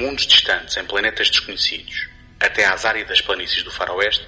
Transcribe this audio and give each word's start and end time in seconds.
Mundos 0.00 0.26
distantes 0.26 0.76
em 0.78 0.84
planetas 0.84 1.28
desconhecidos 1.28 2.08
até 2.40 2.64
às 2.64 2.86
áridas 2.86 3.20
planícies 3.20 3.62
do 3.62 3.70
faroeste, 3.70 4.26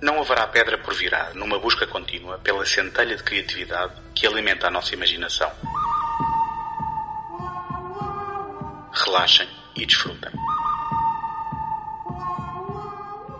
não 0.00 0.20
haverá 0.20 0.46
pedra 0.46 0.78
por 0.78 0.94
virar 0.94 1.34
numa 1.34 1.58
busca 1.58 1.86
contínua 1.86 2.38
pela 2.38 2.64
centelha 2.64 3.14
de 3.14 3.22
criatividade 3.22 3.92
que 4.14 4.26
alimenta 4.26 4.68
a 4.68 4.70
nossa 4.70 4.94
imaginação. 4.94 5.50
Relaxem 8.92 9.46
e 9.76 9.84
desfrutem. 9.84 10.32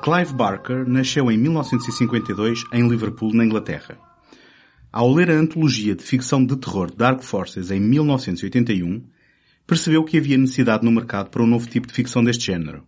Clive 0.02 0.32
Barker 0.34 0.86
nasceu 0.86 1.30
em 1.30 1.38
1952 1.38 2.64
em 2.72 2.88
Liverpool, 2.88 3.34
na 3.34 3.44
Inglaterra. 3.44 3.98
Ao 4.92 5.12
ler 5.12 5.30
a 5.30 5.34
antologia 5.34 5.94
de 5.94 6.02
ficção 6.02 6.44
de 6.44 6.56
terror 6.56 6.90
Dark 6.94 7.22
Forces 7.22 7.70
em 7.70 7.80
1981, 7.80 9.02
percebeu 9.68 10.02
que 10.02 10.16
havia 10.16 10.38
necessidade 10.38 10.82
no 10.82 10.90
mercado 10.90 11.28
para 11.28 11.42
um 11.42 11.46
novo 11.46 11.68
tipo 11.68 11.86
de 11.86 11.92
ficção 11.92 12.24
deste 12.24 12.46
género. 12.46 12.84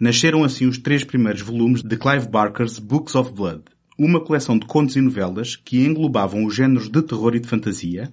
Nasceram 0.00 0.42
assim 0.42 0.64
os 0.66 0.78
três 0.78 1.04
primeiros 1.04 1.42
volumes 1.42 1.82
de 1.82 1.94
Clive 1.94 2.26
Barker's 2.26 2.78
Books 2.78 3.14
of 3.14 3.34
Blood, 3.34 3.64
uma 3.98 4.18
coleção 4.18 4.58
de 4.58 4.64
contos 4.64 4.96
e 4.96 5.00
novelas 5.02 5.56
que 5.56 5.84
englobavam 5.84 6.46
os 6.46 6.54
géneros 6.54 6.88
de 6.88 7.02
terror 7.02 7.36
e 7.36 7.38
de 7.38 7.46
fantasia 7.46 8.10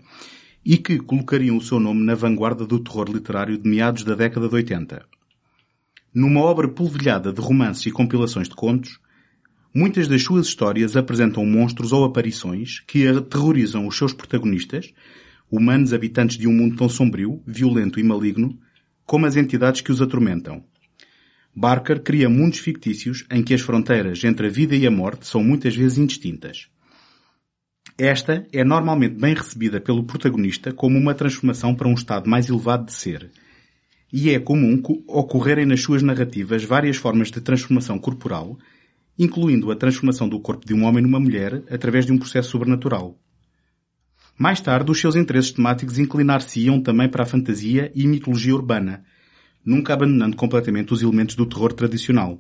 e 0.66 0.76
que 0.76 0.98
colocariam 0.98 1.56
o 1.56 1.62
seu 1.62 1.80
nome 1.80 2.04
na 2.04 2.14
vanguarda 2.14 2.68
do 2.68 2.78
terror 2.78 3.10
literário 3.10 3.58
de 3.58 3.70
meados 3.70 4.04
da 4.04 4.16
década 4.16 4.50
de 4.50 4.56
80. 4.56 5.06
Numa 6.14 6.42
obra 6.42 6.68
polvilhada 6.68 7.32
de 7.32 7.40
romances 7.40 7.86
e 7.86 7.92
compilações 7.92 8.50
de 8.50 8.56
contos, 8.56 9.00
muitas 9.74 10.10
das 10.10 10.22
suas 10.22 10.48
histórias 10.48 10.98
apresentam 10.98 11.46
monstros 11.46 11.94
ou 11.94 12.04
aparições 12.04 12.82
que 12.82 13.08
aterrorizam 13.08 13.88
os 13.88 13.98
seus 13.98 14.12
protagonistas, 14.12 14.94
humanos 15.50 15.94
habitantes 15.94 16.38
de 16.38 16.48
um 16.48 16.54
mundo 16.54 16.76
tão 16.76 16.90
sombrio, 16.90 17.42
violento 17.46 18.00
e 18.00 18.04
maligno, 18.04 18.58
como 19.06 19.26
as 19.26 19.36
entidades 19.36 19.82
que 19.82 19.92
os 19.92 20.02
atormentam. 20.02 20.64
Barker 21.56 22.04
cria 22.04 22.30
mundos 22.30 22.60
fictícios 22.60 23.26
em 23.32 23.42
que 23.42 23.54
as 23.54 23.62
fronteiras 23.62 24.24
entre 24.24 24.48
a 24.48 24.50
vida 24.50 24.76
e 24.76 24.86
a 24.86 24.92
morte 24.92 25.26
são 25.26 25.44
muitas 25.44 25.76
vezes 25.76 25.98
indistintas. 25.98 26.68
Esta 27.98 28.46
é 28.54 28.64
normalmente 28.64 29.16
bem 29.16 29.34
recebida 29.34 29.82
pelo 29.82 30.04
protagonista 30.04 30.72
como 30.72 31.00
uma 31.00 31.16
transformação 31.16 31.74
para 31.74 31.88
um 31.88 31.96
estado 31.96 32.30
mais 32.30 32.48
elevado 32.48 32.86
de 32.86 32.94
ser. 32.94 33.32
E 34.14 34.30
é 34.30 34.40
comum 34.40 34.80
ocorrerem 35.08 35.66
nas 35.66 35.82
suas 35.82 36.04
narrativas 36.04 36.64
várias 36.64 36.98
formas 36.98 37.32
de 37.32 37.42
transformação 37.42 37.98
corporal, 37.98 38.56
incluindo 39.18 39.72
a 39.72 39.76
transformação 39.76 40.30
do 40.30 40.40
corpo 40.40 40.64
de 40.64 40.76
um 40.76 40.84
homem 40.84 41.02
numa 41.02 41.20
mulher 41.20 41.64
através 41.72 42.06
de 42.06 42.12
um 42.12 42.20
processo 42.20 42.52
sobrenatural. 42.52 43.18
Mais 44.38 44.62
tarde, 44.62 44.92
os 44.92 45.00
seus 45.00 45.16
interesses 45.16 45.52
temáticos 45.52 45.98
inclinar-se-iam 45.98 46.80
também 46.82 47.10
para 47.10 47.24
a 47.24 47.26
fantasia 47.26 47.92
e 47.96 48.06
mitologia 48.06 48.54
urbana, 48.54 49.04
nunca 49.66 49.94
abandonando 49.94 50.38
completamente 50.38 50.94
os 50.94 51.02
elementos 51.02 51.36
do 51.36 51.46
terror 51.46 51.74
tradicional. 51.74 52.40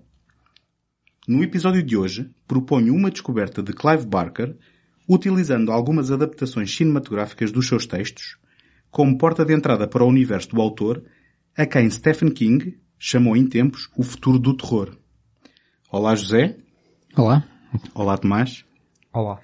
No 1.28 1.44
episódio 1.44 1.82
de 1.82 1.98
hoje, 1.98 2.30
proponho 2.48 2.94
uma 2.94 3.10
descoberta 3.10 3.64
de 3.64 3.74
Clive 3.74 4.06
Barker, 4.06 4.56
utilizando 5.10 5.72
algumas 5.72 6.12
adaptações 6.12 6.74
cinematográficas 6.74 7.52
dos 7.52 7.68
seus 7.68 7.86
textos, 7.86 8.38
como 8.92 9.18
porta 9.18 9.44
de 9.44 9.54
entrada 9.54 9.88
para 9.88 10.04
o 10.04 10.08
universo 10.08 10.50
do 10.50 10.62
autor, 10.62 11.04
a 11.58 11.66
quem 11.66 11.90
Stephen 11.90 12.30
King 12.30 12.78
chamou 13.00 13.36
em 13.36 13.48
tempos 13.48 13.90
o 13.98 14.04
futuro 14.04 14.38
do 14.38 14.56
terror. 14.56 14.96
Olá 15.92 16.16
José. 16.16 16.58
Olá. 17.16 17.44
Olá 17.96 18.18
Tomás. 18.18 18.64
Olá. 19.12 19.42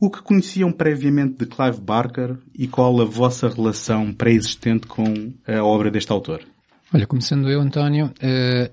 O 0.00 0.10
que 0.10 0.22
conheciam 0.22 0.72
previamente 0.72 1.36
de 1.40 1.46
Clive 1.46 1.78
Barker 1.78 2.38
e 2.54 2.66
qual 2.66 3.02
a 3.02 3.04
vossa 3.04 3.50
relação 3.50 4.14
pré-existente 4.14 4.86
com 4.86 5.04
a 5.46 5.62
obra 5.62 5.90
deste 5.90 6.10
autor? 6.10 6.40
Olha, 6.92 7.06
começando 7.06 7.50
eu, 7.50 7.60
António, 7.60 8.06
uh, 8.06 8.72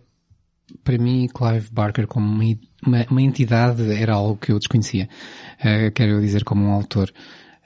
para 0.86 0.98
mim, 0.98 1.28
Clive 1.28 1.68
Barker 1.70 2.08
como 2.08 2.26
uma, 2.26 3.06
uma, 3.12 3.22
entidade 3.22 3.92
era 3.92 4.14
algo 4.14 4.38
que 4.38 4.54
eu 4.54 4.58
desconhecia. 4.58 5.10
Uh, 5.60 5.92
quero 5.94 6.22
dizer, 6.22 6.46
como 6.46 6.64
um 6.64 6.72
autor. 6.72 7.12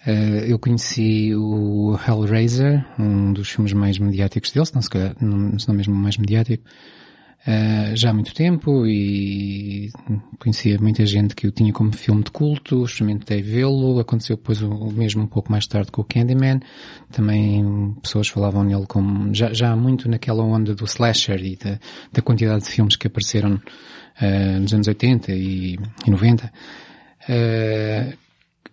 Uh, 0.07 0.43
eu 0.47 0.57
conheci 0.57 1.35
o 1.35 1.95
Hellraiser, 1.95 2.83
um 2.97 3.31
dos 3.31 3.51
filmes 3.51 3.73
mais 3.73 3.99
mediáticos 3.99 4.51
dele, 4.51 4.65
se 4.65 4.73
não, 4.73 4.81
se, 4.81 4.89
calhar, 4.89 5.15
não, 5.21 5.59
se 5.59 5.67
não 5.67 5.75
mesmo 5.75 5.93
mais 5.93 6.17
mediático, 6.17 6.63
uh, 7.47 7.95
já 7.95 8.09
há 8.09 8.13
muito 8.13 8.33
tempo 8.33 8.85
e 8.85 9.89
conhecia 10.39 10.77
muita 10.79 11.05
gente 11.05 11.35
que 11.35 11.47
o 11.47 11.51
tinha 11.51 11.71
como 11.73 11.91
filme 11.93 12.23
de 12.23 12.31
culto, 12.31 12.83
experimentei 12.83 13.41
vê-lo, 13.41 13.99
aconteceu 13.99 14.35
depois 14.35 14.61
o 14.61 14.91
mesmo 14.91 15.23
um 15.23 15.27
pouco 15.27 15.51
mais 15.51 15.67
tarde 15.67 15.91
com 15.91 16.01
o 16.01 16.05
Candyman, 16.05 16.59
também 17.11 17.95
pessoas 18.01 18.27
falavam 18.27 18.63
nele 18.63 18.85
como, 18.87 19.33
já, 19.33 19.53
já 19.53 19.75
muito 19.75 20.09
naquela 20.09 20.43
onda 20.43 20.73
do 20.73 20.85
slasher 20.85 21.43
e 21.43 21.55
da, 21.55 21.79
da 22.11 22.21
quantidade 22.21 22.63
de 22.63 22.69
filmes 22.69 22.95
que 22.95 23.07
apareceram 23.07 23.55
uh, 23.55 24.59
nos 24.59 24.73
anos 24.73 24.87
80 24.87 25.31
e, 25.31 25.77
e 26.05 26.09
90. 26.09 26.51
Uh, 27.29 28.17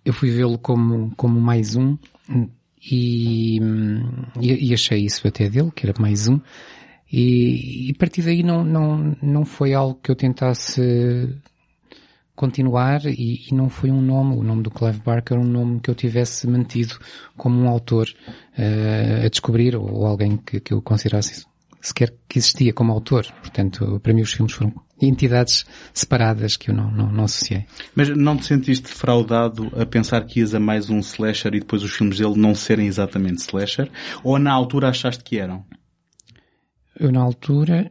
eu 0.04 0.12
fui 0.12 0.30
vê-lo 0.30 0.58
como, 0.58 1.12
como 1.16 1.38
mais 1.40 1.76
um 1.76 1.98
e, 2.90 3.60
e, 4.40 4.72
achei 4.72 5.04
isso 5.04 5.26
até 5.26 5.48
dele, 5.48 5.70
que 5.74 5.86
era 5.86 5.94
mais 6.00 6.28
um, 6.28 6.40
e, 7.10 7.88
e 7.88 7.90
a 7.90 7.98
partir 7.98 8.22
daí 8.22 8.42
não, 8.42 8.64
não, 8.64 9.16
não 9.22 9.44
foi 9.44 9.74
algo 9.74 9.98
que 10.02 10.10
eu 10.10 10.16
tentasse 10.16 10.80
continuar 12.38 13.04
e, 13.06 13.46
e, 13.50 13.54
não 13.54 13.68
foi 13.68 13.90
um 13.90 14.00
nome, 14.00 14.36
o 14.36 14.44
nome 14.44 14.62
do 14.62 14.70
Clive 14.70 15.00
Barker, 15.00 15.36
um 15.36 15.44
nome 15.44 15.80
que 15.80 15.90
eu 15.90 15.94
tivesse 15.94 16.46
mantido 16.46 16.96
como 17.36 17.60
um 17.60 17.68
autor 17.68 18.06
uh, 18.56 19.26
a 19.26 19.28
descobrir 19.28 19.74
ou 19.74 20.06
alguém 20.06 20.36
que, 20.36 20.60
que 20.60 20.72
eu 20.72 20.80
considerasse 20.80 21.44
sequer 21.80 22.14
que 22.28 22.38
existia 22.38 22.72
como 22.72 22.92
autor. 22.92 23.26
Portanto, 23.40 23.98
para 24.00 24.12
mim 24.12 24.22
os 24.22 24.32
filmes 24.32 24.52
foram 24.52 24.72
entidades 25.00 25.64
separadas 25.92 26.56
que 26.56 26.70
eu 26.70 26.74
não, 26.74 26.90
não, 26.90 27.10
não 27.10 27.24
associei. 27.24 27.66
Mas 27.94 28.08
não 28.16 28.36
te 28.36 28.46
sentiste 28.46 28.84
defraudado 28.84 29.72
a 29.76 29.84
pensar 29.84 30.24
que 30.24 30.40
ias 30.40 30.54
a 30.54 30.60
mais 30.60 30.90
um 30.90 31.00
slasher 31.00 31.54
e 31.54 31.60
depois 31.60 31.82
os 31.82 31.92
filmes 31.92 32.18
dele 32.18 32.36
não 32.36 32.54
serem 32.54 32.86
exatamente 32.86 33.40
slasher? 33.40 33.90
Ou 34.22 34.38
na 34.38 34.52
altura 34.52 34.88
achaste 34.88 35.24
que 35.24 35.38
eram? 35.38 35.64
Eu 36.98 37.12
na 37.12 37.20
altura, 37.20 37.90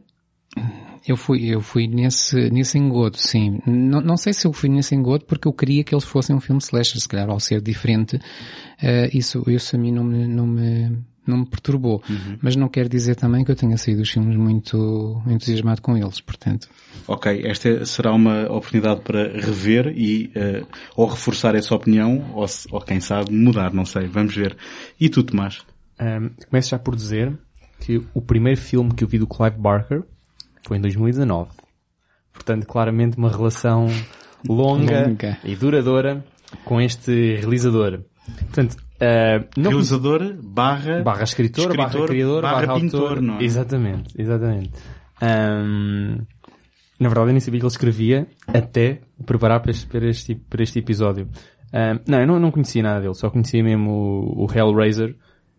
eu 1.06 1.16
fui, 1.16 1.46
eu 1.46 1.60
fui 1.60 1.86
nesse, 1.86 2.50
nesse 2.50 2.78
engodo, 2.78 3.16
sim. 3.16 3.60
Não, 3.66 4.00
não 4.00 4.16
sei 4.16 4.32
se 4.32 4.46
eu 4.46 4.52
fui 4.52 4.68
nesse 4.68 4.94
engodo 4.94 5.24
porque 5.24 5.48
eu 5.48 5.52
queria 5.52 5.82
que 5.82 5.94
eles 5.94 6.04
fossem 6.04 6.36
um 6.36 6.40
filme 6.40 6.60
slasher, 6.60 7.00
se 7.00 7.08
calhar 7.08 7.28
ao 7.30 7.40
ser 7.40 7.62
diferente, 7.62 8.16
uh, 8.16 9.08
isso, 9.12 9.42
isso 9.48 9.76
a 9.76 9.78
mim 9.78 9.90
não 9.90 10.04
me, 10.04 10.26
não 10.26 10.46
me, 10.46 10.98
não 11.26 11.38
me 11.38 11.46
perturbou. 11.46 12.02
Uhum. 12.08 12.38
Mas 12.42 12.56
não 12.56 12.68
quer 12.68 12.88
dizer 12.88 13.14
também 13.14 13.42
que 13.42 13.50
eu 13.50 13.56
tenha 13.56 13.78
saído 13.78 14.02
dos 14.02 14.10
filmes 14.10 14.36
muito 14.36 15.22
entusiasmado 15.26 15.80
com 15.80 15.96
eles, 15.96 16.20
portanto. 16.20 16.68
Ok, 17.06 17.42
esta 17.46 17.86
será 17.86 18.12
uma 18.12 18.44
oportunidade 18.52 19.00
para 19.00 19.28
rever 19.40 19.92
e 19.96 20.30
uh, 20.36 20.66
ou 20.94 21.06
reforçar 21.06 21.54
essa 21.54 21.74
opinião 21.74 22.32
ou, 22.34 22.44
ou 22.70 22.80
quem 22.80 23.00
sabe 23.00 23.32
mudar, 23.32 23.72
não 23.72 23.86
sei, 23.86 24.06
vamos 24.06 24.34
ver. 24.34 24.56
E 25.00 25.08
tu, 25.08 25.22
Tomás? 25.22 25.62
Um, 26.00 26.30
começo 26.48 26.70
já 26.70 26.78
por 26.78 26.94
dizer 26.94 27.36
que 27.80 28.02
o 28.12 28.20
primeiro 28.20 28.60
filme 28.60 28.94
que 28.94 29.04
eu 29.04 29.08
vi 29.08 29.18
do 29.18 29.26
Clive 29.26 29.56
Barker 29.56 30.02
foi 30.66 30.78
em 30.78 30.80
2019. 30.80 31.50
Portanto, 32.32 32.66
claramente 32.66 33.16
uma 33.16 33.30
relação 33.30 33.88
longa, 34.48 35.08
longa. 35.08 35.38
e 35.44 35.56
duradoura 35.56 36.24
com 36.64 36.80
este 36.80 37.36
realizador. 37.36 38.00
Portanto, 38.26 38.74
uh, 38.74 39.48
não 39.56 39.70
realizador 39.70 40.36
barra 40.42 41.02
barra 41.02 41.24
escritor, 41.24 41.70
escritor 41.70 41.76
barra 41.76 42.06
criador, 42.06 42.42
barra, 42.42 42.66
barra 42.66 42.80
pintor, 42.80 43.00
autor. 43.00 43.22
Não 43.22 43.38
é? 43.38 43.44
Exatamente, 43.44 44.14
exatamente. 44.20 44.72
Um, 45.22 46.18
na 47.00 47.08
verdade, 47.08 47.28
eu 47.28 47.32
nem 47.32 47.40
sabia 47.40 47.60
que 47.60 47.66
ele 47.66 47.72
escrevia 47.72 48.26
até 48.46 49.00
preparar 49.24 49.60
para 49.60 49.70
este, 49.70 49.86
para 49.86 50.08
este, 50.08 50.34
para 50.34 50.62
este 50.62 50.78
episódio. 50.78 51.28
Um, 51.72 52.00
não, 52.10 52.20
eu 52.20 52.26
não, 52.26 52.38
não 52.40 52.50
conhecia 52.50 52.82
nada 52.82 53.00
dele, 53.00 53.14
só 53.14 53.30
conhecia 53.30 53.62
mesmo 53.62 53.90
o, 53.90 54.44
o 54.44 54.52
Hellraiser, 54.52 55.14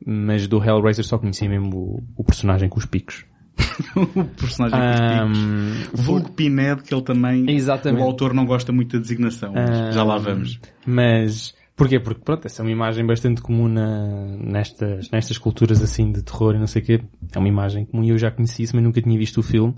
mas 0.06 0.48
do 0.48 0.64
Hellraiser 0.64 1.06
só 1.06 1.18
conhecia 1.18 1.50
mesmo 1.50 1.76
o, 1.76 2.04
o 2.18 2.24
personagem 2.24 2.70
com 2.70 2.80
os 2.80 2.86
picos. 2.86 3.26
o 3.96 4.24
personagem 4.26 4.80
com 4.80 5.32
os 5.32 5.40
picos. 5.40 6.06
Vulgo 6.06 6.32
Pined, 6.32 6.84
que 6.84 6.94
ele 6.94 7.04
também, 7.04 7.50
Exatamente. 7.50 8.02
o 8.02 8.06
autor 8.06 8.34
não 8.34 8.46
gosta 8.46 8.72
muito 8.72 8.98
da 8.98 9.02
designação, 9.02 9.54
mas 9.54 9.70
uh, 9.70 9.92
já 9.94 10.04
lá 10.04 10.18
vamos. 10.18 10.60
Mas, 10.86 11.54
Porquê? 11.80 11.98
Porque, 11.98 12.22
pronto, 12.22 12.46
essa 12.46 12.62
é 12.62 12.64
uma 12.64 12.72
imagem 12.72 13.06
bastante 13.06 13.42
comum 13.42 13.70
na, 13.70 14.36
nestas, 14.38 15.10
nestas 15.12 15.38
culturas 15.38 15.82
assim 15.82 16.12
de 16.12 16.22
terror 16.22 16.54
e 16.56 16.60
não 16.60 16.68
sei 16.68 16.82
o 16.82 16.86
quê. 16.86 17.02
É 17.34 17.40
uma 17.40 17.48
imagem 17.48 17.86
comum 17.86 18.04
e 18.04 18.10
eu 18.10 18.18
já 18.18 18.30
conheci 18.30 18.64
isso, 18.64 18.76
mas 18.76 18.84
nunca 18.84 19.02
tinha 19.02 19.18
visto 19.18 19.38
o 19.38 19.44
filme 19.44 19.74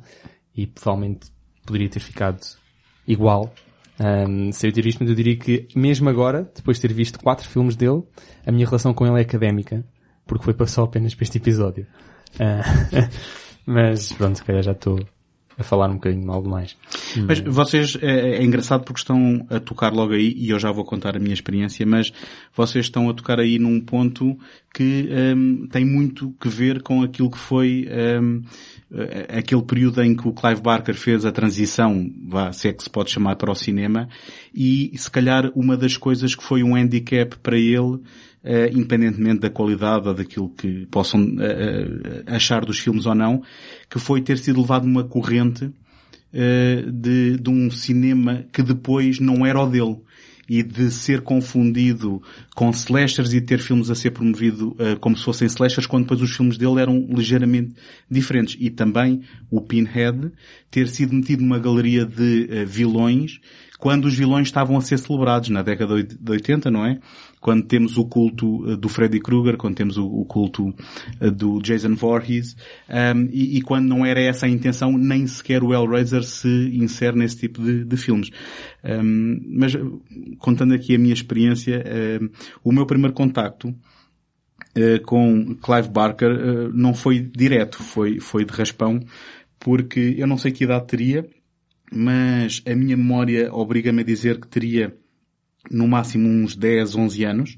e 0.56 0.66
provavelmente 0.66 1.28
poderia 1.64 1.88
ter 1.88 2.00
ficado 2.00 2.40
igual 3.08 3.54
um, 4.00 4.52
se 4.52 4.68
eu 4.68 4.72
ter 4.72 4.82
visto, 4.82 5.00
mas 5.00 5.10
eu 5.10 5.16
diria 5.16 5.36
que 5.36 5.68
mesmo 5.76 6.10
agora, 6.10 6.52
depois 6.56 6.78
de 6.78 6.88
ter 6.88 6.94
visto 6.94 7.20
quatro 7.20 7.48
filmes 7.48 7.76
dele, 7.76 8.02
a 8.46 8.52
minha 8.52 8.66
relação 8.66 8.96
com 8.96 9.06
ele 9.06 9.20
é 9.20 9.22
académica, 9.22 9.86
porque 10.32 10.54
foi 10.54 10.68
só 10.68 10.84
apenas 10.84 11.14
para 11.14 11.24
este 11.24 11.38
episódio. 11.40 11.86
Uh, 12.36 13.10
mas 13.68 14.14
pronto, 14.14 14.38
se 14.38 14.44
calhar 14.46 14.64
já 14.64 14.72
estou 14.72 14.98
a 15.58 15.64
falar 15.64 15.90
um 15.90 15.96
bocadinho 15.96 16.26
mal 16.26 16.42
demais. 16.42 16.78
Mas 17.28 17.40
vocês, 17.42 17.98
é, 18.02 18.38
é, 18.38 18.44
engraçado 18.44 18.86
porque 18.86 19.02
estão 19.02 19.46
a 19.50 19.60
tocar 19.60 19.92
logo 19.92 20.14
aí, 20.14 20.34
e 20.38 20.50
eu 20.50 20.58
já 20.58 20.72
vou 20.72 20.86
contar 20.86 21.18
a 21.18 21.20
minha 21.20 21.34
experiência, 21.34 21.86
mas 21.86 22.14
vocês 22.56 22.86
estão 22.86 23.10
a 23.10 23.14
tocar 23.14 23.42
aí 23.42 23.60
num 23.60 23.82
ponto 23.82 24.40
que 24.74 25.10
um, 25.36 25.68
tem 25.68 25.86
muito 25.86 26.34
que 26.40 26.48
ver 26.48 26.82
com 26.82 27.04
aquilo 27.04 27.30
que 27.30 27.38
foi 27.38 27.86
um, 28.22 28.42
aquele 29.38 29.62
período 29.64 30.02
em 30.02 30.16
que 30.16 30.28
o 30.30 30.34
Clive 30.34 30.62
Barker 30.62 30.96
fez 30.96 31.26
a 31.26 31.32
transição, 31.32 32.10
vá, 32.26 32.54
se 32.54 32.70
é 32.70 32.74
que 32.74 32.82
se 32.82 32.90
pode 32.90 33.12
chamar 33.12 33.36
para 33.36 33.52
o 33.52 33.56
cinema, 33.56 34.08
e 34.56 34.94
se 34.96 35.12
calhar 35.12 35.52
uma 35.54 35.76
das 35.76 35.98
coisas 35.98 36.34
que 36.34 36.44
foi 36.44 36.64
um 36.64 36.74
handicap 36.74 37.38
para 37.40 37.58
ele 37.58 38.00
uh, 38.44 38.78
independentemente 38.78 39.42
da 39.42 39.50
qualidade 39.50 40.08
ou 40.08 40.14
daquilo 40.14 40.50
que 40.50 40.86
possam 40.88 41.22
uh, 41.22 42.24
achar 42.28 42.66
dos 42.66 42.80
filmes 42.80 43.06
ou 43.06 43.16
não, 43.16 43.42
que 43.90 44.00
foi 44.00 44.22
ter 44.22 44.38
sido 44.38 44.62
levado 44.62 44.86
numa 44.86 45.04
corrente 45.04 45.66
uh, 45.66 46.92
de, 46.92 47.38
de 47.38 47.50
um 47.50 47.70
cinema 47.70 48.46
que 48.52 48.62
depois 48.62 49.20
não 49.20 49.46
era 49.46 49.62
o 49.62 49.70
dele 49.70 49.98
e 50.50 50.62
de 50.62 50.92
ser 50.92 51.22
confundido 51.22 52.22
com 52.54 52.70
slashers 52.72 53.32
e 53.32 53.40
ter 53.40 53.60
filmes 53.60 53.90
a 53.90 53.96
ser 53.96 54.12
promovido 54.12 54.72
uh, 54.72 55.00
como 55.00 55.16
se 55.16 55.24
fossem 55.24 55.48
slashers, 55.48 55.88
quando 55.88 56.04
depois 56.04 56.22
os 56.22 56.36
filmes 56.36 56.58
dele 56.58 56.82
eram 56.82 57.08
ligeiramente 57.10 57.74
diferentes. 58.10 58.58
E 58.60 58.70
também 58.70 59.22
o 59.50 59.62
Pinhead 59.62 60.30
ter 60.70 60.90
sido 60.90 61.14
metido 61.14 61.42
numa 61.42 61.58
galeria 61.58 62.06
de 62.06 62.50
uh, 62.52 62.68
vilões 62.68 63.40
quando 63.82 64.06
os 64.06 64.16
vilões 64.16 64.48
estavam 64.48 64.78
a 64.78 64.82
ser 64.82 65.00
celebrados 65.00 65.50
na 65.50 65.64
década 65.64 66.04
de 66.04 66.32
80, 66.32 66.70
não 66.70 66.86
é? 66.86 67.00
Quando 67.40 67.66
temos 67.66 67.98
o 67.98 68.06
culto 68.06 68.64
uh, 68.64 68.78
do 68.78 68.88
Freddy 68.88 69.20
Krueger, 69.20 69.58
quando 69.58 69.74
temos 69.74 69.98
o, 69.98 70.24
culto 70.24 70.68
uh, 70.70 71.32
do 71.32 71.60
Jason 71.60 71.96
Voorhees, 71.96 72.56
um, 72.88 73.28
e, 73.32 73.58
e, 73.58 73.62
quando 73.64 73.88
não 73.88 74.06
era 74.06 74.22
essa 74.22 74.46
a 74.46 74.50
intenção, 74.50 74.96
nem 74.96 75.26
sequer 75.26 75.64
o 75.64 75.74
Hellraiser 75.74 76.22
se 76.22 76.48
insere 76.76 77.18
nesse 77.18 77.38
tipo 77.38 77.60
de, 77.60 77.84
de 77.84 77.98
filmes. 77.98 78.30
Um, 78.84 79.42
mas, 79.58 79.76
contando 80.38 80.76
aqui 80.76 80.94
a 80.94 81.00
minha 81.00 81.14
experiência, 81.16 81.84
um, 82.22 82.30
o 82.64 82.72
meu 82.72 82.86
primeiro 82.86 83.16
contacto 83.16 83.70
uh, 83.70 85.02
com 85.08 85.56
Clive 85.56 85.90
Barker 85.90 86.72
não 86.72 86.94
foi 86.94 87.20
direto, 87.20 87.82
foi, 87.82 88.20
foi 88.20 88.46
de 88.46 88.54
raspão, 88.54 89.00
porque 89.60 90.14
eu 90.20 90.28
não 90.28 90.38
sei 90.38 90.52
que 90.52 90.66
idade 90.66 90.86
teria, 90.86 91.26
mas 91.94 92.62
a 92.66 92.74
minha 92.74 92.96
memória 92.96 93.54
obriga-me 93.54 94.02
a 94.02 94.06
dizer 94.06 94.40
que 94.40 94.48
teria 94.48 94.96
no 95.70 95.88
máximo 95.88 96.28
uns 96.28 96.56
10, 96.56 96.96
11 96.96 97.24
anos. 97.26 97.58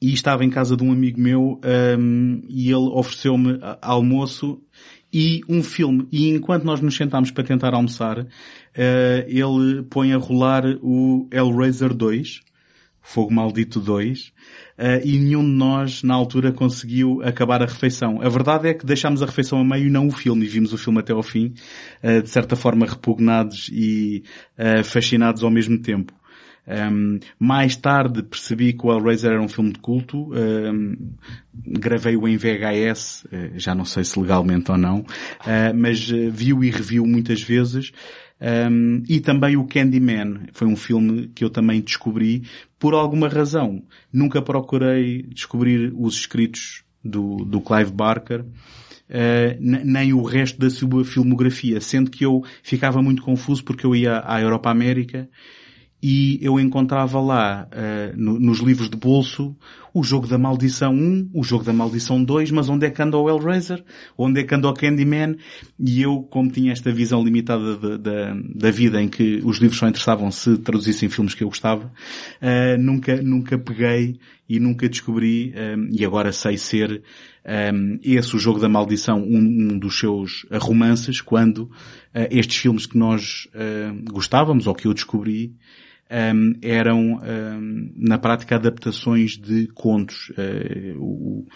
E 0.00 0.12
estava 0.12 0.44
em 0.44 0.50
casa 0.50 0.76
de 0.76 0.82
um 0.82 0.90
amigo 0.90 1.20
meu 1.20 1.60
um, 1.98 2.42
e 2.48 2.68
ele 2.68 2.90
ofereceu-me 2.92 3.58
almoço 3.80 4.60
e 5.12 5.42
um 5.48 5.62
filme. 5.62 6.08
E 6.10 6.28
enquanto 6.30 6.64
nós 6.64 6.80
nos 6.80 6.96
sentámos 6.96 7.30
para 7.30 7.44
tentar 7.44 7.74
almoçar, 7.74 8.18
uh, 8.18 8.26
ele 9.26 9.82
põe 9.84 10.12
a 10.12 10.16
rolar 10.16 10.64
o 10.80 11.28
Hellraiser 11.30 11.94
2, 11.94 12.40
Fogo 13.00 13.32
Maldito 13.32 13.78
2, 13.78 14.28
uh, 14.28 14.32
e 15.04 15.18
nenhum 15.18 15.44
de 15.44 15.56
nós, 15.56 16.02
na 16.02 16.14
altura, 16.14 16.52
conseguiu 16.52 17.20
acabar 17.22 17.62
a 17.62 17.66
refeição. 17.66 18.20
A 18.22 18.28
verdade 18.28 18.68
é 18.68 18.74
que 18.74 18.86
deixámos 18.86 19.22
a 19.22 19.26
refeição 19.26 19.60
a 19.60 19.64
meio 19.64 19.86
e 19.86 19.90
não 19.90 20.08
o 20.08 20.10
filme, 20.10 20.44
e 20.44 20.48
vimos 20.48 20.72
o 20.72 20.78
filme 20.78 21.00
até 21.00 21.12
ao 21.12 21.22
fim, 21.22 21.54
uh, 22.02 22.22
de 22.22 22.28
certa 22.28 22.56
forma 22.56 22.86
repugnados 22.86 23.68
e 23.72 24.22
uh, 24.58 24.82
fascinados 24.84 25.42
ao 25.42 25.50
mesmo 25.50 25.78
tempo. 25.78 26.12
Um, 26.64 27.18
mais 27.40 27.74
tarde 27.74 28.22
percebi 28.22 28.72
que 28.72 28.86
o 28.86 28.92
Hellraiser 28.92 29.32
era 29.32 29.42
um 29.42 29.48
filme 29.48 29.72
de 29.72 29.80
culto, 29.80 30.30
um, 30.32 30.96
gravei-o 31.52 32.28
em 32.28 32.36
VHS, 32.36 33.26
já 33.56 33.74
não 33.74 33.84
sei 33.84 34.04
se 34.04 34.18
legalmente 34.18 34.70
ou 34.70 34.78
não, 34.78 35.04
mas 35.74 36.08
vi-o 36.08 36.62
e 36.62 36.70
revi-o 36.70 37.04
muitas 37.04 37.42
vezes, 37.42 37.90
um, 38.42 39.02
e 39.08 39.20
também 39.20 39.56
o 39.56 39.64
Candyman. 39.64 40.48
Foi 40.52 40.66
um 40.66 40.74
filme 40.74 41.28
que 41.28 41.44
eu 41.44 41.50
também 41.50 41.80
descobri 41.80 42.42
por 42.78 42.92
alguma 42.92 43.28
razão. 43.28 43.82
Nunca 44.12 44.42
procurei 44.42 45.22
descobrir 45.22 45.92
os 45.96 46.16
escritos 46.16 46.82
do, 47.04 47.36
do 47.44 47.60
Clive 47.60 47.92
Barker. 47.92 48.40
Uh, 48.40 49.54
nem 49.60 50.12
o 50.12 50.22
resto 50.22 50.58
da 50.58 50.70
sua 50.70 51.04
filmografia, 51.04 51.80
sendo 51.82 52.10
que 52.10 52.24
eu 52.24 52.42
ficava 52.62 53.02
muito 53.02 53.22
confuso 53.22 53.62
porque 53.62 53.84
eu 53.84 53.94
ia 53.94 54.22
à 54.24 54.40
Europa 54.40 54.70
América 54.70 55.28
e 56.02 56.40
eu 56.42 56.58
encontrava 56.58 57.20
lá, 57.20 57.68
uh, 57.70 58.16
no, 58.20 58.40
nos 58.40 58.58
livros 58.58 58.90
de 58.90 58.96
bolso, 58.96 59.56
o 59.94 60.02
jogo 60.02 60.26
da 60.26 60.36
maldição 60.36 60.92
1, 60.92 61.30
o 61.32 61.44
jogo 61.44 61.62
da 61.62 61.72
maldição 61.72 62.24
2, 62.24 62.50
mas 62.50 62.68
onde 62.68 62.86
é 62.86 62.90
que 62.90 63.00
anda 63.00 63.16
o 63.16 63.28
Hellraiser? 63.28 63.84
Onde 64.18 64.40
é 64.40 64.42
que 64.42 64.52
anda 64.52 64.68
o 64.68 64.74
Candyman? 64.74 65.36
E 65.78 66.02
eu, 66.02 66.22
como 66.22 66.50
tinha 66.50 66.72
esta 66.72 66.90
visão 66.90 67.22
limitada 67.22 67.76
de, 67.76 67.98
de, 67.98 68.58
da 68.58 68.70
vida 68.72 69.00
em 69.00 69.08
que 69.08 69.40
os 69.44 69.58
livros 69.58 69.78
só 69.78 69.86
interessavam 69.86 70.32
se 70.32 70.58
traduzissem 70.58 71.08
filmes 71.08 71.34
que 71.34 71.44
eu 71.44 71.48
gostava, 71.48 71.84
uh, 71.86 72.80
nunca, 72.80 73.22
nunca 73.22 73.56
peguei 73.56 74.18
e 74.48 74.58
nunca 74.58 74.88
descobri, 74.88 75.54
um, 75.56 75.88
e 75.92 76.04
agora 76.04 76.32
sei 76.32 76.58
ser 76.58 77.02
um, 77.72 77.98
esse 78.02 78.34
o 78.34 78.40
jogo 78.40 78.58
da 78.58 78.68
maldição, 78.68 79.22
um, 79.22 79.38
um 79.38 79.78
dos 79.78 79.98
seus 80.00 80.44
romances, 80.50 81.20
quando 81.20 81.58
uh, 81.62 81.70
estes 82.28 82.56
filmes 82.56 82.86
que 82.86 82.98
nós 82.98 83.46
gostávamos 84.10 84.66
ou 84.66 84.74
que 84.74 84.86
eu 84.86 84.92
descobri 84.92 85.54
um, 86.10 86.52
eram, 86.60 87.18
um, 87.22 87.92
na 87.96 88.18
prática, 88.18 88.56
adaptações 88.56 89.36
de 89.36 89.66
contos. 89.68 90.30
Uh, 90.30 90.98
o, 90.98 91.46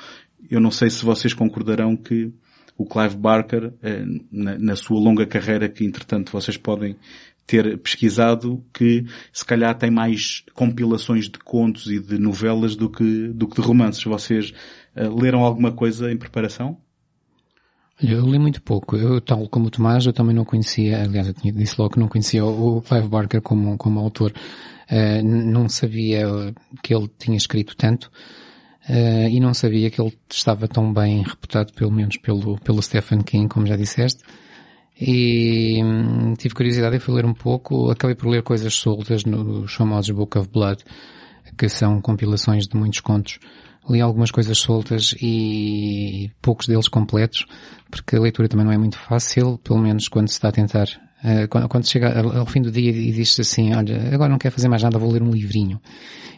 eu 0.50 0.60
não 0.60 0.70
sei 0.70 0.88
se 0.90 1.04
vocês 1.04 1.34
concordarão 1.34 1.96
que 1.96 2.32
o 2.78 2.86
Clive 2.86 3.16
Barker, 3.16 3.66
uh, 3.66 4.24
na, 4.30 4.58
na, 4.58 4.76
sua 4.76 4.98
longa 4.98 5.26
carreira, 5.26 5.68
que 5.68 5.84
entretanto 5.84 6.32
vocês 6.32 6.56
podem 6.56 6.96
ter 7.46 7.78
pesquisado, 7.78 8.64
que 8.72 9.04
se 9.32 9.44
calhar 9.44 9.76
tem 9.76 9.90
mais 9.90 10.42
compilações 10.52 11.26
de 11.26 11.38
contos 11.38 11.86
e 11.86 12.00
de 12.00 12.18
novelas 12.18 12.74
do 12.74 12.90
que, 12.90 13.28
do 13.28 13.46
que 13.46 13.60
de 13.60 13.66
romances. 13.66 14.02
Vocês 14.02 14.52
uh, 14.96 15.20
leram 15.20 15.44
alguma 15.44 15.72
coisa 15.72 16.10
em 16.10 16.16
preparação? 16.16 16.80
Eu 18.02 18.26
li 18.26 18.38
muito 18.38 18.60
pouco. 18.62 18.96
Eu, 18.96 19.20
tal 19.20 19.48
como 19.48 19.68
o 19.68 19.70
Tomás, 19.70 20.04
eu 20.04 20.12
também 20.12 20.34
não 20.34 20.44
conhecia, 20.44 21.02
aliás, 21.02 21.28
eu 21.28 21.34
tinha, 21.34 21.52
disse 21.52 21.76
logo 21.78 21.94
que 21.94 21.98
não 21.98 22.08
conhecia 22.08 22.44
o 22.44 22.82
Clive 22.82 23.08
Barker 23.08 23.40
como, 23.40 23.76
como 23.78 24.00
autor. 24.00 24.32
Uh, 24.90 25.22
não 25.24 25.68
sabia 25.68 26.54
que 26.82 26.94
ele 26.94 27.10
tinha 27.18 27.36
escrito 27.36 27.74
tanto. 27.74 28.10
Uh, 28.88 29.28
e 29.30 29.40
não 29.40 29.54
sabia 29.54 29.90
que 29.90 30.00
ele 30.00 30.16
estava 30.30 30.68
tão 30.68 30.92
bem 30.92 31.22
reputado, 31.22 31.72
pelo 31.72 31.90
menos 31.90 32.18
pelo, 32.18 32.58
pelo 32.60 32.82
Stephen 32.82 33.22
King, 33.22 33.48
como 33.48 33.66
já 33.66 33.76
disseste. 33.76 34.22
E 35.00 35.82
hum, 35.82 36.34
tive 36.34 36.54
curiosidade 36.54 36.96
e 36.96 37.00
fui 37.00 37.14
ler 37.14 37.24
um 37.24 37.34
pouco. 37.34 37.90
Acabei 37.90 38.14
por 38.14 38.28
ler 38.28 38.42
coisas 38.42 38.74
soltas 38.74 39.24
nos 39.24 39.72
famosos 39.74 40.10
Book 40.10 40.36
of 40.38 40.48
Blood, 40.50 40.84
que 41.56 41.68
são 41.68 42.00
compilações 42.00 42.66
de 42.68 42.76
muitos 42.76 43.00
contos 43.00 43.38
li 43.88 44.00
algumas 44.00 44.30
coisas 44.30 44.58
soltas 44.58 45.14
e 45.20 46.30
poucos 46.42 46.66
deles 46.66 46.88
completos, 46.88 47.46
porque 47.90 48.16
a 48.16 48.20
leitura 48.20 48.48
também 48.48 48.66
não 48.66 48.72
é 48.72 48.78
muito 48.78 48.98
fácil, 48.98 49.58
pelo 49.58 49.78
menos 49.78 50.08
quando 50.08 50.28
se 50.28 50.34
está 50.34 50.48
a 50.48 50.52
tentar. 50.52 50.86
Uh, 51.24 51.48
quando, 51.48 51.68
quando 51.68 51.88
chega 51.88 52.20
ao 52.20 52.46
fim 52.46 52.60
do 52.60 52.70
dia 52.70 52.90
e 52.90 53.10
diz 53.10 53.38
assim, 53.40 53.74
olha, 53.74 54.14
agora 54.14 54.30
não 54.30 54.38
quero 54.38 54.54
fazer 54.54 54.68
mais 54.68 54.82
nada, 54.82 54.98
vou 54.98 55.10
ler 55.10 55.22
um 55.22 55.30
livrinho. 55.30 55.80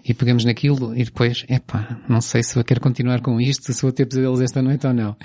E 0.04 0.14
pegamos 0.14 0.44
naquilo 0.44 0.94
e 0.96 1.04
depois, 1.04 1.44
epá, 1.48 2.00
não 2.08 2.20
sei 2.20 2.42
se 2.42 2.56
eu 2.56 2.64
quero 2.64 2.80
continuar 2.80 3.20
com 3.20 3.40
isto, 3.40 3.72
se 3.72 3.82
vou 3.82 3.92
ter 3.92 4.06
pesadelos 4.06 4.40
esta 4.40 4.62
noite 4.62 4.86
ou 4.86 4.94
não. 4.94 5.16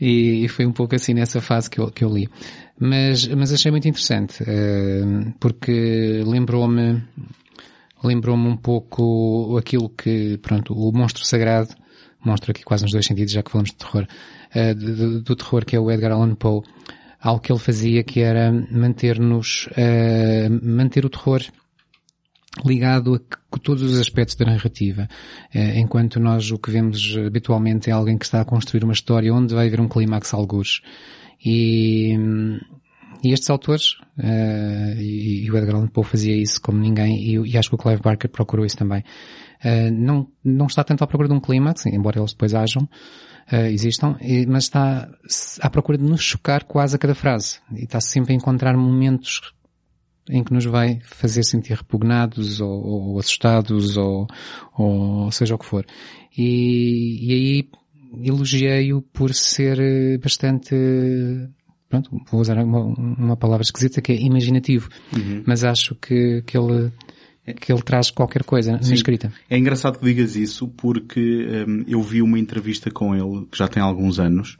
E, 0.00 0.44
e, 0.44 0.48
foi 0.48 0.64
um 0.64 0.72
pouco 0.72 0.94
assim 0.94 1.12
nessa 1.12 1.42
fase 1.42 1.68
que 1.68 1.78
eu, 1.78 1.90
que 1.90 2.02
eu 2.02 2.08
li. 2.08 2.26
Mas, 2.78 3.28
mas 3.28 3.52
achei 3.52 3.70
muito 3.70 3.86
interessante, 3.86 4.42
uh, 4.42 5.34
porque 5.38 6.22
lembrou-me 6.24 7.02
lembrou-me 8.02 8.48
um 8.48 8.56
pouco 8.56 9.56
aquilo 9.58 9.88
que, 9.88 10.38
pronto, 10.38 10.74
o 10.74 10.92
monstro 10.92 11.24
sagrado, 11.24 11.74
monstro 12.24 12.50
aqui 12.50 12.62
quase 12.62 12.84
nos 12.84 12.92
dois 12.92 13.06
sentidos, 13.06 13.32
já 13.32 13.42
que 13.42 13.50
falamos 13.50 13.70
de 13.70 13.76
terror, 13.76 14.06
uh, 14.54 14.74
do, 14.74 15.22
do, 15.22 15.36
terror 15.36 15.64
que 15.64 15.76
é 15.76 15.80
o 15.80 15.90
Edgar 15.90 16.12
Allan 16.12 16.34
Poe, 16.34 16.62
algo 17.20 17.40
que 17.40 17.52
ele 17.52 17.58
fazia 17.58 18.02
que 18.02 18.20
era 18.20 18.52
manter-nos, 18.70 19.68
uh, 19.68 20.66
manter 20.66 21.04
o 21.04 21.10
terror 21.10 21.42
ligado 22.64 23.14
a 23.52 23.58
todos 23.58 23.82
os 23.82 23.98
aspectos 23.98 24.34
da 24.34 24.46
narrativa. 24.46 25.08
Uh, 25.54 25.78
enquanto 25.78 26.18
nós 26.18 26.50
o 26.50 26.58
que 26.58 26.70
vemos 26.70 27.16
habitualmente 27.26 27.90
é 27.90 27.92
alguém 27.92 28.18
que 28.18 28.24
está 28.24 28.40
a 28.40 28.44
construir 28.44 28.84
uma 28.84 28.92
história 28.92 29.32
onde 29.32 29.54
vai 29.54 29.66
haver 29.66 29.80
um 29.80 29.88
clímax 29.88 30.34
algures. 30.34 30.80
E, 31.44 32.18
e 33.22 33.32
estes 33.32 33.50
autores, 33.50 33.94
uh, 34.18 34.98
e, 34.98 35.44
e, 35.44 35.50
o 35.50 35.56
Edgar 35.56 35.76
Allan 35.76 35.88
Poe 35.88 36.04
fazia 36.04 36.34
isso 36.34 36.60
como 36.60 36.78
ninguém, 36.78 37.16
e, 37.18 37.50
e, 37.50 37.58
acho 37.58 37.68
que 37.68 37.74
o 37.74 37.78
Clive 37.78 38.00
Barker 38.00 38.30
procurou 38.30 38.64
isso 38.64 38.76
também, 38.76 39.00
uh, 39.00 39.92
não, 39.92 40.28
não 40.44 40.66
está 40.66 40.82
tanto 40.82 41.04
à 41.04 41.06
procura 41.06 41.28
de 41.28 41.34
um 41.34 41.40
clímax, 41.40 41.86
embora 41.86 42.18
eles 42.18 42.32
depois 42.32 42.54
hajam, 42.54 42.82
uh, 43.52 43.66
existam, 43.66 44.16
mas 44.48 44.64
está 44.64 45.08
à 45.60 45.70
procura 45.70 45.98
de 45.98 46.04
nos 46.04 46.22
chocar 46.22 46.64
quase 46.64 46.96
a 46.96 46.98
cada 46.98 47.14
frase. 47.14 47.60
E 47.74 47.84
está 47.84 48.00
sempre 48.00 48.32
a 48.32 48.36
encontrar 48.36 48.76
momentos 48.76 49.52
em 50.28 50.44
que 50.44 50.52
nos 50.52 50.64
vai 50.64 51.00
fazer 51.02 51.42
sentir 51.42 51.74
repugnados 51.74 52.60
ou, 52.60 52.70
ou 52.70 53.18
assustados 53.18 53.96
ou, 53.96 54.26
ou 54.76 55.30
seja 55.32 55.54
o 55.54 55.58
que 55.58 55.66
for. 55.66 55.84
E, 56.36 57.18
e 57.26 57.32
aí 57.32 57.68
elogiei-o 58.24 59.02
por 59.02 59.34
ser 59.34 60.18
bastante 60.18 60.74
pronto, 61.90 62.10
vou 62.30 62.40
usar 62.40 62.56
uma, 62.58 62.80
uma 62.80 63.36
palavra 63.36 63.62
esquisita 63.62 64.00
que 64.00 64.12
é 64.12 64.16
imaginativo, 64.16 64.88
uhum. 65.14 65.42
mas 65.44 65.64
acho 65.64 65.94
que, 65.96 66.42
que 66.46 66.56
ele 66.56 66.90
que 67.58 67.72
ele 67.72 67.82
traz 67.82 68.10
qualquer 68.10 68.44
coisa 68.44 68.78
Sim. 68.80 68.90
na 68.90 68.94
escrita. 68.94 69.32
É 69.48 69.58
engraçado 69.58 69.98
que 69.98 70.04
digas 70.04 70.36
isso 70.36 70.68
porque 70.68 71.64
um, 71.66 71.84
eu 71.88 72.00
vi 72.00 72.22
uma 72.22 72.38
entrevista 72.38 72.90
com 72.90 73.14
ele 73.14 73.46
que 73.50 73.58
já 73.58 73.66
tem 73.66 73.82
alguns 73.82 74.20
anos 74.20 74.56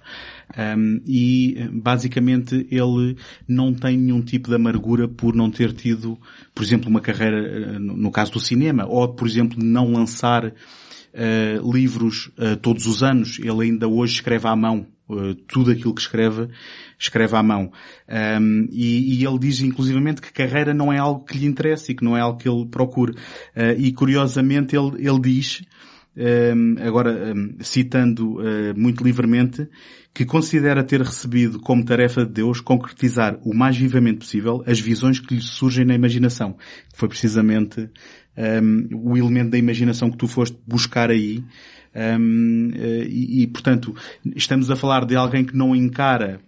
um, 0.76 1.00
e 1.06 1.68
basicamente 1.72 2.66
ele 2.70 3.16
não 3.46 3.72
tem 3.72 3.96
nenhum 3.96 4.22
tipo 4.22 4.49
de 4.49 4.56
amargura 4.56 5.06
por 5.06 5.34
não 5.34 5.50
ter 5.50 5.72
tido, 5.72 6.18
por 6.54 6.64
exemplo, 6.64 6.88
uma 6.88 7.00
carreira 7.00 7.78
no 7.78 8.10
caso 8.10 8.32
do 8.32 8.40
cinema 8.40 8.87
ou, 8.87 9.08
por 9.14 9.28
exemplo, 9.28 9.62
não 9.62 9.92
lançar 9.92 10.46
uh, 10.46 11.72
livros 11.72 12.30
uh, 12.38 12.56
todos 12.56 12.87
os 12.87 13.02
anos. 13.02 13.38
Ele 13.38 13.64
ainda 13.64 13.87
hoje 13.87 14.14
escreve 14.14 14.49
à 14.49 14.56
mão 14.56 14.87
tudo 15.47 15.71
aquilo 15.71 15.95
que 15.95 16.00
escreve 16.00 16.49
escreve 17.00 17.35
à 17.35 17.43
mão. 17.43 17.73
Um, 18.40 18.69
e, 18.71 19.14
e, 19.14 19.25
ele 19.25 19.38
diz 19.38 19.61
inclusivamente 19.61 20.21
que 20.21 20.33
carreira 20.33 20.75
não 20.75 20.93
é 20.93 20.99
algo 20.99 21.25
que 21.25 21.38
lhe 21.38 21.47
interessa 21.47 21.90
e 21.90 21.95
que 21.95 22.05
não 22.05 22.17
é 22.17 22.21
algo 22.21 22.38
que 22.38 22.49
ele 22.49 22.67
procure. 22.67 23.12
Uh, 23.12 23.79
e 23.79 23.90
curiosamente 23.93 24.76
ele, 24.76 25.09
ele 25.09 25.21
diz, 25.21 25.62
um, 26.17 26.76
agora 26.87 27.35
um, 27.35 27.57
citando 27.61 28.38
uh, 28.38 28.76
muito 28.76 29.02
livremente, 29.02 29.67
que 30.12 30.26
considera 30.26 30.85
ter 30.85 31.00
recebido 31.00 31.59
como 31.61 31.85
tarefa 31.85 32.26
de 32.26 32.33
Deus 32.33 32.61
concretizar 32.61 33.38
o 33.45 33.55
mais 33.55 33.76
vivamente 33.76 34.19
possível 34.19 34.62
as 34.67 34.79
visões 34.79 35.21
que 35.21 35.37
lhe 35.37 35.40
surgem 35.40 35.85
na 35.85 35.95
imaginação. 35.95 36.57
Foi 36.95 37.09
precisamente 37.09 37.88
o 38.93 39.19
elemento 39.19 39.50
da 39.50 39.59
imaginação 39.59 40.11
que 40.11 40.17
tu 40.17 40.26
foste 40.26 40.59
buscar 40.67 41.11
aí. 41.11 41.45
Um, 41.94 42.70
eh, 42.75 43.06
e, 43.09 43.42
e, 43.42 43.47
portanto, 43.47 43.94
estamos 44.37 44.70
a 44.70 44.76
falar 44.76 45.04
de 45.04 45.16
alguém 45.16 45.44
que 45.44 45.56
não 45.56 45.75
encara 45.75 46.40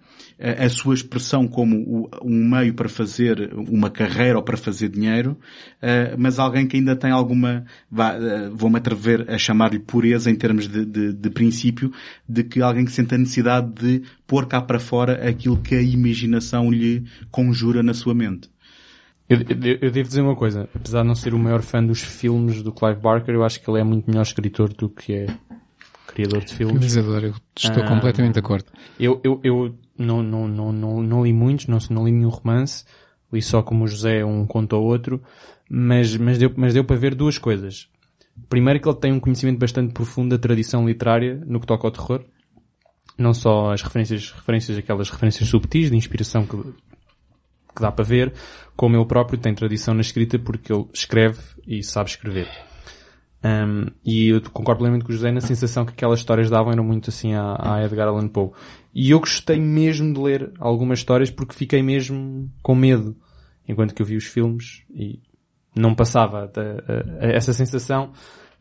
a 0.43 0.69
sua 0.69 0.95
expressão 0.95 1.47
como 1.47 2.09
um 2.21 2.51
meio 2.51 2.75
para 2.75 2.89
fazer 2.89 3.53
uma 3.55 3.89
carreira 3.89 4.37
ou 4.37 4.43
para 4.43 4.57
fazer 4.57 4.89
dinheiro, 4.89 5.39
eh, 5.81 6.17
mas 6.19 6.39
alguém 6.39 6.67
que 6.67 6.77
ainda 6.77 6.97
tem 6.97 7.13
alguma, 7.13 7.65
eh, 7.97 8.51
vou-me 8.53 8.77
atrever 8.77 9.31
a 9.31 9.39
chamar-lhe 9.39 9.79
pureza 9.79 10.31
em 10.31 10.35
termos 10.35 10.67
de, 10.67 10.85
de, 10.85 11.13
de, 11.13 11.31
princípio, 11.31 11.93
de 12.29 12.43
que 12.43 12.61
alguém 12.61 12.85
que 12.85 12.91
sente 12.91 13.15
a 13.15 13.19
necessidade 13.19 13.73
de 13.73 14.03
pôr 14.27 14.47
cá 14.47 14.61
para 14.61 14.81
fora 14.81 15.29
aquilo 15.29 15.57
que 15.57 15.77
a 15.77 15.83
imaginação 15.83 16.73
lhe 16.73 17.05
conjura 17.31 17.81
na 17.81 17.95
sua 17.95 18.15
mente. 18.15 18.52
Eu, 19.33 19.39
eu, 19.39 19.79
eu, 19.81 19.91
devo 19.91 20.09
dizer 20.09 20.21
uma 20.21 20.37
coisa, 20.37 20.69
apesar 20.75 21.03
de 21.03 21.09
não 21.09 21.15
ser 21.15 21.33
o 21.33 21.39
maior 21.39 21.63
fã 21.63 21.83
dos 21.83 22.03
filmes 22.03 22.63
do 22.63 22.71
Clive 22.71 23.01
Barker, 23.01 23.35
eu 23.35 23.43
acho 23.43 23.61
que 23.61 23.71
ele 23.71 23.81
é 23.81 23.85
muito 23.85 24.07
melhor 24.07 24.23
escritor 24.23 24.73
do 24.75 24.91
que 24.91 25.15
é 25.15 25.27
criador 26.07 26.45
de 26.45 26.55
filmes. 26.55 26.95
Realizador, 26.95 27.25
eu 27.25 27.35
estou 27.57 27.83
ah, 27.83 27.89
completamente 27.89 28.35
de 28.35 28.41
acordo. 28.41 28.67
Eu, 29.01 29.21
eu, 29.25 29.41
eu 29.43 29.75
não, 29.99 30.23
não, 30.23 30.47
não, 30.47 30.73
não, 30.73 31.03
não 31.03 31.25
li 31.25 31.33
muitos, 31.33 31.67
não, 31.67 31.79
não 31.91 32.05
li 32.05 32.13
nenhum 32.13 32.29
romance, 32.29 32.85
li 33.33 33.41
só 33.41 33.63
como 33.63 33.85
o 33.85 33.89
José 33.89 34.23
um 34.25 34.47
conto 34.47 34.75
ou 34.75 34.85
outro, 34.85 35.23
mas, 35.69 36.15
mas, 36.17 36.37
deu, 36.37 36.53
mas 36.55 36.75
deu 36.75 36.85
para 36.85 36.97
ver 36.97 37.15
duas 37.15 37.39
coisas. 37.39 37.89
Primeiro 38.49 38.81
que 38.81 38.89
ele 38.89 38.99
tem 38.99 39.13
um 39.13 39.21
conhecimento 39.21 39.59
bastante 39.59 39.93
profundo 39.95 40.31
da 40.31 40.39
tradição 40.39 40.87
literária 40.87 41.43
no 41.47 41.59
que 41.59 41.67
toca 41.67 41.87
ao 41.87 41.91
terror. 41.91 42.23
Não 43.17 43.33
só 43.33 43.73
as 43.73 43.83
referências, 43.83 44.31
referências 44.31 44.77
aquelas 44.77 45.09
referências 45.11 45.49
subtis 45.49 45.91
de 45.91 45.97
inspiração 45.97 46.47
que, 46.47 46.57
que 47.75 47.83
dá 47.83 47.91
para 47.91 48.05
ver, 48.05 48.33
como 48.77 48.97
ele 48.97 49.05
próprio 49.07 49.39
tem 49.39 49.55
tradição 49.55 49.95
na 49.95 50.01
escrita 50.01 50.39
porque 50.39 50.73
ele 50.73 50.87
escreve 50.93 51.41
e 51.67 51.83
sabe 51.83 52.11
escrever. 52.11 52.49
Um, 53.45 53.87
e 54.05 54.29
eu 54.29 54.41
concordo 54.53 54.79
plenamente 54.79 55.05
com 55.05 55.13
o 55.13 55.15
José 55.15 55.33
na 55.33 55.41
sensação 55.41 55.85
que 55.85 55.93
aquelas 55.93 56.21
histórias 56.21 56.49
davam 56.49 56.73
eram 56.73 56.85
muito 56.85 57.11
assim 57.11 57.35
à, 57.35 57.57
à 57.59 57.85
Edgar 57.85 58.07
Allan 58.07 58.29
Poe. 58.29 58.53
E 58.95 59.11
eu 59.11 59.19
gostei 59.19 59.59
mesmo 59.59 60.13
de 60.15 60.21
ler 60.21 60.53
algumas 60.61 61.01
histórias 61.01 61.31
porque 61.31 61.55
fiquei 61.55 61.83
mesmo 61.83 62.49
com 62.63 62.75
medo 62.75 63.17
enquanto 63.69 63.95
que 63.95 64.03
eu 64.03 64.07
vi 64.07 64.17
os 64.17 64.25
filmes 64.25 64.83
e 64.95 65.19
não 65.75 65.95
passava 65.95 66.45
a, 66.45 66.61
a, 66.61 67.27
a 67.27 67.33
essa 67.33 67.53
sensação 67.53 68.13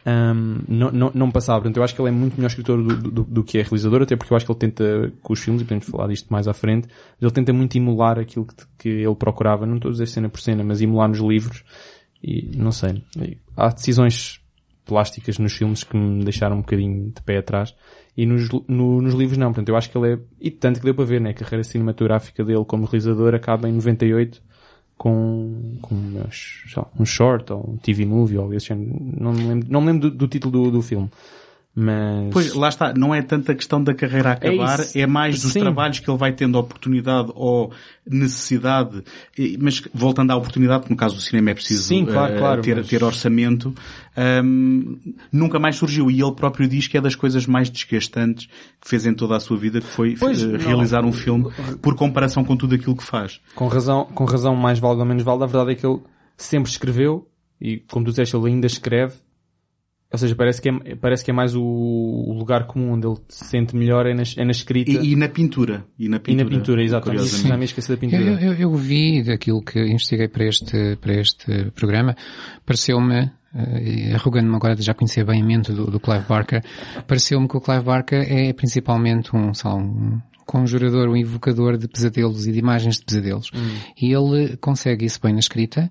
um, 0.05 0.59
não, 0.67 0.91
não, 0.91 1.11
não 1.13 1.31
passava. 1.31 1.59
Portanto, 1.59 1.77
eu 1.77 1.83
acho 1.83 1.93
que 1.93 2.01
ele 2.01 2.09
é 2.09 2.11
muito 2.11 2.35
melhor 2.35 2.47
escritor 2.47 2.81
do, 2.81 2.95
do, 2.95 3.23
do, 3.23 3.43
que 3.43 3.59
é 3.59 3.61
realizador, 3.61 4.01
até 4.01 4.15
porque 4.15 4.33
eu 4.33 4.37
acho 4.37 4.45
que 4.45 4.51
ele 4.51 4.59
tenta, 4.59 5.13
com 5.21 5.33
os 5.33 5.39
filmes, 5.39 5.61
e 5.61 5.65
podemos 5.65 5.85
falar 5.85 6.07
disto 6.07 6.27
mais 6.29 6.47
à 6.47 6.53
frente, 6.53 6.87
ele 7.21 7.31
tenta 7.31 7.53
muito 7.53 7.77
emular 7.77 8.19
aquilo 8.19 8.45
que, 8.45 8.55
que 8.77 8.89
ele 8.89 9.15
procurava, 9.15 9.65
não 9.65 9.75
estou 9.75 9.89
a 9.89 9.91
dizer 9.91 10.07
cena 10.07 10.29
por 10.29 10.39
cena, 10.41 10.63
mas 10.63 10.81
emular 10.81 11.07
nos 11.07 11.19
livros. 11.19 11.63
E 12.23 12.51
não 12.55 12.71
sei. 12.71 13.03
Há 13.55 13.69
decisões 13.69 14.39
plásticas 14.85 15.39
nos 15.39 15.53
filmes 15.53 15.83
que 15.83 15.95
me 15.95 16.23
deixaram 16.23 16.57
um 16.57 16.61
bocadinho 16.61 17.11
de 17.11 17.21
pé 17.23 17.37
atrás. 17.37 17.75
E 18.15 18.25
nos, 18.25 18.49
no, 18.67 19.01
nos 19.01 19.13
livros 19.13 19.37
não. 19.37 19.47
Portanto, 19.47 19.69
eu 19.69 19.75
acho 19.75 19.89
que 19.89 19.97
ele 19.97 20.13
é, 20.13 20.19
e 20.39 20.51
tanto 20.51 20.79
que 20.79 20.85
deu 20.85 20.93
para 20.93 21.05
ver, 21.05 21.21
né? 21.21 21.29
A 21.29 21.33
carreira 21.33 21.63
cinematográfica 21.63 22.43
dele 22.43 22.65
como 22.65 22.85
realizador 22.85 23.33
acaba 23.33 23.69
em 23.69 23.73
98 23.73 24.41
com, 25.01 25.79
com 25.81 25.95
um 26.99 27.05
short 27.05 27.51
ou 27.51 27.71
um 27.71 27.77
TV 27.77 28.05
movie 28.05 28.37
ou 28.37 28.43
algo 28.43 28.55
assim. 28.55 28.75
Não 29.19 29.33
me 29.33 29.47
lembro, 29.47 29.67
não 29.67 29.81
me 29.81 29.87
lembro 29.87 30.11
do, 30.11 30.15
do 30.15 30.27
título 30.27 30.51
do, 30.51 30.71
do 30.73 30.81
filme. 30.83 31.09
Mas... 31.73 32.33
Pois, 32.33 32.53
lá 32.53 32.67
está, 32.67 32.93
não 32.93 33.15
é 33.15 33.21
tanta 33.21 33.55
questão 33.55 33.81
da 33.81 33.93
carreira 33.93 34.29
a 34.29 34.31
é 34.33 34.35
acabar, 34.35 34.79
é, 34.81 34.99
é 34.99 35.07
mais 35.07 35.41
dos 35.41 35.53
Sim. 35.53 35.61
trabalhos 35.61 35.99
que 35.99 36.09
ele 36.09 36.17
vai 36.17 36.33
tendo 36.33 36.57
oportunidade 36.57 37.31
ou 37.33 37.71
necessidade, 38.05 39.01
mas 39.57 39.81
voltando 39.93 40.31
à 40.31 40.35
oportunidade, 40.35 40.89
no 40.89 40.97
caso 40.97 41.15
do 41.15 41.21
cinema 41.21 41.51
é 41.51 41.53
preciso 41.53 41.83
Sim, 41.83 42.05
claro, 42.05 42.35
uh, 42.35 42.37
claro, 42.37 42.61
ter, 42.61 42.75
mas... 42.75 42.87
ter 42.87 43.01
orçamento, 43.01 43.73
um, 44.43 44.99
nunca 45.31 45.59
mais 45.59 45.77
surgiu. 45.77 46.11
E 46.11 46.21
ele 46.21 46.33
próprio 46.33 46.67
diz 46.67 46.87
que 46.87 46.97
é 46.97 47.01
das 47.01 47.15
coisas 47.15 47.45
mais 47.45 47.69
desgastantes 47.69 48.47
que 48.81 48.89
fez 48.89 49.05
em 49.05 49.13
toda 49.13 49.37
a 49.37 49.39
sua 49.39 49.55
vida, 49.55 49.79
que 49.79 49.87
foi 49.87 50.17
pois, 50.19 50.43
uh, 50.43 50.57
realizar 50.57 51.05
um 51.05 51.13
filme 51.13 51.49
por 51.81 51.95
comparação 51.95 52.43
com 52.43 52.57
tudo 52.57 52.75
aquilo 52.75 52.97
que 52.97 53.03
faz. 53.03 53.39
Com 53.55 53.67
razão, 53.67 54.05
com 54.13 54.25
razão 54.25 54.57
mais 54.57 54.77
vale 54.77 54.99
ou 54.99 55.05
menos 55.05 55.23
vale, 55.23 55.43
a 55.43 55.47
verdade 55.47 55.71
é 55.71 55.75
que 55.75 55.85
ele 55.85 56.01
sempre 56.35 56.69
escreveu, 56.69 57.25
e 57.61 57.77
como 57.77 58.03
tu 58.03 58.09
disseste, 58.09 58.35
ele 58.35 58.47
ainda 58.47 58.67
escreve, 58.67 59.13
ou 60.11 60.17
seja, 60.17 60.35
parece 60.35 60.61
que 60.61 60.67
é, 60.67 60.95
parece 60.95 61.23
que 61.23 61.31
é 61.31 61.33
mais 61.33 61.55
o, 61.55 61.63
o 61.63 62.33
lugar 62.33 62.67
comum 62.67 62.91
onde 62.91 63.07
ele 63.07 63.15
se 63.29 63.45
sente 63.45 63.75
melhor 63.75 64.05
é 64.05 64.13
na, 64.13 64.23
é 64.35 64.43
na 64.43 64.51
escrita. 64.51 64.91
E, 64.91 65.13
e, 65.13 65.15
na 65.15 65.29
pintura. 65.29 65.85
E 65.97 66.09
na 66.09 66.19
pintura, 66.19 66.41
e 66.41 66.43
na 66.43 66.49
pintura 66.49 66.83
exatamente. 66.83 67.47
Já 67.47 67.57
me 67.57 67.63
esqueci 67.63 67.89
da 67.89 67.97
pintura. 67.97 68.21
Eu, 68.21 68.37
eu, 68.37 68.53
eu, 68.53 68.75
vi 68.75 69.23
daquilo 69.23 69.61
que 69.61 69.79
investiguei 69.79 70.27
para 70.27 70.45
este, 70.45 70.97
para 70.97 71.13
este 71.13 71.71
programa, 71.71 72.13
pareceu-me, 72.65 73.21
uh, 73.23 74.15
arrogando-me 74.15 74.55
agora 74.55 74.75
de 74.75 74.81
já 74.81 74.93
conhecer 74.93 75.23
bem 75.23 75.41
a 75.41 75.45
mente 75.45 75.71
do, 75.71 75.85
do 75.85 75.99
Clive 75.99 76.25
Barker, 76.27 76.61
pareceu-me 77.07 77.47
que 77.47 77.55
o 77.55 77.61
Clive 77.61 77.85
Barker 77.85 78.21
é 78.29 78.51
principalmente 78.51 79.33
um, 79.33 79.53
sei 79.53 79.69
lá, 79.69 79.77
um 79.77 80.19
conjurador, 80.45 81.07
um 81.07 81.15
invocador 81.15 81.77
de 81.77 81.87
pesadelos 81.87 82.45
e 82.47 82.51
de 82.51 82.59
imagens 82.59 82.97
de 82.97 83.05
pesadelos. 83.05 83.49
Hum. 83.55 83.77
E 84.01 84.11
ele 84.11 84.57
consegue 84.57 85.05
isso 85.05 85.21
bem 85.23 85.31
na 85.31 85.39
escrita 85.39 85.89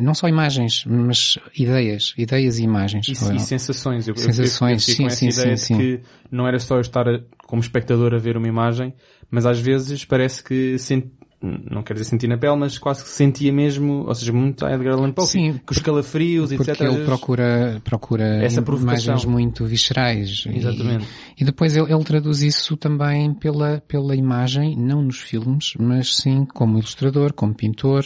não 0.00 0.14
só 0.14 0.28
imagens, 0.28 0.84
mas 0.86 1.38
ideias, 1.58 2.14
ideias 2.16 2.58
e 2.58 2.64
imagens. 2.64 3.08
E, 3.08 3.12
e 3.12 3.40
sensações. 3.40 4.08
Eu, 4.08 4.16
sensações, 4.16 4.88
eu, 4.88 5.04
eu, 5.04 5.10
sim, 5.10 5.30
sim, 5.30 5.30
sim, 5.30 5.56
sim. 5.56 5.76
que 5.76 6.00
não 6.30 6.46
era 6.46 6.58
só 6.58 6.76
eu 6.76 6.80
estar 6.80 7.04
como 7.46 7.60
espectador 7.60 8.14
a 8.14 8.18
ver 8.18 8.36
uma 8.36 8.48
imagem, 8.48 8.94
mas 9.30 9.46
às 9.46 9.58
vezes 9.58 10.04
parece 10.04 10.42
que 10.42 10.78
senti, 10.78 11.10
não 11.42 11.82
quero 11.82 11.98
dizer 11.98 12.10
sentir 12.10 12.28
na 12.28 12.38
pele, 12.38 12.56
mas 12.56 12.78
quase 12.78 13.02
que 13.02 13.10
sentia 13.10 13.52
mesmo, 13.52 14.04
ou 14.06 14.14
seja, 14.14 14.32
muito 14.32 14.64
a 14.64 14.72
Edgar 14.72 14.94
Allan 14.94 15.12
Poe. 15.12 15.26
Sim. 15.26 15.60
Com 15.66 15.72
os 15.72 15.78
calafrios, 15.80 16.50
porque 16.50 16.70
etc. 16.70 16.78
Porque 16.78 16.94
ele 16.94 17.04
procura, 17.04 17.80
procura 17.84 18.44
essa 18.44 18.60
imagens 18.60 19.24
muito 19.24 19.64
viscerais. 19.66 20.44
Exatamente. 20.46 21.06
E, 21.36 21.42
e 21.42 21.44
depois 21.44 21.76
ele, 21.76 21.92
ele, 21.92 22.04
traduz 22.04 22.42
isso 22.42 22.76
também 22.76 23.34
pela, 23.34 23.82
pela 23.88 24.14
imagem, 24.14 24.76
não 24.76 25.02
nos 25.02 25.18
filmes, 25.18 25.74
mas 25.78 26.16
sim 26.16 26.44
como 26.44 26.78
ilustrador, 26.78 27.32
como 27.32 27.54
pintor. 27.54 28.04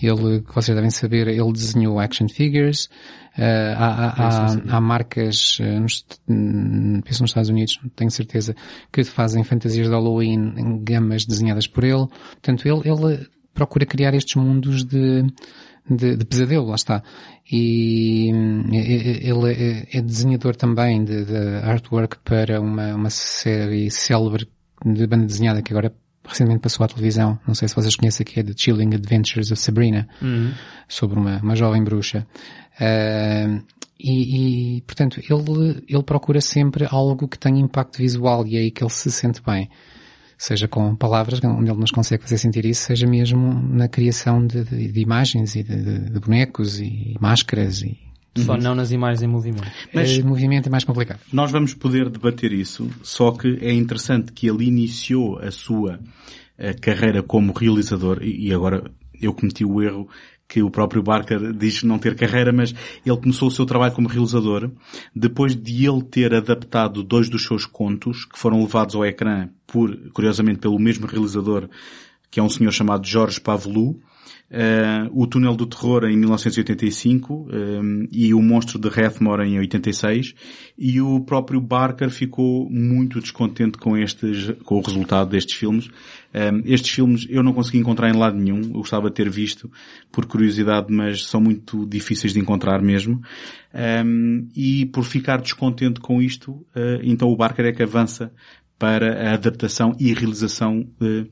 Ele, 0.00 0.42
vocês 0.52 0.74
devem 0.74 0.90
saber, 0.90 1.28
ele 1.28 1.52
desenhou 1.52 2.00
action 2.00 2.28
figures, 2.28 2.88
há, 3.36 4.14
há, 4.16 4.76
há, 4.76 4.80
marcas, 4.80 5.58
uh, 5.58 5.80
nos, 5.80 6.04
hum, 6.28 7.00
penso 7.04 7.22
nos 7.22 7.30
Estados 7.30 7.48
Unidos, 7.48 7.80
tenho 7.96 8.10
certeza, 8.10 8.54
que 8.92 9.02
fazem 9.04 9.42
fantasias 9.42 9.86
de 9.86 9.92
Halloween 9.92 10.54
em 10.56 10.84
gamas 10.84 11.24
desenhadas 11.24 11.66
por 11.66 11.84
ele. 11.84 12.06
Portanto, 12.06 12.66
ele, 12.66 12.82
ele 12.88 13.26
procura 13.54 13.86
criar 13.86 14.14
estes 14.14 14.36
mundos 14.36 14.84
de, 14.84 15.24
de, 15.88 16.16
de 16.16 16.24
pesadelo, 16.24 16.66
lá 16.66 16.74
está. 16.74 17.02
E 17.50 18.30
hum, 18.32 18.68
ele 18.72 19.52
é, 19.52 19.98
é 19.98 20.02
desenhador 20.02 20.54
também 20.54 21.04
de, 21.04 21.24
de, 21.24 21.36
artwork 21.62 22.18
para 22.24 22.60
uma, 22.60 22.94
uma 22.94 23.10
série 23.10 23.90
célebre 23.90 24.48
de 24.84 25.06
banda 25.06 25.26
desenhada 25.26 25.62
que 25.62 25.72
agora 25.72 25.92
recentemente 26.24 26.60
passou 26.60 26.84
à 26.84 26.88
televisão, 26.88 27.38
não 27.46 27.54
sei 27.54 27.68
se 27.68 27.74
vocês 27.74 27.96
conhecem 27.96 28.24
aqui, 28.24 28.40
é 28.40 28.42
The 28.42 28.52
Chilling 28.56 28.94
Adventures 28.94 29.50
of 29.50 29.60
Sabrina, 29.60 30.08
uhum. 30.20 30.52
sobre 30.88 31.18
uma, 31.18 31.38
uma 31.38 31.56
jovem 31.56 31.82
bruxa. 31.82 32.26
Uh, 32.80 33.62
e, 34.02 34.76
e, 34.76 34.80
portanto, 34.82 35.20
ele, 35.20 35.84
ele 35.88 36.02
procura 36.02 36.40
sempre 36.40 36.86
algo 36.90 37.28
que 37.28 37.38
tenha 37.38 37.60
impacto 37.60 37.98
visual 37.98 38.44
e 38.46 38.56
é 38.56 38.60
aí 38.60 38.70
que 38.70 38.82
ele 38.82 38.90
se 38.90 39.10
sente 39.12 39.40
bem. 39.46 39.70
Seja 40.36 40.66
com 40.66 40.96
palavras, 40.96 41.40
onde 41.44 41.70
ele 41.70 41.78
nos 41.78 41.92
consegue 41.92 42.24
fazer 42.24 42.36
sentir 42.36 42.64
isso, 42.64 42.82
seja 42.82 43.06
mesmo 43.06 43.52
na 43.52 43.86
criação 43.86 44.44
de, 44.44 44.64
de, 44.64 44.90
de 44.90 45.00
imagens 45.00 45.54
e 45.54 45.62
de, 45.62 46.00
de, 46.10 46.18
bonecos 46.18 46.80
e 46.80 47.16
máscaras 47.20 47.82
e 47.82 47.96
só 48.36 48.54
uhum. 48.54 48.58
não 48.58 48.74
nas 48.74 48.90
imagens 48.90 49.22
em 49.22 49.26
movimento. 49.26 49.70
Mas 49.92 50.10
em 50.10 50.22
movimento 50.22 50.66
é 50.66 50.70
mais 50.70 50.84
complicado. 50.84 51.20
Nós 51.32 51.50
vamos 51.50 51.74
poder 51.74 52.08
debater 52.08 52.52
isso, 52.52 52.88
só 53.02 53.32
que 53.32 53.58
é 53.60 53.72
interessante 53.72 54.32
que 54.32 54.48
ele 54.48 54.64
iniciou 54.64 55.38
a 55.38 55.50
sua 55.50 56.00
a 56.58 56.66
eh, 56.66 56.74
carreira 56.74 57.22
como 57.22 57.52
realizador 57.52 58.22
e, 58.22 58.48
e 58.48 58.54
agora 58.54 58.90
eu 59.20 59.32
cometi 59.32 59.64
o 59.64 59.82
erro 59.82 60.08
que 60.48 60.62
o 60.62 60.70
próprio 60.70 61.02
Barker 61.02 61.52
diz 61.54 61.82
não 61.82 61.98
ter 61.98 62.14
carreira, 62.14 62.52
mas 62.52 62.74
ele 63.06 63.16
começou 63.16 63.48
o 63.48 63.50
seu 63.50 63.64
trabalho 63.64 63.94
como 63.94 64.08
realizador 64.08 64.70
depois 65.16 65.56
de 65.56 65.86
ele 65.86 66.02
ter 66.02 66.34
adaptado 66.34 67.02
dois 67.02 67.30
dos 67.30 67.44
seus 67.46 67.64
contos 67.64 68.26
que 68.26 68.38
foram 68.38 68.60
levados 68.60 68.94
ao 68.94 69.04
ecrã 69.04 69.48
por, 69.66 69.96
curiosamente, 70.10 70.58
pelo 70.58 70.78
mesmo 70.78 71.06
realizador 71.06 71.70
que 72.30 72.40
é 72.40 72.42
um 72.42 72.48
senhor 72.48 72.72
chamado 72.72 73.06
Jorge 73.06 73.38
Pavlou, 73.38 74.00
Uh, 74.52 75.08
o 75.18 75.26
Túnel 75.26 75.56
do 75.56 75.64
Terror 75.64 76.04
em 76.04 76.14
1985 76.14 77.32
um, 77.32 78.02
eh, 78.02 78.08
e 78.12 78.34
o 78.34 78.42
Monstro 78.42 78.78
de 78.78 78.86
Rathmore 78.86 79.48
em 79.48 79.58
86 79.58 80.34
e 80.76 81.00
o 81.00 81.20
próprio 81.20 81.58
Barker 81.58 82.10
ficou 82.10 82.68
muito 82.68 83.18
descontente 83.18 83.78
com 83.78 83.96
estes, 83.96 84.52
com 84.64 84.76
o 84.76 84.82
resultado 84.82 85.30
destes 85.30 85.56
filmes. 85.56 85.86
Um, 85.86 85.90
eh, 86.34 86.52
estes 86.66 86.90
filmes 86.90 87.26
eu 87.30 87.42
não 87.42 87.54
consegui 87.54 87.78
encontrar 87.78 88.10
em 88.10 88.18
lado 88.18 88.36
nenhum, 88.36 88.60
eu 88.60 88.72
gostava 88.72 89.08
de 89.08 89.14
ter 89.14 89.30
visto 89.30 89.70
por 90.10 90.26
curiosidade, 90.26 90.88
mas 90.90 91.24
são 91.24 91.40
muito 91.40 91.86
difíceis 91.86 92.34
de 92.34 92.38
encontrar 92.38 92.82
mesmo. 92.82 93.22
Um, 94.04 94.48
e 94.54 94.84
por 94.84 95.04
ficar 95.04 95.40
descontente 95.40 95.98
com 95.98 96.20
isto, 96.20 96.52
uh, 96.52 97.00
então 97.02 97.28
o 97.28 97.36
Barker 97.36 97.64
é 97.64 97.72
que 97.72 97.82
avança 97.82 98.30
para 98.82 99.30
a 99.30 99.34
adaptação 99.34 99.92
e 100.00 100.12
realização 100.12 100.84
eh, 101.00 101.24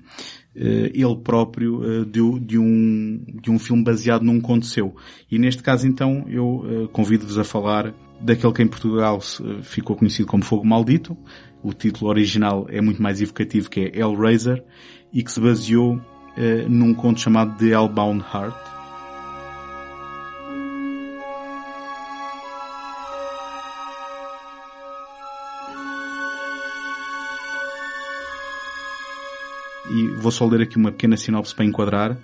ele 0.54 1.16
próprio 1.23 1.83
eh, 1.85 2.04
de, 2.04 2.40
de, 2.40 2.59
um, 2.59 3.25
de 3.42 3.50
um 3.50 3.59
filme 3.59 3.85
baseado 3.85 4.23
num 4.23 4.40
conto 4.40 4.66
seu. 4.66 4.95
E 5.30 5.38
neste 5.38 5.62
caso 5.62 5.87
então 5.87 6.25
eu 6.28 6.64
eh, 6.64 6.88
convido-vos 6.92 7.38
a 7.38 7.45
falar 7.45 7.95
daquele 8.21 8.52
que 8.52 8.62
em 8.62 8.69
Portugal 8.69 9.21
ficou 9.62 9.97
conhecido 9.97 10.26
como 10.26 10.45
Fogo 10.45 10.66
Maldito. 10.66 11.16
O 11.62 11.73
título 11.73 12.11
original 12.11 12.66
é 12.69 12.80
muito 12.80 13.02
mais 13.02 13.21
evocativo 13.21 13.71
que 13.71 13.80
é 13.80 13.99
Hellraiser 13.99 14.62
e 15.12 15.23
que 15.23 15.33
se 15.33 15.40
baseou 15.40 16.00
num 16.69 16.95
conto 16.95 17.21
chamado 17.21 17.59
The 17.59 17.66
Hellbound 17.66 18.25
Heart 18.33 18.80
e 29.90 30.09
vou 30.16 30.30
só 30.30 30.47
ler 30.47 30.62
aqui 30.62 30.76
uma 30.76 30.92
pequena 30.92 31.16
sinopse 31.16 31.54
para 31.54 31.64
enquadrar. 31.64 32.18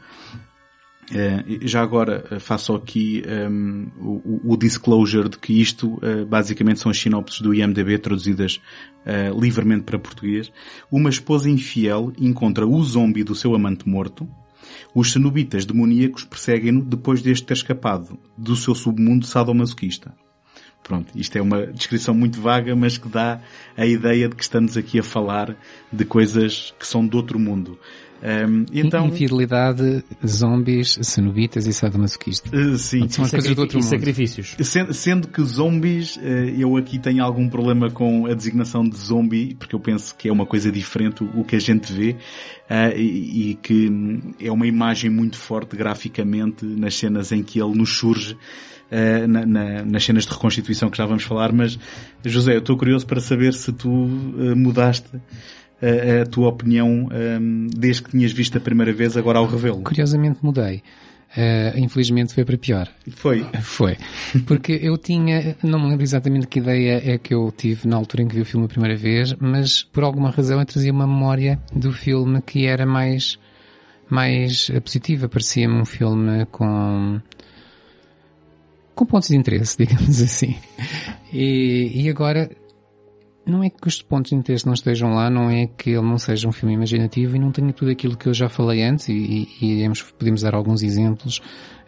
Uh, 1.09 1.61
já 1.63 1.83
agora 1.83 2.25
uh, 2.33 2.41
faço 2.41 2.75
aqui 2.75 3.23
um, 3.25 3.31
ehm, 3.31 3.87
o, 4.01 4.53
o, 4.53 4.57
disclosure 4.57 5.29
de 5.29 5.39
que 5.39 5.61
isto 5.61 5.95
uh, 5.95 6.27
basicamente 6.27 6.81
são 6.81 6.91
as 6.91 6.99
sinopses 6.99 7.41
do 7.41 7.55
IMDB 7.55 7.99
traduzidas 7.99 8.61
livremente 9.41 9.85
para 9.85 10.01
português. 10.01 10.51
Uma 10.91 11.09
esposa 11.09 11.49
infiel 11.49 12.13
encontra 12.19 12.67
o 12.67 12.83
zombie 12.83 13.23
do 13.23 13.37
seu 13.37 13.55
amante 13.55 13.89
morto. 13.89 14.29
Os 14.93 15.13
cenobitas 15.13 15.65
demoníacos 15.65 16.25
perseguem-no 16.25 16.85
depois 16.85 17.23
deste 17.23 17.47
ter 17.47 17.55
escapado 17.55 18.19
do 18.37 18.57
seu 18.57 18.75
submundo 18.75 19.25
sadomasoquista. 19.25 20.13
Pronto, 20.87 21.09
isto 21.17 21.37
é 21.37 21.43
uma 21.43 21.67
descrição 21.67 22.15
muito 22.15 22.41
vaga, 22.41 22.77
mas 22.77 22.97
que 22.97 23.09
dá 23.09 23.41
a 23.77 23.85
ideia 23.85 24.29
de 24.29 24.37
que 24.37 24.43
estamos 24.43 24.77
aqui 24.77 25.01
a 25.01 25.03
falar 25.03 25.57
de 25.93 26.05
coisas 26.05 26.73
que 26.79 26.87
são 26.87 27.05
de 27.05 27.17
outro 27.17 27.41
mundo. 27.41 27.77
Um, 28.23 28.65
então... 28.73 29.09
Infidelidade, 29.09 30.05
zombies, 30.25 30.97
cenobitas 31.03 31.67
e 31.67 31.73
sadomasoquista. 31.73 32.49
Uh, 32.57 32.79
sim. 32.79 33.09
São 33.09 33.25
as 33.25 33.33
coisas 33.33 33.55
do 33.55 33.61
outro 33.61 33.79
mundo. 33.79 33.89
sacrifícios. 33.89 34.55
Sendo, 34.61 34.95
sendo 34.95 35.29
que 35.29 35.43
zombies, 35.43 36.17
uh, 36.17 36.21
eu 36.57 36.77
aqui 36.77 37.01
tenho 37.01 37.23
algum 37.25 37.49
problema 37.49 37.91
com 37.91 38.27
a 38.27 38.33
designação 38.33 38.89
de 38.89 38.97
zombie, 38.97 39.57
porque 39.59 39.75
eu 39.75 39.81
penso 39.81 40.15
que 40.15 40.29
é 40.29 40.33
uma 40.33 40.47
coisa 40.47 40.71
diferente 40.71 41.25
o, 41.25 41.41
o 41.41 41.45
que 41.45 41.57
a 41.57 41.61
gente 41.61 41.93
vê, 41.93 42.13
uh, 42.71 42.97
e, 42.97 43.51
e, 43.51 43.55
que 43.57 43.91
é 44.41 44.53
uma 44.53 44.69
imagem 44.69 45.11
muito 45.11 45.37
forte 45.37 45.77
graficamente 45.77 46.65
nas 46.65 46.95
cenas 46.95 47.33
em 47.33 47.43
que 47.43 47.61
ele 47.61 47.77
nos 47.77 47.99
surge 47.99 48.37
uh, 48.91 49.27
na, 49.27 49.47
na, 49.47 49.85
nas 49.85 50.05
cenas 50.05 50.25
de 50.25 50.33
reconstituição 50.33 50.91
que 50.91 50.97
já 50.97 51.07
vamos 51.07 51.25
falar, 51.25 51.53
mas 51.53 51.79
José, 52.25 52.55
eu 52.55 52.59
estou 52.59 52.77
curioso 52.77 53.07
para 53.07 53.21
saber 53.21 53.53
se 53.53 53.73
tu 53.73 53.89
uh, 53.91 54.57
mudaste 54.57 55.09
a, 55.81 55.87
eh, 55.87 56.21
a 56.23 56.27
tua 56.27 56.49
opinião 56.49 56.89
um, 56.89 57.09
ehm, 57.13 57.67
desde 57.77 58.03
que 58.03 58.11
tinhas 58.11 58.33
visto 58.33 58.57
a 58.57 58.61
primeira 58.61 58.93
vez 58.93 59.17
agora 59.17 59.39
ao 59.39 59.47
revê-lo. 59.47 59.83
Curiosamente 59.83 60.39
mudei. 60.43 60.83
Uh, 61.37 61.79
infelizmente 61.79 62.33
foi 62.33 62.45
para 62.47 62.57
pior. 62.57 62.89
Foi? 63.11 63.45
Foi. 63.61 63.99
Porque 64.47 64.73
eu 64.73 64.97
tinha, 64.97 65.55
não 65.63 65.79
me 65.79 65.89
lembro 65.89 66.03
exatamente 66.03 66.47
que 66.47 66.61
ideia 66.61 67.03
é 67.05 67.19
que 67.19 67.35
eu 67.35 67.53
tive 67.55 67.87
na 67.87 67.97
altura 67.97 68.23
em 68.23 68.29
que 68.29 68.37
vi 68.37 68.41
o 68.41 68.45
filme 68.45 68.65
a 68.65 68.69
primeira 68.69 68.97
vez, 68.97 69.35
mas 69.35 69.83
por 69.83 70.03
alguma 70.03 70.31
razão 70.31 70.59
eu 70.59 70.65
trazia 70.65 70.93
uma 70.93 71.07
memória 71.07 71.61
do 71.75 71.93
filme 71.93 72.41
que 72.41 72.65
era 72.65 72.87
mais, 72.87 73.39
mais 74.09 74.71
positiva. 74.83 75.29
Parecia-me 75.29 75.75
um 75.75 75.85
filme 75.85 76.47
com, 76.47 77.21
com 78.97 79.07
pontos 79.07 79.29
de 79.29 79.37
interesse, 79.37 79.77
digamos 79.79 80.21
assim. 80.21 80.57
E, 81.33 81.93
e 81.95 82.09
agora, 82.09 82.51
não 83.47 83.63
é 83.63 83.71
que 83.71 83.87
os 83.87 84.03
pontos 84.03 84.31
de 84.31 84.37
interesse 84.37 84.67
não 84.67 84.75
estejam 84.75 85.15
lá, 85.15 85.31
não 85.31 85.49
é 85.49 85.67
que 85.67 85.91
ele 85.91 86.03
não 86.03 86.19
seja 86.19 86.49
um 86.49 86.53
filme 86.53 86.75
imaginativo 86.75 87.37
e 87.37 87.39
não 87.39 87.53
tenha 87.53 87.73
tudo 87.73 87.93
aquilo 87.93 88.17
que 88.17 88.29
eu 88.29 88.35
já 88.35 88.49
falei 88.49 88.83
antes 88.83 89.09
e, 89.09 89.49
e, 89.61 89.85
e 89.85 89.91
podemos 90.19 90.43
dar 90.43 90.55
alguns 90.55 90.83
exemplos, 90.83 91.41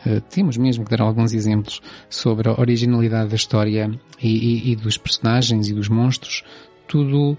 uh, 0.06 0.20
temos 0.30 0.56
mesmo 0.56 0.84
que 0.84 0.90
dar 0.90 1.02
alguns 1.02 1.32
exemplos 1.32 1.80
sobre 2.08 2.48
a 2.48 2.60
originalidade 2.60 3.30
da 3.30 3.36
história 3.36 3.90
e, 4.22 4.70
e 4.70 4.76
dos 4.76 4.96
personagens 4.96 5.68
e 5.68 5.74
dos 5.74 5.88
monstros, 5.88 6.44
tudo, 6.86 7.32
uh, 7.32 7.36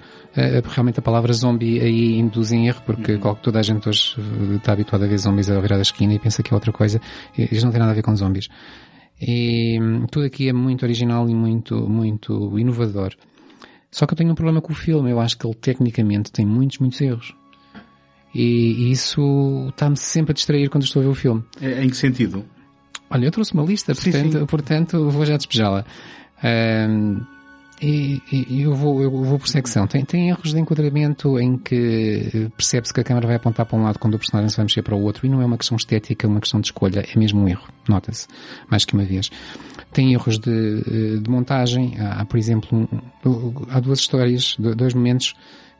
realmente 0.67 0.99
a 0.99 1.01
palavra 1.01 1.32
zombie 1.32 1.79
aí 1.79 2.19
induz 2.19 2.51
em 2.51 2.67
erro, 2.67 2.82
porque 2.86 3.13
uhum. 3.13 3.36
toda 3.36 3.60
a 3.60 3.63
gente 3.63 3.88
hoje 3.88 4.15
está 4.55 4.73
habituada 4.73 5.05
a 5.05 5.08
ver 5.08 5.17
zombies 5.17 5.49
a 5.49 5.60
virar 5.60 5.77
a 5.77 5.82
esquina 5.82 6.13
e 6.13 6.19
pensa 6.19 6.43
que 6.43 6.53
é 6.53 6.55
outra 6.55 6.71
coisa. 6.71 6.99
Eles 7.38 7.63
não 7.63 7.71
têm 7.71 7.79
nada 7.79 7.91
a 7.91 7.95
ver 7.95 8.03
com 8.03 8.15
zombies. 8.15 8.49
E 9.21 9.79
hum, 9.79 10.05
tudo 10.08 10.25
aqui 10.25 10.47
é 10.49 10.53
muito 10.53 10.84
original 10.84 11.29
e 11.29 11.36
muito, 11.36 11.75
muito 11.89 12.58
inovador. 12.58 13.13
Só 13.91 14.05
que 14.05 14.13
eu 14.13 14.17
tenho 14.17 14.32
um 14.32 14.36
problema 14.36 14.62
com 14.62 14.71
o 14.71 14.75
filme. 14.75 15.12
Eu 15.12 15.19
acho 15.19 15.38
que 15.38 15.45
ele 15.45 15.55
tecnicamente 15.55 16.32
tem 16.32 16.45
muitos, 16.45 16.77
muitos 16.77 17.01
erros. 17.01 17.34
E 18.34 18.91
isso 18.91 19.67
está-me 19.69 19.97
sempre 19.97 20.32
a 20.32 20.36
distrair 20.36 20.69
quando 20.69 20.84
estou 20.84 21.01
a 21.01 21.05
ver 21.05 21.12
o 21.12 21.15
filme. 21.15 21.43
É, 21.60 21.84
em 21.84 21.89
que 21.89 21.97
sentido? 21.97 22.45
Olha, 23.10 23.25
eu 23.25 23.32
trouxe 23.32 23.53
uma 23.53 23.63
lista, 23.63 23.93
sim, 23.95 24.12
portanto, 24.12 24.39
sim. 24.39 24.45
portanto 24.45 25.10
vou 25.10 25.25
já 25.25 25.36
despejá-la. 25.36 25.84
Um, 26.43 27.21
e, 27.82 28.22
e, 28.32 28.62
eu, 28.62 28.74
vou, 28.74 29.02
eu 29.02 29.10
vou 29.10 29.39
por 29.39 29.48
secção. 29.48 29.88
Tem, 29.88 30.04
tem 30.04 30.30
erros 30.30 30.54
de 30.54 30.60
enquadramento 30.60 31.39
em 31.39 31.58
que 31.58 32.50
percebe-se 32.56 32.94
que 32.94 33.00
a 33.00 33.04
câmera 33.04 33.28
vai 33.28 33.36
apontar 33.38 33.65
para 33.65 33.78
um 33.78 33.84
lado 33.84 34.00
quando 34.00 34.15
o 34.15 34.18
personagem 34.18 34.50
se 34.50 34.58
vai 34.58 34.65
mexer 34.65 34.82
para 34.82 34.96
o 34.96 35.02
outro 35.02 35.26
e 35.26 35.30
não 35.30 35.42
é 35.42 35.46
uma 35.46 35.58
questão 35.58 35.78
estética, 35.78 36.28
é 36.28 36.30
uma 36.30 36.42
questão 36.42 36.60
de 36.60 36.68
escolha, 36.68 37.06
é 37.10 37.20
mesmo 37.20 37.42
um 37.42 37.48
erro, 37.48 37.68
nota-se, 37.88 38.28
mais 38.70 38.86
que 38.86 38.94
uma 38.94 39.04
vez. 39.04 39.32
Tem 39.94 40.13
erros 40.13 40.38
de, 40.38 41.20
de 41.20 41.30
montagem, 41.30 41.96
há, 42.00 42.24
por 42.26 42.38
exemplo, 42.38 42.88
um, 43.26 43.54
há 43.70 43.80
duas 43.80 44.00
histórias, 44.00 44.56
dois 44.58 44.94
momentos 44.94 45.36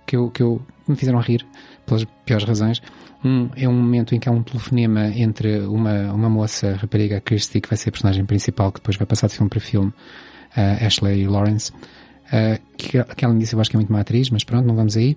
que 0.06 0.16
eu, 0.16 0.32
que 0.32 0.42
eu 0.42 0.62
me 0.88 0.96
fizeram 0.96 1.20
rir, 1.20 1.46
pelas 1.86 2.06
piores 2.26 2.46
razões. 2.46 2.82
Um 3.24 3.50
é 3.56 3.68
um 3.68 3.74
momento 3.74 4.16
em 4.16 4.20
que 4.20 4.30
há 4.30 4.32
um 4.32 4.42
telefonema 4.42 5.08
entre 5.10 5.60
uma, 5.60 6.14
uma 6.14 6.30
moça, 6.30 6.76
rapariga 6.76 7.20
Kirsty, 7.20 7.60
que 7.60 7.70
vai 7.70 7.78
ser 7.78 7.90
a 7.90 7.92
personagem 7.92 8.26
principal, 8.26 8.72
que 8.72 8.80
depois 8.80 8.96
vai 8.96 9.06
passar 9.06 9.28
de 9.28 9.36
filme 9.36 9.50
para 9.50 9.60
filme, 9.60 9.94
uh, 10.58 10.86
Ashley 10.86 11.28
Lawrence, 11.28 11.72
uh, 11.72 12.60
que, 12.78 13.04
que 13.04 13.26
ela 13.26 13.36
disse 13.36 13.54
eu 13.54 13.60
acho 13.60 13.70
que 13.70 13.76
é 13.76 13.80
muito 13.80 13.92
má 13.92 14.02
atriz, 14.02 14.30
mas 14.30 14.44
pronto, 14.44 14.66
não 14.66 14.76
vamos 14.76 14.98
aí. 14.98 15.16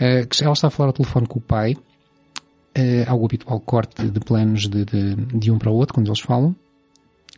Uh, 0.00 0.28
ela 0.42 0.52
está 0.52 0.68
a 0.68 0.70
falar 0.70 0.88
ao 0.88 0.92
telefone 0.92 1.26
com 1.26 1.38
o 1.38 1.42
pai, 1.42 1.74
uh, 1.74 3.08
ao 3.10 3.24
habitual 3.24 3.60
corte 3.60 4.08
de 4.08 4.20
planos 4.20 4.68
de, 4.68 4.84
de, 4.84 5.14
de 5.14 5.50
um 5.50 5.58
para 5.58 5.70
o 5.70 5.74
outro, 5.74 5.94
quando 5.94 6.08
eles 6.08 6.20
falam. 6.20 6.54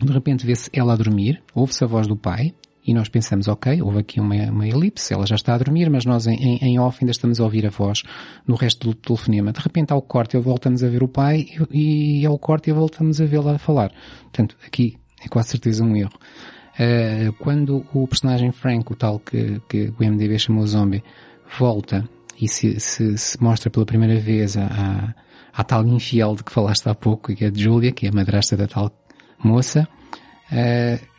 De 0.01 0.12
repente 0.12 0.47
vê-se 0.47 0.71
ela 0.73 0.93
a 0.93 0.97
dormir, 0.97 1.43
ouve-se 1.55 1.83
a 1.83 1.87
voz 1.87 2.07
do 2.07 2.17
pai, 2.17 2.55
e 2.88 2.95
nós 2.95 3.11
pensamos, 3.11 3.49
ok, 3.49 3.83
houve 3.83 3.99
aqui 3.99 4.19
uma, 4.19 4.35
uma 4.51 4.67
elipse, 4.67 5.12
ela 5.12 5.27
já 5.27 5.35
está 5.35 5.55
a 5.55 5.59
dormir, 5.59 5.91
mas 5.91 6.07
nós 6.07 6.27
em, 6.27 6.57
em, 6.57 6.79
off 6.79 6.97
ainda 7.03 7.11
estamos 7.11 7.38
a 7.38 7.45
ouvir 7.45 7.67
a 7.67 7.69
voz 7.69 8.03
no 8.47 8.55
resto 8.55 8.88
do 8.88 8.95
telefonema. 8.95 9.53
De 9.53 9.61
repente 9.61 9.93
há 9.93 9.97
o 9.97 10.01
corte 10.01 10.38
e 10.38 10.41
voltamos 10.41 10.83
a 10.83 10.88
ver 10.88 11.03
o 11.03 11.09
pai 11.09 11.47
e, 11.71 12.23
e 12.23 12.27
ao 12.27 12.38
corte 12.38 12.71
e 12.71 12.73
voltamos 12.73 13.21
a 13.21 13.27
vê-la 13.27 13.57
a 13.57 13.59
falar. 13.59 13.93
Portanto, 14.23 14.57
aqui 14.67 14.97
é 15.23 15.29
quase 15.29 15.51
certeza 15.51 15.85
um 15.85 15.95
erro. 15.95 16.19
Uh, 16.79 17.33
quando 17.35 17.85
o 17.93 18.07
personagem 18.07 18.53
Frank, 18.53 18.93
o 18.93 18.95
tal 18.95 19.19
que, 19.19 19.61
que 19.69 19.93
o 19.99 20.05
MDB 20.05 20.38
chamou 20.38 20.64
zombie, 20.67 21.03
volta 21.59 22.09
e 22.41 22.47
se, 22.47 22.79
se, 22.79 23.19
se 23.19 23.43
mostra 23.43 23.69
pela 23.69 23.85
primeira 23.85 24.21
vez 24.21 24.57
a, 24.57 24.67
a, 24.67 25.14
a, 25.61 25.64
tal 25.64 25.85
infiel 25.85 26.37
de 26.37 26.45
que 26.45 26.53
falaste 26.53 26.88
há 26.88 26.95
pouco, 26.95 27.35
que 27.35 27.45
é 27.45 27.51
de 27.51 27.64
Júlia, 27.64 27.91
que 27.91 28.07
é 28.07 28.11
a 28.11 28.12
madrasta 28.12 28.57
da 28.57 28.69
tal 28.69 28.93
moça, 29.43 29.88
uh, 30.53 31.17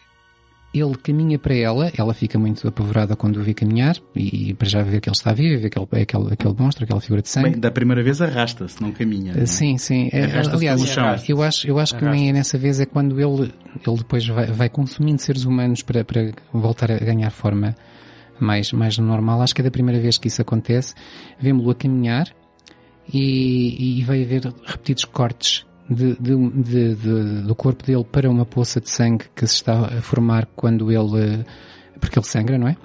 ele 0.74 0.96
caminha 0.96 1.40
para 1.40 1.56
ela, 1.56 1.92
ela 1.98 2.14
fica 2.14 2.38
muito 2.38 2.68
apavorada 2.68 3.16
quando 3.16 3.38
o 3.38 3.44
vê 3.44 3.54
caminhar, 3.54 3.96
e, 4.16 4.54
para 4.54 4.68
já 4.68 4.84
ver 4.84 5.02
que 5.02 5.10
ele 5.10 5.16
está 5.16 5.34
vivo, 5.34 5.62
ver 5.62 5.70
que 5.70 5.80
ele, 5.80 5.88
aquele, 6.02 6.34
aquele 6.34 6.56
monstro, 6.58 6.84
aquela 6.84 7.02
figura 7.02 7.22
de 7.22 7.30
sangue. 7.30 7.52
Bem, 7.52 7.60
da 7.60 7.72
primeira 7.72 8.04
vez 8.04 8.22
arrasta-se, 8.22 8.82
não 8.82 8.92
caminha. 8.92 9.34
Não 9.34 9.44
é? 9.44 9.46
Sim, 9.46 9.78
sim. 9.78 10.10
É, 10.14 10.26
aliás, 10.26 10.82
eu 11.28 11.42
acho, 11.42 11.68
eu 11.68 11.80
acho 11.80 11.98
que 11.98 12.06
nem 12.06 12.30
é 12.30 12.34
nessa 12.34 12.58
vez, 12.58 12.80
é 12.80 12.86
quando 12.86 13.20
ele, 13.20 13.52
ele 13.86 13.98
depois 13.98 14.28
vai, 14.28 14.48
vai 14.48 14.70
consumindo 14.70 15.22
seres 15.22 15.44
humanos 15.44 15.82
para, 15.82 16.04
para 16.04 16.32
voltar 16.54 16.92
a 16.92 16.98
ganhar 16.98 17.32
forma 17.32 17.76
mais, 18.40 18.72
mais 18.72 18.98
normal. 18.98 19.42
Acho 19.42 19.56
que 19.56 19.62
é 19.62 19.64
da 19.64 19.72
primeira 19.72 20.00
vez 20.00 20.18
que 20.18 20.28
isso 20.28 20.42
acontece. 20.42 20.94
Vemos-lo 21.40 21.72
a 21.72 21.76
caminhar 21.76 22.28
e, 23.12 24.00
e 24.00 24.04
vai 24.04 24.24
haver 24.24 24.54
repetidos 24.66 25.06
cortes 25.06 25.66
de, 25.90 26.16
de, 26.20 26.96
de, 26.96 27.42
do 27.42 27.56
corpo 27.56 27.84
dele 27.84 28.04
para 28.04 28.30
uma 28.30 28.46
poça 28.46 28.80
de 28.80 28.90
sangue 28.90 29.26
que 29.36 29.46
se 29.48 29.56
está 29.56 29.86
a 29.86 30.02
formar 30.02 30.46
quando 30.56 30.92
ele, 30.92 31.44
porque 32.00 32.20
ele 32.20 32.26
sangra, 32.26 32.58
não 32.58 32.68
é? 32.68 32.78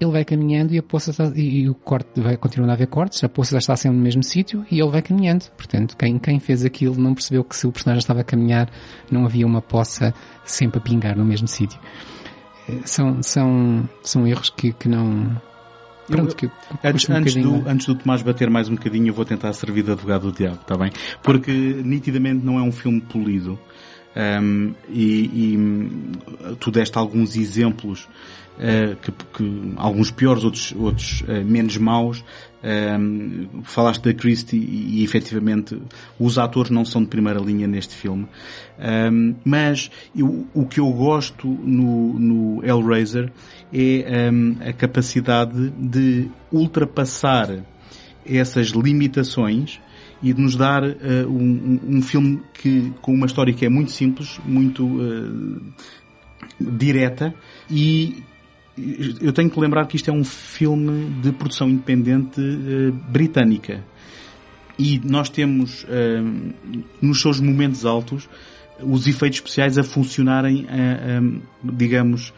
Ele 0.00 0.10
vai 0.10 0.24
caminhando 0.24 0.74
e 0.74 0.78
a 0.78 0.82
poça 0.82 1.10
está, 1.10 1.32
e 1.34 1.68
o 1.68 1.74
corte 1.74 2.20
vai 2.20 2.36
continuando 2.36 2.72
a 2.72 2.74
haver 2.74 2.88
cortes, 2.88 3.22
a 3.22 3.28
poça 3.28 3.52
já 3.52 3.58
está 3.58 3.76
sempre 3.76 3.96
no 3.96 4.02
mesmo 4.02 4.22
sítio 4.22 4.64
e 4.70 4.80
ele 4.80 4.90
vai 4.90 5.00
caminhando. 5.00 5.44
Portanto, 5.56 5.96
quem, 5.96 6.18
quem 6.18 6.40
fez 6.40 6.64
aquilo 6.64 6.96
não 6.96 7.14
percebeu 7.14 7.44
que 7.44 7.56
se 7.56 7.66
o 7.66 7.72
personagem 7.72 8.00
estava 8.00 8.20
a 8.20 8.24
caminhar 8.24 8.68
não 9.10 9.24
havia 9.24 9.46
uma 9.46 9.62
poça 9.62 10.12
sempre 10.44 10.78
a 10.78 10.80
pingar 10.80 11.16
no 11.16 11.24
mesmo 11.24 11.46
sítio. 11.46 11.78
Eh, 12.68 12.80
são, 12.84 13.22
são, 13.22 13.88
são 14.02 14.26
erros 14.26 14.50
que, 14.50 14.72
que 14.72 14.88
não, 14.88 15.40
Pronto, 16.06 16.36
que 16.36 16.50
antes, 16.82 17.08
um 17.08 17.14
antes, 17.14 17.34
do, 17.34 17.68
antes 17.68 17.86
do 17.86 17.94
Tomás 17.94 18.22
bater 18.22 18.50
mais 18.50 18.68
um 18.68 18.74
bocadinho, 18.74 19.08
eu 19.08 19.14
vou 19.14 19.24
tentar 19.24 19.52
servir 19.52 19.82
de 19.82 19.92
advogado 19.92 20.30
do 20.30 20.36
diabo, 20.36 20.60
está 20.60 20.76
bem? 20.76 20.90
Porque 21.22 21.50
nitidamente 21.52 22.44
não 22.44 22.58
é 22.58 22.62
um 22.62 22.72
filme 22.72 23.00
polido. 23.00 23.58
Um, 24.16 24.74
e, 24.88 25.54
e, 25.54 26.56
tu 26.60 26.70
deste 26.70 26.96
alguns 26.96 27.36
exemplos 27.36 28.08
uh, 28.58 28.94
que, 29.02 29.10
que, 29.10 29.72
alguns 29.76 30.10
piores, 30.12 30.44
outros, 30.44 30.72
outros 30.76 31.22
uh, 31.22 31.44
menos 31.44 31.76
maus. 31.76 32.24
Um, 32.66 33.62
falaste 33.62 34.04
da 34.04 34.14
Christie 34.14 34.56
e, 34.56 35.00
e 35.00 35.04
efetivamente 35.04 35.78
os 36.18 36.38
atores 36.38 36.70
não 36.70 36.82
são 36.82 37.02
de 37.02 37.08
primeira 37.08 37.38
linha 37.38 37.66
neste 37.66 37.94
filme. 37.94 38.26
Um, 38.78 39.34
mas 39.44 39.90
eu, 40.16 40.46
o 40.54 40.64
que 40.64 40.80
eu 40.80 40.90
gosto 40.90 41.46
no, 41.46 42.18
no 42.18 42.64
Hellraiser 42.64 43.30
é 43.74 44.68
a 44.68 44.72
capacidade 44.72 45.70
de 45.70 46.28
ultrapassar 46.52 47.64
essas 48.24 48.68
limitações 48.68 49.80
e 50.22 50.32
de 50.32 50.40
nos 50.40 50.56
dar 50.56 50.82
uh, 50.82 50.94
um, 51.28 51.80
um, 51.96 52.02
filme 52.02 52.40
que, 52.54 52.92
com 53.02 53.12
uma 53.12 53.26
história 53.26 53.52
que 53.52 53.66
é 53.66 53.68
muito 53.68 53.90
simples, 53.90 54.40
muito 54.46 54.86
uh, 54.86 55.60
direta 56.60 57.34
e 57.68 58.22
eu 59.20 59.32
tenho 59.32 59.48
que 59.48 59.58
lembrar 59.60 59.86
que 59.86 59.96
isto 59.96 60.10
é 60.10 60.12
um 60.12 60.24
filme 60.24 61.20
de 61.20 61.32
produção 61.32 61.68
independente 61.68 62.40
uh, 62.40 62.92
britânica. 63.08 63.84
E 64.76 65.00
nós 65.04 65.28
temos, 65.28 65.84
uh, 65.84 66.54
nos 67.00 67.20
seus 67.20 67.38
momentos 67.38 67.84
altos, 67.86 68.28
os 68.80 69.06
efeitos 69.06 69.38
especiais 69.38 69.78
a 69.78 69.84
funcionarem, 69.84 70.64
uh, 70.64 71.42
digamos, 71.62 72.32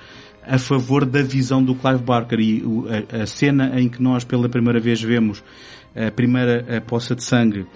a 0.47 0.59
favor 0.59 1.05
da 1.05 1.23
visão 1.23 1.63
do 1.63 1.75
Clive 1.75 2.03
Barker. 2.03 2.41
E 2.41 2.63
a, 3.11 3.23
a, 3.23 3.27
cena 3.27 3.81
em 3.81 3.89
que 3.89 4.03
nós 4.03 4.25
pela 4.25 4.49
primeira 4.49 4.81
vez 4.81 5.01
vemos 5.03 5.43
a 5.95 6.11
primeira 6.11 6.77
a 6.77 6.81
poça 6.81 7.15
de 7.15 7.23
sangue 7.23 7.67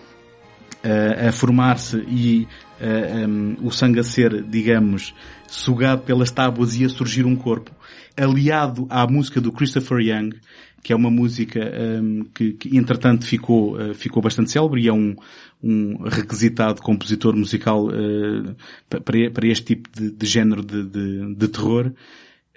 a 1.28 1.30
formar-se 1.30 1.98
e 2.08 2.48
um, 2.80 3.66
o 3.66 3.70
sangue 3.70 4.00
a 4.00 4.02
ser, 4.02 4.42
digamos, 4.42 5.14
sugado 5.46 6.02
pelas 6.02 6.30
tábuas 6.30 6.76
e 6.76 6.84
a 6.84 6.88
surgir 6.88 7.26
um 7.26 7.36
corpo, 7.36 7.70
aliado 8.16 8.86
à 8.88 9.06
música 9.06 9.40
do 9.40 9.52
Christopher 9.52 9.98
Young, 9.98 10.30
que 10.82 10.92
é 10.92 10.96
uma 10.96 11.10
música 11.10 11.60
um, 12.00 12.24
que, 12.34 12.54
que, 12.54 12.76
entretanto 12.76 13.26
ficou, 13.26 13.76
uh, 13.76 13.94
ficou 13.94 14.22
bastante 14.22 14.50
célebre 14.50 14.82
e 14.82 14.88
é 14.88 14.92
um, 14.92 15.14
um 15.62 16.02
requisitado 16.04 16.80
compositor 16.80 17.36
musical 17.36 17.86
uh, 17.88 18.56
para, 18.88 19.30
para 19.30 19.46
este 19.46 19.76
tipo 19.76 19.90
de, 19.92 20.10
de 20.10 20.26
género 20.26 20.64
de, 20.64 20.84
de, 20.84 21.34
de 21.34 21.48
terror. 21.48 21.92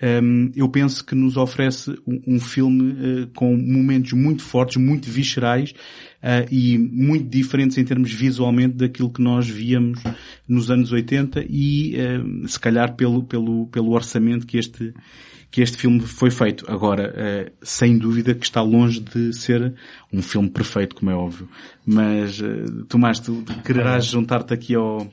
Um, 0.04 0.52
eu 0.54 0.68
penso 0.68 1.06
que 1.06 1.16
nos 1.16 1.38
oferece 1.38 1.92
um, 2.06 2.36
um 2.36 2.40
filme 2.40 2.92
uh, 2.92 3.28
com 3.34 3.56
momentos 3.56 4.12
muito 4.12 4.44
fortes, 4.44 4.76
muito 4.76 5.10
viscerais 5.10 5.72
uh, 5.72 6.46
e 6.52 6.78
muito 6.78 7.30
diferentes 7.30 7.78
em 7.78 7.86
termos 7.86 8.12
visualmente 8.12 8.76
daquilo 8.76 9.10
que 9.10 9.22
nós 9.22 9.48
víamos 9.48 10.02
nos 10.48 10.70
anos 10.70 10.92
80 10.92 11.46
e 11.48 11.96
uh, 11.96 12.48
se 12.48 12.60
calhar 12.60 12.96
pelo, 12.96 13.24
pelo, 13.24 13.68
pelo 13.68 13.92
orçamento 13.92 14.46
que 14.46 14.58
este, 14.58 14.94
que 15.50 15.62
este 15.62 15.78
filme 15.78 16.02
foi 16.02 16.30
feito. 16.30 16.66
Agora, 16.70 17.14
uh, 17.14 17.52
sem 17.62 17.98
dúvida 17.98 18.34
que 18.34 18.46
está 18.46 18.62
longe 18.62 19.00
de 19.00 19.34
ser 19.34 19.74
um 20.12 20.22
filme 20.22 20.50
perfeito, 20.50 20.96
como 20.96 21.12
é 21.12 21.16
óbvio. 21.16 21.48
Mas, 21.86 22.40
uh, 22.40 22.86
Tomás, 22.90 23.20
tu 23.20 23.44
quererás 23.64 24.06
juntar-te 24.06 24.54
aqui 24.54 24.76
ao, 24.76 25.08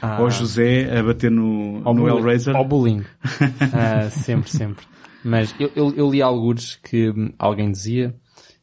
ah. 0.00 0.18
ao 0.18 0.30
José 0.30 0.96
a 0.96 1.02
bater 1.02 1.30
no, 1.30 1.82
ao 1.84 1.94
no 1.94 2.08
Hellraiser? 2.08 2.54
Ao 2.54 2.64
bullying. 2.64 3.00
uh, 3.00 4.10
sempre, 4.12 4.50
sempre. 4.50 4.84
Mas 5.24 5.54
eu, 5.58 5.72
eu, 5.74 5.94
eu 5.96 6.10
li 6.10 6.22
alguns 6.22 6.76
que 6.76 7.12
alguém 7.36 7.70
dizia 7.72 8.14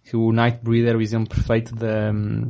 que 0.05 0.15
o 0.15 0.31
Nightbreed 0.31 0.85
era 0.85 0.97
o 0.97 1.01
exemplo 1.01 1.27
perfeito 1.27 1.75
da 1.75 2.11
um, 2.13 2.49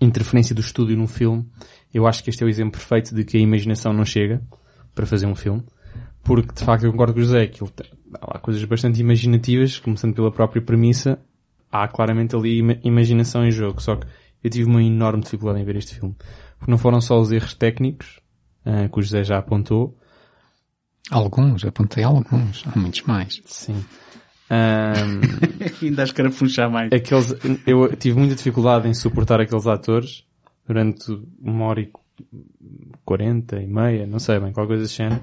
interferência 0.00 0.54
do 0.54 0.60
estúdio 0.60 0.96
num 0.96 1.06
filme. 1.06 1.46
Eu 1.92 2.06
acho 2.06 2.22
que 2.22 2.30
este 2.30 2.42
é 2.42 2.46
o 2.46 2.48
exemplo 2.48 2.72
perfeito 2.72 3.14
de 3.14 3.24
que 3.24 3.36
a 3.36 3.40
imaginação 3.40 3.92
não 3.92 4.04
chega 4.04 4.42
para 4.94 5.06
fazer 5.06 5.26
um 5.26 5.34
filme. 5.34 5.62
Porque, 6.22 6.54
de 6.54 6.64
facto, 6.64 6.84
eu 6.84 6.92
concordo 6.92 7.14
com 7.14 7.20
o 7.20 7.22
José, 7.22 7.46
que 7.46 7.62
ele 7.62 7.70
tem, 7.70 7.86
há 8.20 8.38
coisas 8.38 8.62
bastante 8.64 9.00
imaginativas, 9.00 9.78
começando 9.78 10.14
pela 10.14 10.30
própria 10.30 10.60
premissa. 10.60 11.18
Há 11.70 11.86
claramente 11.88 12.34
ali 12.34 12.58
imaginação 12.82 13.44
em 13.44 13.50
jogo, 13.50 13.80
só 13.80 13.96
que 13.96 14.06
eu 14.42 14.50
tive 14.50 14.68
uma 14.68 14.82
enorme 14.82 15.22
dificuldade 15.22 15.60
em 15.60 15.64
ver 15.64 15.76
este 15.76 15.94
filme. 15.94 16.14
Porque 16.58 16.70
não 16.70 16.78
foram 16.78 17.00
só 17.00 17.18
os 17.18 17.32
erros 17.32 17.54
técnicos, 17.54 18.20
uh, 18.66 18.88
que 18.88 18.98
o 18.98 19.02
José 19.02 19.24
já 19.24 19.38
apontou. 19.38 19.96
Alguns, 21.10 21.64
apontei 21.64 22.04
alguns, 22.04 22.64
há 22.66 22.78
muitos 22.78 23.02
mais. 23.02 23.40
Sim. 23.46 23.84
Um, 24.50 25.20
Ainda 25.86 26.02
acho 26.02 26.14
que 26.14 26.20
era 26.20 26.30
puxar 26.30 26.68
mais. 26.68 26.92
Aqueles, 26.92 27.34
eu 27.66 27.96
tive 27.96 28.18
muita 28.18 28.34
dificuldade 28.34 28.88
em 28.88 28.94
suportar 28.94 29.40
aqueles 29.40 29.66
atores 29.66 30.24
durante 30.66 31.20
uma 31.40 31.66
hora 31.66 31.80
e 31.80 31.90
quarenta 33.04 33.60
e 33.60 33.66
meia, 33.66 34.06
não 34.06 34.18
sei 34.18 34.38
bem, 34.40 34.52
qualquer 34.52 34.68
coisa 34.68 34.82
desse 34.82 34.96
género. 34.96 35.22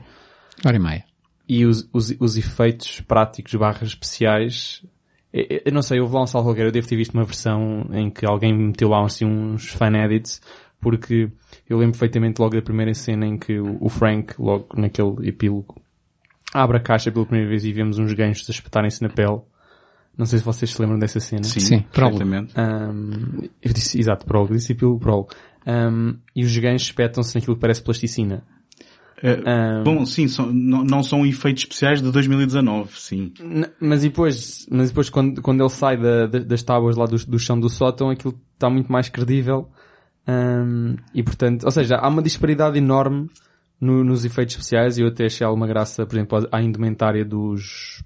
Hora 0.65 0.75
e 0.75 0.79
meia. 0.79 1.05
E 1.47 1.65
os, 1.65 1.87
os, 1.93 2.15
os 2.19 2.37
efeitos 2.37 3.01
práticos 3.01 3.53
barras 3.55 3.89
especiais, 3.89 4.83
eu, 5.31 5.61
eu 5.65 5.71
não 5.71 5.81
sei, 5.81 5.99
houve 5.99 6.15
lá 6.15 6.23
um 6.23 6.27
salvo 6.27 6.49
qualquer, 6.49 6.65
eu 6.65 6.71
devo 6.71 6.87
ter 6.87 6.95
visto 6.95 7.13
uma 7.13 7.23
versão 7.23 7.85
em 7.93 8.09
que 8.09 8.25
alguém 8.25 8.53
meteu 8.53 8.89
lá 8.89 9.05
assim 9.05 9.25
uns 9.25 9.67
fan 9.69 9.95
edits, 10.03 10.41
porque 10.79 11.29
eu 11.69 11.77
lembro 11.77 11.93
perfeitamente 11.93 12.41
logo 12.41 12.55
da 12.55 12.61
primeira 12.61 12.93
cena 12.93 13.25
em 13.25 13.37
que 13.37 13.59
o 13.59 13.89
Frank, 13.89 14.33
logo 14.39 14.67
naquele 14.75 15.27
epílogo, 15.29 15.81
abre 16.57 16.77
a 16.77 16.79
caixa 16.79 17.11
pela 17.11 17.25
primeira 17.25 17.49
vez 17.49 17.63
e 17.63 17.71
vemos 17.71 17.99
uns 17.99 18.13
ganchos 18.13 18.49
a 18.49 18.51
espetarem-se 18.51 19.01
na 19.01 19.09
pele. 19.09 19.39
Não 20.17 20.25
sei 20.25 20.39
se 20.39 20.45
vocês 20.45 20.71
se 20.71 20.81
lembram 20.81 20.97
dessa 20.97 21.19
cena. 21.19 21.43
Sim, 21.43 21.59
Sim 21.59 21.85
perfeitamente. 21.91 22.53
Um, 22.57 23.47
eu 23.61 23.71
disse, 23.71 23.99
exato, 23.99 24.25
prólogo, 24.25 24.53
disse 24.53 24.73
pelo 24.73 24.99
prólogo. 24.99 25.29
Um, 25.65 26.17
e 26.35 26.43
os 26.43 26.57
ganchos 26.57 26.87
espetam-se 26.87 27.35
naquilo 27.35 27.55
que 27.55 27.61
parece 27.61 27.83
plasticina. 27.83 28.43
Uh, 29.21 29.79
um, 29.79 29.83
bom, 29.83 30.05
sim, 30.05 30.27
são, 30.27 30.51
não, 30.51 30.83
não, 30.83 31.03
são 31.03 31.25
efeitos 31.25 31.63
especiais 31.63 32.01
de 32.01 32.11
2019, 32.11 32.91
sim. 32.99 33.33
Mas 33.79 34.01
depois, 34.01 34.67
mas 34.71 34.89
depois 34.89 35.09
quando, 35.09 35.41
quando 35.41 35.61
ele 35.61 35.69
sai 35.69 35.97
da, 35.97 36.27
da, 36.27 36.39
das 36.39 36.63
tábuas 36.63 36.95
lá 36.95 37.05
do, 37.05 37.17
do 37.25 37.39
chão 37.39 37.59
do 37.59 37.69
sótão, 37.69 38.09
aquilo 38.09 38.39
está 38.53 38.69
muito 38.69 38.91
mais 38.91 39.09
credível. 39.09 39.69
Um, 40.27 40.95
e 41.13 41.23
portanto, 41.23 41.63
ou 41.63 41.71
seja, 41.71 41.95
há 41.95 42.07
uma 42.07 42.21
disparidade 42.21 42.77
enorme 42.77 43.29
no, 43.79 44.03
nos 44.03 44.25
efeitos 44.25 44.55
especiais 44.55 44.97
e 44.97 45.01
eu 45.01 45.07
até 45.07 45.25
achei 45.25 45.45
alguma 45.45 45.67
graça, 45.67 46.05
por 46.05 46.15
exemplo, 46.15 46.47
à 46.51 46.61
indumentária 46.61 47.23
dos, 47.23 48.03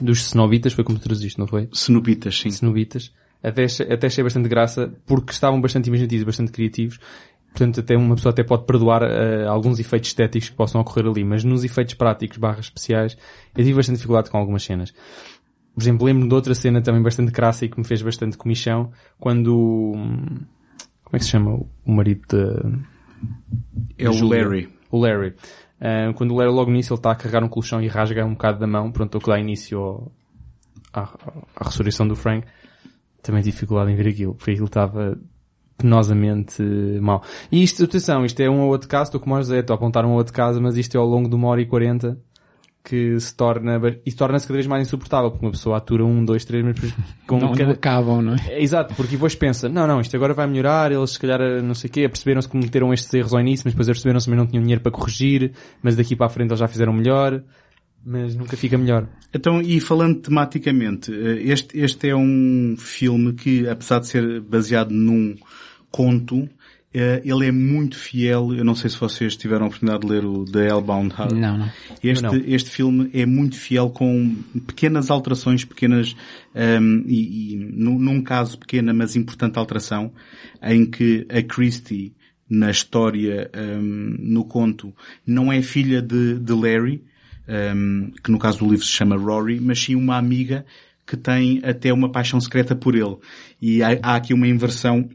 dos 0.00 0.24
cenobitas, 0.24 0.72
foi 0.72 0.84
como 0.84 0.98
traduziste, 0.98 1.38
não 1.38 1.46
foi? 1.46 1.68
Cenobitas, 1.72 2.38
sim. 2.38 2.50
Cenobitas. 2.50 3.12
Até, 3.42 3.64
até 3.64 4.06
achei 4.08 4.24
bastante 4.24 4.48
graça, 4.48 4.92
porque 5.06 5.30
estavam 5.32 5.60
bastante 5.60 5.86
imaginativos, 5.86 6.24
bastante 6.24 6.50
criativos. 6.50 6.98
Portanto, 7.50 7.80
até 7.80 7.96
uma 7.96 8.14
pessoa 8.14 8.32
até 8.32 8.42
pode 8.42 8.66
perdoar 8.66 9.02
uh, 9.02 9.48
alguns 9.48 9.78
efeitos 9.78 10.10
estéticos 10.10 10.50
que 10.50 10.56
possam 10.56 10.80
ocorrer 10.80 11.06
ali, 11.06 11.24
mas 11.24 11.44
nos 11.44 11.64
efeitos 11.64 11.94
práticos 11.94 12.36
barra 12.36 12.60
especiais, 12.60 13.16
eu 13.56 13.64
tive 13.64 13.74
bastante 13.74 13.96
dificuldade 13.96 14.30
com 14.30 14.36
algumas 14.36 14.62
cenas. 14.62 14.92
Por 15.74 15.82
exemplo, 15.82 16.06
lembro-me 16.06 16.28
de 16.28 16.34
outra 16.34 16.54
cena 16.54 16.82
também 16.82 17.00
bastante 17.00 17.30
crassa 17.30 17.64
e 17.64 17.68
que 17.68 17.78
me 17.78 17.86
fez 17.86 18.02
bastante 18.02 18.36
comichão, 18.36 18.90
quando, 19.18 19.92
como 19.92 21.12
é 21.12 21.18
que 21.18 21.24
se 21.24 21.30
chama 21.30 21.64
o 21.84 21.92
marido 21.92 22.22
de... 22.28 22.78
É 23.96 24.10
o 24.10 24.28
Larry 24.28 24.77
o 24.90 24.98
Larry. 24.98 25.34
Uh, 25.80 26.12
quando 26.14 26.32
o 26.32 26.36
Larry 26.36 26.52
logo 26.52 26.70
nisso 26.70 26.92
ele 26.92 26.98
está 26.98 27.12
a 27.12 27.14
carregar 27.14 27.44
um 27.44 27.48
colchão 27.48 27.80
e 27.80 27.88
rasga 27.88 28.24
um 28.24 28.32
bocado 28.32 28.58
da 28.58 28.66
mão, 28.66 28.90
pronto, 28.90 29.16
o 29.16 29.20
que 29.20 29.28
dá 29.28 29.38
início 29.38 30.10
à, 30.92 31.02
à 31.56 31.64
ressurreição 31.64 32.06
do 32.06 32.16
Frank, 32.16 32.46
também 33.22 33.42
dificuldade 33.42 33.92
em 33.92 33.96
ver 33.96 34.08
aquilo, 34.08 34.34
porque 34.34 34.52
aquilo 34.52 34.66
estava 34.66 35.18
penosamente 35.76 36.62
mal. 37.00 37.22
E 37.52 37.62
isto, 37.62 37.84
atenção, 37.84 38.24
isto 38.24 38.40
é 38.40 38.50
um 38.50 38.62
ou 38.62 38.68
outro 38.70 38.88
caso, 38.88 39.04
estou 39.04 39.20
como 39.20 39.36
o 39.36 39.38
José, 39.38 39.60
estou 39.60 39.74
a 39.74 39.76
apontar 39.76 40.04
um 40.04 40.10
ou 40.10 40.16
outro 40.16 40.32
caso, 40.32 40.60
mas 40.60 40.76
isto 40.76 40.96
é 40.96 40.98
ao 40.98 41.06
longo 41.06 41.28
de 41.28 41.36
uma 41.36 41.48
hora 41.48 41.60
e 41.60 41.66
quarenta 41.66 42.18
que 42.88 43.20
se 43.20 43.34
torna, 43.34 43.78
e 44.04 44.12
torna-se 44.12 44.46
cada 44.46 44.56
vez 44.56 44.66
mais 44.66 44.86
insuportável, 44.86 45.30
porque 45.30 45.44
uma 45.44 45.52
pessoa 45.52 45.76
atura 45.76 46.04
um, 46.04 46.24
dois, 46.24 46.44
três, 46.44 46.64
mas 46.64 46.76
com 47.26 47.38
não, 47.38 47.52
cada... 47.52 47.64
não 47.64 47.72
acabam, 47.72 48.22
não 48.22 48.34
é? 48.34 48.62
Exato, 48.62 48.94
porque 48.94 49.12
depois 49.12 49.34
pensa, 49.34 49.68
não, 49.68 49.86
não, 49.86 50.00
isto 50.00 50.16
agora 50.16 50.32
vai 50.32 50.46
melhorar, 50.46 50.90
eles 50.90 51.10
se 51.10 51.18
calhar, 51.18 51.40
não 51.62 51.74
sei 51.74 51.90
o 51.90 51.92
quê, 51.92 52.08
perceberam-se 52.08 52.48
que 52.48 52.52
cometeram 52.52 52.92
estes 52.92 53.12
erros 53.12 53.34
ao 53.34 53.40
início, 53.40 53.64
mas 53.66 53.74
depois 53.74 53.86
perceberam-se 53.86 54.30
que 54.30 54.34
não 54.34 54.46
tinham 54.46 54.62
dinheiro 54.62 54.80
para 54.80 54.90
corrigir, 54.90 55.52
mas 55.82 55.96
daqui 55.96 56.16
para 56.16 56.26
a 56.26 56.30
frente 56.30 56.48
eles 56.48 56.60
já 56.60 56.68
fizeram 56.68 56.92
melhor, 56.92 57.42
mas 58.04 58.34
nunca 58.34 58.56
fica 58.56 58.78
melhor. 58.78 59.06
Então, 59.34 59.60
e 59.60 59.80
falando 59.80 60.20
tematicamente, 60.20 61.12
eh, 61.12 61.42
este, 61.52 61.78
este 61.78 62.08
é 62.08 62.16
um 62.16 62.74
filme 62.78 63.34
que, 63.34 63.68
apesar 63.68 64.00
de 64.00 64.06
ser 64.06 64.40
baseado 64.40 64.90
num 64.90 65.36
conto, 65.90 66.36
eh, 66.38 66.48
ele 67.24 67.46
é 67.46 67.52
muito 67.52 67.96
fiel, 67.96 68.54
eu 68.54 68.64
não 68.64 68.74
sei 68.74 68.90
se 68.90 68.98
vocês 68.98 69.36
tiveram 69.36 69.64
a 69.64 69.66
oportunidade 69.68 70.06
de 70.06 70.12
ler 70.12 70.24
o 70.24 70.44
The 70.44 70.68
Hellbound 70.68 71.14
Heart. 71.16 71.32
Não, 71.32 71.58
não. 71.58 71.70
Este, 72.02 72.22
não. 72.22 72.34
este 72.46 72.70
filme 72.70 73.10
é 73.12 73.26
muito 73.26 73.56
fiel 73.56 73.90
com 73.90 74.36
pequenas 74.66 75.10
alterações, 75.10 75.64
pequenas, 75.64 76.14
um, 76.54 76.60
ehm, 76.60 77.04
e, 77.06 77.52
e 77.52 77.56
num 77.56 78.22
caso 78.22 78.58
pequena, 78.58 78.92
mas 78.92 79.16
importante 79.16 79.58
alteração, 79.58 80.12
em 80.62 80.86
que 80.86 81.26
a 81.30 81.42
Christie, 81.42 82.14
na 82.48 82.70
história, 82.70 83.50
um, 83.54 83.60
ehm, 83.60 84.16
no 84.18 84.44
conto, 84.44 84.94
não 85.26 85.52
é 85.52 85.60
filha 85.62 86.00
de, 86.00 86.38
de 86.38 86.52
Larry, 86.52 87.02
um, 87.46 87.52
ehm, 87.52 88.10
que 88.22 88.30
no 88.30 88.38
caso 88.38 88.58
do 88.58 88.70
livro 88.70 88.84
se 88.84 88.92
chama 88.92 89.16
Rory, 89.16 89.60
mas 89.60 89.78
sim 89.78 89.94
uma 89.94 90.16
amiga 90.16 90.64
que 91.06 91.16
tem 91.16 91.60
até 91.64 91.92
uma 91.92 92.12
paixão 92.12 92.38
secreta 92.40 92.76
por 92.76 92.94
ele. 92.94 93.16
E 93.60 93.82
há, 93.82 93.98
há 94.02 94.16
aqui 94.16 94.34
uma 94.34 94.46
inversão 94.46 95.08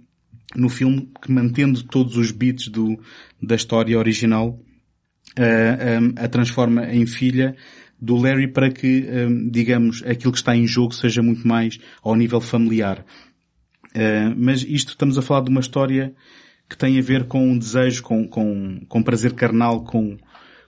no 0.55 0.69
filme 0.69 1.09
que 1.21 1.31
mantendo 1.31 1.83
todos 1.83 2.17
os 2.17 2.31
bits 2.31 2.67
do, 2.67 2.99
da 3.41 3.55
história 3.55 3.97
original, 3.97 4.59
eh, 5.35 5.99
um, 5.99 6.13
a 6.15 6.27
transforma 6.27 6.85
em 6.93 7.05
filha 7.05 7.55
do 7.99 8.17
Larry 8.17 8.47
para 8.49 8.69
que, 8.69 9.07
um, 9.09 9.49
digamos, 9.49 10.03
aquilo 10.03 10.31
que 10.31 10.37
está 10.37 10.55
em 10.55 10.67
jogo 10.67 10.93
seja 10.93 11.23
muito 11.23 11.47
mais 11.47 11.79
ao 12.03 12.15
nível 12.15 12.41
familiar. 12.41 13.05
Uh, 13.95 14.33
mas 14.35 14.63
isto 14.63 14.89
estamos 14.89 15.17
a 15.17 15.21
falar 15.21 15.41
de 15.41 15.49
uma 15.49 15.61
história 15.61 16.13
que 16.69 16.77
tem 16.77 16.99
a 16.99 17.01
ver 17.01 17.25
com 17.25 17.47
um 17.51 17.57
desejo, 17.57 18.03
com, 18.03 18.27
com, 18.27 18.81
com 18.89 19.03
prazer 19.03 19.33
carnal, 19.33 19.83
com, 19.83 20.17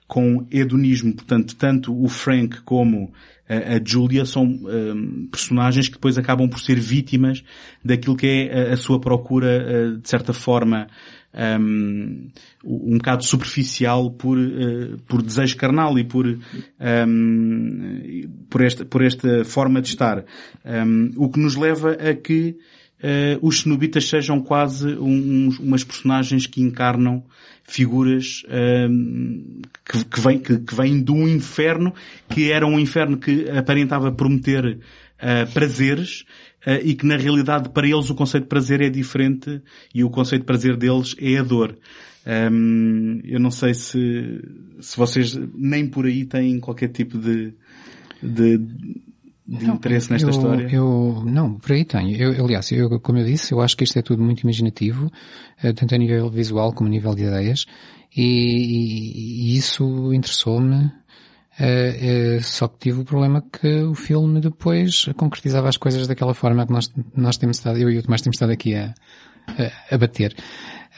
com 0.06 0.46
hedonismo. 0.50 1.12
Portanto, 1.12 1.56
tanto 1.56 1.94
o 1.94 2.08
Frank 2.08 2.62
como 2.62 3.12
a, 3.48 3.80
Julia 3.84 4.24
são 4.24 4.44
um, 4.44 5.28
personagens 5.30 5.88
que 5.88 5.94
depois 5.94 6.18
acabam 6.18 6.48
por 6.48 6.60
ser 6.60 6.78
vítimas 6.78 7.44
daquilo 7.84 8.16
que 8.16 8.26
é 8.26 8.70
a, 8.70 8.74
a 8.74 8.76
sua 8.76 9.00
procura, 9.00 9.94
uh, 9.94 9.98
de 9.98 10.08
certa 10.08 10.32
forma, 10.32 10.88
um, 11.60 12.28
um 12.64 12.96
bocado 12.96 13.24
superficial 13.24 14.10
por, 14.10 14.38
uh, 14.38 14.96
por 15.06 15.22
desejo 15.22 15.56
carnal 15.56 15.98
e 15.98 16.04
por, 16.04 16.26
um, 16.26 18.20
por, 18.48 18.62
esta, 18.62 18.84
por 18.84 19.02
esta 19.02 19.44
forma 19.44 19.80
de 19.80 19.88
estar. 19.88 20.24
Um, 20.64 21.10
o 21.16 21.28
que 21.28 21.38
nos 21.38 21.56
leva 21.56 21.92
a 21.92 22.14
que 22.14 22.56
uh, 23.02 23.46
os 23.46 23.60
cenobitas 23.60 24.08
sejam 24.08 24.40
quase 24.40 24.94
umas 24.96 25.84
personagens 25.84 26.46
que 26.46 26.60
encarnam 26.60 27.24
figuras 27.64 28.42
uh, 28.44 29.62
que, 29.84 30.04
que, 30.04 30.20
vêm, 30.20 30.38
que, 30.38 30.58
que 30.58 30.74
vêm 30.74 31.02
de 31.02 31.10
um 31.10 31.28
inferno 31.28 31.92
que 32.28 32.50
era 32.50 32.66
um 32.66 32.78
inferno 32.78 33.16
que 33.16 33.48
aparentava 33.50 34.12
prometer 34.12 34.64
uh, 34.66 35.52
prazeres 35.52 36.24
uh, 36.66 36.80
e 36.82 36.94
que 36.94 37.06
na 37.06 37.16
realidade 37.16 37.70
para 37.70 37.86
eles 37.86 38.08
o 38.10 38.14
conceito 38.14 38.44
de 38.44 38.48
prazer 38.48 38.80
é 38.80 38.88
diferente 38.88 39.60
e 39.94 40.04
o 40.04 40.10
conceito 40.10 40.42
de 40.42 40.46
prazer 40.46 40.76
deles 40.76 41.14
é 41.20 41.38
a 41.38 41.42
dor. 41.42 41.76
Um, 42.26 43.20
eu 43.24 43.38
não 43.38 43.52
sei 43.52 43.72
se, 43.72 44.42
se 44.80 44.96
vocês 44.96 45.38
nem 45.54 45.86
por 45.86 46.06
aí 46.06 46.24
têm 46.24 46.58
qualquer 46.58 46.88
tipo 46.88 47.16
de, 47.16 47.54
de, 48.20 48.58
de 49.46 49.64
não, 49.64 49.74
interesse 49.74 50.10
nesta 50.10 50.26
eu, 50.26 50.30
história? 50.30 50.68
Eu, 50.70 51.22
não, 51.24 51.54
por 51.54 51.72
aí 51.72 51.84
tenho. 51.84 52.16
Eu, 52.16 52.44
aliás, 52.44 52.70
eu, 52.72 52.98
como 53.00 53.18
eu 53.18 53.24
disse, 53.24 53.52
eu 53.52 53.60
acho 53.60 53.76
que 53.76 53.84
isto 53.84 53.98
é 53.98 54.02
tudo 54.02 54.22
muito 54.22 54.40
imaginativo, 54.40 55.10
eh, 55.62 55.72
tanto 55.72 55.94
a 55.94 55.98
nível 55.98 56.28
visual 56.28 56.72
como 56.72 56.88
a 56.88 56.90
nível 56.90 57.14
de 57.14 57.24
ideias, 57.24 57.64
e, 58.16 58.22
e, 58.22 59.52
e 59.52 59.56
isso 59.56 60.12
interessou-me, 60.12 60.76
uh, 60.76 62.38
uh, 62.38 62.42
só 62.42 62.66
que 62.66 62.78
tive 62.78 63.00
o 63.02 63.04
problema 63.04 63.42
que 63.42 63.82
o 63.82 63.94
filme 63.94 64.40
depois 64.40 65.06
concretizava 65.16 65.68
as 65.68 65.76
coisas 65.76 66.06
daquela 66.08 66.34
forma 66.34 66.66
que 66.66 66.72
nós, 66.72 66.92
nós 67.14 67.36
temos 67.36 67.58
estado, 67.58 67.78
eu 67.78 67.90
e 67.90 67.98
o 67.98 68.02
Tomás 68.02 68.22
temos 68.22 68.36
estado 68.36 68.52
aqui 68.52 68.74
a, 68.74 68.94
a, 69.46 69.94
a 69.94 69.98
bater. 69.98 70.34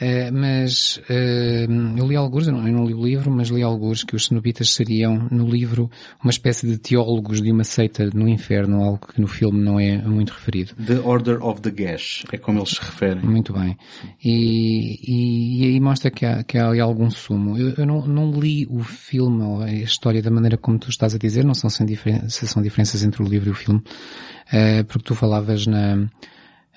Uh, 0.01 0.31
mas 0.31 0.97
uh, 1.09 1.97
eu 1.97 2.07
li 2.07 2.15
alguns, 2.15 2.47
eu 2.47 2.53
não, 2.53 2.65
eu 2.65 2.73
não, 2.73 2.85
li 2.85 2.93
o 2.93 3.03
livro, 3.03 3.29
mas 3.29 3.49
li 3.49 3.61
alguns 3.61 4.01
que 4.01 4.15
os 4.15 4.27
cenobitas 4.27 4.69
seriam, 4.69 5.27
no 5.29 5.45
livro, 5.45 5.89
uma 6.23 6.31
espécie 6.31 6.65
de 6.65 6.77
teólogos 6.77 7.41
de 7.41 7.51
uma 7.51 7.65
seita 7.65 8.09
no 8.13 8.29
inferno, 8.29 8.81
algo 8.81 9.07
que 9.13 9.19
no 9.19 9.27
filme 9.27 9.59
não 9.59 9.77
é 9.77 9.97
muito 9.97 10.31
referido. 10.31 10.73
The 10.75 10.99
Order 10.99 11.45
of 11.45 11.61
the 11.61 11.71
Gash, 11.71 12.23
é 12.31 12.37
como 12.37 12.59
eles 12.59 12.69
se 12.69 12.79
referem. 12.79 13.21
Muito 13.23 13.51
bem. 13.51 13.77
E, 14.23 14.99
e, 15.03 15.63
e 15.63 15.67
aí 15.67 15.79
mostra 15.81 16.09
que 16.09 16.25
há, 16.25 16.43
que 16.43 16.57
há 16.57 16.81
algum 16.81 17.09
sumo. 17.09 17.57
Eu, 17.57 17.73
eu 17.77 17.85
não, 17.85 18.07
não, 18.07 18.31
li 18.31 18.65
o 18.69 18.79
filme, 18.79 19.43
ou 19.43 19.61
a 19.61 19.71
história 19.71 20.21
da 20.21 20.31
maneira 20.31 20.57
como 20.57 20.79
tu 20.79 20.89
estás 20.89 21.13
a 21.13 21.17
dizer, 21.17 21.43
não 21.43 21.53
são 21.53 21.69
sem 21.69 21.85
diferenças, 21.85 22.49
são 22.49 22.63
diferenças 22.63 23.03
entre 23.03 23.21
o 23.21 23.27
livro 23.27 23.49
e 23.49 23.51
o 23.51 23.55
filme, 23.55 23.79
uh, 23.81 24.83
porque 24.85 25.03
tu 25.03 25.13
falavas 25.13 25.67
na, 25.67 26.07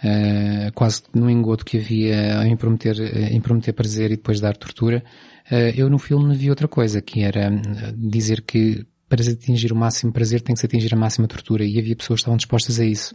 uh, 0.04 0.72
quase 0.74 1.02
no 1.14 1.30
engodo 1.30 1.64
que 1.64 1.78
havia 1.78 2.44
em 2.46 2.56
prometer, 2.56 2.96
em 3.32 3.40
prometer 3.40 3.72
prazer 3.72 4.10
e 4.10 4.16
depois 4.16 4.40
dar 4.40 4.56
tortura, 4.56 5.02
uh, 5.50 5.54
eu 5.76 5.88
no 5.88 5.98
filme 5.98 6.34
vi 6.34 6.50
outra 6.50 6.68
coisa, 6.68 7.00
que 7.00 7.22
era 7.22 7.50
dizer 7.96 8.42
que 8.42 8.86
para 9.12 9.30
atingir 9.30 9.70
o 9.70 9.76
máximo 9.76 10.10
prazer 10.10 10.40
tem 10.40 10.54
que 10.54 10.60
se 10.60 10.64
atingir 10.64 10.94
a 10.94 10.96
máxima 10.96 11.28
tortura 11.28 11.62
e 11.66 11.78
havia 11.78 11.94
pessoas 11.94 12.20
que 12.20 12.22
estavam 12.22 12.38
dispostas 12.38 12.80
a 12.80 12.84
isso. 12.86 13.14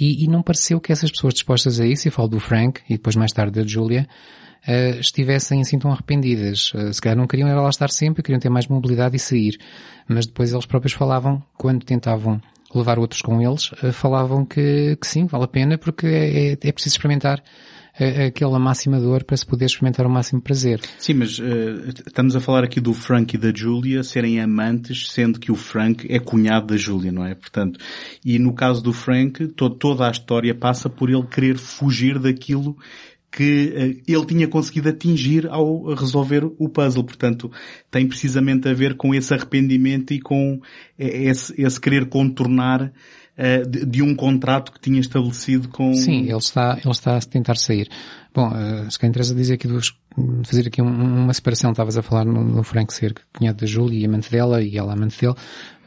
E, 0.00 0.24
e 0.24 0.26
não 0.26 0.42
pareceu 0.42 0.80
que 0.80 0.90
essas 0.90 1.10
pessoas 1.10 1.34
dispostas 1.34 1.78
a 1.78 1.86
isso, 1.86 2.08
e 2.08 2.10
falo 2.10 2.28
do 2.28 2.40
Frank 2.40 2.80
e 2.88 2.94
depois 2.94 3.14
mais 3.14 3.30
tarde 3.30 3.52
da 3.60 3.66
Julia, 3.66 4.08
uh, 4.66 4.98
estivessem 4.98 5.60
assim 5.60 5.78
tão 5.78 5.92
arrependidas. 5.92 6.72
Uh, 6.72 6.90
se 6.90 6.98
calhar 6.98 7.18
não 7.18 7.26
queriam 7.26 7.46
era 7.46 7.60
lá 7.60 7.68
estar 7.68 7.90
sempre, 7.90 8.22
queriam 8.22 8.40
ter 8.40 8.48
mais 8.48 8.66
mobilidade 8.66 9.16
e 9.16 9.18
sair. 9.18 9.58
Mas 10.08 10.26
depois 10.26 10.50
eles 10.50 10.64
próprios 10.64 10.94
falavam, 10.94 11.42
quando 11.58 11.84
tentavam 11.84 12.40
levar 12.74 12.98
outros 12.98 13.22
com 13.22 13.40
eles, 13.40 13.70
eh, 13.82 13.92
falavam 13.92 14.44
que, 14.44 14.96
que 15.00 15.06
sim, 15.06 15.26
vale 15.26 15.44
a 15.44 15.48
pena 15.48 15.78
porque 15.78 16.06
é, 16.06 16.48
é, 16.48 16.52
é 16.52 16.72
preciso 16.72 16.96
experimentar 16.96 17.42
eh, 17.98 18.26
aquela 18.26 18.58
máxima 18.58 18.98
dor 18.98 19.22
para 19.22 19.36
se 19.36 19.46
poder 19.46 19.66
experimentar 19.66 20.04
o 20.04 20.10
máximo 20.10 20.40
prazer. 20.42 20.80
Sim, 20.98 21.14
mas 21.14 21.38
uh, 21.38 21.88
estamos 22.04 22.34
a 22.34 22.40
falar 22.40 22.64
aqui 22.64 22.80
do 22.80 22.92
Frank 22.92 23.36
e 23.36 23.38
da 23.38 23.52
Julia 23.54 24.02
serem 24.02 24.40
amantes, 24.40 25.10
sendo 25.10 25.38
que 25.38 25.52
o 25.52 25.54
Frank 25.54 26.04
é 26.10 26.18
cunhado 26.18 26.66
da 26.66 26.76
Julia, 26.76 27.12
não 27.12 27.24
é? 27.24 27.36
Portanto, 27.36 27.78
e 28.24 28.36
no 28.36 28.52
caso 28.52 28.82
do 28.82 28.92
Frank, 28.92 29.46
to 29.48 29.70
toda 29.70 30.08
a 30.08 30.10
história 30.10 30.52
passa 30.54 30.90
por 30.90 31.08
ele 31.08 31.24
querer 31.26 31.56
fugir 31.56 32.18
daquilo 32.18 32.76
que 33.34 33.74
uh, 33.76 34.02
ele 34.06 34.26
tinha 34.26 34.46
conseguido 34.46 34.88
atingir 34.88 35.48
ao 35.48 35.92
resolver 35.94 36.44
o 36.44 36.68
puzzle. 36.68 37.02
Portanto, 37.02 37.50
tem 37.90 38.06
precisamente 38.06 38.68
a 38.68 38.72
ver 38.72 38.96
com 38.96 39.12
esse 39.12 39.34
arrependimento 39.34 40.12
e 40.14 40.20
com 40.20 40.60
esse, 40.96 41.52
esse 41.60 41.80
querer 41.80 42.06
contornar 42.06 42.92
uh, 43.36 43.68
de, 43.68 44.02
um 44.02 44.14
contrato 44.14 44.70
que 44.70 44.80
tinha 44.80 45.00
estabelecido 45.00 45.68
com... 45.68 45.92
Sim, 45.94 46.22
ele 46.22 46.36
está, 46.36 46.78
ele 46.80 46.92
está 46.92 47.16
a 47.16 47.20
tentar 47.20 47.56
sair. 47.56 47.88
Bom, 48.32 48.48
uh, 48.48 48.88
se 48.90 48.98
calhar 48.98 49.10
interessa 49.10 49.34
dizer 49.34 49.54
aqui 49.54 49.66
dos, 49.66 49.96
fazer 50.44 50.68
aqui 50.68 50.80
um, 50.80 51.24
uma 51.24 51.32
separação, 51.32 51.72
estavas 51.72 51.98
a 51.98 52.02
falar 52.02 52.24
no, 52.24 52.44
no 52.44 52.62
Frank 52.62 52.92
ser 52.92 53.14
cunhado 53.36 53.58
da 53.58 53.66
Julie 53.66 54.02
e 54.02 54.06
amante 54.06 54.30
dela 54.30 54.62
e 54.62 54.76
ela 54.76 54.92
amante 54.92 55.20
dele 55.20 55.34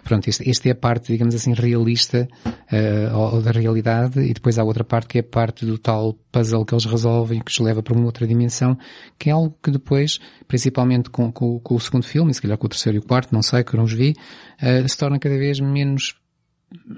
pronto, 0.08 0.30
este 0.30 0.70
é 0.70 0.72
a 0.72 0.76
parte, 0.76 1.12
digamos 1.12 1.36
assim, 1.36 1.54
realista, 1.54 2.28
uh, 2.46 3.41
da 3.41 3.52
realidade, 3.52 4.22
e 4.22 4.34
depois 4.34 4.58
há 4.58 4.63
outra 4.63 4.84
parte 4.84 5.08
que 5.08 5.17
é 5.17 5.22
a 5.22 5.24
parte 5.24 5.65
do 5.65 5.78
tal 5.78 6.13
puzzle 6.32 6.63
que 6.63 6.74
eles 6.74 6.86
resolvem, 6.86 7.41
que 7.41 7.52
os 7.52 7.60
leva 7.60 7.84
para 7.84 7.93
uma 7.93 8.06
outra 8.06 8.26
dimensão, 8.26 8.78
que 9.20 9.30
é 9.30 9.34
algo 9.34 9.54
que 9.62 9.70
depois, 9.70 10.20
principalmente 10.48 11.10
com, 11.10 11.30
com, 11.30 11.60
com 11.60 11.76
o 11.76 11.80
segundo 11.80 12.06
filme, 12.06 12.34
se 12.34 12.41
calhar 12.41 12.58
com 12.58 12.67
o 12.67 12.70
terceiro 12.70 12.98
e 12.98 13.00
o 13.00 13.04
quarto, 13.04 13.34
não 13.34 13.41
sei, 13.41 13.65
que 13.65 13.74
eu 13.74 13.78
não 13.78 13.84
os 13.84 13.91
vi, 13.91 14.15
uh, 14.62 14.88
se 14.88 14.98
torna 14.98 15.20
cada 15.20 15.38
vez 15.38 15.60
menos 15.60 16.15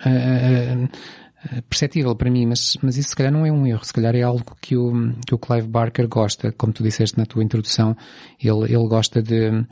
uh, 0.06 0.88
perceptível 1.68 2.16
para 2.16 2.30
mim, 2.30 2.46
mas, 2.46 2.78
mas 2.82 2.96
isso 2.96 3.10
se 3.10 3.16
calhar 3.16 3.34
não 3.34 3.44
é 3.44 3.52
um 3.52 3.66
erro, 3.66 3.84
se 3.84 3.94
calhar 3.94 4.16
é 4.16 4.22
algo 4.22 4.56
que 4.62 4.78
o, 4.78 5.14
que 5.26 5.34
o 5.34 5.40
Clive 5.40 5.68
Barker 5.68 6.08
gosta, 6.08 6.52
como 6.52 6.72
tu 6.72 6.84
disseste 6.84 7.18
na 7.18 7.26
tua 7.26 7.44
introdução, 7.44 7.98
ele, 8.40 8.66
ele 8.66 8.88
gosta 8.88 9.20
de, 9.20 9.66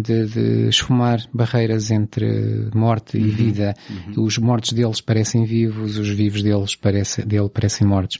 de, 0.00 0.26
de 0.26 0.68
esfumar 0.68 1.20
barreiras 1.34 1.90
entre 1.90 2.70
morte 2.74 3.18
e 3.18 3.22
uhum. 3.22 3.30
vida. 3.30 3.74
Uhum. 4.16 4.24
Os 4.24 4.38
mortos 4.38 4.72
deles 4.72 5.00
parecem 5.00 5.44
vivos, 5.44 5.98
os 5.98 6.08
vivos 6.08 6.42
deles 6.42 6.74
parece, 6.74 7.24
dele 7.26 7.50
parecem 7.50 7.86
mortos. 7.86 8.18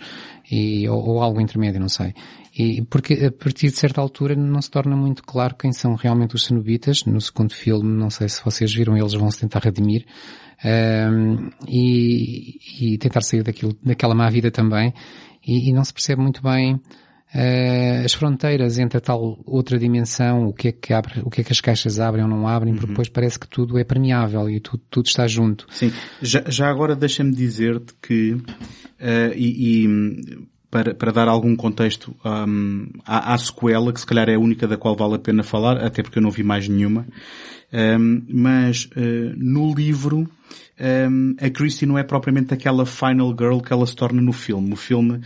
E, 0.50 0.87
ou, 0.88 1.02
ou 1.02 1.22
algo 1.22 1.40
intermédio, 1.40 1.80
não 1.80 1.88
sei. 1.88 2.12
E 2.56 2.82
porque 2.82 3.14
a 3.14 3.32
partir 3.32 3.70
de 3.70 3.76
certa 3.76 4.00
altura 4.02 4.37
não 4.37 4.61
se 4.61 4.70
torna 4.70 4.94
muito 4.94 5.22
claro 5.22 5.54
quem 5.54 5.72
são 5.72 5.94
realmente 5.94 6.35
os 6.35 6.44
cenobitas. 6.44 7.04
No 7.06 7.20
segundo 7.20 7.54
filme, 7.54 7.90
não 7.90 8.11
sei 8.11 8.28
se 8.28 8.44
vocês 8.44 8.74
viram, 8.74 8.96
eles 8.96 9.14
vão 9.14 9.30
se 9.30 9.40
tentar 9.40 9.61
redimir. 9.61 10.04
Um, 10.64 11.50
e, 11.66 12.58
e, 12.80 12.98
tentar 12.98 13.22
sair 13.22 13.42
daquilo, 13.42 13.76
daquela 13.82 14.14
má 14.14 14.28
vida 14.28 14.50
também. 14.50 14.92
E, 15.44 15.70
e 15.70 15.72
não 15.72 15.82
se 15.82 15.92
percebe 15.92 16.20
muito 16.20 16.42
bem 16.42 16.78
as 18.04 18.12
fronteiras 18.12 18.78
entre 18.78 18.98
a 18.98 19.00
tal 19.00 19.38
outra 19.46 19.78
dimensão, 19.78 20.46
o 20.46 20.52
que 20.52 20.68
é 20.68 20.72
que 20.72 20.92
abre, 20.92 21.20
o 21.24 21.30
que 21.30 21.40
é 21.40 21.44
que 21.44 21.52
as 21.52 21.60
caixas 21.60 21.98
abrem 21.98 22.22
ou 22.22 22.30
não 22.30 22.46
abrem, 22.46 22.72
uhum. 22.72 22.78
porque 22.78 22.92
depois 22.92 23.08
parece 23.08 23.38
que 23.38 23.48
tudo 23.48 23.78
é 23.78 23.84
permeável 23.84 24.50
e 24.50 24.60
tudo, 24.60 24.82
tudo 24.90 25.06
está 25.06 25.26
junto. 25.26 25.66
Sim. 25.70 25.90
Já, 26.20 26.44
já 26.46 26.68
agora 26.68 26.94
deixa-me 26.94 27.34
dizer-te 27.34 27.94
que, 28.02 28.32
uh, 28.32 29.32
e, 29.34 29.84
e 29.84 30.48
para, 30.70 30.94
para 30.94 31.12
dar 31.12 31.28
algum 31.28 31.56
contexto 31.56 32.14
um, 32.24 32.86
à, 33.04 33.34
à, 33.34 33.38
sequela, 33.38 33.92
que 33.92 34.00
se 34.00 34.06
calhar 34.06 34.28
é 34.28 34.34
a 34.34 34.38
única 34.38 34.66
da 34.68 34.76
qual 34.76 34.96
vale 34.96 35.14
a 35.14 35.18
pena 35.18 35.42
falar, 35.42 35.76
até 35.76 36.02
porque 36.02 36.18
eu 36.18 36.22
não 36.22 36.30
vi 36.30 36.42
mais 36.42 36.68
nenhuma. 36.68 37.06
Um, 37.72 38.22
mas 38.28 38.90
uh, 38.94 39.34
no 39.36 39.74
livro 39.74 40.28
um, 40.82 41.36
a 41.40 41.48
Christie 41.50 41.86
não 41.86 41.96
é 41.96 42.02
propriamente 42.02 42.52
aquela 42.52 42.84
final 42.84 43.28
girl 43.38 43.60
que 43.60 43.72
ela 43.72 43.86
se 43.86 43.94
torna 43.94 44.20
no 44.20 44.32
filme. 44.32 44.72
O 44.72 44.76
filme 44.76 45.20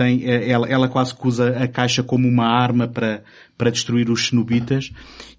tem, 0.00 0.24
eh, 0.24 0.48
ela, 0.48 0.66
ela 0.66 0.88
quase 0.88 1.14
que 1.14 1.28
usa 1.28 1.50
a 1.62 1.68
caixa 1.68 2.02
como 2.02 2.26
uma 2.26 2.46
arma 2.46 2.88
para, 2.88 3.22
para 3.58 3.70
destruir 3.70 4.08
os 4.08 4.28
cenobitas, 4.28 4.90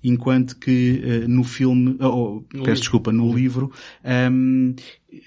enquanto 0.04 0.56
que 0.56 1.02
uh, 1.04 1.28
no 1.28 1.43
filme, 1.43 1.97
oh, 2.00 2.06
oh 2.06 2.41
peço 2.52 2.60
livro. 2.60 2.76
desculpa, 2.76 3.12
no 3.12 3.34
livro, 3.34 3.71
um, 4.32 4.76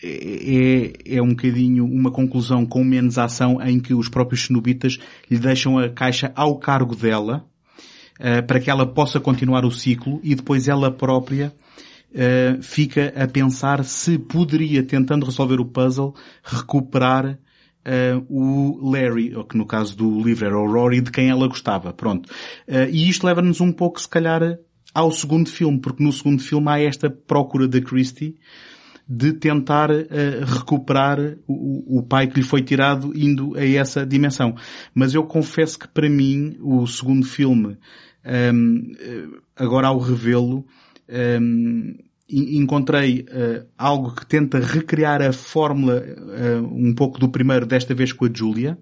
é, 0.05 1.17
é 1.17 1.21
um 1.21 1.31
bocadinho 1.31 1.85
uma 1.85 2.13
conclusão 2.13 2.65
com 2.65 2.85
menos 2.85 3.19
ação 3.19 3.61
em 3.61 3.81
que 3.81 3.93
os 3.93 4.09
próprios 4.09 4.47
cenobitas 4.47 5.01
lhe 5.29 5.37
deixam 5.37 5.81
a 5.81 5.89
caixa 5.89 6.31
ao 6.37 6.57
cargo 6.57 6.95
dela, 6.95 7.45
uh, 8.21 8.47
para 8.47 8.61
que 8.61 8.71
ela 8.71 8.87
possa 8.87 9.19
continuar 9.19 9.65
o 9.65 9.71
ciclo 9.73 10.21
e 10.23 10.37
depois 10.37 10.69
ela 10.69 10.93
própria 10.93 11.53
uh, 12.13 12.63
fica 12.63 13.13
a 13.17 13.27
pensar 13.27 13.85
se 13.85 14.17
poderia, 14.17 14.85
tentando 14.85 15.27
resolver 15.27 15.59
o 15.59 15.65
puzzle, 15.65 16.15
recuperar 16.45 17.37
Uh, 17.87 18.25
o 18.29 18.91
Larry, 18.91 19.37
ou 19.37 19.45
que 19.45 19.59
no 19.59 19.67
caso 19.67 19.95
do 19.97 20.23
livro 20.23 20.47
era 20.47 20.59
o 20.59 20.71
Rory, 20.71 21.03
de 21.03 21.11
quem 21.11 21.29
ela 21.29 21.47
gostava. 21.47 21.93
Pronto. 21.93 22.27
Uh, 22.67 22.89
e 22.91 23.09
isto 23.09 23.27
leva-nos 23.27 23.61
um 23.61 23.71
pouco, 23.71 24.01
se 24.01 24.09
calhar, 24.09 24.59
ao 24.95 25.11
segundo 25.11 25.51
filme, 25.51 25.79
porque 25.81 26.03
no 26.03 26.13
segundo 26.13 26.43
filme 26.43 26.69
há 26.71 26.81
esta 26.81 27.11
procura 27.11 27.69
da 27.69 27.81
Christie 27.81 28.37
de 29.07 29.35
tentar 29.35 29.91
uh, 29.91 30.05
recuperar 30.47 31.19
o, 31.47 31.99
o, 31.99 32.03
pai 32.03 32.27
que 32.27 32.37
lhe 32.41 32.43
foi 32.43 32.63
tirado 32.63 33.13
indo 33.15 33.55
a 33.57 33.65
essa 33.65 34.07
dimensão. 34.07 34.55
Mas 34.95 35.15
eu 35.15 35.25
confesso 35.25 35.79
que 35.79 35.89
para 35.89 36.09
mim, 36.09 36.57
o 36.61 36.87
segundo 36.87 37.27
filme, 37.27 37.77
um, 38.55 38.93
agora 39.55 39.89
ao 39.89 39.99
revê-lo, 39.99 40.65
um, 41.41 41.95
encontrei 42.29 43.21
uh, 43.21 43.67
algo 43.77 44.15
que 44.15 44.27
tenta 44.27 44.59
recriar 44.59 45.21
a 45.21 45.33
fórmula 45.33 46.03
uh, 46.03 46.65
um 46.65 46.95
pouco 46.95 47.19
do 47.19 47.29
primeiro, 47.29 47.67
desta 47.67 47.95
vez 47.95 48.13
com 48.13 48.25
a 48.25 48.31
Julia, 48.33 48.79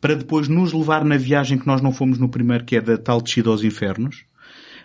para 0.00 0.14
depois 0.14 0.48
nos 0.48 0.72
levar 0.72 1.04
na 1.04 1.16
viagem 1.16 1.58
que 1.58 1.66
nós 1.66 1.80
não 1.80 1.92
fomos 1.92 2.18
no 2.18 2.28
primeiro, 2.28 2.64
que 2.64 2.76
é 2.76 2.80
da 2.80 2.98
tal 2.98 3.20
descida 3.20 3.50
aos 3.50 3.62
infernos. 3.62 4.24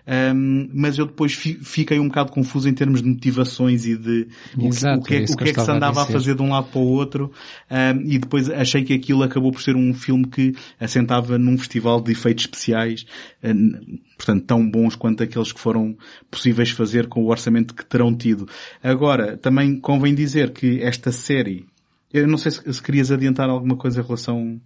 Um, 0.08 0.70
mas 0.74 0.98
eu 0.98 1.06
depois 1.06 1.34
fi, 1.34 1.56
fiquei 1.56 2.00
um 2.00 2.08
bocado 2.08 2.32
confuso 2.32 2.70
em 2.70 2.74
termos 2.74 3.02
de 3.02 3.10
motivações 3.10 3.86
e 3.86 3.98
de 3.98 4.28
Exato, 4.58 5.02
o, 5.02 5.04
que, 5.04 5.16
o, 5.16 5.26
que, 5.26 5.32
é, 5.32 5.34
o 5.34 5.38
que 5.38 5.50
é 5.50 5.54
que 5.54 5.60
se 5.60 5.70
andava 5.70 6.00
a, 6.00 6.04
a, 6.04 6.06
fazer 6.06 6.34
de 6.34 6.42
um 6.42 6.52
lado 6.52 6.68
para 6.68 6.80
o 6.80 6.86
outro 6.86 7.30
um, 7.70 8.02
e 8.10 8.18
depois 8.18 8.50
achei 8.50 8.86
que 8.86 8.94
aquilo 8.94 9.22
acabou 9.22 9.52
por 9.52 9.62
ser 9.62 9.76
um 9.76 9.94
filme 9.94 10.26
que 10.26 10.56
assentava 10.80 11.38
num 11.38 11.58
festival 11.58 12.00
de 12.00 12.14
efeitos 12.14 12.46
especiais 12.46 13.06
um, 13.44 14.00
portanto 14.16 14.46
tão 14.46 14.70
bons 14.70 14.96
quanto 14.96 15.24
aqueles 15.24 15.52
que 15.52 15.60
foram 15.60 15.98
possíveis 16.32 16.70
fazer 16.70 17.08
com 17.08 17.26
o 17.26 17.28
orçamento 17.28 17.76
que 17.76 17.86
terão 17.86 18.16
tido. 18.16 18.48
Agora, 18.82 19.36
também 19.36 19.78
convém 19.78 20.16
dizer 20.16 20.52
que 20.52 20.82
esta 20.82 21.12
série, 21.12 21.66
eu 22.14 22.26
não 22.26 22.38
sei 22.38 22.52
se, 22.54 22.74
se 22.74 22.82
querias 22.82 23.12
adiantar 23.12 23.50
alguma 23.50 23.76
coisa 23.76 24.00
em 24.00 24.04
relação 24.06 24.62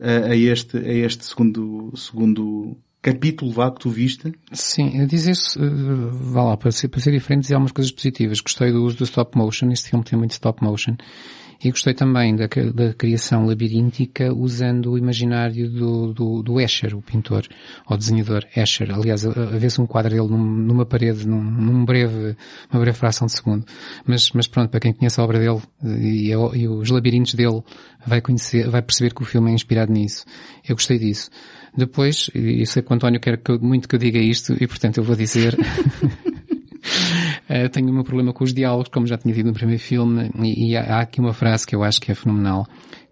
a, 0.00 0.30
a 0.30 0.36
este, 0.36 0.76
a 0.76 0.92
este 0.92 1.24
segundo, 1.24 1.92
segundo 1.96 2.76
capítulo 3.02 3.50
vá 3.50 3.70
que 3.70 3.80
tu 3.80 3.90
viste? 3.90 4.32
Sim, 4.52 5.00
eu 5.00 5.06
dizer 5.06 5.34
uh, 5.58 6.10
vá 6.10 6.44
lá, 6.44 6.56
para 6.56 6.70
ser, 6.70 6.88
para 6.88 7.00
ser 7.00 7.10
diferente, 7.10 7.42
dizer 7.42 7.54
algumas 7.54 7.72
coisas 7.72 7.92
positivas. 7.92 8.40
Gostei 8.40 8.70
do 8.70 8.84
uso 8.84 8.96
do 8.96 9.04
stop 9.04 9.36
motion, 9.36 9.70
este 9.72 9.90
filme 9.90 10.04
tem 10.04 10.16
muito 10.18 10.30
stop 10.30 10.62
motion. 10.62 10.96
E 11.64 11.70
gostei 11.70 11.94
também 11.94 12.34
da, 12.34 12.48
da 12.74 12.92
criação 12.92 13.46
labiríntica 13.46 14.34
usando 14.34 14.90
o 14.90 14.98
imaginário 14.98 15.70
do, 15.70 16.12
do, 16.12 16.42
do 16.42 16.60
Escher, 16.60 16.92
o 16.92 17.00
pintor, 17.00 17.46
ou 17.88 17.96
desenhador 17.96 18.44
Escher. 18.56 18.90
Aliás, 18.90 19.24
havia-se 19.24 19.80
um 19.80 19.86
quadro 19.86 20.10
dele 20.10 20.26
num, 20.26 20.44
numa 20.44 20.84
parede, 20.84 21.26
num, 21.26 21.40
num, 21.40 21.84
breve, 21.84 22.36
uma 22.68 22.80
breve 22.80 22.98
fração 22.98 23.26
de 23.26 23.32
segundo. 23.34 23.64
Mas, 24.04 24.32
mas 24.32 24.48
pronto, 24.48 24.70
para 24.70 24.80
quem 24.80 24.92
conhece 24.92 25.20
a 25.20 25.24
obra 25.24 25.38
dele 25.38 25.62
e, 25.84 26.30
e 26.30 26.66
os 26.66 26.90
labirintos 26.90 27.34
dele, 27.34 27.62
vai 28.04 28.20
conhecer, 28.20 28.68
vai 28.68 28.82
perceber 28.82 29.14
que 29.14 29.22
o 29.22 29.24
filme 29.24 29.52
é 29.52 29.54
inspirado 29.54 29.92
nisso. 29.92 30.24
Eu 30.68 30.74
gostei 30.74 30.98
disso. 30.98 31.30
Depois, 31.76 32.30
e 32.34 32.66
sei 32.66 32.82
que 32.82 32.92
o 32.92 32.94
António 32.94 33.18
quer 33.18 33.38
que, 33.38 33.58
muito 33.58 33.88
que 33.88 33.94
eu 33.94 33.98
diga 33.98 34.18
isto, 34.18 34.52
e 34.60 34.66
portanto 34.66 34.98
eu 34.98 35.04
vou 35.04 35.16
dizer, 35.16 35.56
uh, 37.48 37.68
tenho 37.72 37.88
o 37.88 37.92
meu 37.92 38.04
problema 38.04 38.32
com 38.32 38.44
os 38.44 38.52
diálogos, 38.52 38.90
como 38.90 39.06
já 39.06 39.16
tinha 39.16 39.34
dito 39.34 39.46
no 39.46 39.54
primeiro 39.54 39.82
filme, 39.82 40.30
e, 40.42 40.70
e 40.70 40.76
há, 40.76 40.96
há, 40.96 41.00
aqui 41.00 41.20
uma 41.20 41.32
frase 41.32 41.66
que 41.66 41.74
eu 41.74 41.82
acho 41.82 42.00
que 42.00 42.12
é 42.12 42.14
fenomenal, 42.14 42.66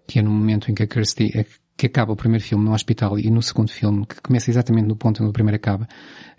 que 0.07 0.19
é 0.19 0.21
no 0.21 0.29
momento 0.29 0.69
em 0.69 0.75
que 0.75 0.83
a 0.83 0.87
Kirsty, 0.87 1.31
eh, 1.33 1.45
que 1.75 1.87
acaba 1.87 2.13
o 2.13 2.15
primeiro 2.15 2.43
filme 2.43 2.63
no 2.63 2.73
hospital 2.73 3.17
e 3.17 3.31
no 3.31 3.41
segundo 3.41 3.71
filme, 3.71 4.05
que 4.05 4.21
começa 4.21 4.51
exatamente 4.51 4.87
no 4.87 4.95
ponto 4.95 5.23
onde 5.23 5.31
o 5.31 5.33
primeiro 5.33 5.55
acaba, 5.55 5.87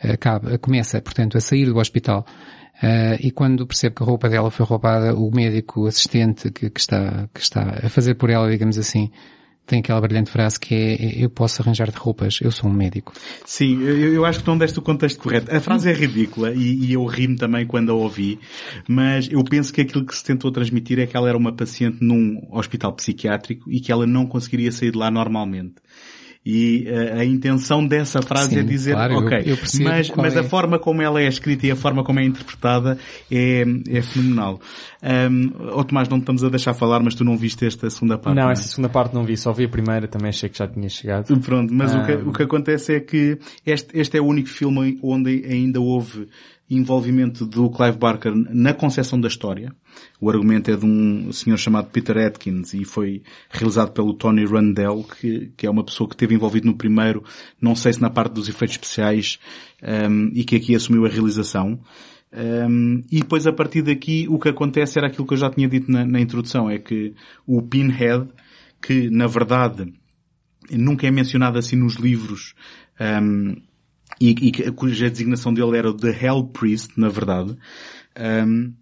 acaba, 0.01 0.57
começa, 0.59 1.03
portanto, 1.03 1.37
a 1.37 1.41
sair 1.41 1.67
do 1.67 1.77
hospital, 1.79 2.25
Uh, 2.83 3.15
e 3.21 3.31
quando 3.31 3.65
percebe 3.65 3.95
que 3.95 4.03
a 4.03 4.07
roupa 4.07 4.29
dela 4.29 4.51
foi 4.51 4.67
roubada, 4.67 5.15
o 5.15 5.31
médico 5.31 5.87
assistente 5.87 6.51
que, 6.51 6.69
que, 6.69 6.81
está, 6.81 7.29
que 7.33 7.41
está 7.41 7.79
a 7.85 7.89
fazer 7.89 8.15
por 8.15 8.29
ela, 8.29 8.51
digamos 8.51 8.77
assim, 8.77 9.13
tem 9.67 9.81
aquela 9.81 10.01
brilhante 10.01 10.31
frase 10.31 10.59
que 10.59 10.75
é 10.75 11.25
eu 11.25 11.31
posso 11.31 11.63
arranjar-te 11.63 11.97
roupas, 11.97 12.41
eu 12.43 12.51
sou 12.51 12.69
um 12.69 12.73
médico. 12.73 13.13
Sim, 13.45 13.81
eu, 13.83 14.15
eu, 14.15 14.25
acho 14.25 14.41
que 14.41 14.47
não 14.47 14.59
deste 14.59 14.79
o 14.79 14.83
contexto 14.83 15.21
correto. 15.21 15.55
A 15.55 15.61
frase 15.61 15.89
é 15.89 15.93
ridícula 15.93 16.53
e, 16.53 16.87
e 16.87 16.93
eu 16.93 17.05
ri-me 17.05 17.37
também 17.37 17.67
quando 17.67 17.91
a 17.91 17.95
ouvi, 17.95 18.39
mas 18.89 19.29
eu 19.31 19.43
penso 19.45 19.73
que 19.73 19.81
aquilo 19.81 20.05
que 20.05 20.15
se 20.17 20.25
tentou 20.25 20.51
transmitir 20.51 20.99
é 20.99 21.07
que 21.07 21.17
ela 21.17 21.29
era 21.29 21.39
uma 21.39 21.53
paciente 21.53 21.99
num 22.01 22.47
hospital 22.51 22.93
psiquiátrico 22.93 23.71
e 23.71 23.81
que 23.81 23.93
ela 23.93 24.07
não 24.07 24.27
conseguiria 24.27 24.73
sair 24.73 24.91
de 24.91 24.99
lá 24.99 25.11
normalmente. 25.11 25.77
E 26.45 26.89
uh, 26.89 27.21
a 27.21 27.25
intenção 27.25 27.87
dessa 27.87 28.21
frase 28.21 28.57
é 28.57 28.59
Sim, 28.59 28.67
é 28.67 28.69
dizer, 28.69 28.93
claro, 28.95 29.19
ok, 29.19 29.39
eu, 29.47 29.55
eu 29.55 29.59
mas, 29.85 30.11
mas 30.11 30.37
é. 30.37 30.41
a 30.41 30.45
forma 30.45 30.77
como 30.77 31.01
ela 31.01 31.21
é 31.21 31.29
escrita 31.29 31.69
e 31.69 31.71
a 31.71 31.77
forma 31.77 32.03
como 32.03 32.19
é 32.19 32.25
interpretada 32.25 32.99
é, 33.31 33.65
é 33.89 34.03
fenomenal. 34.03 34.61
Um, 35.03 35.53
oh 35.73 35.85
Tomás, 35.85 36.09
não 36.09 36.19
estamos 36.19 36.43
a 36.43 36.49
deixar 36.49 36.75
falar, 36.75 37.01
mas 37.01 37.15
tu 37.15 37.25
não 37.25 37.37
viste 37.37 37.65
esta 37.65 37.89
segunda 37.89 38.19
parte. 38.19 38.35
Não, 38.35 38.43
não 38.43 38.51
é? 38.51 38.55
essa 38.55 38.69
segunda 38.69 38.89
parte 38.89 39.15
não 39.15 39.25
vi, 39.25 39.37
só 39.37 39.53
vi 39.53 39.67
a 39.67 39.69
primeira, 39.69 40.09
também 40.09 40.31
achei 40.31 40.49
que 40.49 40.59
já 40.59 40.67
tinha 40.67 40.89
chegado. 40.89 41.39
Pronto, 41.41 41.73
mas 41.73 41.95
um... 41.95 42.01
o, 42.01 42.07
que, 42.07 42.13
o 42.13 42.33
que 42.33 42.43
acontece 42.43 42.95
é 42.97 43.01
que 43.01 43.39
este, 43.65 43.97
este 43.97 44.19
é 44.19 44.21
o 44.21 44.27
único 44.27 44.49
filme 44.49 44.99
onde 45.01 45.45
ainda 45.49 45.81
houve 45.81 46.27
envolvimento 46.77 47.45
do 47.45 47.71
Clive 47.71 47.99
Barker 47.99 48.33
na 48.35 48.73
concepção 48.73 49.21
da 49.21 49.29
história. 49.29 49.73
O 50.21 50.31
argumento 50.31 50.71
é 50.71 50.77
de 50.77 50.87
um 50.87 51.33
senhor 51.33 51.57
chamado 51.57 51.91
Peter 51.91 52.17
Atkins 52.17 52.73
e 52.73 52.85
foi 52.85 53.23
realizado 53.51 53.93
pelo 53.93 54.15
Tony 54.15 54.45
Rundell, 54.45 55.05
que, 55.05 55.53
que 55.57 55.67
é 55.67 55.71
uma 55.71 55.85
pessoa 55.85 56.09
que 56.09 56.15
esteve 56.15 56.35
envolvido 56.35 56.67
no 56.67 56.75
primeiro, 56.75 57.23
não 57.61 57.75
sei 57.75 57.93
se 57.93 58.01
na 58.01 58.11
parte 58.11 58.33
dos 58.33 58.49
efeitos 58.49 58.77
especiais, 58.77 59.39
um, 59.83 60.31
e 60.33 60.45
que 60.45 60.57
aqui 60.57 60.75
assumiu 60.75 61.05
a 61.05 61.09
realização. 61.09 61.81
Um, 62.33 63.03
e 63.11 63.21
depois 63.21 63.47
a 63.47 63.53
partir 63.53 63.83
daqui 63.83 64.27
o 64.29 64.39
que 64.39 64.49
acontece 64.49 64.99
era 64.99 65.09
aquilo 65.09 65.27
que 65.27 65.35
eu 65.35 65.39
já 65.39 65.51
tinha 65.51 65.69
dito 65.69 65.93
na, 65.93 66.05
na 66.07 66.21
introdução, 66.21 66.71
é 66.71 66.79
que 66.79 67.15
o 67.47 67.61
Pinhead, 67.61 68.29
que 68.81 69.11
na 69.11 69.27
verdade 69.27 69.93
nunca 70.71 71.07
é 71.07 71.11
mencionado 71.11 71.59
assim 71.59 71.77
nos 71.77 71.97
livros, 71.97 72.55
um, 72.99 73.57
e, 74.23 74.49
e 74.49 74.73
cuja 74.73 75.11
designação 75.11 75.53
dele 75.53 75.77
era 75.77 75.93
The 75.93 76.17
Hell 76.25 76.45
Priest, 76.45 76.93
na 76.97 77.09
verdade, 77.09 77.57
um, 78.47 78.73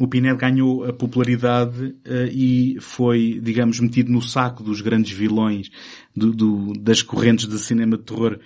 o 0.00 0.08
Pinhead 0.08 0.38
ganhou 0.38 0.84
a 0.84 0.92
popularidade 0.92 1.86
uh, 1.86 2.28
e 2.30 2.78
foi, 2.80 3.38
digamos, 3.42 3.80
metido 3.80 4.10
no 4.10 4.22
saco 4.22 4.62
dos 4.62 4.80
grandes 4.80 5.12
vilões 5.12 5.70
do, 6.16 6.32
do, 6.32 6.72
das 6.72 7.02
correntes 7.02 7.46
de 7.46 7.58
cinema 7.58 7.98
de 7.98 8.04
terror 8.04 8.38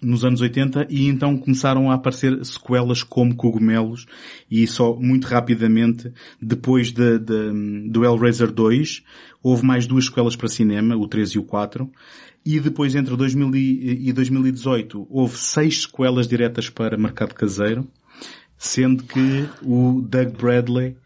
nos 0.00 0.24
anos 0.24 0.40
80 0.40 0.86
e 0.88 1.08
então 1.08 1.36
começaram 1.36 1.90
a 1.90 1.94
aparecer 1.94 2.42
sequelas 2.42 3.02
como 3.02 3.36
cogumelos 3.36 4.06
e 4.50 4.66
só 4.66 4.96
muito 4.96 5.26
rapidamente 5.26 6.10
depois 6.40 6.90
de, 6.90 7.18
de, 7.18 7.90
do 7.90 8.02
Hellraiser 8.02 8.50
2 8.50 9.02
houve 9.42 9.66
mais 9.66 9.86
duas 9.86 10.06
sequelas 10.06 10.36
para 10.36 10.48
cinema, 10.48 10.96
o 10.96 11.06
3 11.06 11.30
e 11.30 11.38
o 11.38 11.42
4, 11.42 11.90
e 12.44 12.58
depois 12.58 12.94
entre 12.94 13.16
2000 13.16 13.54
e 13.54 14.12
2018 14.12 15.06
houve 15.10 15.36
seis 15.36 15.82
sequelas 15.82 16.26
diretas 16.26 16.70
para 16.70 16.96
mercado 16.96 17.34
caseiro, 17.34 17.86
sendo 18.56 19.04
que 19.04 19.48
o 19.62 20.00
Doug 20.02 20.36
Bradley 20.36 20.96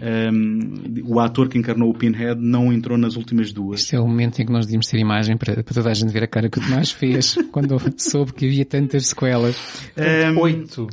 um, 0.00 1.02
o 1.04 1.20
ator 1.20 1.48
que 1.48 1.56
encarnou 1.56 1.88
o 1.88 1.94
Pinhead 1.94 2.40
não 2.40 2.72
entrou 2.72 2.98
nas 2.98 3.16
últimas 3.16 3.52
duas. 3.52 3.80
Este 3.80 3.94
é 3.94 4.00
o 4.00 4.06
momento 4.06 4.40
em 4.40 4.46
que 4.46 4.52
nós 4.52 4.66
devíamos 4.66 4.88
ter 4.88 4.98
imagem 4.98 5.36
para, 5.36 5.62
para 5.62 5.74
toda 5.74 5.90
a 5.90 5.94
gente 5.94 6.12
ver 6.12 6.24
a 6.24 6.26
cara 6.26 6.48
que 6.48 6.58
o 6.58 6.60
Tomás 6.60 6.90
fez 6.90 7.36
quando 7.52 7.80
soube 7.96 8.32
que 8.32 8.46
havia 8.46 8.64
tantas 8.64 9.06
sequelas. 9.06 9.56
Um, 9.96 10.40
Oito. 10.40 10.88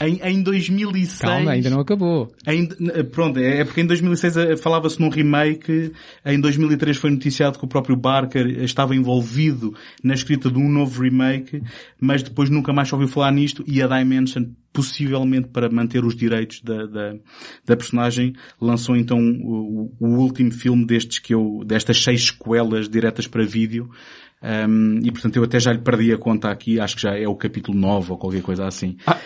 Em, 0.00 0.20
em 0.22 0.42
2006... 0.42 1.20
Calma, 1.20 1.50
ainda 1.52 1.68
não 1.68 1.80
acabou. 1.80 2.32
Em, 2.46 2.66
pronto, 3.10 3.38
é, 3.38 3.60
é 3.60 3.64
porque 3.64 3.82
em 3.82 3.86
2006 3.86 4.36
eh, 4.36 4.56
falava-se 4.56 4.98
num 5.00 5.10
remake, 5.10 5.92
em 6.24 6.40
2003 6.40 6.96
foi 6.96 7.10
noticiado 7.10 7.58
que 7.58 7.64
o 7.64 7.68
próprio 7.68 7.96
Barker 7.96 8.46
estava 8.62 8.96
envolvido 8.96 9.74
na 10.02 10.14
escrita 10.14 10.50
de 10.50 10.58
um 10.58 10.68
novo 10.68 11.02
remake, 11.02 11.62
mas 12.00 12.22
depois 12.22 12.48
nunca 12.48 12.72
mais 12.72 12.90
ouviu 12.92 13.08
falar 13.08 13.30
nisto 13.32 13.62
e 13.66 13.82
a 13.82 13.86
Dimension 13.86 14.44
possivelmente 14.76 15.48
para 15.48 15.70
manter 15.70 16.04
os 16.04 16.14
direitos 16.14 16.60
da, 16.60 16.84
da, 16.84 17.14
da 17.64 17.74
personagem, 17.74 18.34
lançou 18.60 18.94
então 18.94 19.18
o, 19.18 19.90
o, 19.98 20.06
último 20.18 20.52
filme 20.52 20.84
destes 20.84 21.18
que 21.18 21.32
eu, 21.32 21.62
destas 21.64 22.02
seis 22.02 22.26
sequelas 22.26 22.86
diretas 22.86 23.26
para 23.26 23.42
vídeo, 23.42 23.88
um, 24.68 24.98
e 25.02 25.10
portanto 25.10 25.36
eu 25.36 25.44
até 25.44 25.58
já 25.58 25.72
lhe 25.72 25.78
perdi 25.78 26.12
a 26.12 26.18
conta 26.18 26.50
aqui, 26.50 26.78
acho 26.78 26.96
que 26.96 27.02
já 27.02 27.16
é 27.16 27.26
o 27.26 27.34
capítulo 27.34 27.78
9 27.78 28.12
ou 28.12 28.18
qualquer 28.18 28.42
coisa 28.42 28.66
assim. 28.66 28.98
Ah. 29.06 29.18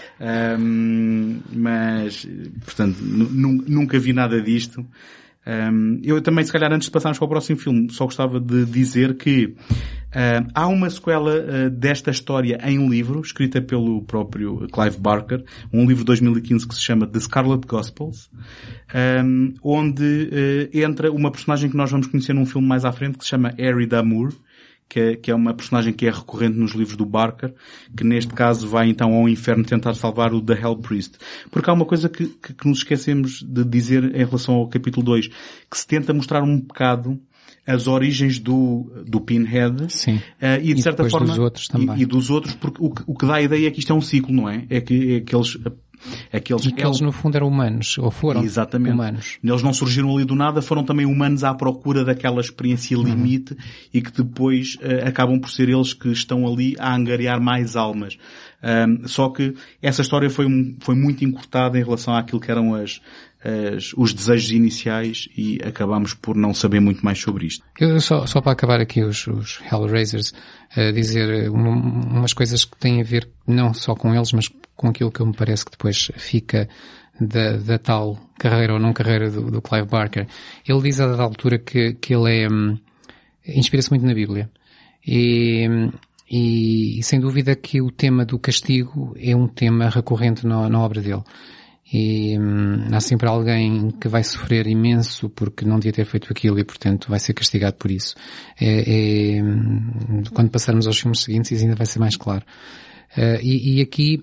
Um, 0.57 1.40
mas, 1.53 2.28
portanto, 2.64 2.98
nunca 3.03 3.98
vi 3.98 4.12
nada 4.12 4.40
disto. 4.40 4.86
Um, 5.47 6.01
eu 6.03 6.20
também, 6.20 6.45
se 6.45 6.53
calhar, 6.53 6.72
antes 6.72 6.86
de 6.86 6.93
passarmos 6.93 7.18
para 7.18 7.24
o 7.24 7.28
próximo 7.28 7.59
filme, 7.59 7.91
só 7.91 8.05
gostava 8.05 8.38
de 8.38 8.64
dizer 8.66 9.16
que 9.16 9.55
há 10.55 10.66
uma 10.66 10.91
sequela 10.91 11.32
uh, 11.36 11.70
desta 11.70 12.11
história 12.11 12.59
em 12.64 12.88
livro, 12.88 13.20
escrita 13.20 13.62
pelo 13.62 14.03
próprio 14.03 14.66
Clive 14.68 14.99
Barker, 14.99 15.45
um 15.72 15.86
livro 15.86 15.99
de 15.99 16.07
2015 16.07 16.66
que 16.66 16.74
se 16.74 16.82
chama 16.82 17.07
The 17.07 17.20
Scarlet 17.20 17.66
Gospels, 17.66 18.28
um, 19.24 19.55
onde 19.62 20.03
uh, 20.03 20.78
entra 20.78 21.12
uma 21.12 21.30
personagem 21.30 21.70
que 21.70 21.76
nós 21.76 21.91
vamos 21.91 22.09
conhecer 22.09 22.32
num 22.32 22.47
filme 22.47 22.66
mais 22.66 22.84
à 22.84 22.93
frente, 22.93 23.18
que 23.18 23.24
se 23.24 23.30
chama 23.30 23.55
Harry 23.57 23.86
Damour, 23.86 24.32
que 24.91 24.99
é, 24.99 25.16
que 25.16 25.30
é 25.30 25.34
uma 25.34 25.55
personagem 25.55 25.93
que 25.93 26.05
é 26.05 26.11
recorrente 26.11 26.59
nos 26.59 26.72
livros 26.72 26.97
do 26.97 27.07
Barker, 27.07 27.55
que 27.97 28.03
neste 28.03 28.34
caso 28.34 28.68
vai 28.68 28.88
então 28.88 29.14
ao 29.14 29.28
inferno 29.28 29.64
tentar 29.64 29.95
salvar 29.95 30.34
o 30.34 30.43
The 30.43 30.55
Hell 30.55 30.76
Priest. 30.78 31.16
Porque 31.49 31.70
há 31.70 31.72
uma 31.72 31.86
coisa 31.86 32.09
que, 32.09 32.26
que, 32.26 32.53
que 32.53 32.68
nos 32.68 32.78
esquecemos 32.78 33.41
de 33.41 33.64
dizer 33.64 34.05
em 34.05 34.24
relação 34.24 34.57
ao 34.57 34.68
capítulo 34.68 35.07
2, 35.07 35.28
que 35.28 35.78
se 35.78 35.86
tenta 35.86 36.12
mostrar 36.12 36.43
um 36.43 36.59
bocado 36.59 37.20
as 37.64 37.86
origens 37.86 38.41
do, 38.41 38.91
do 39.07 39.20
Pinhead 39.20 39.93
Sim. 39.93 40.16
Uh, 40.16 40.59
e 40.61 40.74
de 40.74 40.80
e 40.80 40.82
certa 40.82 41.09
forma 41.09 41.28
dos 41.28 41.38
outros 41.38 41.68
também. 41.68 41.97
E, 41.97 42.03
e, 42.03 42.07
dos 42.07 42.28
outros 42.28 42.55
porque 42.55 42.82
o, 42.82 42.93
o 43.07 43.14
que 43.14 43.26
dá 43.26 43.34
a 43.34 43.43
ideia 43.43 43.68
é 43.68 43.70
que 43.70 43.78
isto 43.78 43.93
é 43.93 43.97
um 43.97 44.01
ciclo, 44.01 44.34
não 44.34 44.49
é? 44.49 44.66
É 44.68 44.80
que, 44.80 45.14
é 45.16 45.20
que 45.20 45.36
eles 45.36 45.57
Aqueles, 46.32 46.64
e 46.64 46.72
que 46.72 46.84
eles 46.84 47.01
no 47.01 47.12
fundo 47.12 47.36
eram 47.36 47.48
humanos, 47.48 47.98
ou 47.98 48.11
foram 48.11 48.42
Exatamente. 48.42 48.94
humanos. 48.94 49.38
Eles 49.42 49.62
não 49.62 49.72
surgiram 49.72 50.14
ali 50.14 50.24
do 50.24 50.34
nada, 50.34 50.62
foram 50.62 50.84
também 50.84 51.07
humanos 51.07 51.44
à 51.44 51.55
procura 51.55 52.05
daquela 52.05 52.40
experiência 52.40 52.96
uhum. 52.96 53.05
limite 53.05 53.53
uhum. 53.53 53.59
e 53.92 54.01
que 54.03 54.11
depois 54.11 54.76
uh, 54.76 55.07
acabam 55.07 55.38
por 55.38 55.51
ser 55.51 55.68
eles 55.68 55.92
que 55.92 56.09
estão 56.09 56.46
ali 56.46 56.74
a 56.78 56.94
angariar 56.94 57.40
mais 57.40 57.76
almas. 57.76 58.16
Um, 58.62 59.09
só 59.09 59.30
que 59.30 59.55
essa 59.80 60.03
história 60.03 60.28
foi, 60.28 60.46
foi 60.80 60.94
muito 60.94 61.24
encurtada 61.24 61.78
em 61.78 61.82
relação 61.82 62.14
àquilo 62.14 62.40
que 62.40 62.51
eram 62.51 62.74
as, 62.74 63.01
as, 63.43 63.93
os 63.97 64.12
desejos 64.12 64.51
iniciais 64.51 65.28
e 65.36 65.59
acabamos 65.64 66.14
por 66.14 66.36
não 66.36 66.53
saber 66.53 66.80
muito 66.80 67.05
mais 67.05 67.18
sobre 67.18 67.47
isto. 67.47 67.64
Eu 67.78 68.01
só, 68.01 68.26
só 68.26 68.41
para 68.41 68.53
acabar 68.53 68.80
aqui 68.80 69.03
os, 69.03 69.26
os 69.26 69.61
Hellraisers, 69.70 70.32
uh, 70.76 70.93
dizer 70.93 71.51
umas 71.51 72.32
coisas 72.32 72.64
que 72.64 72.76
têm 72.76 73.01
a 73.01 73.05
ver 73.05 73.28
não 73.47 73.72
só 73.72 73.95
com 73.95 74.14
eles, 74.14 74.32
mas 74.32 74.49
com 74.76 74.88
aquilo 74.88 75.11
que 75.11 75.24
me 75.24 75.34
parece 75.34 75.64
que 75.64 75.70
depois 75.70 76.11
fica 76.16 76.68
da, 77.20 77.57
da 77.59 77.78
tal 77.78 78.18
carreira 78.38 78.74
ou 78.74 78.78
não 78.78 78.93
carreira 78.93 79.30
do, 79.30 79.51
do, 79.51 79.61
Clive 79.61 79.86
Barker. 79.86 80.26
Ele 80.66 80.82
diz 80.82 81.01
a 81.01 81.07
dada 81.07 81.22
altura 81.22 81.59
que, 81.59 81.95
que 81.95 82.14
ele 82.14 82.45
é, 82.45 82.49
um, 82.49 82.78
inspira-se 83.47 83.91
muito 83.91 84.07
na 84.07 84.14
Bíblia. 84.14 84.51
E, 85.07 85.66
e, 86.30 86.99
e, 86.99 87.03
sem 87.03 87.20
dúvida 87.20 87.55
que 87.55 87.80
o 87.80 87.91
tema 87.91 88.24
do 88.24 88.38
castigo 88.38 89.14
é 89.18 89.34
um 89.34 89.47
tema 89.47 89.88
recorrente 89.88 90.47
na, 90.47 90.68
na 90.68 90.80
obra 90.80 91.01
dele. 91.01 91.22
E 91.93 92.38
hum, 92.38 92.86
há 92.93 93.01
sempre 93.01 93.28
alguém 93.28 93.91
que 93.91 94.09
vai 94.09 94.22
sofrer 94.22 94.66
imenso 94.68 95.28
porque 95.28 95.64
não 95.64 95.76
devia 95.76 95.93
ter 95.93 96.05
feito 96.05 96.28
aquilo 96.30 96.59
e 96.59 96.64
portanto 96.64 97.09
vai 97.09 97.18
ser 97.18 97.34
castigado 97.34 97.76
por 97.76 97.91
isso. 97.91 98.14
É, 98.61 99.36
é, 99.36 99.43
hum, 99.43 100.22
quando 100.32 100.51
passarmos 100.51 100.86
aos 100.86 100.99
filmes 100.99 101.20
seguintes 101.20 101.51
isso 101.51 101.64
ainda 101.64 101.76
vai 101.76 101.86
ser 101.86 101.99
mais 101.99 102.16
claro. 102.16 102.45
Uh, 103.16 103.43
e, 103.43 103.78
e 103.78 103.80
aqui 103.80 104.22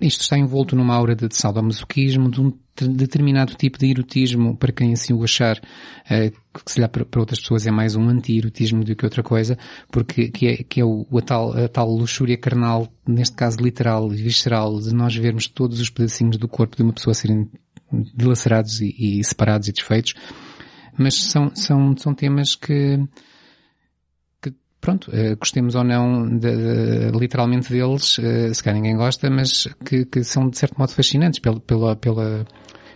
isto 0.00 0.22
está 0.22 0.38
envolto 0.38 0.74
numa 0.76 0.94
aura 0.94 1.14
de, 1.14 1.28
de 1.28 1.36
sadomasoquismo, 1.36 2.30
de 2.30 2.40
um 2.40 2.52
determinado 2.94 3.54
tipo 3.54 3.78
de 3.78 3.90
erotismo, 3.90 4.56
para 4.56 4.72
quem 4.72 4.92
assim 4.92 5.12
o 5.12 5.22
achar, 5.24 5.58
uh, 5.58 6.60
que 6.64 6.70
se 6.70 6.80
lhe 6.80 6.88
para, 6.88 7.06
outras 7.16 7.40
pessoas 7.40 7.66
é 7.66 7.70
mais 7.70 7.96
um 7.96 8.08
anti-erotismo 8.08 8.84
do 8.84 8.94
que 8.94 9.04
outra 9.04 9.22
coisa, 9.22 9.58
porque 9.90 10.28
que 10.28 10.46
é, 10.46 10.56
que 10.56 10.80
é 10.80 10.84
o, 10.84 11.06
a, 11.16 11.22
tal, 11.22 11.52
a 11.52 11.68
tal 11.68 11.90
luxúria 11.90 12.36
carnal, 12.36 12.88
neste 13.06 13.36
caso 13.36 13.58
literal 13.58 14.12
e 14.12 14.16
visceral, 14.16 14.78
de 14.78 14.94
nós 14.94 15.14
vermos 15.14 15.46
todos 15.46 15.80
os 15.80 15.90
pedacinhos 15.90 16.36
do 16.36 16.48
corpo 16.48 16.76
de 16.76 16.82
uma 16.82 16.92
pessoa 16.92 17.14
serem 17.14 17.48
dilacerados 18.14 18.80
e, 18.80 18.94
e 18.98 19.24
separados 19.24 19.68
e 19.68 19.72
desfeitos. 19.72 20.14
Mas 20.98 21.14
são, 21.14 21.54
são, 21.54 21.96
são 21.96 22.14
temas 22.14 22.54
que, 22.54 22.98
pronto, 24.80 25.10
uh, 25.10 25.36
gostemos 25.38 25.74
ou 25.74 25.84
não 25.84 26.28
de, 26.28 27.10
de, 27.10 27.18
literalmente 27.18 27.72
deles, 27.72 28.18
uh, 28.18 28.54
se 28.54 28.62
calhar 28.62 28.80
ninguém 28.80 28.96
gosta, 28.96 29.28
mas 29.30 29.68
que, 29.84 30.04
que, 30.04 30.22
são 30.22 30.48
de 30.48 30.58
certo 30.58 30.78
modo 30.78 30.92
fascinantes 30.92 31.38
pelo, 31.38 31.60
pela, 31.60 31.96
pela, 31.96 32.46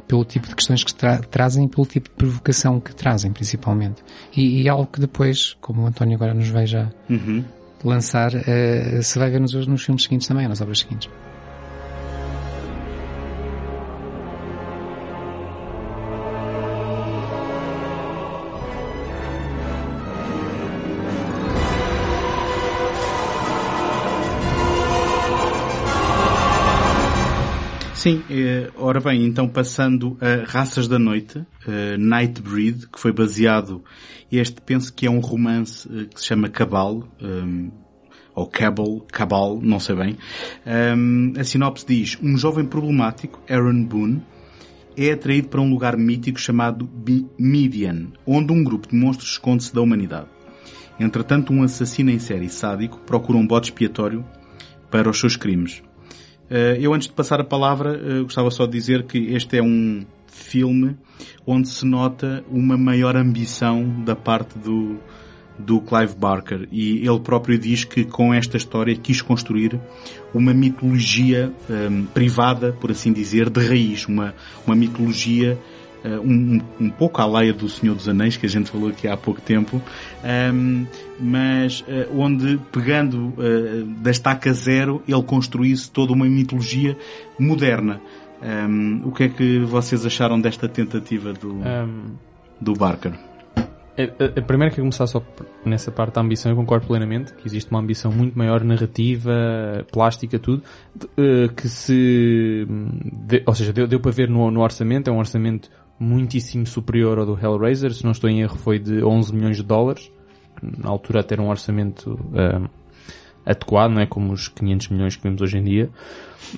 pelo 0.07 0.25
tipo 0.25 0.49
de 0.49 0.55
questões 0.55 0.85
que 0.85 0.95
tra 0.95 1.19
trazem, 1.19 1.69
pelo 1.69 1.87
tipo 1.87 2.09
de 2.09 2.15
provocação 2.15 2.81
que 2.81 2.95
trazem, 2.95 3.33
principalmente. 3.33 4.03
E, 4.37 4.63
e 4.63 4.69
algo 4.69 4.87
que 4.87 5.01
depois, 5.01 5.57
como 5.61 5.83
o 5.83 5.87
António 5.87 6.17
agora 6.17 6.35
nos 6.35 6.49
vai 6.49 6.67
já 6.67 6.91
uhum. 7.09 7.45
lançar, 7.85 8.33
uh, 8.35 9.03
se 9.03 9.19
vai 9.19 9.31
ver 9.31 9.41
nos, 9.41 9.53
nos 9.67 9.85
filmes 9.85 10.03
seguintes 10.03 10.29
também, 10.29 10.47
nas 10.49 10.61
obras 10.61 10.81
seguintes. 10.81 11.09
Sim, 28.01 28.23
eh, 28.31 28.71
ora 28.77 28.99
bem, 28.99 29.27
então 29.27 29.47
passando 29.47 30.17
a 30.23 30.51
Raças 30.51 30.89
da 30.89 30.99
Noite, 30.99 31.45
eh, 31.69 31.99
Nightbreed, 31.99 32.89
que 32.89 32.99
foi 32.99 33.13
baseado, 33.13 33.85
este 34.33 34.59
penso 34.63 34.91
que 34.91 35.07
é 35.07 35.11
um 35.11 35.21
romance 35.21 35.87
eh, 35.87 36.07
que 36.07 36.19
se 36.19 36.29
chama 36.29 36.49
Cabal, 36.49 37.07
um, 37.21 37.71
ou 38.35 38.47
Cabal, 38.47 39.05
Cabal, 39.13 39.61
não 39.63 39.79
sei 39.79 39.97
bem. 39.97 40.17
Um, 40.97 41.35
a 41.39 41.45
sinopse 41.45 41.85
diz, 41.87 42.19
um 42.23 42.39
jovem 42.39 42.65
problemático, 42.65 43.39
Aaron 43.47 43.85
Boone, 43.85 44.23
é 44.97 45.13
atraído 45.13 45.49
para 45.49 45.61
um 45.61 45.69
lugar 45.69 45.95
mítico 45.99 46.41
chamado 46.41 46.89
Midian, 47.39 48.07
onde 48.27 48.51
um 48.51 48.65
grupo 48.65 48.89
de 48.89 48.97
monstros 48.97 49.33
esconde-se 49.33 49.75
da 49.75 49.83
humanidade. 49.83 50.29
Entretanto, 50.99 51.53
um 51.53 51.63
assassino 51.63 52.11
em 52.11 52.19
série 52.19 52.49
sádico 52.49 52.99
procura 53.01 53.37
um 53.37 53.47
bode 53.47 53.67
expiatório 53.67 54.25
para 54.91 55.11
os 55.11 55.21
seus 55.21 55.37
crimes. 55.37 55.83
Eh, 56.51 56.79
eu 56.81 56.93
antes 56.93 57.07
de 57.07 57.15
passar 57.15 57.41
a 57.41 57.45
palavra 57.45 57.95
eh, 57.95 58.23
gostava 58.23 58.51
só 58.51 58.67
de 58.67 58.73
dizer 58.73 59.05
que 59.05 59.19
este 59.35 59.59
é 59.59 59.63
um 59.63 60.05
filme 60.27 60.97
onde 61.47 61.69
se 61.69 61.87
nota 61.87 62.43
uma 62.51 62.77
maior 62.77 63.17
ambição 63.17 64.03
da 64.05 64.17
parte 64.17 64.59
do, 64.59 64.99
do 65.59 65.81
Clive 65.81 66.15
Barker. 66.17 66.69
E 66.73 67.07
ele 67.07 67.21
próprio 67.21 67.57
diz 67.57 67.85
que 67.85 68.05
com 68.05 68.35
esta 68.35 68.57
história 68.57 68.97
quis 68.97 69.23
construir 69.23 69.79
uma 70.35 70.53
mitologia 70.53 71.53
um, 71.69 71.75
ehm, 71.75 72.05
privada, 72.07 72.73
por 72.73 72.91
assim 72.91 73.13
dizer, 73.13 73.49
de 73.49 73.65
raiz, 73.65 74.07
uma, 74.07 74.35
uma 74.67 74.75
mitologia 74.75 75.59
uh, 76.05 76.21
um, 76.21 76.61
um 76.81 76.91
pouco 76.91 77.21
à 77.21 77.27
laia 77.27 77.53
do 77.53 77.69
Senhor 77.69 77.95
dos 77.95 78.09
Anéis, 78.09 78.37
que 78.37 78.47
a 78.47 78.49
gente 78.49 78.71
falou 78.71 78.89
aqui 78.89 79.07
há 79.07 79.17
pouco 79.17 79.41
tempo, 79.41 79.77
um, 79.77 79.83
ehm, 80.25 80.87
mas 81.21 81.81
uh, 81.81 82.19
onde, 82.19 82.59
pegando 82.73 83.29
uh, 83.29 83.85
da 83.99 84.11
estaca 84.11 84.53
zero, 84.53 85.03
ele 85.07 85.23
construísse 85.23 85.91
toda 85.91 86.13
uma 86.13 86.27
mitologia 86.27 86.97
moderna. 87.39 88.01
Um, 88.43 89.03
o 89.05 89.13
que 89.13 89.25
é 89.25 89.29
que 89.29 89.59
vocês 89.61 90.07
acharam 90.07 90.41
desta 90.41 90.67
tentativa 90.67 91.33
do, 91.33 91.57
um... 91.57 92.15
do 92.61 92.73
Barker? 92.73 93.13
A, 93.99 94.39
a 94.39 94.43
primeira 94.43 94.73
que 94.75 94.81
começar 94.81 95.07
só 95.07 95.23
nessa 95.63 95.91
parte 95.91 96.15
da 96.15 96.23
ambição, 96.23 96.51
eu 96.51 96.57
concordo 96.57 96.87
plenamente 96.87 97.35
que 97.35 97.47
existe 97.47 97.71
uma 97.71 97.81
ambição 97.81 98.11
muito 98.11 98.39
maior, 98.39 98.65
narrativa, 98.65 99.85
plástica, 99.93 100.39
tudo, 100.39 100.63
que 101.55 101.69
se, 101.69 102.67
de, 103.27 103.43
ou 103.45 103.55
seja, 103.55 103.75
deu, 103.75 103.87
deu 103.87 104.01
para 104.01 104.11
ver 104.11 104.31
no, 104.31 104.51
no 104.51 104.63
orçamento, 104.63 105.11
é 105.11 105.13
um 105.13 105.19
orçamento 105.19 105.69
muitíssimo 105.99 106.67
superior 106.67 107.19
ao 107.19 107.27
do 107.27 107.39
Hellraiser, 107.39 107.93
se 107.93 108.05
não 108.05 108.13
estou 108.13 108.31
em 108.31 108.41
erro 108.41 108.57
foi 108.57 108.79
de 108.79 109.05
11 109.05 109.35
milhões 109.35 109.59
de 109.59 109.63
dólares, 109.63 110.11
na 110.63 110.89
altura 110.89 111.21
até 111.21 111.35
era 111.35 111.43
um 111.43 111.49
orçamento 111.49 112.13
uh, 112.13 112.69
adequado, 113.45 113.93
não 113.93 114.01
é 114.01 114.07
como 114.07 114.33
os 114.33 114.49
500 114.49 114.89
milhões 114.89 115.17
que 115.17 115.23
vemos 115.23 115.41
hoje 115.41 115.59
em 115.59 115.65
dia, 115.65 115.91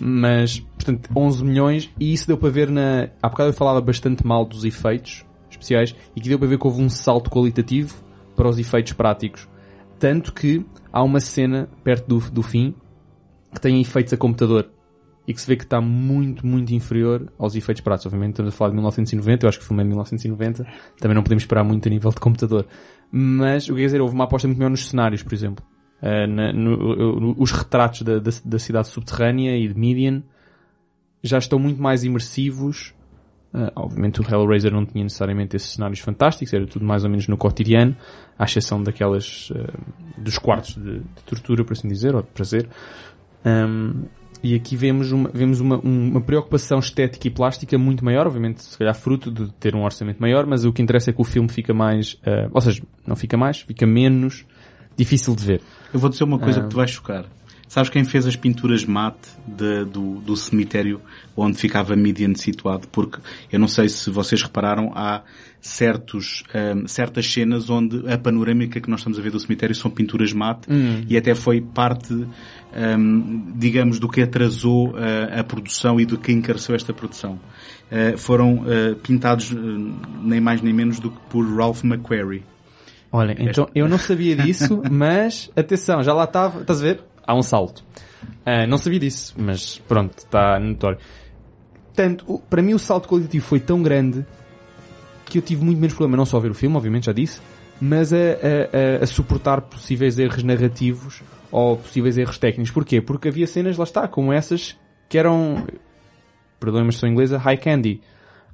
mas, 0.01 0.61
portanto, 0.61 1.11
11 1.15 1.45
milhões, 1.45 1.91
e 1.99 2.13
isso 2.13 2.27
deu 2.27 2.37
para 2.37 2.51
ver 2.51 2.71
na... 2.71 3.09
Há 3.23 3.29
bocado 3.29 3.51
eu 3.51 3.55
falava 3.55 3.81
bastante 3.81 4.27
mal 4.27 4.45
dos 4.45 4.65
efeitos 4.65 5.25
especiais, 5.51 5.95
e 6.17 6.21
que 6.21 6.29
deu 6.29 6.39
para 6.39 6.49
ver 6.49 6.59
que 6.59 6.67
houve 6.67 6.83
um 6.83 6.89
salto 6.89 7.31
qualitativo 7.31 7.95
para 8.35 8.49
os 8.49 8.59
efeitos 8.59 8.93
práticos. 8.93 9.49
Tanto 9.99 10.33
que 10.33 10.65
há 10.93 11.03
uma 11.03 11.21
cena 11.21 11.69
perto 11.85 12.09
do, 12.09 12.31
do 12.31 12.43
fim 12.43 12.75
que 13.55 13.61
tem 13.61 13.81
efeitos 13.81 14.13
a 14.13 14.17
computador 14.17 14.69
e 15.27 15.33
que 15.33 15.41
se 15.41 15.47
vê 15.47 15.57
que 15.57 15.65
está 15.65 15.81
muito, 15.81 16.47
muito 16.47 16.75
inferior 16.75 17.33
aos 17.39 17.55
efeitos 17.55 17.81
práticos. 17.81 18.07
Obviamente 18.07 18.33
estamos 18.33 18.53
a 18.53 18.57
falar 18.57 18.71
de 18.71 18.77
1990, 18.77 19.45
eu 19.45 19.49
acho 19.49 19.59
que 19.59 19.65
o 19.65 19.69
filme 19.69 19.83
é 19.83 19.85
de 19.85 19.89
1990, 19.91 20.67
também 20.99 21.15
não 21.15 21.23
podemos 21.23 21.45
esperar 21.45 21.63
muito 21.63 21.87
a 21.87 21.91
nível 21.91 22.11
de 22.11 22.17
computador. 22.17 22.67
Mas, 23.15 23.69
o 23.69 23.75
que 23.75 23.83
dizer, 23.83 24.01
houve 24.01 24.15
uma 24.15 24.25
aposta 24.25 24.49
muito 24.49 24.57
maior 24.57 24.71
nos 24.71 24.89
cenários, 24.89 25.23
por 25.23 25.35
exemplo. 25.35 25.63
Uh, 26.01 26.27
na, 26.27 26.53
no, 26.53 27.37
os 27.39 27.53
retratos 27.53 28.03
da, 28.03 28.19
da, 28.19 28.31
da, 28.45 28.59
cidade 28.59 28.89
subterrânea 28.89 29.57
e 29.57 29.69
de 29.69 29.79
Midian 29.79 30.23
já 31.23 31.37
estão 31.37 31.59
muito 31.59 31.81
mais 31.81 32.05
imersivos. 32.05 32.95
Uh, 33.53 33.71
obviamente 33.77 34.21
o 34.21 34.25
Hellraiser 34.25 34.73
não 34.73 34.87
tinha 34.87 35.05
necessariamente 35.05 35.55
esses 35.55 35.75
cenários 35.75 36.01
fantásticos, 36.01 36.55
era 36.55 36.67
tudo 36.67 36.87
mais 36.87 37.05
ou 37.05 37.11
menos 37.11 37.29
no 37.29 37.37
cotidiano, 37.37 37.95
à 38.39 38.45
exceção 38.45 38.83
daquelas, 38.83 39.51
uh, 39.51 40.21
dos 40.21 40.39
quartos 40.39 40.75
de, 40.75 41.01
de, 41.01 41.23
tortura, 41.27 41.63
por 41.63 41.75
assim 41.75 41.87
dizer, 41.89 42.15
ou 42.15 42.23
de 42.23 42.29
prazer. 42.29 42.67
Um, 43.45 44.07
e 44.43 44.55
aqui 44.55 44.77
vemos 44.77 45.13
uma, 45.13 45.31
vemos 45.33 45.61
uma, 45.61 45.79
uma 45.79 46.21
preocupação 46.21 46.79
estética 46.79 47.29
e 47.29 47.31
plástica 47.31 47.79
muito 47.79 48.05
maior, 48.05 48.27
obviamente, 48.27 48.63
se 48.63 48.77
calhar 48.77 48.95
fruto 48.95 49.31
de 49.31 49.53
ter 49.53 49.75
um 49.75 49.85
orçamento 49.85 50.21
maior, 50.21 50.47
mas 50.47 50.65
o 50.65 50.73
que 50.73 50.83
interessa 50.83 51.11
é 51.11 51.13
que 51.13 51.21
o 51.21 51.25
filme 51.25 51.49
fica 51.49 51.73
mais, 51.73 52.15
uh, 52.15 52.51
ou 52.53 52.61
seja, 52.61 52.83
não 53.07 53.15
fica 53.15 53.37
mais, 53.37 53.61
fica 53.61 53.87
menos 53.87 54.45
difícil 54.97 55.37
de 55.37 55.45
ver. 55.45 55.61
Eu 55.95 56.01
vou 56.01 56.11
dizer 56.11 56.25
uma 56.25 56.39
coisa 56.39 56.61
uh, 56.61 56.63
que 56.65 56.69
te 56.71 56.77
vai 56.77 56.89
chocar. 56.89 57.25
Sabes 57.73 57.89
quem 57.89 58.05
fez 58.05 58.27
as 58.27 58.37
pinturas 58.37 58.85
mate 58.85 59.31
de, 59.47 59.87
do, 59.87 60.21
do 60.21 60.37
cemitério 60.37 61.01
onde 61.35 61.57
ficava 61.57 61.97
Midian 61.97 62.35
situado? 62.35 62.87
Porque 62.89 63.19
eu 63.51 63.59
não 63.59 63.67
sei 63.67 63.89
se 63.89 64.11
vocês 64.11 64.43
repararam, 64.43 64.93
há 64.95 65.23
certos, 65.59 66.45
um, 66.55 66.87
certas 66.87 67.33
cenas 67.33 67.71
onde 67.71 68.07
a 68.13 68.19
panorâmica 68.19 68.79
que 68.79 68.91
nós 68.91 69.01
estamos 69.01 69.19
a 69.19 69.23
ver 69.23 69.31
do 69.31 69.41
cemitério 69.41 69.75
são 69.75 69.91
pinturas 69.91 70.35
mate 70.35 70.71
hum. 70.71 71.07
e 71.09 71.17
até 71.17 71.35
foi 71.35 71.63
parte, 71.63 72.13
um, 72.13 73.55
digamos, 73.57 73.99
do 73.99 74.07
que 74.07 74.21
atrasou 74.21 74.91
uh, 74.91 75.41
a 75.41 75.43
produção 75.43 75.99
e 75.99 76.05
do 76.05 76.19
que 76.19 76.31
encareceu 76.31 76.75
esta 76.75 76.93
produção. 76.93 77.41
Uh, 77.91 78.19
foram 78.19 78.57
uh, 78.57 78.97
pintados 78.97 79.51
nem 80.23 80.43
mais 80.43 80.61
nem 80.61 80.75
menos 80.75 81.01
do 81.01 81.11
que 81.11 81.19
por 81.31 81.43
Ralph 81.57 81.85
McQuarrie. 81.85 82.43
Olha, 83.11 83.35
então 83.39 83.67
eu 83.75 83.89
não 83.89 83.97
sabia 83.97 84.37
disso, 84.37 84.83
mas 84.93 85.51
atenção, 85.57 86.03
já 86.03 86.13
lá 86.13 86.25
estava, 86.25 86.61
estás 86.61 86.81
a 86.81 86.85
ver? 86.85 87.12
Há 87.27 87.35
um 87.35 87.43
salto. 87.43 87.85
Uh, 88.47 88.67
não 88.69 88.79
sabia 88.79 89.01
disso, 89.01 89.35
mas 89.37 89.79
pronto, 89.87 90.19
está 90.19 90.59
notório. 90.59 90.99
Tanto, 91.95 92.41
para 92.49 92.63
mim 92.63 92.75
o 92.75 92.79
salto 92.79 93.09
qualitativo 93.09 93.45
foi 93.45 93.61
tão 93.61 93.83
grande 93.83 94.25
que 95.27 95.39
eu 95.39 95.43
tive 95.43 95.65
muito 95.65 95.79
menos 95.79 95.95
problema 95.95 96.17
não 96.17 96.27
só 96.27 96.37
a 96.37 96.41
ver 96.41 96.51
o 96.51 96.55
filme, 96.55 96.77
obviamente 96.77 97.07
já 97.07 97.13
disse, 97.13 97.41
mas 97.81 98.13
a, 98.13 98.17
a, 98.17 99.01
a, 99.01 99.05
a 99.05 99.07
suportar 99.07 99.61
possíveis 99.63 100.19
erros 100.19 100.43
narrativos 100.43 101.23
ou 101.51 101.77
possíveis 101.77 102.17
erros 102.17 102.39
técnicos. 102.39 102.71
Porquê? 102.71 103.01
Porque 103.01 103.29
havia 103.29 103.47
cenas, 103.47 103.77
lá 103.77 103.85
está, 103.85 104.09
como 104.09 104.33
essas 104.33 104.79
que 105.09 105.19
eram, 105.19 105.67
perdoem-me 106.59 106.89
a 106.89 106.91
expressão 106.91 107.11
inglesa, 107.11 107.39
high 107.39 107.59
candy. 107.59 108.01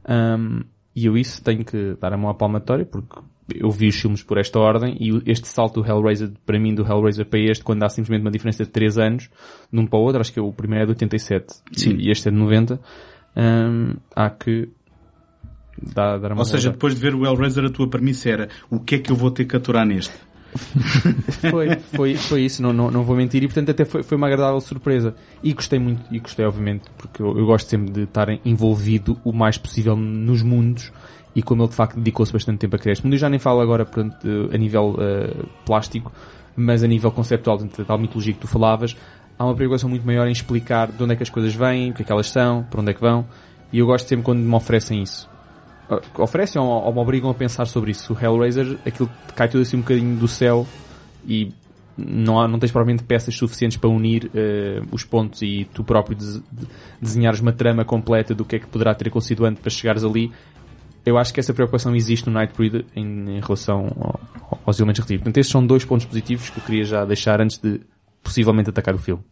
Um, 0.08 0.62
e 0.98 1.06
eu 1.06 1.16
isso 1.16 1.42
tenho 1.42 1.64
que 1.64 1.96
dar 2.00 2.12
a 2.12 2.16
mão 2.16 2.28
à 2.28 2.34
palmatória 2.34 2.84
porque 2.84 3.20
eu 3.54 3.70
vi 3.70 3.88
os 3.88 3.96
filmes 3.96 4.22
por 4.22 4.36
esta 4.36 4.58
ordem 4.58 4.96
e 5.00 5.22
este 5.30 5.46
salto 5.46 5.80
do 5.80 5.88
Hellraiser, 5.88 6.32
para 6.44 6.58
mim, 6.58 6.74
do 6.74 6.82
Hellraiser 6.82 7.24
para 7.24 7.38
este, 7.38 7.62
quando 7.62 7.84
há 7.84 7.88
simplesmente 7.88 8.22
uma 8.22 8.30
diferença 8.32 8.64
de 8.64 8.70
3 8.70 8.98
anos, 8.98 9.30
de 9.72 9.80
um 9.80 9.86
para 9.86 9.98
o 9.98 10.02
outro, 10.02 10.20
acho 10.20 10.32
que 10.32 10.40
o 10.40 10.52
primeiro 10.52 10.82
é 10.82 10.86
de 10.86 10.90
87 10.90 11.54
Sim. 11.72 11.96
e 11.98 12.10
este 12.10 12.28
é 12.28 12.30
de 12.32 12.36
90, 12.36 12.80
hum, 13.36 13.94
há 14.14 14.28
que 14.28 14.68
dar, 15.94 16.18
dar 16.18 16.32
uma 16.32 16.40
Ou 16.40 16.44
seja, 16.44 16.70
depois 16.70 16.94
de 16.94 17.00
ver 17.00 17.14
o 17.14 17.24
Hellraiser, 17.24 17.64
a 17.64 17.70
tua 17.70 17.88
premissa 17.88 18.28
era 18.28 18.48
o 18.68 18.80
que 18.80 18.96
é 18.96 18.98
que 18.98 19.12
eu 19.12 19.16
vou 19.16 19.30
ter 19.30 19.44
que 19.44 19.56
aturar 19.56 19.86
neste? 19.86 20.12
Foi, 21.50 21.76
foi, 21.76 22.14
foi 22.14 22.42
isso, 22.42 22.62
não, 22.62 22.72
não, 22.72 22.90
não 22.90 23.04
vou 23.04 23.16
mentir, 23.16 23.42
e 23.42 23.46
portanto 23.46 23.70
até 23.70 23.84
foi, 23.84 24.02
foi 24.02 24.16
uma 24.16 24.26
agradável 24.26 24.60
surpresa. 24.60 25.14
E 25.42 25.52
gostei 25.52 25.78
muito, 25.78 26.02
e 26.10 26.18
gostei 26.18 26.44
obviamente, 26.44 26.84
porque 26.96 27.22
eu, 27.22 27.38
eu 27.38 27.46
gosto 27.46 27.68
sempre 27.68 27.92
de 27.92 28.02
estar 28.02 28.28
envolvido 28.44 29.18
o 29.24 29.32
mais 29.32 29.58
possível 29.58 29.96
nos 29.96 30.42
mundos 30.42 30.92
e 31.34 31.42
como 31.42 31.62
ele 31.62 31.70
de 31.70 31.76
facto 31.76 31.96
dedicou-se 31.96 32.32
bastante 32.32 32.58
tempo 32.58 32.74
a 32.76 32.78
criar 32.78 32.94
este 32.94 33.04
mundo. 33.04 33.14
Eu 33.14 33.18
já 33.18 33.28
nem 33.28 33.38
falo 33.38 33.60
agora 33.60 33.84
portanto, 33.84 34.26
a 34.52 34.56
nível 34.58 34.96
uh, 34.98 35.46
plástico, 35.64 36.12
mas 36.56 36.82
a 36.82 36.86
nível 36.86 37.10
conceptual, 37.12 37.58
da 37.58 37.84
tal 37.84 37.98
mitologia 37.98 38.32
que 38.32 38.40
tu 38.40 38.48
falavas, 38.48 38.96
há 39.38 39.44
uma 39.44 39.54
preocupação 39.54 39.88
muito 39.88 40.04
maior 40.04 40.26
em 40.26 40.32
explicar 40.32 40.90
de 40.90 41.02
onde 41.02 41.12
é 41.12 41.16
que 41.16 41.22
as 41.22 41.30
coisas 41.30 41.54
vêm, 41.54 41.90
o 41.90 41.94
que 41.94 42.02
é 42.02 42.04
que 42.04 42.10
elas 42.10 42.28
são, 42.28 42.64
para 42.64 42.80
onde 42.80 42.90
é 42.90 42.94
que 42.94 43.00
vão, 43.00 43.24
e 43.72 43.78
eu 43.78 43.86
gosto 43.86 44.08
sempre 44.08 44.24
quando 44.24 44.40
me 44.40 44.54
oferecem 44.54 45.02
isso. 45.02 45.30
Uh, 45.90 46.22
oferecem 46.22 46.60
ou, 46.60 46.68
ou 46.68 46.92
me 46.92 46.98
obrigam 47.00 47.30
a 47.30 47.34
pensar 47.34 47.66
sobre 47.66 47.90
isso. 47.90 48.12
O 48.12 48.24
Hellraiser, 48.24 48.78
aquilo 48.86 49.10
cai 49.34 49.48
tudo 49.48 49.62
assim 49.62 49.76
um 49.76 49.80
bocadinho 49.80 50.16
do 50.16 50.28
céu 50.28 50.66
e 51.26 51.52
não, 51.96 52.40
há, 52.40 52.46
não 52.46 52.58
tens 52.58 52.70
provavelmente 52.70 53.02
peças 53.04 53.34
suficientes 53.34 53.76
para 53.76 53.90
unir 53.90 54.26
uh, 54.26 54.86
os 54.92 55.04
pontos 55.04 55.42
e 55.42 55.66
tu 55.72 55.82
próprio 55.82 56.16
de, 56.16 56.40
de, 56.40 56.66
desenhares 57.00 57.40
uma 57.40 57.52
trama 57.52 57.84
completa 57.84 58.34
do 58.34 58.44
que 58.44 58.56
é 58.56 58.58
que 58.58 58.66
poderá 58.66 58.94
ter 58.94 59.10
antes 59.44 59.60
para 59.60 59.70
chegares 59.70 60.04
ali 60.04 60.30
eu 61.08 61.16
acho 61.16 61.32
que 61.32 61.40
essa 61.40 61.54
preocupação 61.54 61.96
existe 61.96 62.26
no 62.26 62.34
Nightbreed 62.34 62.84
em, 62.94 63.36
em 63.36 63.40
relação 63.40 63.86
ao, 63.98 64.20
aos 64.66 64.78
elementos 64.78 65.00
narrativos. 65.00 65.22
Portanto, 65.22 65.38
estes 65.38 65.52
são 65.52 65.66
dois 65.66 65.84
pontos 65.84 66.06
positivos 66.06 66.50
que 66.50 66.58
eu 66.58 66.64
queria 66.64 66.84
já 66.84 67.04
deixar 67.04 67.40
antes 67.40 67.58
de 67.58 67.80
possivelmente 68.22 68.68
atacar 68.68 68.94
o 68.94 68.98
filme. 68.98 69.22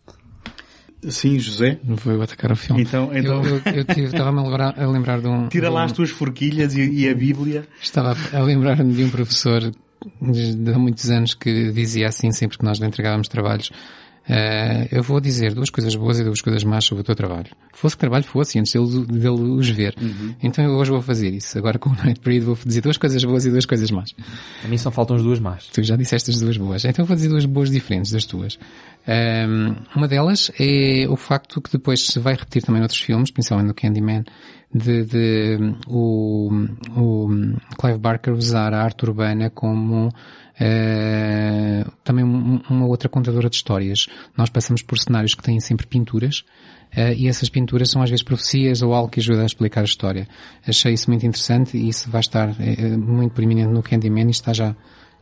Sim, 1.08 1.38
José. 1.38 1.78
Não 1.84 1.96
vou 1.96 2.20
atacar 2.22 2.52
o 2.52 2.56
filme. 2.56 2.82
Então, 2.82 3.10
então... 3.14 3.44
Eu, 3.44 3.56
eu, 3.56 3.84
eu 3.96 4.04
estava-me 4.04 4.40
a 4.40 4.42
lembrar, 4.42 4.78
a 4.78 4.86
lembrar 4.86 5.20
de 5.20 5.28
um... 5.28 5.48
Tira 5.48 5.70
lá 5.70 5.84
as 5.84 5.92
tuas 5.92 6.10
forquilhas 6.10 6.74
e, 6.74 6.82
e 6.82 7.08
a 7.08 7.14
Bíblia. 7.14 7.66
Estava 7.80 8.16
a 8.32 8.40
lembrar-me 8.40 8.92
de 8.92 9.04
um 9.04 9.10
professor 9.10 9.60
de 10.20 10.72
há 10.72 10.78
muitos 10.78 11.10
anos 11.10 11.34
que 11.34 11.72
dizia 11.72 12.08
assim 12.08 12.30
sempre 12.30 12.58
que 12.58 12.64
nós 12.64 12.78
lhe 12.78 12.86
entregávamos 12.86 13.28
trabalhos 13.28 13.70
Uh, 14.28 14.88
eu 14.90 15.04
vou 15.04 15.20
dizer 15.20 15.54
duas 15.54 15.70
coisas 15.70 15.94
boas 15.94 16.18
e 16.18 16.24
duas 16.24 16.40
coisas 16.40 16.64
más 16.64 16.84
sobre 16.84 17.02
o 17.02 17.04
teu 17.04 17.14
trabalho. 17.14 17.46
Fosse 17.72 17.94
que 17.94 18.00
trabalho 18.00 18.24
fosse, 18.24 18.58
antes 18.58 18.72
dele, 18.72 19.06
dele 19.06 19.30
os 19.30 19.68
ver. 19.68 19.94
Uhum. 20.00 20.34
Então 20.42 20.64
eu 20.64 20.72
hoje 20.72 20.90
vou 20.90 21.00
fazer 21.00 21.30
isso. 21.30 21.56
Agora 21.56 21.78
com 21.78 21.90
o 21.90 21.94
Night 22.04 22.20
vou 22.40 22.58
dizer 22.64 22.80
duas 22.80 22.96
coisas 22.96 23.22
boas 23.24 23.44
e 23.46 23.50
duas 23.50 23.64
coisas 23.64 23.88
más. 23.90 24.14
A 24.64 24.68
mim 24.68 24.78
só 24.78 24.90
faltam 24.90 25.16
as 25.16 25.22
duas 25.22 25.38
más. 25.38 25.68
Tu 25.68 25.82
já 25.84 25.94
disseste 25.94 26.30
as 26.30 26.40
duas 26.40 26.56
boas. 26.56 26.84
Então 26.84 27.04
eu 27.04 27.06
vou 27.06 27.14
dizer 27.14 27.28
duas 27.28 27.44
boas 27.44 27.70
diferentes 27.70 28.10
das 28.10 28.24
tuas. 28.24 28.58
Um, 29.06 29.12
ehm, 29.12 29.76
uma 29.94 30.08
delas 30.08 30.50
é 30.58 31.06
o 31.08 31.16
facto 31.16 31.60
que 31.60 31.70
depois 31.70 32.04
se 32.04 32.18
vai 32.18 32.34
repetir 32.34 32.62
também 32.62 32.80
noutros 32.80 33.00
filmes, 33.00 33.30
principalmente 33.30 33.68
no 33.68 33.74
Candyman, 33.74 34.24
de, 34.74 35.04
de 35.04 35.58
o, 35.86 36.50
o 36.96 37.28
Clive 37.78 37.98
Barker 37.98 38.34
usar 38.34 38.74
a 38.74 38.82
arte 38.82 39.04
urbana 39.04 39.50
como 39.50 40.10
uh, 40.60 41.90
também 42.02 42.24
uma 42.24 42.86
outra 42.86 43.08
contadora 43.08 43.48
de 43.48 43.56
histórias. 43.56 44.06
Nós 44.36 44.50
passamos 44.50 44.82
por 44.82 44.98
cenários 44.98 45.34
que 45.34 45.42
têm 45.42 45.60
sempre 45.60 45.86
pinturas 45.86 46.44
uh, 46.96 47.12
e 47.16 47.28
essas 47.28 47.48
pinturas 47.48 47.90
são 47.90 48.02
às 48.02 48.10
vezes 48.10 48.22
profecias 48.22 48.82
ou 48.82 48.94
algo 48.94 49.10
que 49.10 49.20
ajuda 49.20 49.42
a 49.42 49.46
explicar 49.46 49.82
a 49.82 49.84
história. 49.84 50.28
Achei 50.66 50.92
isso 50.92 51.10
muito 51.10 51.26
interessante 51.26 51.76
e 51.76 51.88
isso 51.88 52.10
vai 52.10 52.20
estar 52.20 52.50
uh, 52.50 52.98
muito 52.98 53.32
preeminente 53.32 53.72
no 53.72 53.82
Candyman 53.82 54.28
e 54.28 54.30
está 54.30 54.52
já 54.52 54.74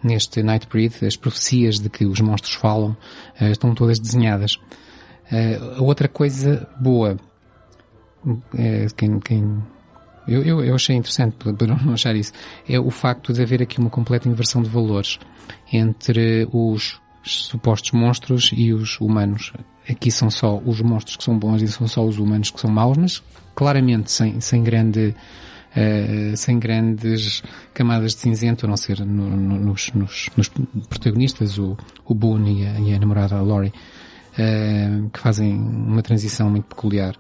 neste 0.03 0.43
Nightbreed. 0.43 1.05
As 1.07 1.17
profecias 1.17 1.79
de 1.81 1.89
que 1.89 2.05
os 2.05 2.21
monstros 2.21 2.55
falam 2.55 2.97
estão 3.41 3.75
todas 3.75 3.99
desenhadas. 3.99 4.59
outra 5.79 6.09
coisa 6.09 6.69
boa 6.79 7.17
quem, 8.97 9.19
quem 9.21 9.63
eu, 10.27 10.43
eu, 10.43 10.65
eu, 10.65 10.75
achei 10.75 10.97
interessante, 10.97 11.37
por 11.37 11.67
não 11.67 11.93
achar 11.93 12.15
isso, 12.15 12.33
é 12.69 12.79
o 12.79 12.91
facto 12.91 13.33
de 13.33 13.43
haver 13.43 13.63
aqui 13.63 13.79
uma 13.79 13.91
completa 13.91 14.29
inversão 14.29 14.63
de 14.63 14.69
valores 14.69 15.19
entre 15.73 16.49
os 16.53 17.01
supostos 17.23 17.93
monstros 17.93 18.51
e 18.55 18.73
os 18.73 19.01
humanos. 19.01 19.53
Aqui 19.89 20.11
são 20.11 20.31
só 20.31 20.59
os 20.65 20.81
monstros 20.81 21.17
que 21.17 21.25
são 21.25 21.39
bons 21.39 21.63
e 21.63 21.69
são 21.69 21.87
só 21.87 22.05
os 22.05 22.19
humanos 22.19 22.51
que 22.51 22.61
são 22.61 22.71
maus, 22.71 22.97
mas 22.97 23.23
claramente 23.55 24.11
sem, 24.11 24.41
sem 24.41 24.63
grande, 24.63 25.15
uh, 25.77 26.37
sem 26.37 26.59
grandes 26.59 27.43
camadas 27.73 28.15
de 28.15 28.21
cinzento, 28.21 28.67
a 28.67 28.69
não 28.69 28.77
ser 28.77 29.01
no, 29.01 29.31
no, 29.31 29.59
nos, 29.59 29.93
nos, 29.93 30.31
nos, 30.37 30.49
protagonistas, 30.89 31.59
o, 31.59 31.77
o 32.05 32.15
Boone 32.15 32.63
e 32.63 32.67
a, 32.67 32.81
e 32.81 32.95
a 32.95 32.99
namorada 32.99 33.41
Laurie, 33.41 33.73
uh, 34.39 35.11
que 35.11 35.19
fazem 35.19 35.55
uma 35.55 36.03
transição 36.03 36.51
muito 36.51 36.67
peculiar. 36.67 37.15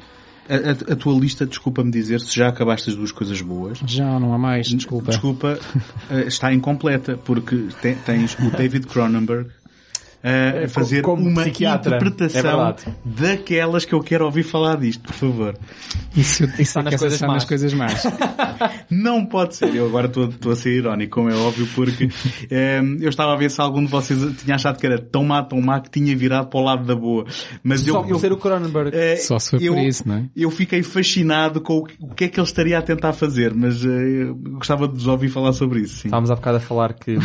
A, 0.49 0.93
a, 0.93 0.97
tua 0.97 1.19
lista, 1.19 1.47
desculpa-me 1.47 1.91
dizer, 1.91 2.21
se 2.21 2.35
já 2.35 2.49
acabaste 2.49 2.91
as 2.91 2.97
duas 2.97 3.11
coisas 3.11 3.41
boas. 3.41 3.79
Já, 3.87 4.21
não 4.21 4.35
há 4.35 4.39
mais, 4.39 4.69
desculpa. 4.69 5.11
Desculpa, 5.11 5.59
eh, 6.11 6.27
está 6.27 6.53
incompleta, 6.53 7.17
porque 7.17 7.69
te, 7.81 7.95
tens 8.05 8.37
o 8.39 8.51
David 8.51 8.87
Cronenberg, 8.87 9.51
a 10.25 10.69
fazer 10.69 11.03
Como 11.03 11.29
uma 11.29 11.43
psiquiatra. 11.43 11.97
interpretação 11.97 12.69
É 12.71 12.75
daquelas 13.05 13.85
que 13.85 13.93
eu 13.95 14.01
quero 14.01 14.25
ouvir 14.25 14.43
falar 14.43 14.77
disto, 14.77 15.03
por 15.03 15.13
favor. 15.13 15.59
Isso, 16.17 16.45
isso 16.59 16.79
é 16.79 16.83
nas 16.83 16.95
que 16.95 16.99
coisas 17.01 17.21
nas 17.21 17.45
coisas 17.45 17.75
más. 17.75 18.03
Não 18.91 19.27
pode 19.27 19.57
ser. 19.57 19.75
Eu 19.75 19.87
agora 19.87 20.07
estou 20.07 20.29
estou 20.29 20.53
a 20.53 20.57
ser 20.57 20.77
irónico, 20.79 21.15
como 21.15 21.29
é 21.31 21.35
óbvio, 21.35 21.69
porque 21.75 22.09
ehm, 22.51 22.99
eu 23.01 23.09
estava 23.09 23.33
a 23.33 23.37
ver 23.37 23.51
se 23.51 23.61
algum 23.61 23.85
de 23.85 23.91
vocês 23.91 24.19
tinha 24.43 24.55
achado 24.55 24.79
que 24.79 24.87
era 24.87 24.99
tão 24.99 25.25
má, 25.25 25.43
tão 25.43 25.61
má, 25.61 25.81
que 25.81 25.91
tinha 25.91 26.17
virado 26.17 26.49
para 26.49 26.61
o 26.61 26.63
lado 26.65 26.85
da 26.85 26.95
boa. 26.95 27.25
Mas 27.63 27.83
Só 27.83 27.99
eu, 27.99 28.03
por 28.03 28.11
eu, 28.11 28.19
ser 28.19 28.33
o 28.33 28.37
Cronenberg. 28.37 28.91
eh, 28.97 29.17
Só 29.17 29.39
se 29.39 29.51
for 29.51 29.63
eu, 29.63 29.75
por 29.75 29.83
isso, 29.83 30.09
não 30.09 30.17
é? 30.17 30.25
eu 30.37 30.51
fiquei 30.51 30.83
fascinado 30.83 31.61
com 31.61 31.79
o 31.79 31.85
que, 31.85 31.95
o 32.01 32.15
que 32.15 32.25
é 32.25 32.29
que 32.29 32.39
ele 32.41 32.47
estaria 32.47 32.79
a 32.79 32.83
tentar 32.83 33.13
fazer, 33.13 33.53
mas 33.55 33.85
eh, 33.85 33.89
eu 33.89 34.35
gostava 34.35 34.89
de 34.89 34.95
vos 34.95 35.07
ouvir 35.07 35.29
falar 35.29 35.53
sobre 35.53 35.81
isso. 35.81 35.97
Sim. 36.03 36.09
Estávamos 36.09 36.31
há 36.31 36.35
bocado 36.35 36.57
a 36.59 36.61
falar 36.61 36.95
que, 36.95 37.17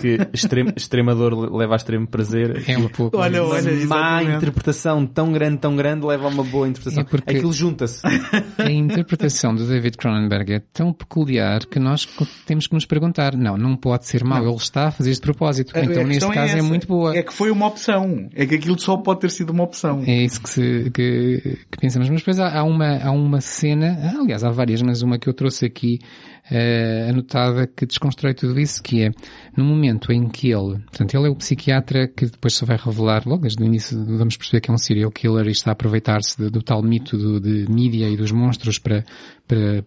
que 0.00 0.18
extremo, 0.32 0.72
extrema 0.76 1.14
dor 1.14 1.54
leva 1.54 1.74
a 1.74 1.76
extremo 1.76 2.06
prazer. 2.06 2.23
É 2.66 2.78
um 2.78 2.88
pouco. 2.88 3.16
Olha, 3.18 3.42
Uma 3.42 3.54
olha, 3.54 3.62
má 3.86 4.22
exatamente. 4.22 4.36
interpretação 4.36 5.06
tão 5.06 5.32
grande, 5.32 5.58
tão 5.58 5.76
grande, 5.76 6.06
leva 6.06 6.24
a 6.24 6.28
uma 6.28 6.44
boa 6.44 6.68
interpretação. 6.68 7.02
É 7.02 7.04
porque- 7.04 7.36
Aquilo 7.36 7.52
junta-se. 7.52 8.02
A 8.58 8.70
interpretação 8.70 9.54
do 9.54 9.66
David 9.66 9.96
Cronenberg 9.98 10.52
é 10.54 10.62
tão 10.72 10.92
peculiar 10.92 11.66
que 11.66 11.78
nós 11.78 12.08
temos 12.46 12.66
que 12.66 12.74
nos 12.74 12.86
perguntar, 12.86 13.36
não, 13.36 13.56
não 13.56 13.76
pode 13.76 14.06
ser 14.06 14.24
mau, 14.24 14.42
ele 14.46 14.56
está 14.56 14.88
a 14.88 14.90
fazer 14.90 15.10
isto 15.10 15.20
de 15.22 15.26
propósito. 15.26 15.76
A- 15.76 15.80
a 15.80 15.84
então 15.84 15.96
neste 16.04 16.10
questão 16.26 16.30
caso 16.30 16.54
é, 16.54 16.58
essa. 16.58 16.68
muito 16.68 16.86
boa. 16.86 17.16
É 17.16 17.22
que 17.22 17.32
foi 17.32 17.50
uma 17.50 17.66
opção. 17.66 18.28
É 18.34 18.46
que 18.46 18.54
aquilo 18.54 18.78
só 18.78 18.96
pode 18.96 19.20
ter 19.20 19.30
sido 19.30 19.50
uma 19.50 19.64
opção. 19.64 20.02
É 20.06 20.22
isso 20.24 20.40
que, 20.40 20.48
se, 20.48 20.90
que, 20.92 21.58
que 21.70 21.78
pensamos. 21.80 22.08
Mas 22.08 22.20
depois 22.20 22.38
há, 22.38 22.58
há 22.58 22.62
uma, 22.64 22.96
há 23.02 23.10
uma 23.10 23.40
cena, 23.40 24.12
aliás 24.18 24.44
há 24.44 24.50
várias, 24.50 24.80
mas 24.82 25.02
uma 25.02 25.18
que 25.18 25.28
eu 25.28 25.34
trouxe 25.34 25.66
aqui 25.66 25.98
eh, 26.50 27.06
anotada 27.10 27.66
que 27.66 27.86
desconstrói 27.86 28.34
tudo 28.34 28.58
isso, 28.60 28.82
que 28.82 29.02
é 29.02 29.10
no 29.56 29.64
momento 29.64 30.12
em 30.12 30.28
que 30.28 30.48
ele, 30.50 30.78
portanto 30.80 31.14
ele 31.14 31.26
é 31.26 31.30
o 31.30 31.34
psiquiatra 31.36 32.06
que 32.16 32.26
depois 32.26 32.54
se 32.54 32.64
vai 32.64 32.76
revelar, 32.76 33.26
logo 33.26 33.42
desde 33.42 33.62
o 33.62 33.66
início 33.66 33.96
vamos 34.04 34.36
perceber 34.36 34.60
que 34.60 34.70
é 34.70 34.74
um 34.74 34.78
serial 34.78 35.10
killer 35.10 35.46
e 35.46 35.50
está 35.50 35.70
a 35.70 35.72
aproveitar-se 35.72 36.48
do, 36.50 36.62
tal 36.62 36.82
mito 36.82 37.16
do, 37.16 37.40
de 37.40 37.70
mídia 37.70 38.08
e 38.08 38.16
dos 38.16 38.32
monstros 38.32 38.78
para, 38.78 39.04
para 39.46 39.84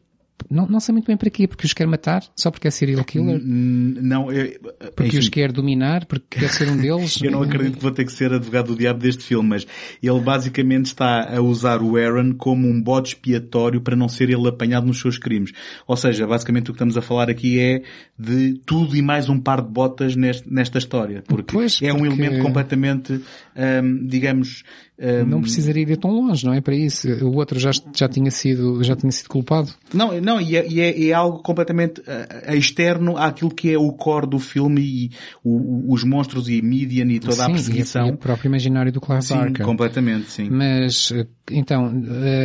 não, 0.50 0.68
não 0.68 0.80
sei 0.80 0.94
muito 0.94 1.08
bem 1.08 1.18
para 1.18 1.30
quê, 1.30 1.48
porque 1.48 1.66
os 1.66 1.74
quer 1.74 1.88
matar, 1.88 2.24
só 2.36 2.52
porque 2.52 2.68
é 2.68 2.72
serial 2.72 3.04
killer, 3.04 3.42
Não, 3.44 4.32
eu, 4.32 4.60
porque 4.96 5.08
enfim, 5.10 5.18
os 5.18 5.30
quer 5.30 5.52
dominar, 5.52 6.06
porque 6.06 6.40
quer 6.40 6.50
ser 6.50 6.70
um 6.70 6.78
deles. 6.78 7.20
Eu 7.24 7.32
não 7.32 7.42
acredito 7.44 7.76
que 7.78 7.82
vou 7.82 7.92
ter 7.92 8.06
que 8.06 8.12
ser 8.12 8.32
advogado 8.32 8.68
do 8.68 8.76
diabo 8.78 9.00
deste 9.00 9.24
filme, 9.24 9.50
mas 9.50 9.68
ele 10.02 10.20
basicamente 10.20 10.86
está 10.86 11.36
a 11.36 11.42
usar 11.42 11.82
o 11.82 11.98
Aaron 11.98 12.34
como 12.36 12.68
um 12.68 12.82
bode 12.82 13.10
expiatório 13.10 13.82
para 13.82 13.96
não 13.96 14.08
ser 14.08 14.30
ele 14.30 14.48
apanhado 14.48 14.86
nos 14.86 15.00
seus 15.00 15.18
crimes. 15.18 15.52
Ou 15.88 15.98
seja, 15.98 16.26
basicamente 16.28 16.70
o 16.70 16.74
que 16.74 16.78
estamos 16.78 16.98
a 16.98 17.02
falar 17.02 17.30
aqui 17.30 17.60
é 17.60 17.82
de 18.18 18.60
tudo 18.66 18.96
e 18.96 19.02
mais 19.02 19.30
um 19.30 19.40
par 19.40 19.62
de 19.62 19.70
botas 19.70 20.16
neste- 20.16 20.52
nesta 20.52 20.78
história. 20.78 21.24
Porque 21.28 21.54
Pois, 21.54 21.82
é 21.82 21.92
um 21.92 21.98
porque- 22.00 22.14
elemento 22.14 22.44
completamente, 22.44 23.14
hum, 23.56 24.08
digamos, 24.08 24.64
hum, 25.00 25.26
Não 25.26 25.42
precisaria 25.42 25.84
ir 25.84 25.98
tão 25.98 26.12
longe, 26.12 26.46
não 26.46 26.54
é 26.54 26.62
para 26.62 26.76
isso. 26.76 27.08
O 27.26 27.36
outro 27.36 27.60
já, 27.60 27.72
já 27.96 28.08
tinha 28.08 28.32
sido, 28.32 28.84
já 28.84 28.96
tinha 28.96 29.12
sido 29.12 29.30
culpado. 29.30 29.70
Não, 29.94 30.20
não, 30.22 30.40
e 30.42 30.56
é, 30.56 30.68
e 30.68 30.80
é- 30.82 31.08
é 31.08 31.14
algo 31.14 31.40
completamente 31.44 32.02
uh, 32.02 32.54
externo 32.54 33.18
àquilo 33.18 33.50
que 33.54 33.72
é 33.72 33.78
o 33.78 33.92
core 33.94 34.28
do 34.28 34.40
filme 34.40 34.82
e 34.82 35.12
o- 35.44 35.94
os 35.94 36.04
monstros 36.04 36.50
e 36.50 36.62
Midian 36.62 37.06
e 37.12 37.20
toda 37.20 37.44
a 37.44 37.46
Sim, 37.46 37.52
perseguição. 37.54 38.08
E 38.08 38.12
o 38.12 38.18
próprio 38.18 38.50
imaginário 38.50 38.92
do 38.92 39.00
Clive 39.02 39.22
Sim, 39.22 39.36
Barker. 39.36 39.66
completamente, 39.66 40.30
sim. 40.30 40.50
Mas, 40.50 41.12
eh, 41.12 41.26
então, 41.52 41.92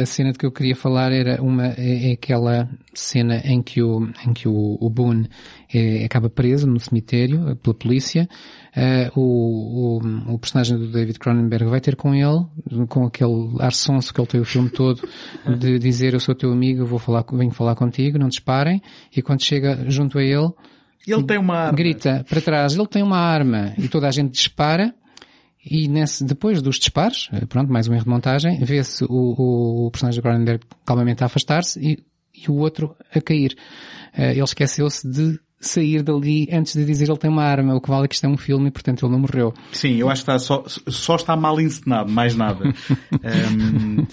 a 0.02 0.06
cena 0.06 0.32
de 0.32 0.38
que 0.38 0.46
eu 0.46 0.52
queria 0.52 0.76
falar 0.76 1.12
era 1.12 1.42
uma, 1.42 1.68
é, 1.76 2.10
é 2.10 2.12
aquela 2.12 2.68
cena 2.94 3.40
em 3.44 3.62
que 3.62 3.82
o, 3.82 4.08
em 4.26 4.32
que 4.32 4.46
o, 4.48 4.76
o 4.80 4.90
Boone 4.90 5.28
eh, 5.72 6.04
acaba 6.04 6.28
preso 6.30 6.66
no 6.66 6.78
cemitério 6.78 7.48
eh, 7.50 7.54
pela 7.54 7.74
polícia. 7.74 8.28
Eh, 8.74 9.10
o, 9.14 10.00
o, 10.00 10.32
o 10.34 10.38
personagem 10.38 10.78
do 10.78 10.90
David 10.90 11.18
Cronenberg 11.18 11.66
vai 11.66 11.80
ter 11.80 11.94
com 11.94 12.14
ele, 12.14 12.46
com 12.88 13.04
aquele 13.04 13.54
ar 13.60 13.72
sonso 13.72 14.14
que 14.14 14.20
ele 14.20 14.28
tem 14.28 14.40
o 14.40 14.44
filme 14.44 14.70
todo, 14.70 15.06
de 15.58 15.78
dizer 15.80 16.14
eu 16.14 16.20
sou 16.20 16.34
teu 16.34 16.50
amigo, 16.50 16.86
vou 16.86 16.98
falar, 16.98 17.24
venho 17.32 17.50
falar 17.50 17.74
contigo, 17.74 18.18
não 18.18 18.28
disparem. 18.28 18.80
E 19.14 19.20
quando 19.20 19.42
chega 19.42 19.84
junto 19.90 20.18
a 20.18 20.22
ele, 20.22 20.50
Ele 21.06 21.24
tem 21.24 21.38
uma 21.38 21.56
arma. 21.56 21.76
grita 21.76 22.24
para 22.28 22.40
trás, 22.40 22.74
ele 22.74 22.86
tem 22.86 23.02
uma 23.02 23.18
arma 23.18 23.74
e 23.76 23.88
toda 23.88 24.08
a 24.08 24.10
gente 24.10 24.32
dispara 24.32 24.94
e 25.64 25.86
nesse, 25.86 26.24
depois 26.24 26.60
dos 26.60 26.76
disparos, 26.76 27.28
eh, 27.32 27.46
pronto, 27.46 27.72
mais 27.72 27.86
um 27.86 27.94
erro 27.94 28.02
de 28.02 28.10
montagem, 28.10 28.58
vê-se 28.64 29.04
o, 29.04 29.08
o, 29.10 29.86
o 29.86 29.90
personagem 29.92 30.18
de 30.18 30.22
Cronenberg 30.22 30.64
calmamente 30.84 31.22
a 31.22 31.26
afastar-se 31.26 31.78
e, 31.80 32.04
e 32.34 32.50
o 32.50 32.54
outro 32.54 32.96
a 33.14 33.20
cair. 33.20 33.56
Eh, 34.12 34.32
ele 34.32 34.42
esqueceu-se 34.42 35.08
de 35.08 35.38
sair 35.62 36.02
dali 36.02 36.48
antes 36.52 36.74
de 36.74 36.84
dizer 36.84 37.08
ele 37.08 37.16
tem 37.18 37.30
uma 37.30 37.44
arma, 37.44 37.74
o 37.74 37.80
que 37.80 37.88
vale 37.88 38.04
é 38.04 38.08
que 38.08 38.14
isto 38.14 38.24
é 38.26 38.28
um 38.28 38.36
filme 38.36 38.68
e 38.68 38.70
portanto 38.70 39.04
ele 39.06 39.12
não 39.12 39.20
morreu. 39.20 39.54
Sim, 39.72 39.94
eu 39.96 40.10
acho 40.10 40.24
que 40.24 40.30
está 40.30 40.38
só, 40.38 40.62
só 40.66 41.16
está 41.16 41.34
mal 41.36 41.58
encenado, 41.60 42.10
mais 42.10 42.36
nada. 42.36 42.64
Ehm, 43.22 44.06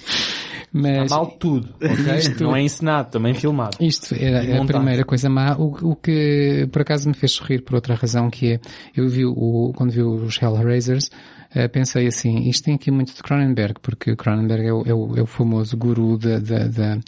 Mas 0.71 1.03
Está 1.05 1.15
mal 1.15 1.25
tudo, 1.31 1.69
ok? 1.81 2.35
Não 2.45 2.55
é 2.55 2.61
encenado, 2.61 3.09
também 3.09 3.33
filmado. 3.33 3.77
Isto 3.79 4.13
era 4.13 4.43
E 4.43 4.55
a 4.55 4.63
primeira 4.63 5.03
coisa 5.03 5.27
má, 5.27 5.55
o, 5.57 5.91
o 5.91 5.95
que 5.95 6.67
por 6.71 6.83
acaso 6.83 7.07
me 7.07 7.15
fez 7.15 7.31
sorrir 7.31 7.63
por 7.63 7.73
outra 7.75 7.95
razão, 7.95 8.29
que 8.29 8.53
é, 8.53 8.59
eu 8.95 9.09
vi 9.09 9.25
o, 9.25 9.73
quando 9.75 9.89
vi 9.91 10.01
os 10.03 10.39
Hellraisers, 10.39 11.09
eh, 11.55 11.67
pensei 11.67 12.05
assim, 12.05 12.47
isto 12.47 12.65
tem 12.65 12.75
aqui 12.75 12.91
muito 12.91 13.15
de 13.15 13.23
Cronenberg, 13.23 13.79
porque 13.81 14.15
Cronenberg 14.15 14.67
é 14.67 14.71
o, 14.73 14.83
é 14.85 14.93
o, 14.93 15.17
é 15.17 15.21
o 15.23 15.25
famoso 15.25 15.75
guru 15.75 16.17
da, 16.19 16.37
da, 16.37 16.67
da- 16.67 16.99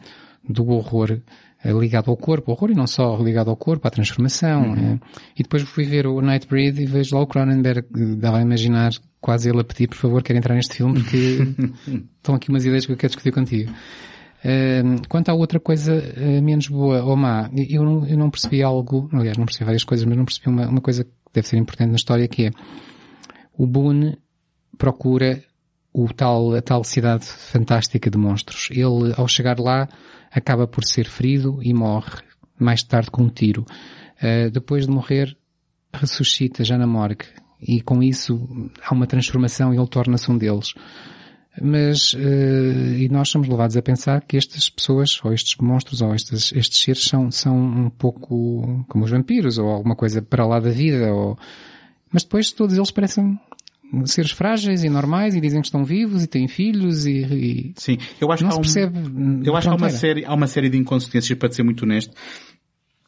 do 0.49 0.67
horror 0.69 1.19
ligado 1.65 2.09
ao 2.09 2.17
corpo, 2.17 2.51
horror 2.51 2.71
e 2.71 2.75
não 2.75 2.87
só 2.87 3.15
ligado 3.17 3.49
ao 3.49 3.55
corpo, 3.55 3.87
à 3.87 3.91
transformação. 3.91 4.75
eh. 4.75 4.99
E 5.37 5.43
depois 5.43 5.63
fui 5.63 5.85
ver 5.85 6.07
o 6.07 6.19
Nightbreed 6.21 6.81
e 6.81 6.85
vejo 6.85 7.15
lá 7.15 7.21
o 7.21 7.27
Cronenberg, 7.27 7.87
eh, 7.95 8.15
dava 8.15 8.37
a 8.39 8.41
imaginar 8.41 8.91
quase 9.19 9.49
ele 9.49 9.59
a 9.61 9.63
pedir, 9.63 9.87
por 9.87 9.97
favor, 9.97 10.23
quero 10.23 10.39
entrar 10.39 10.55
neste 10.55 10.75
filme 10.75 10.95
porque 10.95 11.37
estão 12.17 12.35
aqui 12.35 12.49
umas 12.49 12.65
ideias 12.65 12.85
que 12.85 12.91
eu 12.91 12.97
quero 12.97 13.11
discutir 13.11 13.31
contigo. 13.31 13.71
Ahm, 14.43 14.97
quanto 15.07 15.29
à 15.29 15.33
outra 15.35 15.59
coisa 15.59 15.93
menos 16.41 16.67
boa 16.67 17.03
ou 17.03 17.15
má, 17.15 17.47
eu 17.69 17.83
não, 17.83 18.07
eu 18.07 18.17
não 18.17 18.31
percebi 18.31 18.63
algo, 18.63 19.07
aliás, 19.13 19.37
não 19.37 19.45
percebi 19.45 19.65
várias 19.65 19.83
coisas, 19.83 20.03
mas 20.05 20.17
não 20.17 20.25
percebi 20.25 20.49
uma, 20.49 20.67
uma 20.67 20.81
coisa 20.81 21.03
que 21.03 21.11
deve 21.31 21.47
ser 21.47 21.57
importante 21.57 21.89
na 21.89 21.95
história, 21.95 22.27
que 22.27 22.47
é 22.47 22.51
o 23.55 23.67
Boone 23.67 24.17
procura 24.79 25.43
o 25.93 26.07
tal, 26.11 26.55
a 26.55 26.61
tal 26.61 26.83
cidade 26.83 27.25
fantástica 27.25 28.09
de 28.09 28.17
monstros. 28.17 28.69
Ele, 28.71 29.13
ao 29.15 29.27
chegar 29.27 29.59
lá, 29.59 29.87
acaba 30.31 30.67
por 30.67 30.83
ser 30.83 31.07
ferido 31.07 31.59
e 31.61 31.73
morre 31.73 32.21
mais 32.59 32.83
tarde 32.83 33.11
com 33.11 33.23
um 33.23 33.29
tiro. 33.29 33.65
Ah, 34.21 34.49
depois 34.51 34.85
de 34.85 34.91
morrer, 34.91 35.35
ressuscita 35.93 36.63
já 36.63 36.77
na 36.77 36.87
morgue. 36.87 37.25
E 37.61 37.81
com 37.81 38.01
isso 38.01 38.71
há 38.83 38.93
uma 38.93 39.05
transformação 39.05 39.73
e 39.73 39.77
ele 39.77 39.87
torna-se 39.87 40.31
um 40.31 40.37
deles. 40.37 40.73
Mas, 41.61 42.15
eh, 42.17 43.03
e 43.03 43.09
nós 43.09 43.29
somos 43.29 43.47
levados 43.47 43.75
a 43.75 43.81
pensar 43.81 44.21
que 44.21 44.37
estas 44.37 44.69
pessoas, 44.69 45.19
ou 45.23 45.33
estes 45.33 45.57
monstros, 45.57 46.01
ou 46.01 46.15
estes, 46.15 46.53
estes 46.53 46.79
seres 46.79 47.03
são, 47.03 47.29
são 47.29 47.57
um 47.57 47.89
pouco 47.89 48.85
como 48.87 49.03
os 49.03 49.11
vampiros, 49.11 49.57
ou 49.57 49.67
alguma 49.67 49.95
coisa 49.95 50.21
para 50.21 50.45
lá 50.45 50.59
da 50.59 50.69
vida, 50.69 51.13
ou... 51.13 51.37
Mas 52.11 52.23
depois 52.23 52.51
todos 52.51 52.75
eles 52.75 52.91
parecem 52.91 53.39
seres 54.05 54.31
frágeis 54.31 54.83
e 54.83 54.89
normais 54.89 55.35
e 55.35 55.41
dizem 55.41 55.61
que 55.61 55.67
estão 55.67 55.83
vivos 55.83 56.23
e 56.23 56.27
têm 56.27 56.47
filhos 56.47 57.05
e, 57.05 57.11
e 57.11 57.73
sim, 57.75 57.97
eu 58.19 58.31
acho 58.31 58.43
não 58.43 58.49
que 58.51 58.55
há 58.55 58.59
um- 58.59 58.61
percebe. 58.61 58.99
Eu 59.45 59.55
acho 59.55 59.67
que 59.67 59.73
há 59.73 59.77
uma, 59.77 59.89
série, 59.89 60.25
há 60.25 60.33
uma 60.33 60.47
série 60.47 60.69
de 60.69 60.77
inconsistências, 60.77 61.37
para 61.37 61.51
ser 61.51 61.63
muito 61.63 61.83
honesto, 61.83 62.13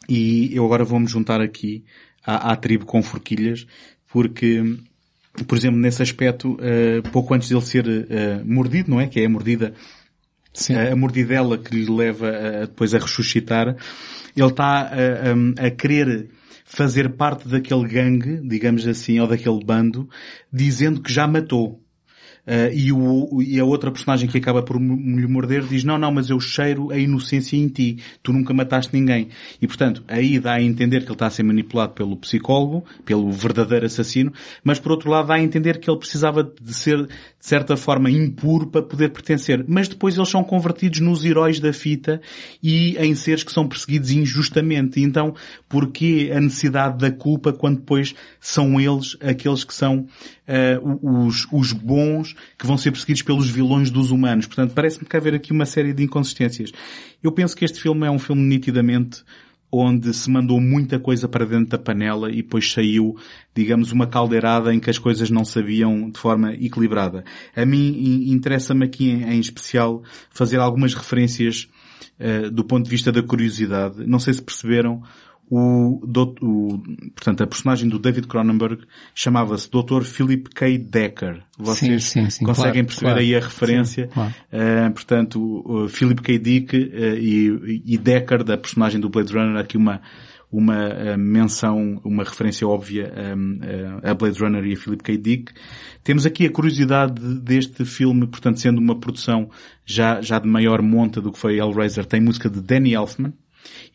e 0.09 0.51
eu 0.55 0.65
agora 0.65 0.83
vou-me 0.83 1.07
juntar 1.07 1.41
aqui 1.41 1.83
à, 2.25 2.51
à 2.51 2.55
tribo 2.55 2.85
com 2.85 3.01
forquilhas, 3.01 3.65
porque, 4.11 4.61
por 5.47 5.57
exemplo, 5.57 5.79
nesse 5.79 6.01
aspecto, 6.01 6.57
eh, 6.61 7.01
pouco 7.11 7.33
antes 7.33 7.49
dele 7.49 7.61
ser 7.61 7.87
eh, 8.09 8.41
mordido, 8.45 8.91
não 8.91 8.99
é? 8.99 9.07
Que 9.07 9.21
é 9.21 9.25
a 9.25 9.29
mordida, 9.29 9.73
Sim. 10.53 10.75
a, 10.75 10.91
a 10.91 10.95
mordidela 10.95 11.57
que 11.57 11.73
lhe 11.75 11.89
leva 11.89 12.29
a, 12.29 12.59
depois 12.65 12.93
a 12.93 12.99
ressuscitar, 12.99 13.75
ele 14.35 14.47
está 14.47 14.81
a, 14.81 15.63
a- 15.63 15.67
a 15.67 15.71
querer 15.71 16.29
fazer 16.73 17.09
parte 17.09 17.47
daquele 17.47 17.87
gangue, 17.87 18.41
digamos 18.43 18.87
assim, 18.87 19.19
ou 19.19 19.27
daquele 19.27 19.63
bando, 19.63 20.09
dizendo 20.51 21.01
que 21.01 21.13
já 21.13 21.27
matou. 21.27 21.79
Uh, 22.45 22.73
e, 22.73 22.91
o, 22.91 23.41
e 23.41 23.57
a 23.57 23.63
outra 23.63 23.89
personagem 23.89 24.27
que 24.27 24.37
acaba 24.37 24.61
por 24.61 24.75
lhe 24.75 25.27
morder 25.27 25.63
diz, 25.63 25.85
não, 25.85 25.97
não, 25.97 26.11
mas 26.11 26.29
eu 26.29 26.37
cheiro 26.41 26.91
a 26.91 26.97
inocência 26.97 27.55
em 27.55 27.69
ti. 27.69 27.99
Tu 28.21 28.33
nunca 28.33 28.53
mataste 28.53 28.93
ninguém. 28.93 29.29
E 29.61 29.67
portanto, 29.67 30.03
aí 30.07 30.39
dá 30.39 30.55
a 30.55 30.61
entender 30.61 31.01
que 31.01 31.05
ele 31.05 31.13
está 31.13 31.27
a 31.27 31.29
ser 31.29 31.43
manipulado 31.43 31.93
pelo 31.93 32.17
psicólogo, 32.17 32.83
pelo 33.05 33.31
verdadeiro 33.31 33.85
assassino, 33.85 34.33
mas 34.61 34.77
por 34.77 34.91
outro 34.91 35.09
lado 35.09 35.27
dá 35.27 35.35
a 35.35 35.41
entender 35.41 35.79
que 35.79 35.89
ele 35.89 35.99
precisava 35.99 36.43
de 36.43 36.73
ser, 36.73 37.07
de 37.43 37.49
certa 37.49 37.75
forma, 37.75 38.09
impuro 38.09 38.67
para 38.67 38.81
poder 38.81 39.09
pertencer. 39.09 39.65
Mas 39.67 39.89
depois 39.89 40.15
eles 40.15 40.29
são 40.29 40.41
convertidos 40.45 41.01
nos 41.01 41.25
heróis 41.25 41.59
da 41.59 41.73
fita 41.73 42.21
e 42.63 42.95
em 42.97 43.13
seres 43.15 43.43
que 43.43 43.51
são 43.51 43.67
perseguidos 43.67 44.11
injustamente. 44.11 45.01
Então, 45.01 45.35
porquê 45.67 46.31
a 46.33 46.39
necessidade 46.39 46.99
da 46.99 47.11
culpa 47.11 47.51
quando 47.51 47.79
depois 47.79 48.15
são 48.39 48.79
eles 48.79 49.17
aqueles 49.19 49.65
que 49.65 49.73
são 49.73 50.07
uh, 50.47 51.25
os, 51.27 51.45
os 51.51 51.73
bons 51.73 52.33
que 52.57 52.65
vão 52.65 52.77
ser 52.77 52.91
perseguidos 52.91 53.23
pelos 53.23 53.49
vilões 53.49 53.91
dos 53.91 54.09
humanos. 54.09 54.45
Portanto, 54.45 54.71
parece-me 54.73 55.05
que 55.05 55.17
haver 55.17 55.35
aqui 55.35 55.51
uma 55.51 55.65
série 55.65 55.91
de 55.91 56.01
inconsistências. 56.01 56.71
Eu 57.21 57.33
penso 57.33 57.57
que 57.57 57.65
este 57.65 57.81
filme 57.81 58.07
é 58.07 58.09
um 58.09 58.19
filme 58.19 58.41
nitidamente 58.41 59.21
onde 59.73 60.13
se 60.13 60.29
mandou 60.29 60.61
muita 60.61 60.99
coisa 60.99 61.27
para 61.27 61.45
dentro 61.45 61.69
da 61.69 61.79
panela 61.79 62.31
e 62.31 62.37
depois 62.37 62.71
saiu, 62.71 63.17
digamos, 63.55 63.91
uma 63.91 64.05
caldeirada 64.05 64.71
em 64.73 64.79
que 64.79 64.89
as 64.89 64.99
coisas 64.99 65.31
não 65.31 65.43
sabiam 65.43 66.11
de 66.11 66.19
forma 66.19 66.53
equilibrada. 66.53 67.23
A 67.55 67.65
mim 67.65 68.29
interessa-me 68.31 68.85
aqui 68.85 69.09
em, 69.09 69.39
especial 69.39 70.03
fazer 70.29 70.59
algumas 70.59 70.93
referências 70.93 71.67
uh, 72.19 72.51
do 72.51 72.63
ponto 72.63 72.83
de 72.83 72.89
vista 72.91 73.11
da 73.11 73.23
curiosidade. 73.23 74.05
Não 74.05 74.19
sei 74.19 74.35
se 74.35 74.41
perceberam, 74.43 75.01
o, 75.49 75.99
o, 76.41 76.83
portanto, 77.13 77.43
a 77.43 77.47
personagem 77.47 77.87
do 77.89 77.99
David 77.99 78.27
Cronenberg 78.27 78.83
chamava-se 79.13 79.69
Dr. 79.69 80.03
Philip 80.03 80.49
K. 80.49 80.77
Decker. 80.77 81.43
Vocês 81.57 82.05
sim, 82.05 82.23
sim, 82.23 82.29
sim, 82.29 82.45
conseguem 82.45 82.83
claro, 82.83 82.87
perceber 82.87 83.11
claro, 83.11 83.19
aí 83.19 83.35
a 83.35 83.39
referência? 83.39 84.07
Claro. 84.07 84.33
Uh, 84.51 84.91
portanto, 84.93 85.63
o 85.65 85.87
Philip 85.87 86.21
K. 86.21 86.39
Dick 86.39 86.75
uh, 86.75 87.17
e, 87.17 87.83
e, 87.85 87.97
Decker, 87.97 88.43
da 88.43 88.57
personagem 88.57 88.99
do 88.99 89.09
Blade 89.09 89.33
Runner, 89.33 89.57
aqui 89.57 89.77
uma, 89.77 90.01
uma 90.51 90.87
uh, 90.87 91.17
menção, 91.17 92.01
uma 92.03 92.23
referência 92.23 92.67
óbvia 92.67 93.13
um, 93.35 93.59
a 94.01 94.13
Blade 94.13 94.39
Runner 94.39 94.65
e 94.65 94.73
a 94.73 94.77
Philip 94.77 95.03
K. 95.03 95.17
Dick. 95.17 95.53
Temos 96.03 96.25
aqui 96.25 96.45
a 96.45 96.51
curiosidade 96.51 97.21
deste 97.39 97.85
filme, 97.85 98.25
portanto, 98.27 98.59
sendo 98.59 98.79
uma 98.79 98.99
produção 98.99 99.49
já, 99.85 100.21
já 100.21 100.39
de 100.39 100.47
maior 100.47 100.81
monta 100.81 101.21
do 101.21 101.31
que 101.31 101.37
foi 101.37 101.59
Hellraiser, 101.59 102.05
tem 102.05 102.21
música 102.21 102.49
de 102.49 102.61
Danny 102.61 102.93
Elfman, 102.93 103.33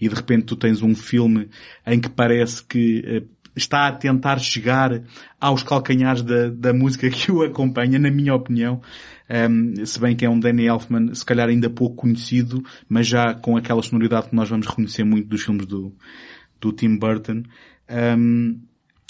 e 0.00 0.08
de 0.08 0.14
repente 0.14 0.44
tu 0.44 0.56
tens 0.56 0.82
um 0.82 0.94
filme 0.94 1.48
em 1.86 2.00
que 2.00 2.08
parece 2.08 2.62
que 2.62 3.02
eh, 3.06 3.22
está 3.56 3.88
a 3.88 3.92
tentar 3.92 4.38
chegar 4.38 5.02
aos 5.40 5.62
calcanhares 5.62 6.22
da, 6.22 6.48
da 6.48 6.72
música 6.72 7.10
que 7.10 7.30
o 7.30 7.42
acompanha, 7.42 7.98
na 7.98 8.10
minha 8.10 8.34
opinião. 8.34 8.80
Um, 9.28 9.84
se 9.84 10.00
bem 10.00 10.16
que 10.16 10.24
é 10.24 10.30
um 10.30 10.40
Danny 10.40 10.66
Elfman, 10.66 11.14
se 11.14 11.24
calhar 11.24 11.48
ainda 11.48 11.68
pouco 11.68 11.96
conhecido, 11.96 12.64
mas 12.88 13.06
já 13.06 13.34
com 13.34 13.56
aquela 13.56 13.82
sonoridade 13.82 14.28
que 14.28 14.36
nós 14.36 14.48
vamos 14.48 14.66
reconhecer 14.66 15.04
muito 15.04 15.28
dos 15.28 15.42
filmes 15.42 15.66
do, 15.66 15.94
do 16.60 16.72
Tim 16.72 16.96
Burton. 16.96 17.42
Um, 17.90 18.60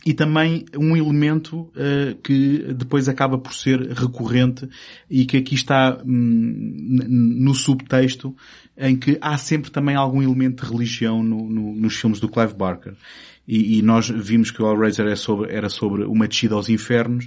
e 0.08 0.14
também 0.14 0.64
um 0.74 0.96
elemento 0.96 1.70
uh, 1.76 2.14
que 2.24 2.72
depois 2.72 3.10
acaba 3.10 3.36
por 3.36 3.52
ser 3.52 3.78
recorrente 3.92 4.66
e 5.10 5.26
que 5.26 5.36
aqui 5.36 5.54
está 5.54 6.00
hum, 6.02 6.80
no 7.06 7.54
subtexto 7.54 8.34
em 8.74 8.96
que 8.96 9.18
há 9.20 9.36
sempre 9.36 9.70
também 9.70 9.96
algum 9.96 10.22
elemento 10.22 10.64
de 10.64 10.72
religião 10.72 11.22
no, 11.22 11.46
no, 11.46 11.74
nos 11.74 11.94
filmes 11.94 12.20
do 12.20 12.26
Clive 12.26 12.54
Barker. 12.54 12.94
E, 13.46 13.76
e 13.76 13.82
nós 13.82 14.08
vimos 14.08 14.50
que 14.50 14.62
o 14.62 14.72
Hellraiser 14.72 15.04
era 15.04 15.16
sobre, 15.16 15.52
era 15.52 15.68
sobre 15.68 16.04
uma 16.04 16.26
descida 16.26 16.54
aos 16.54 16.70
infernos, 16.70 17.26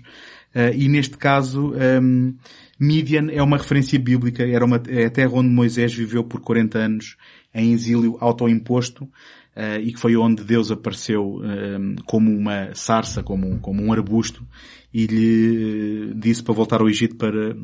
uh, 0.55 0.73
e 0.75 0.89
neste 0.89 1.19
caso, 1.19 1.75
um, 2.01 2.33
Midian 2.79 3.27
é 3.29 3.43
uma 3.43 3.57
referência 3.57 3.99
bíblica, 3.99 4.43
era 4.43 4.65
uma, 4.65 4.81
é 4.87 5.05
a 5.05 5.09
terra 5.11 5.33
onde 5.33 5.49
Moisés 5.49 5.93
viveu 5.93 6.23
por 6.23 6.41
40 6.41 6.79
anos 6.79 7.15
em 7.53 7.73
exílio 7.73 8.17
autoimposto, 8.19 9.07
uh, 9.55 9.81
e 9.81 9.91
que 9.93 9.99
foi 9.99 10.15
onde 10.15 10.43
Deus 10.43 10.71
apareceu 10.71 11.41
um, 11.41 11.95
como 12.05 12.35
uma 12.35 12.73
sarça, 12.73 13.23
como 13.23 13.47
um, 13.47 13.59
como 13.59 13.83
um 13.83 13.91
arbusto, 13.91 14.45
e 14.93 15.05
lhe 15.05 16.11
eh, 16.11 16.13
disse 16.15 16.43
para 16.43 16.53
voltar 16.53 16.81
ao 16.81 16.89
Egito 16.89 17.15
para 17.15 17.55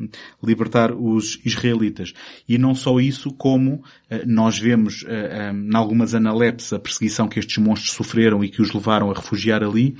libertar 0.42 0.92
os 0.92 1.38
israelitas. 1.44 2.12
E 2.48 2.56
não 2.56 2.74
só 2.74 2.98
isso, 2.98 3.30
como 3.32 3.82
eh, 4.08 4.24
nós 4.26 4.58
vemos 4.58 5.04
eh, 5.06 5.52
em 5.52 5.76
algumas 5.76 6.14
analepses 6.14 6.72
a 6.72 6.78
perseguição 6.78 7.28
que 7.28 7.38
estes 7.38 7.58
monstros 7.58 7.92
sofreram 7.92 8.42
e 8.42 8.48
que 8.48 8.62
os 8.62 8.72
levaram 8.72 9.10
a 9.10 9.14
refugiar 9.14 9.62
ali, 9.62 9.96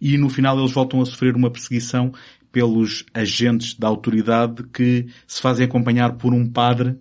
e 0.00 0.18
no 0.18 0.28
final 0.28 0.58
eles 0.58 0.72
voltam 0.72 1.00
a 1.00 1.06
sofrer 1.06 1.34
uma 1.34 1.50
perseguição 1.50 2.12
pelos 2.52 3.04
agentes 3.12 3.74
da 3.74 3.88
autoridade 3.88 4.62
que 4.72 5.06
se 5.26 5.40
fazem 5.40 5.66
acompanhar 5.66 6.16
por 6.16 6.32
um 6.32 6.46
padre, 6.48 6.96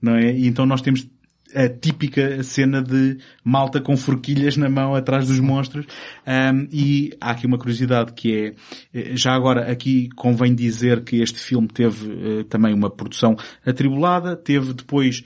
não 0.00 0.14
é? 0.16 0.32
E 0.32 0.46
então 0.46 0.66
nós 0.66 0.80
temos 0.80 1.08
a 1.54 1.68
típica 1.68 2.42
cena 2.42 2.82
de 2.82 3.18
malta 3.44 3.80
com 3.80 3.96
forquilhas 3.96 4.56
na 4.56 4.68
mão 4.68 4.94
atrás 4.94 5.26
dos 5.26 5.40
monstros. 5.40 5.86
Um, 6.26 6.68
e 6.72 7.16
há 7.20 7.30
aqui 7.30 7.46
uma 7.46 7.58
curiosidade 7.58 8.12
que 8.12 8.34
é, 8.34 8.54
eh, 8.98 9.16
já 9.16 9.32
agora 9.34 9.70
aqui 9.70 10.08
convém 10.16 10.54
dizer 10.54 11.04
que 11.04 11.20
este 11.20 11.38
filme 11.38 11.68
teve 11.68 12.06
uh, 12.06 12.44
também 12.44 12.74
uma 12.74 12.90
produção 12.90 13.36
atribulada, 13.64 14.36
teve 14.36 14.72
depois 14.72 15.22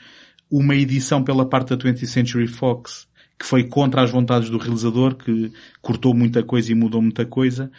uma 0.50 0.74
edição 0.74 1.22
pela 1.22 1.48
parte 1.48 1.70
da 1.70 1.76
20th 1.76 2.06
Century 2.06 2.46
Fox 2.46 3.06
que 3.38 3.44
foi 3.44 3.64
contra 3.64 4.02
as 4.02 4.10
vontades 4.10 4.48
do 4.48 4.58
realizador, 4.58 5.14
que 5.14 5.52
cortou 5.82 6.14
muita 6.14 6.42
coisa 6.42 6.72
e 6.72 6.74
mudou 6.74 7.02
muita 7.02 7.26
coisa. 7.26 7.70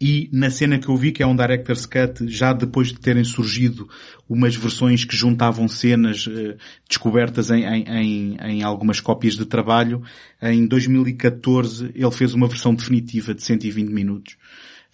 E 0.00 0.28
na 0.32 0.50
cena 0.50 0.78
que 0.78 0.88
eu 0.88 0.96
vi, 0.96 1.12
que 1.12 1.22
é 1.22 1.26
um 1.26 1.34
Director's 1.34 1.86
Cut, 1.86 2.28
já 2.28 2.52
depois 2.52 2.88
de 2.88 2.98
terem 2.98 3.24
surgido 3.24 3.88
umas 4.28 4.54
versões 4.54 5.04
que 5.04 5.16
juntavam 5.16 5.68
cenas 5.68 6.26
uh, 6.26 6.56
descobertas 6.88 7.50
em, 7.50 7.64
em, 7.64 8.36
em, 8.40 8.62
algumas 8.62 9.00
cópias 9.00 9.36
de 9.36 9.46
trabalho, 9.46 10.02
em 10.42 10.66
2014 10.66 11.92
ele 11.94 12.10
fez 12.10 12.34
uma 12.34 12.46
versão 12.46 12.74
definitiva 12.74 13.34
de 13.34 13.42
120 13.42 13.88
minutos. 13.88 14.36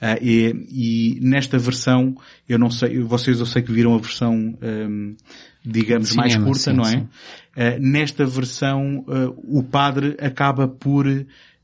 Uh, 0.01 0.19
e, 0.21 1.17
e, 1.17 1.21
nesta 1.21 1.59
versão, 1.59 2.17
eu 2.49 2.59
não 2.59 2.71
sei, 2.71 3.01
vocês 3.01 3.39
eu 3.39 3.47
sei 3.47 3.63
que 3.63 3.73
viram 3.73 3.95
a 3.95 3.99
versão, 3.99 4.35
um, 4.35 4.57
ehm, 4.61 5.17
digamos, 5.65 6.15
mais 6.17 6.35
curta, 6.37 6.71
sim, 6.71 6.73
não 6.73 6.85
é? 6.85 6.97
Uh, 6.97 7.81
nesta 7.81 8.25
versão, 8.27 9.05
o 9.45 9.63
padre 9.63 10.17
acaba 10.21 10.67
por 10.67 11.07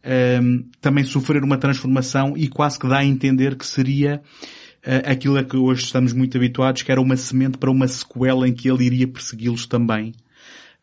um, 0.05 0.11
ehm, 0.11 0.65
também 0.81 1.05
sofrer 1.05 1.43
uma 1.43 1.59
transformação 1.59 2.35
e 2.37 2.49
quase 2.49 2.79
que 2.79 2.89
dá 2.89 2.99
a 2.99 3.05
entender 3.05 3.57
que 3.57 3.67
seria 3.67 4.23
uh, 4.87 5.11
aquilo 5.11 5.39
a 5.39 5.45
que 5.45 5.57
hoje 5.57 5.85
estamos 5.85 6.13
muito 6.13 6.37
habituados, 6.37 6.83
que 6.83 6.93
era 6.93 7.01
uma 7.01 7.17
semente 7.17 7.59
para 7.59 7.71
uma 7.71 7.87
sequela 7.87 8.49
em 8.49 8.53
que 8.53 8.69
ele 8.69 8.85
iria 8.85 9.09
persegui-los 9.09 9.67
também. 9.67 10.15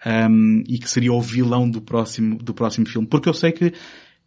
Um, 0.06 0.10
ehm, 0.10 0.64
e 0.68 0.78
que 0.78 0.90
seria 0.90 1.14
o 1.14 1.22
vilão 1.22 1.68
do 1.70 1.82
próximo, 1.82 2.38
do 2.38 2.54
próximo 2.54 2.88
filme. 2.88 3.08
Porque 3.08 3.28
eu 3.28 3.34
sei 3.34 3.52
que 3.52 3.74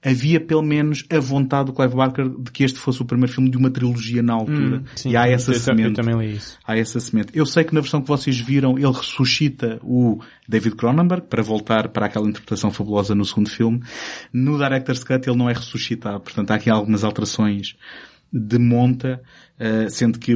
havia 0.05 0.41
pelo 0.41 0.63
menos 0.63 1.05
a 1.11 1.19
vontade 1.19 1.67
do 1.67 1.73
Clive 1.73 1.95
Barker 1.95 2.29
de 2.29 2.51
que 2.51 2.63
este 2.63 2.79
fosse 2.79 3.03
o 3.03 3.05
primeiro 3.05 3.33
filme 3.33 3.51
de 3.51 3.57
uma 3.57 3.71
trilogia 3.71 4.23
na 4.23 4.35
altura. 4.35 4.79
Hum, 4.79 4.85
sim, 4.95 5.11
e 5.11 5.17
há 5.17 5.27
essa 5.29 5.53
eu, 5.53 5.59
semente. 5.59 5.89
Eu 5.89 5.95
também 5.95 6.19
li 6.19 6.37
isso. 6.37 6.59
Há 6.65 6.77
essa 6.77 7.01
semente. 7.01 7.31
Eu 7.35 7.45
sei 7.45 7.65
que 7.65 7.75
na 7.75 7.81
versão 7.81 8.01
que 8.01 8.09
vocês 8.09 8.39
viram 8.39 8.79
ele 8.79 8.93
ressuscita 8.93 9.81
o 9.83 10.21
David 10.49 10.77
Cronenberg 10.77 11.27
para 11.27 11.43
voltar 11.43 11.89
para 11.89 12.07
aquela 12.07 12.29
interpretação 12.29 12.71
fabulosa 12.71 13.15
no 13.15 13.25
segundo 13.25 13.51
filme. 13.51 13.83
No 14.33 14.57
Director's 14.57 15.03
Cut 15.03 15.29
ele 15.29 15.39
não 15.39 15.51
é 15.51 15.53
ressuscitado. 15.53 16.21
Portanto 16.21 16.51
há 16.53 16.55
aqui 16.55 16.71
algumas 16.71 17.03
alterações 17.03 17.77
de 18.33 18.59
monta, 18.59 19.21
uh, 19.59 19.91
sendo 19.91 20.19
que 20.19 20.35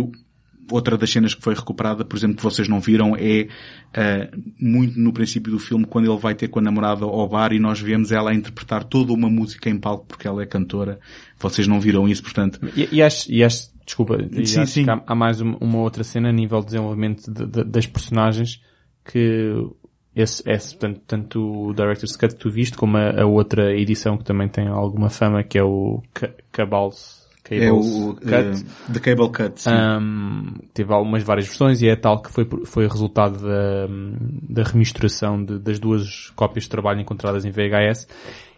outra 0.71 0.97
das 0.97 1.11
cenas 1.11 1.35
que 1.35 1.43
foi 1.43 1.55
recuperada, 1.55 2.05
por 2.05 2.17
exemplo, 2.17 2.37
que 2.37 2.43
vocês 2.43 2.69
não 2.69 2.81
viram, 2.81 3.17
é 3.17 3.49
uh, 3.97 4.43
muito 4.61 4.99
no 4.99 5.13
princípio 5.13 5.53
do 5.53 5.59
filme, 5.59 5.85
quando 5.85 6.11
ele 6.11 6.21
vai 6.21 6.35
ter 6.35 6.49
com 6.49 6.59
a 6.59 6.63
namorada 6.63 7.05
ao 7.05 7.29
bar 7.29 7.53
e 7.53 7.59
nós 7.59 7.81
vemos 7.81 8.13
ela 8.13 8.31
a 8.31 8.35
interpretar 8.35 8.85
toda 8.85 9.13
uma 9.13 9.29
música 9.29 9.69
em 9.69 9.79
palco 9.79 10.07
porque 10.07 10.27
ela 10.27 10.43
é 10.43 10.47
cantora. 10.47 10.99
Vocês 11.39 11.67
não 11.67 11.81
viram 11.81 12.09
isso, 12.09 12.23
portanto. 12.23 12.61
E, 12.77 12.89
e 12.93 13.03
acho, 13.03 13.31
e 13.31 13.43
acho, 13.43 13.71
desculpa, 13.85 14.19
sim, 14.45 14.61
acho 14.61 14.73
sim. 14.73 14.89
Há, 14.89 15.03
há, 15.07 15.15
mais 15.15 15.41
uma, 15.41 15.57
uma, 15.61 15.79
outra 15.79 16.05
cena 16.05 16.29
a 16.29 16.33
nível 16.33 16.61
de 16.61 16.67
desenvolvimento 16.67 17.31
de, 17.31 17.47
de, 17.47 17.65
das 17.65 17.87
personagens 17.87 18.61
que 19.05 19.53
esse, 20.15 20.43
esse 20.49 20.77
tanto, 20.77 21.01
tanto 21.07 21.41
o 21.41 21.75
Director's 21.75 22.17
Cut 22.17 22.35
que 22.35 22.41
tu 22.41 22.51
viste 22.51 22.77
como 22.77 22.97
a, 22.97 23.23
a, 23.23 23.27
outra 23.27 23.75
edição 23.75 24.17
que 24.17 24.25
também 24.25 24.49
tem 24.49 24.69
alguma 24.69 25.11
fama 25.11 25.43
que 25.43 25.59
é 25.59 25.65
o 25.65 26.03
Cabals 26.53 27.22
Cable 27.59 27.67
é 27.67 27.73
o 27.73 28.15
Cut. 28.15 28.65
Uh, 28.89 28.93
The 28.93 29.01
Cable 29.01 29.31
Cut. 29.31 29.69
Um, 29.69 30.55
teve 30.73 30.93
algumas 30.93 31.23
várias 31.23 31.47
versões 31.47 31.83
e 31.83 31.89
é 31.89 31.97
tal 31.97 32.23
que 32.23 32.31
foi, 32.31 32.49
foi 32.65 32.87
resultado 32.87 33.39
da, 33.39 33.87
da 34.49 34.63
remisturação 34.63 35.45
de, 35.45 35.59
das 35.59 35.79
duas 35.79 36.31
cópias 36.37 36.65
de 36.65 36.71
trabalho 36.71 37.01
encontradas 37.01 37.45
em 37.45 37.51
VHS. 37.51 38.07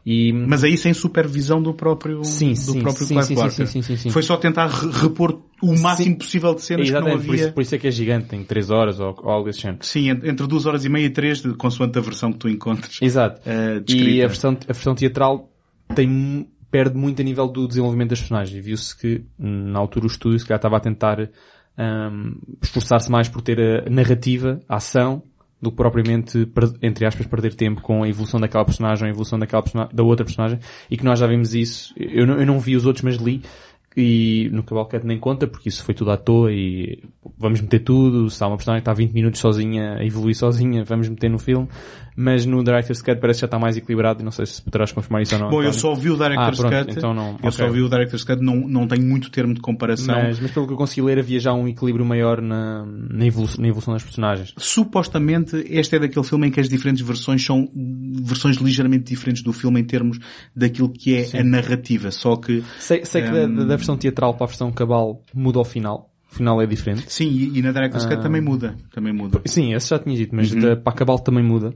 E... 0.07 0.33
Mas 0.33 0.63
aí 0.63 0.77
sem 0.77 0.93
supervisão 0.93 1.63
do 1.63 1.73
próprio, 1.73 2.23
sim, 2.25 2.51
do 2.51 2.57
sim, 2.57 2.81
próprio 2.83 3.07
sim, 3.07 3.23
sim, 3.23 3.37
sim, 3.37 3.67
sim, 3.67 3.83
sim, 3.83 3.97
sim, 3.97 4.11
Foi 4.11 4.23
só 4.23 4.37
tentar 4.37 4.67
repor 4.67 5.41
o 5.63 5.79
máximo 5.79 6.19
possível 6.19 6.55
de 6.55 6.61
cenas 6.61 6.91
que 6.91 7.01
não 7.01 7.15
havia. 7.15 7.27
Por 7.27 7.35
isso, 7.35 7.53
por 7.53 7.61
isso 7.63 7.75
é 7.75 7.79
que 7.79 7.87
é 7.87 7.91
gigante, 7.91 8.27
tem 8.29 8.45
3 8.45 8.71
horas 8.71 9.01
ou, 9.01 9.15
ou 9.23 9.31
algo 9.31 9.47
desse 9.47 9.61
género. 9.61 9.83
Sim, 9.83 10.11
entre 10.11 10.47
2 10.47 10.67
horas 10.67 10.85
e 10.85 10.91
meia 10.91 11.07
e 11.07 11.11
3, 11.11 11.57
consoante 11.57 11.99
a 11.99 12.03
versão 12.03 12.33
que 12.33 12.39
tu 12.39 12.49
encontres. 12.51 13.01
Exato. 13.01 13.41
Uh, 13.49 13.91
e 13.91 14.23
a 14.23 14.27
versão, 14.27 14.51
a 14.69 14.73
versão 14.73 14.95
teatral 14.95 15.51
tem 15.95 16.49
perde 16.75 16.99
muito 16.99 17.23
a 17.23 17.25
nível 17.25 17.47
do 17.47 17.69
desenvolvimento 17.69 18.11
das 18.11 18.19
personagens. 18.19 18.65
Viu-se 18.65 18.99
que, 18.99 19.25
na 19.39 19.79
altura, 19.79 20.07
o 20.07 20.09
estúdio 20.09 20.41
se 20.41 20.45
calhar 20.45 20.59
estava 20.59 20.77
a 20.77 20.81
tentar 20.81 21.31
um, 21.79 22.37
esforçar-se 22.61 23.09
mais 23.09 23.29
por 23.29 23.43
ter 23.43 23.87
a 23.87 23.89
narrativa, 23.89 24.59
a 24.69 24.75
ação, 24.75 25.23
do 25.63 25.71
que 25.71 25.77
propriamente, 25.77 26.51
entre 26.83 27.07
aspas, 27.07 27.29
perder 27.29 27.55
tempo 27.55 27.81
com 27.81 28.03
a 28.03 28.09
evolução 28.09 28.41
daquela 28.41 28.65
personagem, 28.65 29.07
a 29.07 29.11
evolução 29.11 29.39
daquela 29.39 29.63
da 29.93 30.03
outra 30.03 30.25
personagem, 30.25 30.59
e 30.91 30.97
que 30.97 31.05
nós 31.05 31.21
já 31.21 31.29
vimos 31.29 31.55
isso. 31.55 31.95
Eu 31.97 32.27
não, 32.27 32.41
eu 32.41 32.45
não 32.45 32.59
vi 32.59 32.75
os 32.75 32.85
outros, 32.85 33.05
mas 33.05 33.19
li, 33.19 33.41
e 33.97 34.49
no 34.53 34.65
Cavalcante 34.65 35.07
nem 35.07 35.21
conta, 35.21 35.47
porque 35.47 35.69
isso 35.69 35.85
foi 35.85 35.95
tudo 35.95 36.11
à 36.11 36.17
toa 36.17 36.53
e 36.53 37.05
vamos 37.39 37.61
meter 37.61 37.79
tudo, 37.79 38.29
se 38.29 38.43
há 38.43 38.49
uma 38.49 38.57
personagem 38.57 38.83
que 38.83 38.91
está 38.91 38.93
20 38.93 39.13
minutos 39.13 39.41
sozinha, 39.41 39.95
a 39.95 40.05
evoluir 40.05 40.35
sozinha, 40.35 40.83
vamos 40.85 41.09
meter 41.09 41.31
no 41.31 41.39
filme, 41.39 41.69
mas 42.17 42.47
no 42.47 42.63
Director's 42.63 43.03
Cut 43.03 43.21
parece 43.21 43.39
que 43.39 43.41
já 43.43 43.47
está 43.47 43.59
mais 43.59 43.77
equilibrado 43.77 44.23
e 44.23 44.25
não 44.25 44.31
sei 44.31 44.47
se 44.47 44.63
poderás 44.63 44.93
confirmar 44.93 45.23
isso 45.23 45.35
ou 45.35 45.41
não. 45.41 45.49
Bom, 45.49 45.57
António. 45.57 45.69
eu 45.69 45.73
só 45.73 45.95
vi 45.95 46.11
o 46.11 46.17
Director's 46.17 46.61
ah, 46.61 46.69
pronto, 46.69 46.87
Cut, 46.87 46.99
então 46.99 47.15
não, 47.15 47.29
eu 47.31 47.35
okay. 47.35 47.51
só 47.51 47.69
vi 47.69 47.81
o 47.83 47.89
Director's 47.89 48.25
Cut, 48.25 48.43
não, 48.43 48.57
não 48.57 48.87
tenho 48.87 49.05
muito 49.05 49.31
termo 49.31 49.53
de 49.53 49.61
comparação. 49.61 50.15
Mas, 50.15 50.39
mas 50.39 50.51
pelo 50.51 50.67
que 50.67 50.73
eu 50.73 50.77
consegui 50.77 51.03
ler 51.03 51.19
havia 51.19 51.41
já 51.41 51.53
um 51.53 51.67
equilíbrio 51.67 52.05
maior 52.05 52.41
na, 52.41 52.85
na, 52.87 53.27
evolução, 53.27 53.61
na 53.61 53.69
evolução 53.69 53.95
das 53.95 54.05
personagens. 54.05 54.55
Supostamente 54.57 55.57
este 55.69 55.97
é 55.97 55.99
daquele 55.99 56.25
filme 56.25 56.47
em 56.47 56.51
que 56.51 56.61
as 56.61 56.69
diferentes 56.69 57.05
versões 57.05 57.45
são 57.45 57.69
versões 58.23 58.57
ligeiramente 58.57 59.05
diferentes 59.05 59.43
do 59.43 59.53
filme 59.53 59.81
em 59.81 59.85
termos 59.85 60.19
daquilo 60.55 60.89
que 60.89 61.17
é 61.17 61.25
Sim. 61.25 61.39
a 61.39 61.45
narrativa, 61.45 62.11
só 62.11 62.37
que... 62.37 62.63
Sei, 62.79 63.05
sei 63.05 63.23
um... 63.23 63.27
que 63.27 63.33
da, 63.33 63.47
da, 63.65 63.77
versão 63.77 63.97
teatral 63.97 64.35
para 64.35 64.45
a 64.45 64.49
versão 64.49 64.71
cabal 64.71 65.23
muda 65.35 65.59
ao 65.59 65.65
final, 65.65 66.11
o 66.31 66.35
final 66.35 66.61
é 66.63 66.67
diferente. 66.67 67.05
Sim, 67.09 67.29
e, 67.29 67.59
e 67.59 67.63
na 67.63 67.73
Director's 67.73 68.05
Cut 68.05 68.19
ah, 68.19 68.23
também 68.23 68.41
muda. 68.41 68.77
Também 68.93 69.13
muda. 69.13 69.41
Sim, 69.47 69.75
esse 69.75 69.91
já 69.91 69.99
tinha 69.99 70.17
dito, 70.17 70.35
mas 70.35 70.53
uhum. 70.53 70.61
da, 70.61 70.77
para 70.77 70.93
a 70.93 70.97
Cabal 70.97 71.19
também 71.19 71.45
muda. 71.45 71.75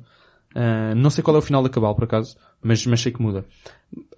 Uh, 0.58 0.92
não 0.96 1.08
sei 1.08 1.22
qual 1.22 1.36
é 1.36 1.38
o 1.38 1.42
final 1.42 1.62
da 1.62 1.68
Cabal, 1.68 1.94
por 1.94 2.02
acaso, 2.02 2.36
mas, 2.60 2.84
mas 2.84 3.00
sei 3.00 3.12
que 3.12 3.22
muda. 3.22 3.44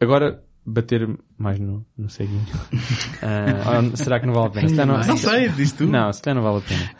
Agora, 0.01 0.43
bater 0.65 1.07
mais 1.37 1.59
no, 1.59 1.85
no 1.99 2.09
ceguinho. 2.09 2.47
Uh, 2.73 3.93
será 3.95 4.19
que 4.19 4.27
não 4.27 4.33
vale 4.33 4.47
a 4.47 4.51
pena? 4.51 4.69
Se 4.71 4.75
não, 4.77 4.87
não 4.87 5.17
sei, 5.19 5.51
diz 5.51 5.73
tu. 5.73 5.87
Não, 5.87 6.11
se 6.11 6.33
não 6.33 6.43
vale 6.43 6.59
a 6.59 6.61
pena. 6.63 6.91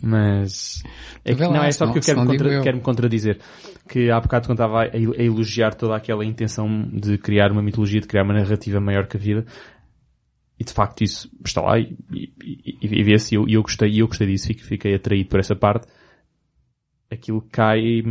Mas, 0.00 0.84
é 1.24 1.34
que, 1.34 1.40
não, 1.40 1.64
é 1.64 1.72
só 1.72 1.90
que 1.90 1.98
eu 1.98 2.02
quero, 2.02 2.24
contra, 2.24 2.62
quero 2.62 2.76
me 2.76 2.82
contradizer. 2.84 3.40
Que 3.88 4.12
há 4.12 4.20
bocado 4.20 4.46
quando 4.46 4.58
estava 4.58 4.82
a, 4.82 4.84
a 4.84 5.22
elogiar 5.22 5.74
toda 5.74 5.96
aquela 5.96 6.24
intenção 6.24 6.88
de 6.92 7.18
criar 7.18 7.50
uma 7.50 7.62
mitologia, 7.62 8.00
de 8.00 8.06
criar 8.06 8.22
uma 8.22 8.34
narrativa 8.34 8.78
maior 8.78 9.08
que 9.08 9.16
a 9.16 9.20
vida, 9.20 9.44
e 10.56 10.62
de 10.62 10.72
facto 10.72 11.02
isso 11.02 11.28
está 11.44 11.62
lá 11.62 11.80
e, 11.80 11.96
e, 12.12 12.32
e, 12.44 13.00
e 13.00 13.02
vê-se 13.02 13.34
e 13.34 13.36
eu, 13.36 13.48
eu 13.48 13.60
gostei, 13.60 14.00
eu 14.00 14.06
gostei 14.06 14.28
disso, 14.28 14.46
fiquei, 14.46 14.64
fiquei 14.64 14.94
atraído 14.94 15.28
por 15.28 15.40
essa 15.40 15.56
parte. 15.56 15.88
Aquilo 17.10 17.44
cai, 17.52 18.02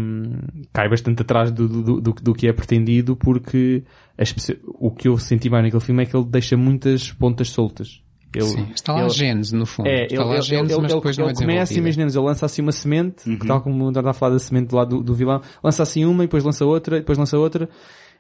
cai 0.72 0.88
bastante 0.88 1.22
atrás 1.24 1.52
do, 1.52 1.68
do, 1.68 2.02
do, 2.02 2.14
do 2.14 2.34
que 2.34 2.48
é 2.48 2.54
pretendido 2.54 3.16
porque 3.16 3.84
as, 4.18 4.34
o 4.80 4.92
que 4.92 5.08
eu 5.08 5.18
senti 5.18 5.50
mais 5.50 5.64
naquele 5.64 5.84
filme 5.84 6.04
é 6.04 6.06
que 6.06 6.16
ele 6.16 6.26
deixa 6.26 6.56
muitas 6.56 7.12
pontas 7.12 7.50
soltas. 7.50 8.04
Ele, 8.36 8.46
Sim, 8.46 8.68
está 8.74 8.94
lá 8.94 9.06
ele, 9.06 9.32
a 9.32 9.58
no 9.58 9.66
fundo. 9.66 9.88
É, 9.88 10.06
está 10.06 10.16
ele, 10.16 10.24
lá 10.24 10.38
a 10.38 10.42
Gênesis, 10.42 10.78
mas 10.78 10.94
depois 10.94 11.18
ele, 11.18 11.28
não 11.28 11.32
é 11.32 11.36
começa, 11.36 11.74
imaginemos, 11.78 12.16
ele 12.16 12.26
lança 12.26 12.46
assim 12.46 12.62
uma 12.64 12.72
semente, 12.72 13.30
uhum. 13.30 13.38
tal 13.40 13.62
como 13.62 13.86
o 13.86 13.90
está 13.90 14.10
a 14.10 14.14
falar 14.14 14.34
da 14.34 14.40
semente 14.40 14.74
lá 14.74 14.84
do, 14.84 15.04
do 15.04 15.14
vilão, 15.14 15.42
lança 15.64 15.84
assim 15.84 16.04
uma, 16.06 16.24
e 16.24 16.28
depois 16.28 16.44
lança 16.44 16.66
outra, 16.66 16.98
e 16.98 17.00
depois 17.02 17.18
lança 17.18 17.38
outra, 17.38 17.70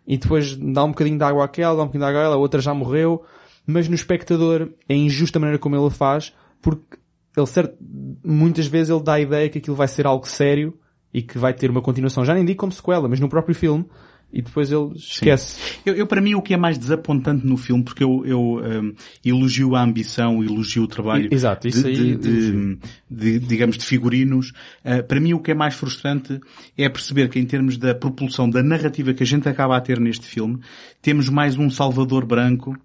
e 0.05 0.17
depois 0.17 0.55
dá 0.55 0.83
um 0.83 0.89
bocadinho 0.89 1.17
de 1.17 1.23
água 1.23 1.45
àquela, 1.45 1.75
dá 1.75 1.81
um 1.81 1.87
bocadinho 1.87 2.03
de 2.03 2.09
água 2.09 2.21
àquela, 2.21 2.35
a 2.35 2.37
outra 2.37 2.61
já 2.61 2.75
morreu, 2.75 3.23
mas 3.65 3.87
no 3.87 3.95
espectador 3.95 4.69
é 4.87 4.95
injusta 4.95 5.39
a 5.39 5.41
maneira 5.41 5.57
como 5.57 5.75
ele 5.75 5.89
faz, 5.89 6.31
porque 6.61 6.97
ele 7.35 7.47
certo, 7.47 7.75
muitas 8.23 8.67
vezes 8.67 8.89
ele 8.89 9.03
dá 9.03 9.13
a 9.13 9.19
ideia 9.19 9.49
que 9.49 9.57
aquilo 9.57 9.75
vai 9.75 9.87
ser 9.87 10.05
algo 10.05 10.27
sério 10.27 10.77
e 11.13 11.21
que 11.21 11.37
vai 11.37 11.53
ter 11.53 11.69
uma 11.69 11.81
continuação. 11.81 12.25
Já 12.25 12.33
nem 12.33 12.45
digo 12.45 12.59
como 12.59 12.71
sequela, 12.71 13.07
mas 13.07 13.19
no 13.19 13.29
próprio 13.29 13.55
filme, 13.55 13.85
e 14.33 14.41
depois 14.41 14.71
ele 14.71 14.93
esquece. 14.95 15.79
Eu, 15.85 15.93
eu, 15.93 16.07
para 16.07 16.19
mim, 16.19 16.33
o 16.33 16.41
que 16.41 16.55
é 16.55 16.57
mais 16.57 16.75
desapontante 16.75 17.45
no 17.45 17.55
filme, 17.55 17.83
porque 17.83 18.03
eu, 18.03 18.25
eu 18.25 18.39
um, 18.39 18.95
elogio 19.23 19.75
a 19.75 19.83
ambição, 19.83 20.43
elogio 20.43 20.83
o 20.83 20.87
trabalho 20.87 21.29
Exato, 21.31 21.67
isso 21.67 21.83
de, 21.83 21.87
aí, 21.87 22.15
de, 22.15 22.79
de, 23.09 23.39
digamos, 23.39 23.77
de 23.77 23.85
figurinos, 23.85 24.51
uh, 24.83 25.03
para 25.07 25.19
mim 25.19 25.33
o 25.33 25.39
que 25.39 25.51
é 25.51 25.53
mais 25.53 25.75
frustrante 25.75 26.41
é 26.75 26.89
perceber 26.89 27.29
que 27.29 27.37
em 27.37 27.45
termos 27.45 27.77
da 27.77 27.93
propulsão 27.93 28.49
da 28.49 28.63
narrativa 28.63 29.13
que 29.13 29.21
a 29.21 29.25
gente 29.25 29.47
acaba 29.47 29.77
a 29.77 29.81
ter 29.81 29.99
neste 29.99 30.25
filme, 30.25 30.59
temos 30.99 31.29
mais 31.29 31.55
um 31.55 31.69
Salvador 31.69 32.25
Branco, 32.25 32.75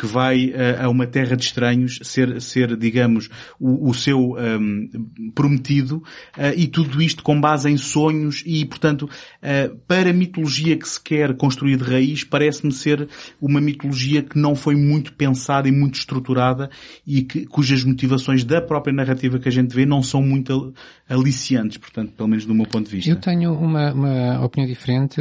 que 0.00 0.06
vai 0.06 0.46
uh, 0.46 0.84
a 0.84 0.88
uma 0.88 1.06
terra 1.06 1.36
de 1.36 1.44
estranhos 1.44 1.98
ser, 2.02 2.40
ser 2.40 2.74
digamos, 2.74 3.28
o, 3.60 3.90
o 3.90 3.92
seu 3.92 4.34
um, 4.38 4.88
prometido 5.34 5.96
uh, 6.38 6.56
e 6.56 6.66
tudo 6.66 7.02
isto 7.02 7.22
com 7.22 7.38
base 7.38 7.68
em 7.68 7.76
sonhos 7.76 8.42
e, 8.46 8.64
portanto, 8.64 9.02
uh, 9.02 9.76
para 9.86 10.08
a 10.08 10.12
mitologia 10.14 10.74
que 10.74 10.88
se 10.88 10.98
quer 10.98 11.36
construir 11.36 11.76
de 11.76 11.84
raiz, 11.84 12.24
parece-me 12.24 12.72
ser 12.72 13.06
uma 13.38 13.60
mitologia 13.60 14.22
que 14.22 14.38
não 14.38 14.54
foi 14.54 14.74
muito 14.74 15.12
pensada 15.12 15.68
e 15.68 15.72
muito 15.72 15.96
estruturada 15.96 16.70
e 17.06 17.20
que, 17.20 17.44
cujas 17.44 17.84
motivações 17.84 18.42
da 18.42 18.62
própria 18.62 18.94
narrativa 18.94 19.38
que 19.38 19.50
a 19.50 19.52
gente 19.52 19.76
vê 19.76 19.84
não 19.84 20.02
são 20.02 20.22
muito 20.22 20.72
aliciantes, 21.10 21.76
portanto, 21.76 22.12
pelo 22.16 22.28
menos 22.30 22.46
do 22.46 22.54
meu 22.54 22.64
ponto 22.64 22.86
de 22.88 22.96
vista. 22.96 23.10
Eu 23.10 23.16
tenho 23.16 23.52
uma, 23.52 23.92
uma 23.92 24.44
opinião 24.46 24.66
diferente, 24.66 25.20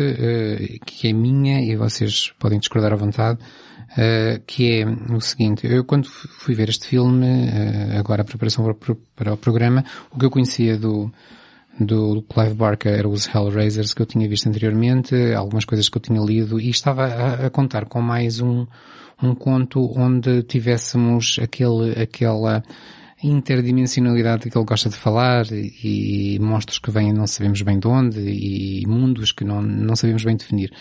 que 0.86 1.10
é 1.10 1.12
minha 1.12 1.60
e 1.60 1.76
vocês 1.76 2.32
podem 2.40 2.60
discordar 2.60 2.94
à 2.94 2.96
vontade 2.96 3.40
uh, 3.92 4.42
que 4.46 4.82
é 4.82 4.86
o 5.14 5.22
seguinte, 5.22 5.68
eu 5.68 5.84
quando 5.84 6.08
fui 6.08 6.56
ver 6.56 6.70
este 6.70 6.88
filme, 6.88 7.26
uh, 7.26 8.00
agora 8.00 8.22
a 8.22 8.26
preparação 8.26 8.64
para, 8.74 8.96
para 9.16 9.34
o 9.34 9.38
programa, 9.38 9.84
o 10.12 10.20
que 10.20 10.26
eu 10.26 10.32
conhecia 10.32 10.78
do, 10.78 11.12
do 11.80 12.22
Clive 12.24 12.56
Barker 12.56 12.92
era 12.92 13.08
os 13.08 13.28
Hellraisers 13.28 13.94
que 13.94 14.02
eu 14.02 14.06
tinha 14.06 14.28
visto 14.28 14.48
anteriormente, 14.48 15.16
algumas 15.34 15.66
coisas 15.66 15.88
que 15.90 15.98
eu 15.98 16.02
tinha 16.02 16.22
lido 16.22 16.60
e 16.60 16.70
estava 16.70 17.06
a, 17.06 17.48
a 17.48 17.50
contar 17.50 17.86
com 17.86 18.02
mais 18.02 18.42
um, 18.42 18.66
um 19.22 19.34
conto 19.34 19.82
onde 19.98 20.44
tivéssemos 20.44 21.40
aquele, 21.42 22.02
aquela 22.02 22.64
interdimensionalidade 23.22 24.50
que 24.50 24.58
ele 24.58 24.66
gosta 24.66 24.90
de 24.90 24.96
falar 24.96 25.46
e 25.52 26.38
monstros 26.40 26.80
que 26.80 26.90
vêm 26.90 27.12
não 27.12 27.28
sabemos 27.28 27.62
bem 27.62 27.78
de 27.78 27.88
onde 27.88 28.20
e 28.20 28.86
mundos 28.88 29.32
que 29.32 29.44
não, 29.44 29.62
não 29.62 29.96
sabemos 29.96 30.24
bem 30.24 30.38
definir. 30.38 30.72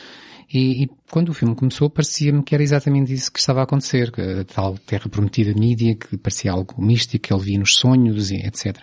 E, 0.53 0.84
e 0.84 0.90
quando 1.11 1.28
o 1.28 1.34
filme 1.34 1.55
começou 1.55 1.90
parecia-me 1.90 2.42
que 2.42 2.55
era 2.55 2.62
exatamente 2.62 3.12
isso 3.12 3.30
que 3.30 3.38
estava 3.38 3.61
a 3.61 3.64
acontecer, 3.64 4.12
a 4.40 4.44
tal 4.44 4.78
terra 4.78 5.09
prometida 5.09 5.53
mídia, 5.59 5.94
que 5.94 6.16
parecia 6.16 6.53
algo 6.53 6.82
místico, 6.82 7.28
que 7.28 7.32
ele 7.32 7.42
via 7.42 7.59
nos 7.59 7.76
sonhos, 7.76 8.30
etc. 8.30 8.78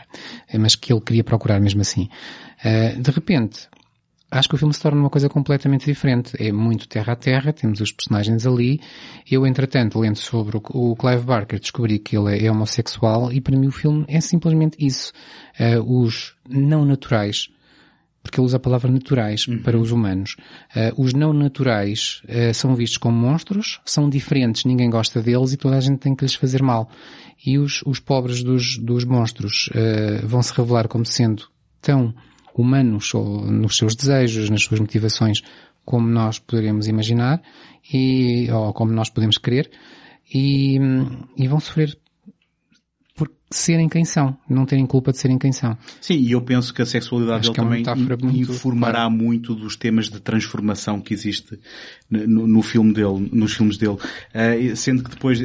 Mas 0.59 0.75
que 0.75 0.93
ele 0.93 1.01
queria 1.01 1.23
procurar 1.23 1.59
mesmo 1.59 1.81
assim. 1.81 2.07
Uh, 2.63 3.01
de 3.01 3.11
repente, 3.11 3.67
acho 4.29 4.47
que 4.47 4.55
o 4.55 4.57
filme 4.57 4.73
se 4.73 4.81
torna 4.81 4.99
uma 4.99 5.09
coisa 5.09 5.27
completamente 5.27 5.85
diferente. 5.85 6.35
É 6.39 6.51
muito 6.51 6.87
terra 6.87 7.13
a 7.13 7.15
terra, 7.15 7.51
temos 7.51 7.81
os 7.81 7.91
personagens 7.91 8.45
ali. 8.45 8.79
Eu, 9.29 9.47
entretanto, 9.47 9.99
lendo 9.99 10.17
sobre 10.17 10.57
o 10.57 10.95
Clive 10.95 11.23
Barker, 11.23 11.59
descobri 11.59 11.97
que 11.97 12.15
ele 12.15 12.45
é 12.45 12.51
homossexual 12.51 13.31
e 13.31 13.41
para 13.41 13.57
mim 13.57 13.67
o 13.67 13.71
filme 13.71 14.05
é 14.07 14.21
simplesmente 14.21 14.77
isso. 14.79 15.11
Uh, 15.59 16.01
os 16.01 16.35
não 16.47 16.85
naturais 16.85 17.49
porque 18.25 18.39
ele 18.39 18.45
usa 18.45 18.57
a 18.57 18.59
palavra 18.59 18.91
naturais 18.91 19.47
uhum. 19.47 19.59
para 19.59 19.77
os 19.77 19.91
humanos. 19.91 20.35
Uh, 20.75 20.99
os 20.99 21.13
não 21.13 21.31
naturais 21.31 22.23
uh, 22.23 22.51
são 22.55 22.75
vistos 22.75 22.97
como 22.97 23.15
monstros, 23.15 23.79
são 23.85 24.09
diferentes, 24.09 24.65
ninguém 24.65 24.89
gosta 24.89 25.21
deles 25.21 25.53
e 25.53 25.57
toda 25.57 25.77
a 25.77 25.79
gente 25.79 25.99
tem 25.99 26.15
que 26.15 26.25
lhes 26.25 26.33
fazer 26.33 26.63
mal. 26.63 26.89
E 27.45 27.59
os, 27.59 27.83
os 27.85 27.99
pobres 27.99 28.41
dos, 28.41 28.79
dos 28.79 29.05
monstros 29.05 29.69
uh, 29.69 30.25
vão 30.25 30.41
se 30.41 30.51
revelar 30.53 30.87
como 30.87 31.05
sendo 31.05 31.43
tão 31.79 32.15
humanos 32.57 33.13
ou 33.13 33.45
nos 33.45 33.77
seus 33.77 33.95
desejos, 33.95 34.49
nas 34.49 34.63
suas 34.63 34.79
motivações, 34.79 35.43
como 35.85 36.07
nós 36.07 36.39
poderíamos 36.39 36.87
imaginar 36.87 37.43
e, 37.93 38.49
ou 38.51 38.73
como 38.73 38.91
nós 38.91 39.11
podemos 39.11 39.37
querer 39.37 39.69
e, 40.33 40.79
e 41.37 41.47
vão 41.47 41.59
sofrer 41.59 41.95
serem 43.49 43.87
quem 43.87 44.03
são, 44.03 44.35
não 44.49 44.65
terem 44.65 44.85
culpa 44.85 45.11
de 45.11 45.19
serem 45.19 45.37
quem 45.37 45.51
são. 45.51 45.77
Sim, 46.01 46.15
e 46.15 46.31
eu 46.31 46.41
penso 46.41 46.73
que 46.73 46.81
a 46.81 46.85
sexualidade 46.85 47.51
dele 47.51 47.81
é 47.81 47.85
também 47.85 48.39
informará 48.39 49.01
claro. 49.01 49.11
muito 49.11 49.53
dos 49.53 49.75
temas 49.75 50.09
de 50.09 50.19
transformação 50.19 50.99
que 50.99 51.13
existe 51.13 51.59
no, 52.09 52.47
no 52.47 52.61
filme 52.61 52.93
dele, 52.93 53.29
nos 53.31 53.53
filmes 53.53 53.77
dele, 53.77 53.93
uh, 53.97 54.75
sendo 54.75 55.03
que 55.03 55.11
depois, 55.11 55.39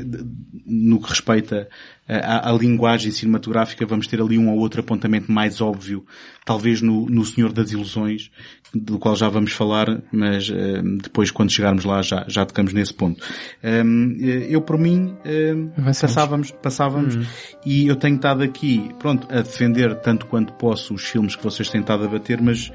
no 0.66 1.00
que 1.00 1.10
respeita 1.10 1.68
à, 2.08 2.50
à, 2.50 2.52
linguagem 2.52 3.12
cinematográfica, 3.12 3.86
vamos 3.86 4.06
ter 4.06 4.20
ali 4.20 4.36
um 4.36 4.50
ou 4.50 4.58
outro 4.58 4.80
apontamento 4.80 5.30
mais 5.30 5.60
óbvio, 5.60 6.04
talvez 6.44 6.80
no, 6.82 7.06
no 7.06 7.24
Senhor 7.24 7.52
das 7.52 7.70
Ilusões, 7.70 8.30
do 8.74 8.98
qual 8.98 9.14
já 9.14 9.28
vamos 9.28 9.52
falar, 9.52 10.02
mas 10.12 10.48
uh, 10.48 10.82
depois 11.02 11.30
quando 11.30 11.50
chegarmos 11.50 11.84
lá 11.84 12.02
já, 12.02 12.24
já 12.28 12.44
tocamos 12.46 12.72
nesse 12.72 12.94
ponto. 12.94 13.22
Um, 13.62 14.16
eu 14.18 14.60
por 14.60 14.78
mim 14.78 15.14
uh, 15.24 15.84
passávamos, 15.84 16.50
passávamos 16.50 17.16
uhum. 17.16 17.24
e 17.64 17.89
eu 17.90 17.96
tenho 17.96 18.16
estado 18.16 18.42
aqui, 18.42 18.90
pronto, 18.98 19.26
a 19.30 19.42
defender 19.42 19.94
tanto 19.96 20.26
quanto 20.26 20.52
posso 20.54 20.94
os 20.94 21.04
filmes 21.04 21.36
que 21.36 21.42
vocês 21.42 21.68
têm 21.68 21.80
estado 21.80 22.04
a 22.04 22.08
bater, 22.08 22.40
mas 22.40 22.72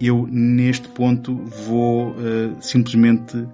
eu 0.00 0.26
neste 0.30 0.88
ponto 0.88 1.34
vou 1.34 2.10
uh, 2.10 2.56
simplesmente 2.60 3.36
um, 3.36 3.48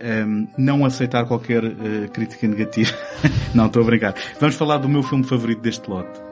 ehm, 0.00 0.48
não 0.56 0.84
aceitar 0.84 1.26
qualquer 1.26 1.64
uh, 1.64 2.10
crítica 2.12 2.46
negativa. 2.48 2.92
não, 3.54 3.66
estou 3.66 3.82
a 3.82 3.86
brincar. 3.86 4.14
Vamos 4.40 4.56
falar 4.56 4.78
do 4.78 4.88
meu 4.88 5.02
filme 5.02 5.24
favorito 5.24 5.60
deste 5.60 5.88
lote. 5.88 6.31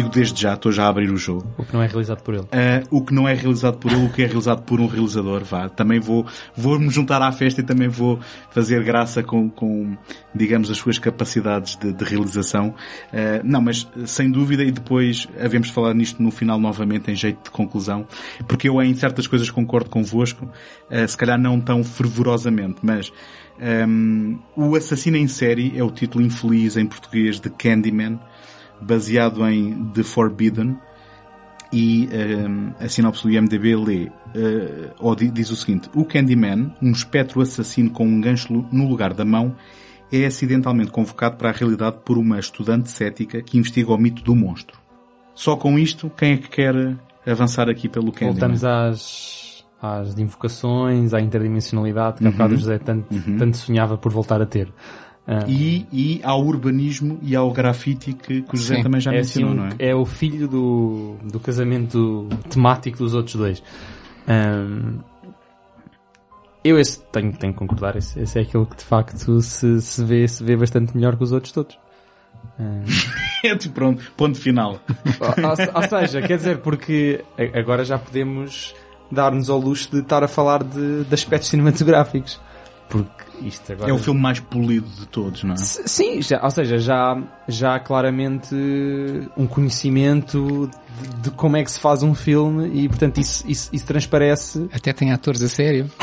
Digo 0.00 0.08
desde 0.08 0.40
já, 0.40 0.54
estou 0.54 0.72
já 0.72 0.84
a 0.84 0.88
abrir 0.88 1.10
o 1.10 1.16
jogo. 1.16 1.46
O 1.58 1.64
que 1.64 1.72
não 1.74 1.82
é 1.82 1.86
realizado 1.86 2.22
por 2.22 2.34
ele. 2.34 2.44
Uh, 2.44 2.96
o 2.96 3.04
que 3.04 3.14
não 3.14 3.28
é 3.28 3.34
realizado 3.34 3.78
por 3.78 3.92
ele, 3.92 4.06
o 4.06 4.12
que 4.12 4.22
é 4.22 4.26
realizado 4.26 4.62
por 4.62 4.80
um 4.80 4.86
realizador, 4.86 5.44
vá. 5.44 5.68
Também 5.68 6.00
vou, 6.00 6.26
vou 6.56 6.78
me 6.78 6.90
juntar 6.90 7.20
à 7.22 7.30
festa 7.32 7.60
e 7.60 7.64
também 7.64 7.88
vou 7.88 8.18
fazer 8.50 8.82
graça 8.82 9.22
com, 9.22 9.50
com 9.50 9.96
digamos, 10.34 10.70
as 10.70 10.78
suas 10.78 10.98
capacidades 10.98 11.76
de, 11.76 11.92
de 11.92 12.04
realização. 12.04 12.74
Uh, 13.12 13.40
não, 13.44 13.60
mas 13.60 13.86
sem 14.06 14.30
dúvida, 14.30 14.64
e 14.64 14.70
depois 14.70 15.28
havemos 15.38 15.68
de 15.68 15.74
falar 15.74 15.94
nisto 15.94 16.22
no 16.22 16.30
final 16.30 16.58
novamente, 16.58 17.10
em 17.10 17.14
jeito 17.14 17.44
de 17.44 17.50
conclusão, 17.50 18.06
porque 18.48 18.68
eu 18.68 18.80
em 18.82 18.94
certas 18.94 19.26
coisas 19.26 19.50
concordo 19.50 19.90
convosco, 19.90 20.46
uh, 20.46 21.06
se 21.06 21.16
calhar 21.16 21.38
não 21.38 21.60
tão 21.60 21.84
fervorosamente, 21.84 22.78
mas 22.82 23.12
um, 23.60 24.38
o 24.56 24.74
Assassino 24.74 25.18
em 25.18 25.28
Série 25.28 25.78
é 25.78 25.84
o 25.84 25.90
título 25.90 26.24
infeliz 26.24 26.78
em 26.78 26.86
português 26.86 27.38
de 27.38 27.50
Candyman, 27.50 28.18
baseado 28.80 29.46
em 29.46 29.84
The 29.92 30.02
Forbidden, 30.02 30.76
e 31.72 32.08
um, 32.12 32.72
a 32.80 32.88
sinopse 32.88 33.22
do 33.22 33.30
IMDB 33.30 33.76
lê, 33.76 34.04
uh, 34.06 34.92
ou 34.98 35.14
diz 35.14 35.50
o 35.50 35.56
seguinte, 35.56 35.88
o 35.94 36.04
Candyman, 36.04 36.74
um 36.82 36.90
espectro 36.90 37.40
assassino 37.40 37.90
com 37.90 38.04
um 38.04 38.20
gancho 38.20 38.66
no 38.72 38.88
lugar 38.88 39.14
da 39.14 39.24
mão, 39.24 39.54
é 40.12 40.26
acidentalmente 40.26 40.90
convocado 40.90 41.36
para 41.36 41.50
a 41.50 41.52
realidade 41.52 41.98
por 42.04 42.18
uma 42.18 42.40
estudante 42.40 42.90
cética 42.90 43.40
que 43.40 43.56
investiga 43.56 43.92
o 43.92 43.98
mito 43.98 44.22
do 44.24 44.34
monstro. 44.34 44.80
Só 45.32 45.56
com 45.56 45.78
isto, 45.78 46.10
quem 46.10 46.32
é 46.32 46.36
que 46.36 46.48
quer 46.48 46.96
avançar 47.24 47.68
aqui 47.68 47.88
pelo 47.88 48.10
Candyman? 48.10 48.32
Voltamos 48.32 48.64
às 48.64 49.50
às 49.80 50.18
invocações, 50.18 51.14
à 51.14 51.20
interdimensionalidade 51.20 52.18
que 52.18 52.26
uhum. 52.26 52.44
a 52.44 52.48
José 52.48 52.78
tanto, 52.78 53.14
uhum. 53.14 53.38
tanto 53.38 53.56
sonhava 53.56 53.96
por 53.96 54.12
voltar 54.12 54.42
a 54.42 54.46
ter. 54.46 54.70
Uh, 55.30 55.48
e, 55.48 55.86
e 55.92 56.20
ao 56.24 56.44
urbanismo 56.44 57.16
e 57.22 57.36
ao 57.36 57.52
grafite 57.52 58.12
que, 58.12 58.42
que 58.42 58.54
o 58.54 58.56
José 58.56 58.76
sim, 58.76 58.82
também 58.82 59.00
já 59.00 59.12
é 59.12 59.18
mencionou, 59.18 59.50
assim, 59.50 59.60
não 59.60 59.66
é? 59.66 59.90
É 59.90 59.94
o 59.94 60.04
filho 60.04 60.48
do, 60.48 61.14
do 61.22 61.38
casamento 61.38 62.28
temático 62.48 62.98
dos 62.98 63.14
outros 63.14 63.36
dois. 63.36 63.62
Um, 64.28 64.98
eu 66.64 66.80
esse 66.80 67.00
tenho, 67.12 67.32
tenho 67.32 67.52
que 67.52 67.58
concordar, 67.60 67.94
esse, 67.94 68.18
esse, 68.18 68.40
é 68.40 68.42
aquele 68.42 68.66
que 68.66 68.76
de 68.76 68.84
facto 68.84 69.40
se, 69.40 69.80
se, 69.80 70.04
vê, 70.04 70.26
se 70.26 70.42
vê 70.42 70.56
bastante 70.56 70.96
melhor 70.96 71.16
que 71.16 71.22
os 71.22 71.30
outros 71.30 71.52
todos. 71.52 71.78
é 73.44 73.54
tipo, 73.54 73.74
pronto, 73.74 74.12
ponto 74.16 74.36
final. 74.36 74.80
ou, 75.20 75.28
ou, 75.28 75.76
ou 75.76 75.88
seja, 75.88 76.22
quer 76.22 76.38
dizer, 76.38 76.58
porque 76.58 77.24
agora 77.54 77.84
já 77.84 78.00
podemos 78.00 78.74
dar-nos 79.12 79.48
ao 79.48 79.60
luxo 79.60 79.92
de 79.92 80.00
estar 80.00 80.24
a 80.24 80.28
falar 80.28 80.64
de, 80.64 81.04
de 81.04 81.14
aspectos 81.14 81.50
cinematográficos. 81.50 82.40
Porque 82.88 83.29
isto 83.42 83.72
agora... 83.72 83.90
É 83.90 83.92
o 83.92 83.98
filme 83.98 84.20
mais 84.20 84.40
polido 84.40 84.88
de 84.88 85.06
todos, 85.06 85.44
não 85.44 85.54
é? 85.54 85.56
Sim, 85.56 86.22
já, 86.22 86.42
ou 86.42 86.50
seja, 86.50 86.78
já, 86.78 87.22
já 87.48 87.74
há 87.74 87.80
claramente 87.80 88.54
um 89.36 89.46
conhecimento 89.46 90.70
de, 91.00 91.22
de, 91.22 91.30
como 91.30 91.56
é 91.56 91.64
que 91.64 91.70
se 91.70 91.78
faz 91.78 92.02
um 92.02 92.14
filme 92.14 92.70
e, 92.84 92.88
portanto, 92.88 93.18
isso, 93.18 93.44
isso, 93.48 93.70
isso 93.72 93.86
transparece. 93.86 94.68
Até 94.72 94.92
tem 94.92 95.12
atores 95.12 95.42
a 95.42 95.48
sério. 95.48 95.90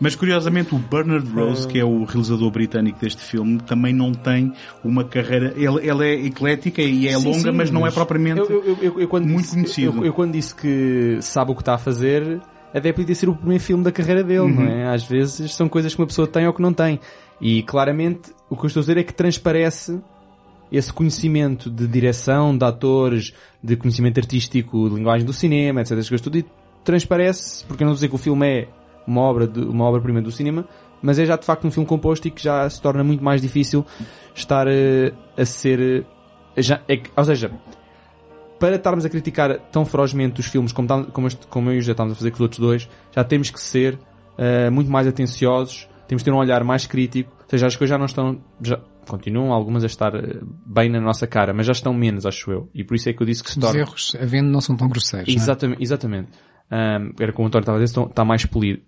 Mas 0.00 0.14
curiosamente 0.14 0.74
o 0.74 0.78
Bernard 0.78 1.28
Rose, 1.30 1.66
que 1.66 1.78
é 1.78 1.84
o 1.84 2.04
realizador 2.04 2.50
britânico 2.50 3.00
deste 3.00 3.22
filme, 3.22 3.58
também 3.60 3.92
não 3.92 4.12
tem 4.12 4.52
uma 4.84 5.04
carreira. 5.04 5.52
Ele, 5.56 5.88
ele 5.88 6.06
é 6.06 6.26
eclética 6.26 6.82
e 6.82 7.08
é 7.08 7.16
sim, 7.18 7.24
longa, 7.24 7.38
sim, 7.38 7.50
mas 7.50 7.70
não 7.70 7.86
é 7.86 7.90
propriamente 7.90 8.40
eu, 8.40 8.78
eu, 8.80 9.00
eu, 9.00 9.08
muito 9.20 9.42
disse, 9.42 9.54
conhecido. 9.54 10.04
Eu, 10.04 10.12
quando 10.12 10.32
disse 10.32 10.54
que 10.54 11.18
sabe 11.20 11.52
o 11.52 11.54
que 11.54 11.62
está 11.62 11.74
a 11.74 11.78
fazer, 11.78 12.40
até 12.72 12.92
podia 12.92 13.14
ser 13.14 13.28
o 13.28 13.34
primeiro 13.34 13.62
filme 13.62 13.82
da 13.82 13.92
carreira 13.92 14.22
dele, 14.22 14.40
uhum. 14.40 14.54
não 14.54 14.66
é? 14.66 14.92
Às 14.92 15.04
vezes 15.04 15.54
são 15.54 15.68
coisas 15.68 15.94
que 15.94 16.00
uma 16.00 16.06
pessoa 16.06 16.26
tem 16.26 16.46
ou 16.46 16.52
que 16.52 16.62
não 16.62 16.72
tem. 16.72 17.00
E 17.40 17.62
claramente 17.62 18.32
o 18.50 18.56
que 18.56 18.64
eu 18.64 18.66
estou 18.66 18.80
a 18.80 18.82
dizer 18.82 18.96
é 18.98 19.02
que 19.02 19.12
transparece 19.12 20.00
esse 20.70 20.92
conhecimento 20.92 21.70
de 21.70 21.86
direção, 21.86 22.56
de 22.56 22.64
atores, 22.64 23.32
de 23.62 23.76
conhecimento 23.76 24.18
artístico, 24.18 24.88
de 24.88 24.96
linguagem 24.96 25.26
do 25.26 25.32
cinema, 25.32 25.80
etc. 25.80 25.92
As 25.98 26.08
coisas 26.08 26.20
tudo 26.20 26.38
e 26.38 26.44
transparece, 26.84 27.64
porque 27.64 27.82
eu 27.82 27.86
não 27.86 27.92
vou 27.92 27.96
dizer 27.96 28.08
que 28.08 28.14
o 28.14 28.18
filme 28.18 28.46
é 28.46 28.68
uma 29.06 29.22
obra 29.22 29.46
de, 29.46 29.60
uma 29.60 29.84
obra-prima 29.84 30.20
do 30.20 30.30
cinema, 30.30 30.66
mas 31.00 31.18
é 31.18 31.24
já 31.24 31.36
de 31.36 31.46
facto 31.46 31.66
um 31.66 31.70
filme 31.70 31.88
composto 31.88 32.28
e 32.28 32.30
que 32.30 32.42
já 32.42 32.68
se 32.68 32.80
torna 32.80 33.02
muito 33.02 33.24
mais 33.24 33.40
difícil 33.40 33.84
estar 34.34 34.66
uh, 34.66 34.70
a 35.36 35.44
ser, 35.44 36.04
uh, 36.04 36.60
já, 36.60 36.80
é, 36.88 37.00
ou 37.16 37.24
seja, 37.24 37.50
para 38.58 38.76
estarmos 38.76 39.04
a 39.04 39.08
criticar 39.08 39.58
tão 39.70 39.84
ferozmente 39.84 40.40
os 40.40 40.46
filmes 40.46 40.72
como, 40.72 41.04
como, 41.06 41.26
este, 41.26 41.46
como 41.46 41.70
eu 41.70 41.80
já 41.80 41.92
estamos 41.92 42.12
a 42.12 42.16
fazer 42.16 42.30
com 42.30 42.36
os 42.36 42.40
outros 42.40 42.60
dois, 42.60 42.88
já 43.14 43.24
temos 43.24 43.50
que 43.50 43.60
ser 43.60 43.94
uh, 43.94 44.70
muito 44.70 44.90
mais 44.90 45.06
atenciosos, 45.06 45.88
temos 46.06 46.22
que 46.22 46.30
ter 46.30 46.34
um 46.34 46.38
olhar 46.38 46.62
mais 46.64 46.86
crítico, 46.86 47.32
ou 47.38 47.48
seja, 47.48 47.66
as 47.66 47.76
coisas 47.76 47.90
já 47.90 47.98
não 47.98 48.06
estão, 48.06 48.40
já, 48.62 48.80
continuam 49.08 49.52
algumas 49.52 49.82
a 49.82 49.86
estar 49.86 50.14
eh, 50.14 50.40
bem 50.66 50.88
na 50.90 51.00
nossa 51.00 51.26
cara, 51.26 51.52
mas 51.52 51.66
já 51.66 51.72
estão 51.72 51.92
menos, 51.94 52.26
acho 52.26 52.50
eu. 52.50 52.70
E 52.74 52.84
por 52.84 52.94
isso 52.94 53.08
é 53.08 53.12
que 53.12 53.22
eu 53.22 53.26
disse 53.26 53.42
que 53.42 53.50
se 53.50 53.58
torna... 53.58 53.82
Os 53.82 53.88
erros, 53.88 54.16
havendo, 54.20 54.50
não 54.50 54.60
são 54.60 54.76
tão 54.76 54.88
grosseiros, 54.88 55.28
é? 55.28 55.36
Exatamente, 55.36 55.82
exatamente. 55.82 56.28
Um, 56.70 57.12
era 57.18 57.32
como 57.32 57.46
o 57.46 57.48
António 57.48 57.62
estava 57.62 57.78
a 57.78 57.82
dizer, 57.82 58.00
está 58.00 58.24
mais 58.24 58.44
polido. 58.44 58.82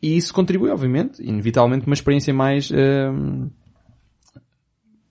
E 0.00 0.16
isso 0.16 0.32
contribui, 0.32 0.70
obviamente, 0.70 1.22
inevitavelmente, 1.22 1.86
uma 1.86 1.94
experiência 1.94 2.32
mais 2.32 2.70
um, 2.70 3.48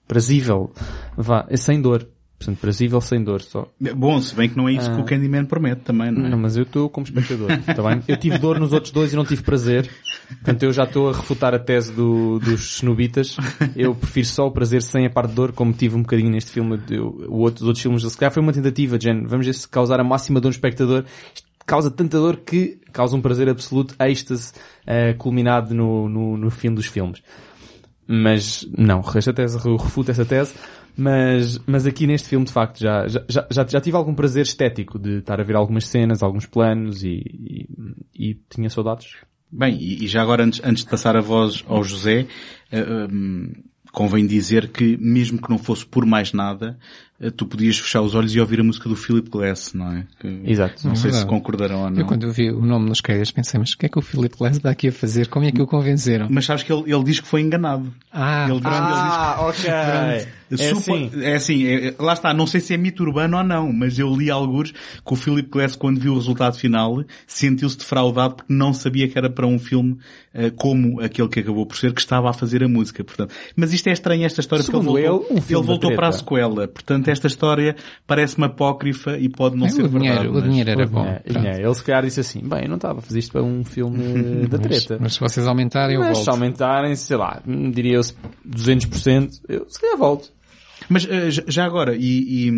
prazível, 0.07 0.71
vá, 1.17 1.47
sem 1.55 1.81
dor. 1.81 2.07
Portanto, 2.45 2.59
prazível 2.59 3.01
sem 3.01 3.23
dor 3.23 3.41
só. 3.41 3.67
Bom, 3.95 4.19
se 4.21 4.35
bem 4.35 4.49
que 4.49 4.57
não 4.57 4.67
é 4.67 4.73
isso 4.73 4.89
ah. 4.89 4.95
que 4.95 5.01
o 5.01 5.03
ah. 5.03 5.05
Candyman 5.05 5.45
promete 5.45 5.81
também, 5.81 6.11
não 6.11 6.25
é? 6.25 6.29
Não, 6.29 6.37
mas 6.37 6.57
eu 6.57 6.63
estou 6.63 6.89
como 6.89 7.05
espectador, 7.05 7.49
tá 7.63 7.81
bem? 7.81 8.03
Eu 8.07 8.17
tive 8.17 8.37
dor 8.37 8.59
nos 8.59 8.73
outros 8.73 8.91
dois 8.91 9.13
e 9.13 9.15
não 9.15 9.25
tive 9.25 9.43
prazer. 9.43 9.89
Portanto, 10.27 10.63
eu 10.63 10.73
já 10.73 10.83
estou 10.83 11.09
a 11.09 11.13
refutar 11.13 11.53
a 11.53 11.59
tese 11.59 11.93
do, 11.93 12.39
dos 12.39 12.77
snobitas. 12.77 13.37
Eu 13.75 13.95
prefiro 13.95 14.27
só 14.27 14.47
o 14.47 14.51
prazer 14.51 14.81
sem 14.81 15.05
a 15.05 15.09
parte 15.09 15.29
de 15.29 15.35
dor, 15.35 15.51
como 15.51 15.73
tive 15.73 15.95
um 15.95 16.01
bocadinho 16.01 16.29
neste 16.29 16.51
filme. 16.51 16.79
o 17.27 17.37
outro, 17.37 17.63
os 17.63 17.67
outros 17.67 17.81
filmes, 17.81 18.03
se 18.03 18.17
calhar 18.17 18.31
foi 18.31 18.41
uma 18.41 18.53
tentativa, 18.53 18.99
Jen. 18.99 19.25
Vamos 19.25 19.45
ver 19.45 19.53
se 19.53 19.67
causar 19.67 19.99
a 19.99 20.03
máxima 20.03 20.39
dor 20.39 20.49
no 20.49 20.53
espectador. 20.53 21.05
Isto 21.33 21.47
causa 21.65 21.89
tanta 21.89 22.17
dor 22.17 22.37
que 22.37 22.79
causa 22.91 23.15
um 23.15 23.21
prazer 23.21 23.49
absoluto, 23.49 23.95
êxtase, 23.99 24.53
uh, 24.85 25.17
culminado 25.17 25.73
no, 25.73 26.09
no, 26.09 26.37
no 26.37 26.51
fim 26.51 26.73
dos 26.73 26.85
filmes. 26.85 27.21
Mas, 28.05 28.67
não, 28.77 29.01
esta 29.15 29.33
tese, 29.33 29.57
eu 29.65 29.77
refuto 29.77 30.11
essa 30.11 30.25
tese. 30.25 30.53
Mas, 30.95 31.59
mas 31.65 31.85
aqui 31.87 32.05
neste 32.05 32.29
filme, 32.29 32.45
de 32.45 32.51
facto, 32.51 32.79
já, 32.79 33.07
já, 33.07 33.23
já, 33.27 33.65
já 33.67 33.81
tive 33.81 33.97
algum 33.97 34.13
prazer 34.13 34.43
estético 34.43 34.99
de 34.99 35.17
estar 35.19 35.39
a 35.39 35.43
ver 35.43 35.55
algumas 35.55 35.87
cenas, 35.87 36.21
alguns 36.21 36.45
planos 36.45 37.03
e, 37.03 37.67
e, 38.15 38.29
e 38.31 38.35
tinha 38.49 38.69
saudades. 38.69 39.15
Bem, 39.51 39.77
e, 39.79 40.07
já 40.07 40.21
agora 40.21 40.43
antes, 40.43 40.61
antes 40.63 40.83
de 40.83 40.89
passar 40.89 41.15
a 41.15 41.21
voz 41.21 41.63
ao 41.67 41.83
José, 41.83 42.27
uh, 42.71 43.13
um, 43.13 43.51
convém 43.91 44.25
dizer 44.25 44.69
que 44.69 44.97
mesmo 44.97 45.39
que 45.39 45.49
não 45.49 45.59
fosse 45.59 45.85
por 45.85 46.05
mais 46.05 46.33
nada, 46.33 46.79
eh, 47.12 47.12
tu 47.37 47.45
podias 47.45 47.77
fechar 47.77 48.01
os 48.01 48.15
olhos 48.15 48.33
e 48.35 48.39
ouvir 48.39 48.59
a 48.59 48.63
música 48.63 48.89
do 48.89 48.95
Philip 48.95 49.29
Glass, 49.29 49.73
não 49.73 49.91
é? 49.93 50.05
Que 50.19 50.41
Exato. 50.45 50.85
Não 50.87 50.95
sei 50.95 51.11
se 51.13 51.25
concordarão 51.25 51.83
ou 51.83 51.89
não. 51.89 51.99
Eu 51.99 52.05
quando 52.05 52.31
vi 52.31 52.51
o 52.51 52.65
nome 52.65 52.89
nos 52.89 53.01
créditos 53.01 53.31
pensei, 53.31 53.59
mas 53.59 53.73
o 53.73 53.77
que 53.77 53.85
é 53.85 53.89
que 53.89 53.97
o 53.97 54.01
Philip 54.01 54.37
Glass 54.37 54.57
está 54.57 54.69
aqui 54.69 54.89
a 54.89 54.91
fazer? 54.91 55.27
Como 55.27 55.45
é 55.45 55.51
que 55.51 55.61
o 55.61 55.67
convenceram? 55.67 56.27
Mas 56.29 56.45
sabes 56.45 56.63
que 56.63 56.73
ele, 56.73 56.91
ele 56.91 57.03
diz 57.03 57.19
que 57.19 57.27
foi 57.27 57.41
enganado. 57.41 57.93
Ah, 58.11 58.47
ele, 58.49 58.59
ah 58.63 59.39
ele 59.39 59.53
diz, 59.53 59.65
ok. 59.65 60.33
é, 60.51 60.75
super, 60.75 60.93
assim. 60.93 61.11
é 61.21 61.35
assim, 61.35 61.67
é, 61.67 61.95
lá 61.99 62.13
está, 62.13 62.33
não 62.33 62.45
sei 62.45 62.59
se 62.59 62.73
é 62.73 62.77
mito 62.77 63.03
urbano 63.03 63.37
ou 63.37 63.43
não, 63.43 63.71
mas 63.71 63.97
eu 63.97 64.13
li 64.15 64.29
alguns 64.29 64.71
que 64.71 65.13
o 65.13 65.15
Philip 65.15 65.49
Glass 65.49 65.75
quando 65.75 65.99
viu 65.99 66.13
o 66.13 66.15
resultado 66.15 66.57
final 66.57 67.03
sentiu-se 67.25 67.77
defraudado 67.77 68.35
porque 68.35 68.53
não 68.53 68.73
sabia 68.73 69.07
que 69.07 69.17
era 69.17 69.29
para 69.29 69.47
um 69.47 69.57
filme 69.57 69.97
uh, 70.33 70.51
como 70.55 71.01
aquele 71.01 71.27
que 71.27 71.39
acabou 71.39 71.65
por 71.65 71.77
ser 71.77 71.93
que 71.93 72.01
estava 72.01 72.29
a 72.29 72.33
fazer 72.33 72.63
a 72.63 72.67
música, 72.67 73.03
portanto. 73.03 73.33
Mas 73.55 73.73
isto 73.73 73.87
é 73.87 73.93
estranho 73.93 74.25
esta 74.25 74.41
história 74.41 74.63
Segundo 74.63 74.85
porque 74.85 74.99
ele 74.99 75.09
voltou, 75.09 75.27
ele, 75.29 75.39
um 75.39 75.57
ele 75.57 75.67
voltou 75.67 75.95
para 75.95 76.07
a 76.09 76.11
sequela, 76.11 76.67
portanto 76.67 77.02
esta 77.11 77.27
história 77.27 77.75
parece-me 78.05 78.45
apócrifa 78.45 79.17
e 79.17 79.29
pode 79.29 79.55
não 79.55 79.65
é, 79.65 79.69
ser 79.69 79.83
o 79.83 79.89
dinheiro, 79.89 80.15
verdade. 80.15 80.29
O 80.29 80.33
mas... 80.33 80.43
dinheiro 80.43 80.69
era 80.69 80.85
bom. 80.85 81.05
É, 81.05 81.61
ele 81.61 81.75
se 81.75 81.83
calhar 81.83 82.03
disse 82.03 82.19
assim, 82.19 82.41
bem, 82.41 82.63
eu 82.63 82.69
não 82.69 82.75
estava 82.75 82.99
a 82.99 83.01
fazer 83.01 83.19
isto 83.19 83.31
para 83.31 83.43
um 83.43 83.63
filme 83.63 84.47
da 84.47 84.57
treta. 84.57 84.93
Mas, 84.93 85.01
mas 85.01 85.13
se 85.13 85.19
vocês 85.19 85.47
aumentarem, 85.47 85.95
eu 85.95 86.01
mas 86.01 86.13
volto. 86.13 86.23
se 86.23 86.29
aumentarem, 86.29 86.95
sei 86.95 87.17
lá, 87.17 87.41
diria 87.45 87.95
eu 87.95 88.01
200%, 88.01 89.41
eu 89.47 89.65
se 89.69 89.79
calhar 89.79 89.97
volto. 89.97 90.31
Mas 90.89 91.07
eh, 91.09 91.29
já 91.47 91.65
agora, 91.65 91.95
e, 91.95 92.49
e 92.49 92.51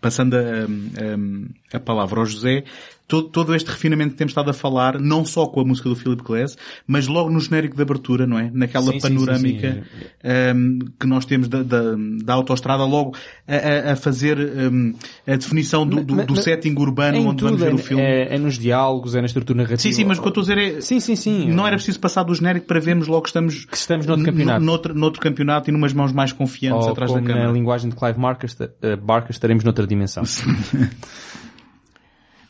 passando 0.00 0.34
a, 0.34 0.40
a, 0.40 1.76
a, 1.76 1.80
palavra 1.80 2.20
ao 2.20 2.26
José, 2.26 2.64
todo, 3.08 3.28
todo 3.30 3.54
este 3.54 3.70
refinamento 3.70 4.10
que 4.10 4.18
temos 4.18 4.32
estado 4.32 4.50
a 4.50 4.52
falar, 4.52 5.00
não 5.00 5.24
só 5.24 5.46
com 5.46 5.62
a 5.62 5.64
música 5.64 5.88
do 5.88 5.96
Philip 5.96 6.22
Glass, 6.22 6.58
mas 6.86 7.08
logo 7.08 7.30
no 7.30 7.40
genérico 7.40 7.74
de 7.74 7.80
abertura, 7.80 8.26
não 8.26 8.38
é? 8.38 8.50
Naquela 8.52 8.92
sim, 8.92 9.00
panorâmica 9.00 9.72
sim, 9.72 10.00
sim, 10.00 10.54
um, 10.54 10.78
que 11.00 11.06
nós 11.06 11.24
temos 11.24 11.48
da, 11.48 11.62
da, 11.62 11.94
da 12.22 12.34
autostrada, 12.34 12.84
logo 12.84 13.16
a, 13.48 13.92
a 13.92 13.96
fazer 13.96 14.38
um, 14.38 14.92
a 15.26 15.36
definição 15.36 15.86
do, 15.86 16.04
do, 16.04 16.26
do 16.26 16.36
setting 16.36 16.74
urbano 16.78 17.26
onde 17.26 17.42
vamos 17.42 17.58
ver 17.58 17.70
é, 17.70 17.74
o 17.74 17.78
filme. 17.78 18.02
É, 18.02 18.34
é, 18.34 18.38
nos 18.38 18.58
diálogos, 18.58 19.14
é 19.14 19.20
na 19.20 19.26
estrutura 19.26 19.56
narrativa. 19.56 19.80
Sim, 19.80 19.92
sim, 19.92 20.04
mas 20.04 20.18
o 20.18 20.20
que 20.20 20.28
eu 20.28 20.30
estou 20.30 20.42
a 20.42 20.44
dizer 20.44 20.58
é... 20.58 20.80
Sim, 20.82 21.00
sim, 21.00 21.16
sim. 21.16 21.50
Não 21.50 21.66
era 21.66 21.76
preciso 21.76 21.98
passar 21.98 22.24
do 22.24 22.34
genérico 22.34 22.66
para 22.66 22.78
vermos 22.78 23.08
logo 23.08 23.22
que 23.22 23.30
estamos... 23.30 23.64
Que 23.64 23.76
estamos 23.76 24.04
noutro 24.04 24.26
campeonato. 24.26 24.62
Noutro, 24.62 24.94
noutro 24.94 25.20
campeonato 25.20 25.70
e 25.70 25.72
numas 25.72 25.94
mãos 25.94 26.12
mais 26.12 26.30
confiantes 26.30 26.84
Ou 26.84 26.92
atrás 26.92 27.10
da 27.10 27.22
câmera. 27.22 27.46
na 27.46 27.52
linguagem 27.52 27.88
de 27.88 27.96
Clive 27.96 28.18
Barker, 28.20 28.50
uh, 28.50 29.30
estaremos 29.30 29.64
noutra 29.64 29.86
dimensão. 29.86 30.24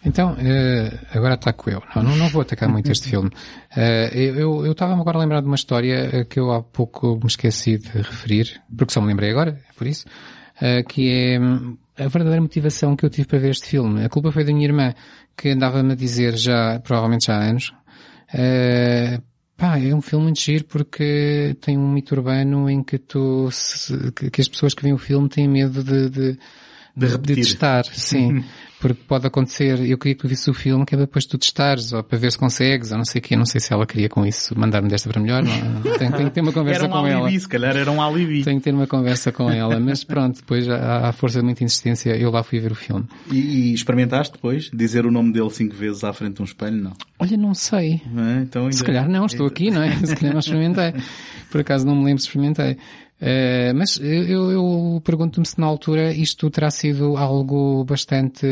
Então, 0.04 0.32
uh, 0.32 0.98
agora 1.12 1.34
ataco 1.34 1.70
eu. 1.70 1.82
Não, 1.96 2.16
não, 2.16 2.28
vou 2.28 2.42
atacar 2.42 2.68
muito 2.68 2.90
este 2.90 3.08
filme. 3.08 3.30
Uh, 3.76 4.16
eu 4.64 4.72
estava-me 4.72 5.00
agora 5.00 5.18
a 5.18 5.20
lembrar 5.20 5.40
de 5.40 5.46
uma 5.46 5.56
história 5.56 6.24
que 6.24 6.38
eu 6.38 6.52
há 6.52 6.62
pouco 6.62 7.16
me 7.16 7.26
esqueci 7.26 7.78
de 7.78 7.88
referir, 7.88 8.60
porque 8.76 8.92
só 8.92 9.00
me 9.00 9.08
lembrei 9.08 9.30
agora, 9.30 9.60
é 9.68 9.72
por 9.74 9.86
isso. 9.86 10.06
uh, 10.58 10.86
que 10.86 11.10
é 11.10 11.40
hum, 11.40 11.76
a 11.96 12.08
verdadeira 12.08 12.40
motivação 12.40 12.96
que 12.96 13.04
eu 13.04 13.10
tive 13.10 13.26
para 13.26 13.38
ver 13.38 13.50
este 13.50 13.66
filme. 13.66 14.04
A 14.04 14.08
culpa 14.08 14.30
foi 14.30 14.44
da 14.44 14.52
minha 14.52 14.66
irmã, 14.66 14.94
que 15.36 15.50
andava-me 15.50 15.92
a 15.92 15.96
dizer 15.96 16.36
já, 16.36 16.80
provavelmente 16.80 17.26
já 17.26 17.36
há 17.36 17.44
anos, 17.44 17.72
uh, 18.34 19.22
pá, 19.56 19.78
é 19.78 19.94
um 19.94 20.00
filme 20.00 20.26
muito 20.26 20.40
giro 20.40 20.64
porque 20.64 21.56
tem 21.60 21.76
um 21.76 21.90
mito 21.90 22.14
urbano 22.14 22.68
em 22.68 22.82
que 22.82 22.98
tu, 22.98 23.48
que, 24.32 24.40
as 24.40 24.48
pessoas 24.48 24.74
que 24.74 24.82
veem 24.82 24.94
o 24.94 24.98
filme 24.98 25.28
têm 25.28 25.48
medo 25.48 25.82
de, 25.82 26.10
de 26.10 26.38
de 26.98 27.06
repetir. 27.06 27.36
De 27.36 27.42
testar, 27.42 27.84
sim. 27.84 28.44
Porque 28.80 29.02
pode 29.08 29.26
acontecer, 29.26 29.80
eu 29.80 29.98
queria 29.98 30.14
que 30.14 30.22
tu 30.22 30.28
visse 30.28 30.48
o 30.48 30.54
filme 30.54 30.86
que 30.86 30.94
é 30.94 30.98
depois 30.98 31.26
tu 31.26 31.36
testares, 31.36 31.92
ou 31.92 32.02
para 32.02 32.16
ver 32.16 32.30
se 32.30 32.38
consegues, 32.38 32.92
ou 32.92 32.98
não 32.98 33.04
sei 33.04 33.18
o 33.18 33.22
quê. 33.22 33.36
Não 33.36 33.44
sei 33.44 33.60
se 33.60 33.72
ela 33.72 33.84
queria 33.84 34.08
com 34.08 34.24
isso 34.24 34.56
mandar-me 34.56 34.88
desta 34.88 35.10
para 35.10 35.20
melhor. 35.20 35.42
Não, 35.42 35.82
tenho, 35.82 36.12
tenho 36.12 36.28
que 36.28 36.30
ter 36.30 36.40
uma 36.40 36.52
conversa 36.52 36.84
era 36.84 36.88
um 36.88 36.92
com 36.92 36.98
alibi, 36.98 37.12
ela. 37.12 37.40
se 37.40 37.48
calhar 37.48 37.76
era 37.76 37.90
um 37.90 38.00
alibi. 38.00 38.44
Tenho 38.44 38.58
que 38.58 38.64
ter 38.64 38.72
uma 38.72 38.86
conversa 38.86 39.32
com 39.32 39.50
ela. 39.50 39.80
Mas 39.80 40.04
pronto, 40.04 40.36
depois, 40.36 40.68
à, 40.68 41.10
força 41.12 41.40
de 41.40 41.44
muita 41.44 41.64
insistência, 41.64 42.16
eu 42.16 42.30
lá 42.30 42.44
fui 42.44 42.60
ver 42.60 42.70
o 42.70 42.76
filme. 42.76 43.04
E, 43.32 43.70
e, 43.70 43.74
experimentaste 43.74 44.34
depois? 44.34 44.70
Dizer 44.72 45.06
o 45.06 45.10
nome 45.10 45.32
dele 45.32 45.50
cinco 45.50 45.74
vezes 45.74 46.04
à 46.04 46.12
frente 46.12 46.36
de 46.36 46.42
um 46.42 46.44
espelho? 46.44 46.76
Não. 46.76 46.92
Olha, 47.18 47.36
não 47.36 47.54
sei. 47.54 48.00
É, 48.16 48.42
então. 48.42 48.70
Se 48.70 48.84
calhar 48.84 49.08
não, 49.08 49.26
estou 49.26 49.46
aqui, 49.46 49.72
não 49.72 49.82
é? 49.82 49.90
Se 50.06 50.14
calhar 50.14 50.32
não 50.32 50.40
experimentei. 50.40 50.94
Por 51.50 51.60
acaso 51.60 51.84
não 51.84 51.96
me 51.96 52.04
lembro 52.04 52.22
se 52.22 52.28
experimentei. 52.28 52.76
Uh, 53.20 53.74
mas 53.74 53.98
eu, 54.00 54.52
eu 54.52 55.02
pergunto-me 55.04 55.44
se 55.44 55.58
na 55.58 55.66
altura 55.66 56.12
isto 56.12 56.48
terá 56.50 56.70
sido 56.70 57.16
algo 57.16 57.84
bastante 57.84 58.46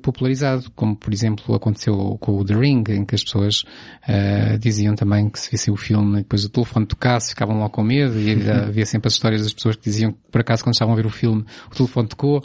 popularizado, 0.00 0.70
como 0.76 0.94
por 0.94 1.12
exemplo 1.12 1.56
aconteceu 1.56 2.16
com 2.20 2.38
o 2.38 2.44
The 2.44 2.54
Ring, 2.54 2.84
em 2.90 3.04
que 3.04 3.16
as 3.16 3.24
pessoas 3.24 3.64
uh, 4.08 4.56
diziam 4.60 4.94
também 4.94 5.28
que 5.28 5.40
se 5.40 5.50
vissem 5.50 5.74
o 5.74 5.76
filme 5.76 6.20
e 6.20 6.22
depois 6.22 6.44
o 6.44 6.48
telefone 6.48 6.86
tocasse, 6.86 7.30
ficavam 7.30 7.58
lá 7.58 7.68
com 7.68 7.82
medo 7.82 8.16
e 8.20 8.48
havia 8.48 8.86
sempre 8.86 9.08
as 9.08 9.14
histórias 9.14 9.42
das 9.42 9.52
pessoas 9.52 9.74
que 9.74 9.82
diziam 9.82 10.12
que 10.12 10.18
por 10.30 10.40
acaso 10.40 10.62
quando 10.62 10.74
estavam 10.74 10.94
a 10.94 10.96
ver 10.96 11.06
o 11.06 11.10
filme 11.10 11.44
o 11.70 11.74
telefone 11.74 12.08
tocou. 12.08 12.44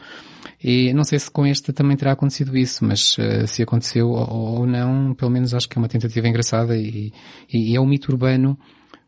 E 0.64 0.93
não 0.93 1.04
sei 1.04 1.20
se 1.20 1.30
com 1.30 1.46
este 1.46 1.72
também 1.72 1.96
terá 1.96 2.14
acontecido 2.14 2.58
isso, 2.58 2.84
mas 2.84 3.18
uh, 3.20 3.46
se 3.46 3.62
aconteceu 3.62 4.10
ou, 4.10 4.62
ou, 4.62 4.66
não, 4.66 5.14
pelo 5.14 5.30
menos 5.30 5.54
acho 5.54 5.70
que 5.70 5.78
é 5.78 5.80
uma 5.80 5.88
tentativa 5.88 6.28
engraçada 6.28 6.76
e, 6.76 7.14
e, 7.54 7.72
e 7.72 7.76
é 7.76 7.80
um 7.80 7.86
mito 7.86 8.12
urbano 8.12 8.58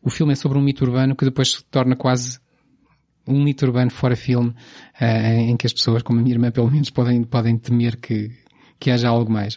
o 0.02 0.10
filme 0.10 0.34
é 0.34 0.36
sobre 0.36 0.58
um 0.58 0.62
mito 0.62 0.84
urbano 0.86 1.16
que 1.16 1.26
depois 1.26 1.54
se 1.54 1.66
torna 1.66 1.96
quase 1.96 2.40
um 3.28 3.44
mito 3.44 3.66
urbano 3.66 3.92
fora 3.92 4.16
filme, 4.16 4.50
uh, 4.50 5.04
em 5.04 5.58
que 5.58 5.68
as 5.68 5.74
pessoas, 5.74 6.02
como 6.02 6.20
a 6.20 6.24
minha 6.24 6.36
irmã 6.36 6.50
pelo 6.50 6.72
menos, 6.72 6.90
podem, 6.90 7.24
podem 7.24 7.58
temer 7.58 7.98
que, 7.98 8.32
que 8.80 8.90
haja 8.90 9.10
algo 9.10 9.32
mais. 9.32 9.56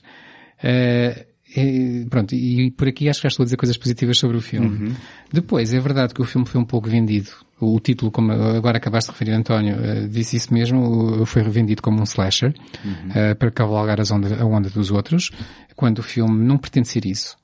Uh, 0.62 1.30
e, 1.56 2.06
pronto, 2.08 2.34
e 2.34 2.70
por 2.72 2.86
aqui 2.88 3.08
acho 3.08 3.20
que 3.20 3.24
já 3.24 3.28
estou 3.28 3.42
a 3.42 3.46
dizer 3.46 3.56
coisas 3.56 3.76
positivas 3.76 4.18
sobre 4.18 4.36
o 4.36 4.40
filme. 4.40 4.68
Uhum. 4.68 4.94
Depois, 5.32 5.72
é 5.72 5.80
verdade 5.80 6.14
que 6.14 6.22
o 6.22 6.24
filme 6.24 6.46
foi 6.46 6.60
um 6.60 6.64
pouco 6.64 6.88
vendido. 6.88 7.30
O 7.60 7.78
título, 7.80 8.10
como 8.10 8.32
agora 8.32 8.78
acabaste 8.78 9.10
de 9.10 9.12
referir, 9.12 9.32
António, 9.32 9.76
uh, 9.76 10.08
disse 10.08 10.36
isso 10.36 10.52
mesmo, 10.52 11.24
foi 11.26 11.42
revendido 11.42 11.82
como 11.82 12.00
um 12.00 12.04
slasher, 12.04 12.54
uhum. 12.84 13.32
uh, 13.32 13.36
para 13.36 13.50
cavalgar 13.50 14.00
as 14.00 14.10
onda, 14.10 14.42
a 14.42 14.44
onda 14.44 14.68
dos 14.68 14.90
outros, 14.90 15.30
quando 15.76 15.98
o 15.98 16.02
filme 16.02 16.44
não 16.44 16.58
pretende 16.58 16.88
ser 16.88 17.06
isso. 17.06 17.38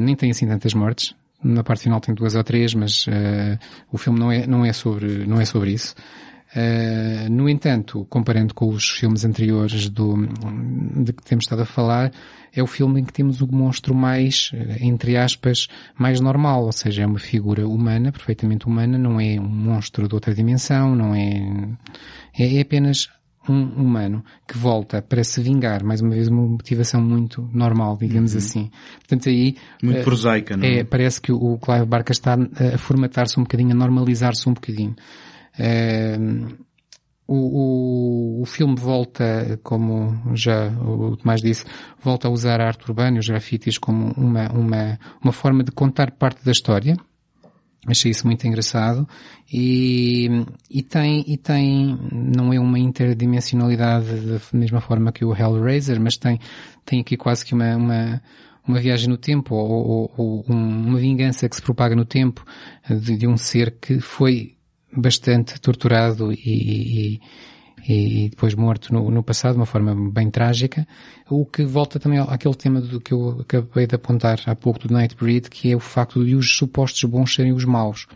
Nem 0.00 0.16
tem 0.16 0.30
assim 0.30 0.46
tantas 0.46 0.72
mortes, 0.72 1.14
na 1.46 1.62
parte 1.62 1.84
final 1.84 2.00
tem 2.00 2.14
duas 2.14 2.34
ou 2.34 2.44
três, 2.44 2.74
mas 2.74 3.06
uh, 3.06 3.58
o 3.90 3.98
filme 3.98 4.18
não 4.18 4.32
é, 4.32 4.46
não 4.46 4.64
é 4.64 4.72
sobre, 4.72 5.26
não 5.26 5.40
é 5.40 5.44
sobre 5.44 5.72
isso. 5.72 5.94
Uh, 6.54 7.30
no 7.30 7.48
entanto, 7.48 8.06
comparando 8.08 8.54
com 8.54 8.68
os 8.68 8.88
filmes 8.88 9.24
anteriores 9.24 9.88
do, 9.88 10.26
de 11.04 11.12
que 11.12 11.22
temos 11.22 11.44
estado 11.44 11.62
a 11.62 11.66
falar, 11.66 12.10
é 12.54 12.62
o 12.62 12.66
filme 12.66 13.00
em 13.00 13.04
que 13.04 13.12
temos 13.12 13.42
o 13.42 13.46
monstro 13.46 13.94
mais, 13.94 14.50
entre 14.80 15.16
aspas, 15.16 15.68
mais 15.98 16.20
normal, 16.20 16.64
ou 16.64 16.72
seja, 16.72 17.02
é 17.02 17.06
uma 17.06 17.18
figura 17.18 17.68
humana, 17.68 18.10
perfeitamente 18.10 18.66
humana, 18.66 18.96
não 18.96 19.20
é 19.20 19.38
um 19.38 19.48
monstro 19.48 20.08
de 20.08 20.14
outra 20.14 20.34
dimensão, 20.34 20.96
não 20.96 21.14
é, 21.14 21.68
é, 22.38 22.56
é 22.56 22.60
apenas 22.60 23.10
um 23.48 23.62
humano 23.76 24.24
que 24.46 24.56
volta 24.56 25.00
para 25.02 25.22
se 25.24 25.40
vingar, 25.40 25.84
mais 25.84 26.00
uma 26.00 26.10
vez 26.10 26.28
uma 26.28 26.42
motivação 26.42 27.00
muito 27.00 27.48
normal, 27.52 27.96
digamos 27.96 28.32
uhum. 28.32 28.38
assim. 28.38 28.70
Portanto 28.98 29.28
aí... 29.28 29.56
Muito 29.82 30.00
uh, 30.00 30.04
prosaica, 30.04 30.56
não 30.56 30.64
é? 30.64 30.78
é? 30.78 30.84
Parece 30.84 31.20
que 31.20 31.32
o 31.32 31.58
Clive 31.58 31.86
Barker 31.86 32.12
está 32.12 32.34
a 32.34 32.78
formatar-se 32.78 33.38
um 33.38 33.42
bocadinho, 33.42 33.72
a 33.72 33.74
normalizar-se 33.74 34.48
um 34.48 34.54
bocadinho. 34.54 34.94
Uh, 35.58 36.66
o, 37.28 38.38
o, 38.38 38.42
o, 38.42 38.46
filme 38.46 38.76
volta, 38.76 39.58
como 39.64 40.34
já 40.34 40.68
o 40.68 41.16
Tomás 41.16 41.42
disse, 41.42 41.64
volta 42.00 42.28
a 42.28 42.30
usar 42.30 42.60
a 42.60 42.68
arte 42.68 42.88
urbana 42.88 43.16
e 43.16 43.18
os 43.18 43.28
grafites 43.28 43.78
como 43.78 44.12
uma, 44.16 44.48
uma, 44.52 44.98
uma 45.22 45.32
forma 45.32 45.64
de 45.64 45.72
contar 45.72 46.12
parte 46.12 46.44
da 46.44 46.52
história, 46.52 46.96
Achei 47.86 48.10
isso 48.10 48.26
muito 48.26 48.46
engraçado. 48.46 49.06
E, 49.52 50.28
e 50.70 50.82
tem, 50.82 51.24
e 51.26 51.36
tem, 51.36 51.98
não 52.12 52.52
é 52.52 52.58
uma 52.58 52.78
interdimensionalidade 52.78 54.06
da 54.06 54.40
mesma 54.52 54.80
forma 54.80 55.12
que 55.12 55.24
o 55.24 55.34
Hellraiser, 55.34 56.00
mas 56.00 56.16
tem, 56.16 56.40
tem 56.84 57.00
aqui 57.00 57.16
quase 57.16 57.44
que 57.44 57.54
uma, 57.54 57.76
uma, 57.76 58.22
uma 58.66 58.80
viagem 58.80 59.08
no 59.08 59.16
tempo 59.16 59.54
ou, 59.54 59.70
ou, 59.88 60.14
ou 60.16 60.44
uma 60.48 60.98
vingança 60.98 61.48
que 61.48 61.56
se 61.56 61.62
propaga 61.62 61.94
no 61.94 62.04
tempo 62.04 62.44
de, 62.88 63.16
de 63.16 63.26
um 63.26 63.36
ser 63.36 63.76
que 63.80 64.00
foi 64.00 64.56
bastante 64.96 65.60
torturado 65.60 66.32
e, 66.32 66.38
e, 66.38 67.20
e 67.88 68.28
depois 68.30 68.54
morto 68.54 68.92
no, 68.92 69.10
no, 69.10 69.22
passado 69.22 69.52
de 69.52 69.60
uma 69.60 69.66
forma 69.66 69.94
bem 70.10 70.28
trágica, 70.28 70.86
o 71.30 71.46
que 71.46 71.64
volta 71.64 72.00
também 72.00 72.18
àquele 72.18 72.54
tema 72.54 72.80
do 72.80 73.00
que 73.00 73.12
eu 73.12 73.40
acabei 73.40 73.86
de 73.86 73.94
apontar 73.94 74.40
há 74.46 74.54
pouco 74.56 74.80
do 74.80 74.92
Nightbreed, 74.92 75.48
que 75.48 75.70
é 75.70 75.76
o 75.76 75.80
facto 75.80 76.24
de 76.24 76.34
os 76.34 76.56
supostos 76.56 77.02
bons 77.04 77.34
serem 77.34 77.52
os 77.52 77.64
maus. 77.64 78.06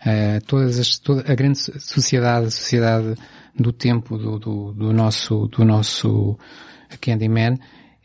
Uh, 0.00 0.44
todas 0.46 0.78
as, 0.78 0.98
toda 0.98 1.30
a 1.30 1.34
grande 1.34 1.58
sociedade, 1.58 2.46
a 2.46 2.50
sociedade 2.50 3.14
do 3.54 3.72
tempo 3.72 4.16
do, 4.16 4.38
do, 4.38 4.72
do 4.72 4.92
nosso, 4.92 5.48
do 5.48 5.64
nosso 5.64 6.38
Candyman, 7.00 7.58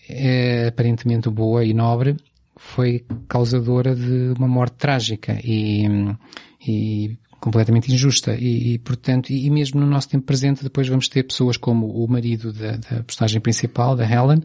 é 0.10 0.68
aparentemente 0.68 1.30
boa 1.30 1.64
e 1.64 1.74
nobre, 1.74 2.18
foi 2.56 3.06
causadora 3.28 3.95
de 3.95 4.34
uma 4.38 4.47
morte 4.47 4.76
trágica 4.78 5.39
e, 5.43 5.88
e 6.68 7.18
completamente 7.46 7.93
injusta 7.93 8.34
e, 8.34 8.74
e 8.74 8.80
portanto, 8.80 9.30
e, 9.30 9.46
e, 9.46 9.52
mesmo 9.52 9.80
no 9.80 9.86
nosso 9.86 10.10
tempo 10.10 10.26
presente 10.26 10.64
depois 10.64 10.88
vamos 10.88 11.08
ter 11.08 11.22
pessoas 11.22 11.58
como 11.58 11.86
o 11.86 12.08
marido 12.08 12.52
da, 12.52 12.72
da 12.72 13.04
personagem 13.04 13.39
principal, 13.39 13.96
da 13.96 14.04
Helen, 14.04 14.41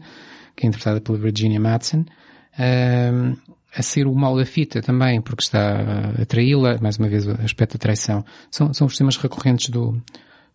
que 0.55 0.67
é 0.67 0.69
interpretada 0.69 1.01
pela 1.01 1.17
Virginia 1.17 1.59
Madsen, 1.59 2.01
uh, 2.01 3.35
a 3.75 3.81
ser 3.81 4.05
o 4.05 4.13
mal 4.13 4.37
da 4.37 4.45
fita 4.45 4.83
também, 4.83 5.19
porque 5.19 5.41
está 5.41 6.11
a 6.21 6.25
traí-la, 6.27 6.77
mais 6.79 6.97
uma 6.97 7.07
vez 7.07 7.25
o 7.25 7.31
aspecto 7.43 7.73
da 7.73 7.79
traição. 7.79 8.23
São, 8.51 8.71
são 8.71 8.85
os 8.85 8.95
temas 8.95 9.17
recorrentes 9.17 9.69
do, 9.69 9.99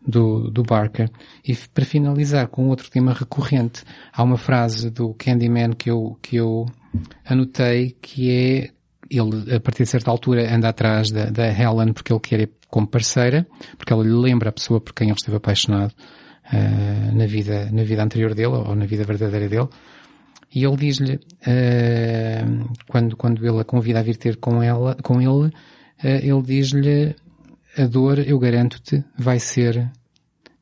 do, 0.06 0.48
do 0.48 0.62
Barker. 0.62 1.10
E 1.44 1.52
para 1.74 1.84
finalizar 1.84 2.46
com 2.46 2.68
outro 2.68 2.88
tema 2.88 3.12
recorrente, 3.12 3.82
há 4.12 4.22
uma 4.22 4.38
frase 4.38 4.88
do 4.88 5.12
Candyman 5.14 5.72
que 5.72 5.90
eu, 5.90 6.16
que 6.22 6.36
eu 6.36 6.66
anotei 7.24 7.96
que 8.00 8.30
é 8.30 8.70
ele, 9.10 9.54
a 9.54 9.60
partir 9.60 9.84
de 9.84 9.90
certa 9.90 10.10
altura, 10.10 10.54
anda 10.54 10.68
atrás 10.68 11.10
da, 11.10 11.26
da 11.30 11.46
Helen 11.46 11.92
porque 11.92 12.12
ele 12.12 12.20
quer 12.20 12.48
como 12.68 12.86
parceira, 12.86 13.46
porque 13.76 13.92
ela 13.92 14.02
lhe 14.02 14.12
lembra 14.12 14.50
a 14.50 14.52
pessoa 14.52 14.80
por 14.80 14.92
quem 14.92 15.08
ele 15.08 15.16
esteve 15.16 15.36
apaixonado 15.36 15.92
uh, 16.52 17.16
na 17.16 17.26
vida, 17.26 17.70
na 17.72 17.84
vida 17.84 18.02
anterior 18.02 18.34
dele, 18.34 18.48
ou 18.48 18.74
na 18.74 18.86
vida 18.86 19.04
verdadeira 19.04 19.48
dele. 19.48 19.68
E 20.54 20.64
ele 20.64 20.76
diz-lhe, 20.76 21.16
uh, 21.16 22.74
quando, 22.88 23.16
quando 23.16 23.46
ele 23.46 23.60
a 23.60 23.64
convida 23.64 24.00
a 24.00 24.02
vir 24.02 24.16
ter 24.16 24.36
com 24.36 24.62
ela, 24.62 24.96
com 25.02 25.20
ele, 25.20 25.48
uh, 25.48 25.52
ele 26.02 26.42
diz-lhe, 26.42 27.14
a 27.76 27.86
dor, 27.86 28.18
eu 28.18 28.38
garanto-te, 28.38 29.04
vai 29.18 29.38
ser, 29.38 29.90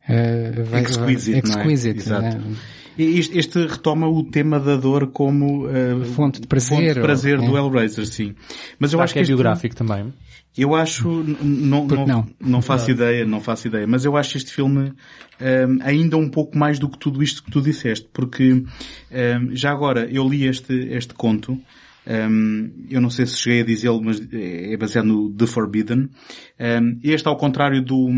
vai, 0.06 0.82
exquisite, 0.82 1.48
vai, 1.48 1.62
exquisite, 1.62 2.08
não 2.08 2.16
é? 2.16 2.28
Exato. 2.28 2.48
Né? 2.48 2.56
Este, 2.96 3.38
este, 3.38 3.66
retoma 3.66 4.08
o 4.08 4.22
tema 4.22 4.60
da 4.60 4.76
dor 4.76 5.08
como 5.08 5.66
uh, 5.66 6.04
fonte 6.14 6.40
de 6.40 6.46
prazer, 6.46 6.76
fonte 6.76 6.94
de 6.94 7.00
prazer 7.00 7.40
ou, 7.40 7.46
do 7.46 7.56
é. 7.56 7.60
Hellraiser, 7.60 8.06
sim. 8.06 8.34
Mas 8.78 8.92
eu 8.92 9.00
acho 9.00 9.12
que, 9.12 9.18
é 9.18 9.24
biográfico 9.24 9.74
também. 9.74 10.12
Eu 10.56 10.72
acho, 10.76 11.08
não, 11.42 11.84
não, 11.84 12.06
não, 12.06 12.26
não 12.40 12.62
faço 12.62 12.88
ideia, 12.88 13.26
não 13.26 13.40
faço 13.40 13.66
ideia, 13.66 13.84
mas 13.88 14.04
eu 14.04 14.16
acho 14.16 14.36
este 14.36 14.52
filme 14.52 14.90
um, 14.90 14.92
eh, 15.40 15.66
ainda 15.82 16.16
um 16.16 16.28
pouco 16.28 16.56
mais 16.56 16.78
do 16.78 16.88
que 16.88 16.96
tudo 16.96 17.24
isto 17.24 17.42
que 17.42 17.50
tu 17.50 17.60
disseste, 17.60 18.08
porque 18.12 18.52
um, 18.52 18.64
eh, 19.10 19.40
já 19.50 19.72
agora 19.72 20.08
eu 20.08 20.28
li 20.28 20.46
este, 20.46 20.72
este 20.72 21.12
conto, 21.12 21.60
um, 22.06 22.70
eu 22.90 23.00
não 23.00 23.10
sei 23.10 23.26
se 23.26 23.36
cheguei 23.36 23.62
a 23.62 23.64
dizê-lo, 23.64 24.02
mas 24.02 24.20
é 24.32 24.76
baseado 24.76 25.06
no 25.06 25.30
The 25.30 25.46
Forbidden. 25.46 26.08
Um, 26.60 27.00
este, 27.02 27.26
ao 27.26 27.36
contrário 27.36 27.82
do, 27.82 28.08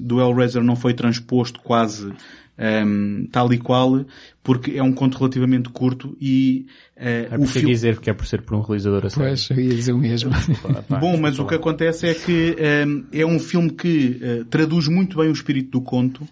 do 0.00 0.20
Hellraiser, 0.20 0.62
não 0.62 0.76
foi 0.76 0.94
transposto 0.94 1.60
quase 1.60 2.12
um, 2.58 3.26
tal 3.30 3.52
e 3.52 3.58
qual, 3.58 4.04
porque 4.42 4.72
é 4.72 4.82
um 4.82 4.92
conto 4.92 5.18
relativamente 5.18 5.68
curto 5.70 6.16
e 6.20 6.66
uh, 6.96 7.34
é 7.34 7.38
o 7.38 7.46
filme... 7.46 7.70
dizer 7.70 7.98
que 7.98 8.08
é 8.08 8.14
por 8.14 8.26
ser 8.26 8.42
por 8.42 8.56
um 8.56 8.60
realizador 8.60 9.06
a 9.06 9.10
sério. 9.10 9.28
Pois, 9.28 9.50
eu 9.50 9.60
ia 9.60 9.74
dizer 9.74 9.92
o 9.92 9.98
mesmo. 9.98 10.30
Bom, 11.00 11.16
mas 11.16 11.38
o 11.38 11.46
que 11.46 11.54
acontece 11.54 12.06
é 12.06 12.14
que 12.14 12.56
um, 12.86 13.04
é 13.12 13.26
um 13.26 13.38
filme 13.38 13.70
que 13.70 14.20
uh, 14.22 14.44
traduz 14.44 14.88
muito 14.88 15.18
bem 15.18 15.28
o 15.28 15.32
espírito 15.32 15.70
do 15.70 15.80
conto 15.80 16.26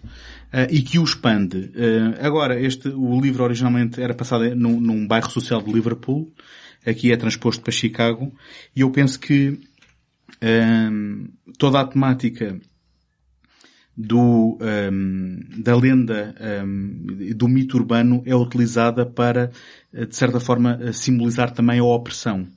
Uh, 0.53 0.69
e 0.69 0.83
que 0.83 0.99
o 0.99 1.03
expande. 1.03 1.71
Uh, 1.73 2.13
agora, 2.21 2.61
este, 2.61 2.87
o 2.87 3.19
livro 3.19 3.43
originalmente 3.43 3.99
era 3.99 4.13
passado 4.13 4.55
num, 4.55 4.79
num, 4.79 5.07
bairro 5.07 5.27
social 5.31 5.59
de 5.63 5.73
Liverpool, 5.73 6.31
aqui 6.85 7.11
é 7.11 7.17
transposto 7.17 7.61
para 7.61 7.71
Chicago, 7.71 8.33
e 8.75 8.81
eu 8.81 8.89
penso 8.91 9.19
que 9.19 9.59
toda 11.57 11.79
a 11.79 11.87
temática 11.87 12.59
do, 13.95 14.57
um, 14.91 15.39
da 15.61 15.75
lenda 15.75 16.35
um, 16.65 17.05
do 17.35 17.47
mito 17.47 17.77
urbano 17.77 18.23
é 18.25 18.35
utilizada 18.35 19.05
para, 19.05 19.51
de 19.93 20.15
certa 20.15 20.39
forma, 20.39 20.91
simbolizar 20.91 21.51
também 21.51 21.79
a 21.79 21.83
opressão. 21.83 22.47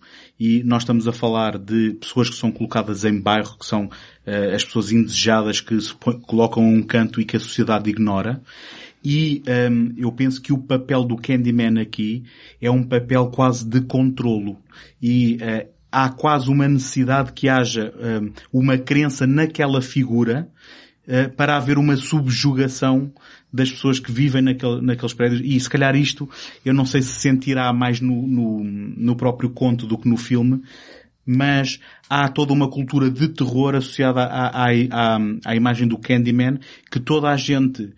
E 0.40 0.62
nós 0.64 0.82
estamos 0.82 1.06
a 1.06 1.12
falar 1.12 1.58
de 1.58 1.94
pessoas 2.00 2.28
que 2.30 2.36
são 2.36 2.50
colocadas 2.50 3.04
em 3.04 3.20
bairro, 3.20 3.58
que 3.58 3.66
são 3.66 3.84
uh, 3.84 4.54
as 4.54 4.64
pessoas 4.64 4.92
indesejadas 4.92 5.60
que 5.60 5.78
se 5.80 5.94
colocam 5.94 6.64
a 6.64 6.66
um 6.66 6.82
canto 6.82 7.20
e 7.20 7.24
que 7.24 7.36
a 7.36 7.40
sociedade 7.40 7.90
ignora. 7.90 8.42
E 9.08 9.40
um, 9.70 9.94
eu 9.96 10.10
penso 10.10 10.42
que 10.42 10.52
o 10.52 10.58
papel 10.58 11.04
do 11.04 11.14
Candyman 11.14 11.80
aqui 11.80 12.24
é 12.60 12.68
um 12.68 12.82
papel 12.82 13.28
quase 13.28 13.64
de 13.64 13.80
controlo. 13.82 14.58
E 15.00 15.36
uh, 15.36 15.70
há 15.92 16.08
quase 16.08 16.50
uma 16.50 16.66
necessidade 16.66 17.32
que 17.32 17.48
haja 17.48 17.94
um, 17.96 18.32
uma 18.52 18.76
crença 18.76 19.24
naquela 19.24 19.80
figura 19.80 20.50
uh, 21.06 21.32
para 21.36 21.56
haver 21.56 21.78
uma 21.78 21.94
subjugação 21.94 23.12
das 23.52 23.70
pessoas 23.70 24.00
que 24.00 24.10
vivem 24.10 24.42
naquele, 24.42 24.80
naqueles 24.80 25.14
prédios. 25.14 25.40
E 25.44 25.60
se 25.60 25.70
calhar 25.70 25.94
isto, 25.94 26.28
eu 26.64 26.74
não 26.74 26.84
sei 26.84 27.00
se 27.00 27.20
sentirá 27.20 27.72
mais 27.72 28.00
no, 28.00 28.26
no, 28.26 28.64
no 28.64 29.14
próprio 29.14 29.50
conto 29.50 29.86
do 29.86 29.96
que 29.96 30.08
no 30.08 30.16
filme, 30.16 30.62
mas 31.24 31.78
há 32.10 32.28
toda 32.28 32.52
uma 32.52 32.68
cultura 32.68 33.08
de 33.08 33.28
terror 33.28 33.76
associada 33.76 34.24
à, 34.24 34.64
à, 34.64 34.70
à, 34.90 35.18
à 35.44 35.54
imagem 35.54 35.86
do 35.86 35.96
Candyman 35.96 36.58
que 36.90 36.98
toda 36.98 37.28
a 37.30 37.36
gente 37.36 37.94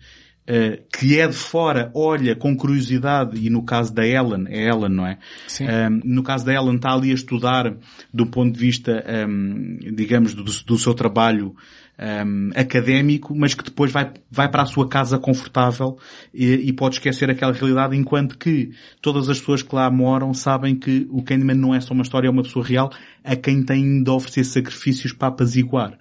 Uh, 0.49 0.81
que 0.91 1.19
é 1.19 1.27
de 1.27 1.35
fora 1.35 1.91
olha 1.93 2.35
com 2.35 2.57
curiosidade, 2.57 3.37
e 3.37 3.51
no 3.51 3.61
caso 3.61 3.93
da 3.93 4.03
Ellen, 4.03 4.47
é 4.47 4.67
Ellen, 4.67 4.89
não 4.89 5.05
é? 5.05 5.19
Sim. 5.47 5.65
Um, 5.65 6.01
no 6.03 6.23
caso 6.23 6.43
da 6.43 6.51
Ellen 6.51 6.77
está 6.77 6.91
ali 6.91 7.11
a 7.11 7.13
estudar 7.13 7.71
do 8.11 8.25
ponto 8.25 8.53
de 8.53 8.59
vista, 8.59 9.05
um, 9.27 9.77
digamos, 9.93 10.33
do, 10.33 10.43
do, 10.43 10.77
seu 10.79 10.95
trabalho 10.95 11.55
um, 11.99 12.49
académico, 12.55 13.35
mas 13.35 13.53
que 13.53 13.63
depois 13.63 13.91
vai, 13.91 14.11
vai 14.31 14.49
para 14.49 14.63
a 14.63 14.65
sua 14.65 14.87
casa 14.87 15.19
confortável 15.19 15.99
e, 16.33 16.45
e, 16.45 16.73
pode 16.73 16.95
esquecer 16.95 17.29
aquela 17.29 17.51
realidade, 17.51 17.95
enquanto 17.95 18.37
que 18.37 18.71
todas 19.01 19.29
as 19.29 19.39
pessoas 19.39 19.61
que 19.61 19.75
lá 19.75 19.91
moram 19.91 20.33
sabem 20.33 20.75
que 20.75 21.05
o 21.11 21.21
Candyman 21.21 21.57
não 21.57 21.75
é 21.75 21.79
só 21.79 21.93
uma 21.93 22.03
história, 22.03 22.27
é 22.27 22.31
uma 22.31 22.43
pessoa 22.43 22.65
real 22.65 22.91
a 23.23 23.35
quem 23.35 23.63
tem 23.63 24.01
de 24.01 24.09
oferecer 24.09 24.45
sacrifícios 24.45 25.13
para 25.13 25.27
apaziguar. 25.27 25.97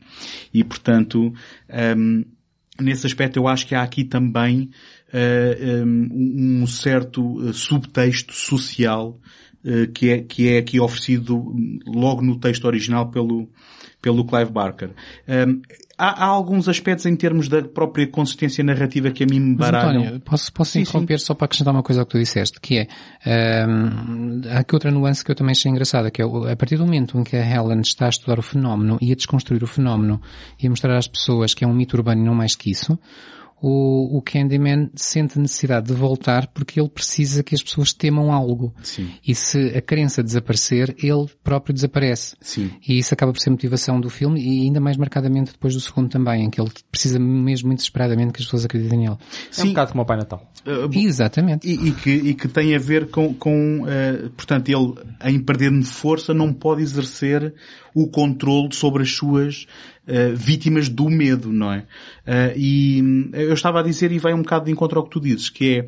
E 0.55 0.63
portanto, 0.63 1.35
nesse 2.81 3.07
aspecto 3.07 3.39
eu 3.39 3.49
acho 3.49 3.67
que 3.67 3.75
há 3.75 3.83
aqui 3.83 4.05
também 4.05 4.71
uh, 5.13 5.85
um, 5.85 6.67
certo 6.67 7.49
eh, 7.49 7.53
subtexto 7.53 8.33
social 8.33 9.19
uh, 9.65 9.91
que, 9.93 10.11
é, 10.11 10.23
que 10.23 10.49
é 10.49 10.59
aqui 10.59 10.79
oferecido 10.79 11.55
logo 11.87 12.23
no 12.23 12.39
texto 12.39 12.65
original 12.65 13.11
pelo, 13.11 13.49
pelo 14.01 14.25
Clive 14.25 14.53
Barker. 14.53 14.91
Um, 15.29 15.61
há, 15.99 16.25
há, 16.25 16.27
alguns 16.27 16.69
aspectos 16.69 17.05
em 17.05 17.17
termos 17.17 17.49
da 17.49 17.63
própria 17.63 18.07
consistência 18.07 18.63
narrativa 18.63 19.11
que 19.11 19.25
a 19.25 19.27
mim 19.27 19.41
me 19.41 19.55
baralham. 19.57 20.03
António, 20.03 20.21
posso, 20.21 20.53
posso 20.53 20.73
sim, 20.73 20.81
interromper 20.81 21.19
sim. 21.19 21.27
só 21.27 21.35
para 21.35 21.47
acrescentar 21.47 21.75
uma 21.75 21.83
coisa 21.83 22.03
ao 22.03 22.07
que 22.07 22.13
tu 22.13 22.19
disseste, 22.19 22.61
que 22.61 22.79
é, 23.27 23.67
um, 23.67 24.43
há 24.49 24.61
aqui 24.61 24.75
outra 24.75 24.91
nuance 24.91 25.25
que 25.25 25.31
eu 25.31 25.35
também 25.35 25.53
achei 25.53 25.71
engraçada, 25.71 26.11
que 26.11 26.23
é 26.23 26.25
a 26.25 26.57
partir 26.57 26.77
do 26.77 26.85
momento 26.85 27.19
em 27.19 27.25
que 27.25 27.37
a 27.37 27.45
Helen 27.45 27.81
está 27.81 28.07
a 28.07 28.11
estudar 28.11 28.39
o 28.39 28.43
fenómeno 28.43 28.97
e 29.01 29.13
a 29.13 29.17
desconstruir 29.17 29.63
o 29.63 29.67
fenómeno 29.67 30.21
e 30.63 30.67
a 30.67 30.71
mostrar 30.71 30.97
às 30.97 31.09
pessoas 31.09 31.53
que 31.53 31.65
é 31.65 31.67
um 31.67 31.75
mito 31.75 31.97
urbano 31.97 32.23
e 32.23 32.25
não 32.25 32.35
mais 32.35 32.55
que 32.55 32.71
isso, 32.71 32.99
o, 33.61 34.19
o 34.19 34.23
Candyman 34.23 34.91
sente 34.95 35.39
a 35.39 35.43
necessidade 35.43 35.87
de 35.87 35.93
voltar 35.93 36.47
porque 36.49 36.81
ele 36.81 36.89
precisa 36.89 37.43
que 37.43 37.55
as 37.55 37.63
pessoas 37.63 37.93
temam 37.93 38.33
algo. 38.33 38.75
Sim. 38.83 39.11
E 39.27 39.35
se 39.35 39.77
a 39.77 39.81
crença 39.81 40.23
desaparecer, 40.23 40.95
ele 41.03 41.27
próprio 41.43 41.75
desaparece. 41.75 42.37
Sim. 42.41 42.71
E 42.87 42.99
isso 42.99 43.13
acaba 43.13 43.33
por 43.33 43.41
ser 43.41 43.51
motivação 43.51 44.01
do 44.01 44.09
filme 44.09 44.41
e 44.41 44.63
ainda 44.67 44.81
mais 44.81 44.97
marcadamente 44.97 45.53
depois 45.53 45.75
do 45.75 45.81
segundo 45.81 46.09
também, 46.09 46.45
em 46.45 46.51
que 46.51 46.61
ele 46.61 46.71
precisa 46.91 47.19
mesmo 47.19 47.69
muito 47.69 47.79
desesperadamente 47.79 48.33
que 48.33 48.41
as 48.41 48.45
pessoas 48.45 48.65
acreditem 48.65 49.01
nele. 49.01 49.17
Sim. 49.51 49.63
É 49.63 49.65
um 49.65 49.69
bocado 49.69 49.91
como 49.93 50.03
o 50.03 50.07
Pai 50.07 50.17
Natal. 50.17 50.53
Uh, 50.67 50.99
Exatamente. 50.99 51.69
E, 51.69 51.89
e, 51.89 51.93
que, 51.93 52.11
e 52.11 52.35
que 52.35 52.49
tem 52.49 52.75
a 52.75 52.79
ver 52.79 53.11
com, 53.11 53.35
com 53.35 53.83
uh, 53.83 54.31
portanto, 54.31 54.69
ele 54.69 54.95
em 55.25 55.41
perder 55.41 55.69
força 55.83 56.33
não 56.33 56.53
pode 56.53 56.83
exercer 56.83 57.55
o 57.95 58.07
controle 58.09 58.73
sobre 58.73 59.03
as 59.03 59.11
suas 59.11 59.67
uh, 60.09 60.35
vítimas 60.35 60.89
do 60.89 61.09
medo, 61.09 61.53
não 61.53 61.73
é? 61.73 61.79
Uh, 62.27 62.57
e 62.57 63.03
hum, 63.03 63.31
eu 63.33 63.53
estava 63.53 63.81
a 63.81 63.83
dizer, 63.83 64.11
e 64.11 64.19
vai 64.19 64.33
um 64.33 64.43
bocado 64.43 64.65
de 64.65 64.73
encontro 64.73 64.99
ao 64.99 65.05
que 65.05 65.11
tu 65.11 65.21
dizes, 65.21 65.51
que 65.51 65.85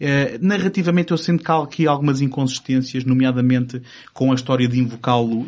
é, 0.00 0.36
uh, 0.36 0.46
narrativamente 0.46 1.10
eu 1.10 1.18
sinto 1.18 1.42
que 1.42 1.50
há 1.50 1.62
aqui 1.62 1.86
algumas 1.86 2.20
inconsistências, 2.20 3.04
nomeadamente 3.04 3.82
com 4.12 4.30
a 4.30 4.34
história 4.34 4.68
de 4.68 4.78
invocá-lo 4.78 5.44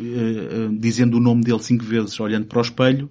dizendo 0.79 1.17
o 1.17 1.19
nome 1.19 1.43
dele 1.43 1.59
cinco 1.59 1.83
vezes, 1.83 2.19
olhando 2.19 2.45
para 2.45 2.59
o 2.59 2.61
espelho, 2.61 3.09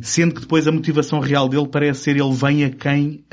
sendo 0.00 0.34
que 0.34 0.40
depois 0.42 0.66
a 0.66 0.72
motivação 0.72 1.18
real 1.18 1.48
dele 1.48 1.68
parece 1.68 2.02
ser 2.02 2.16
ele 2.16 2.32
vem 2.32 2.64
a 2.64 2.70
quem 2.70 3.24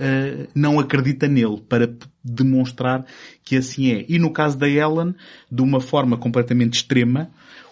não 0.56 0.80
acredita 0.80 1.27
nele, 1.27 1.61
para 1.68 1.91
demonstrar 2.23 3.06
que 3.43 3.57
assim 3.57 3.91
é. 3.91 4.06
E 4.07 4.18
no 4.19 4.31
caso 4.31 4.57
da 4.57 4.68
Ellen, 4.68 5.15
de 5.52 5.61
uma 5.61 5.80
forma 5.80 6.18
completamente 6.18 6.76
extrema, 6.76 7.30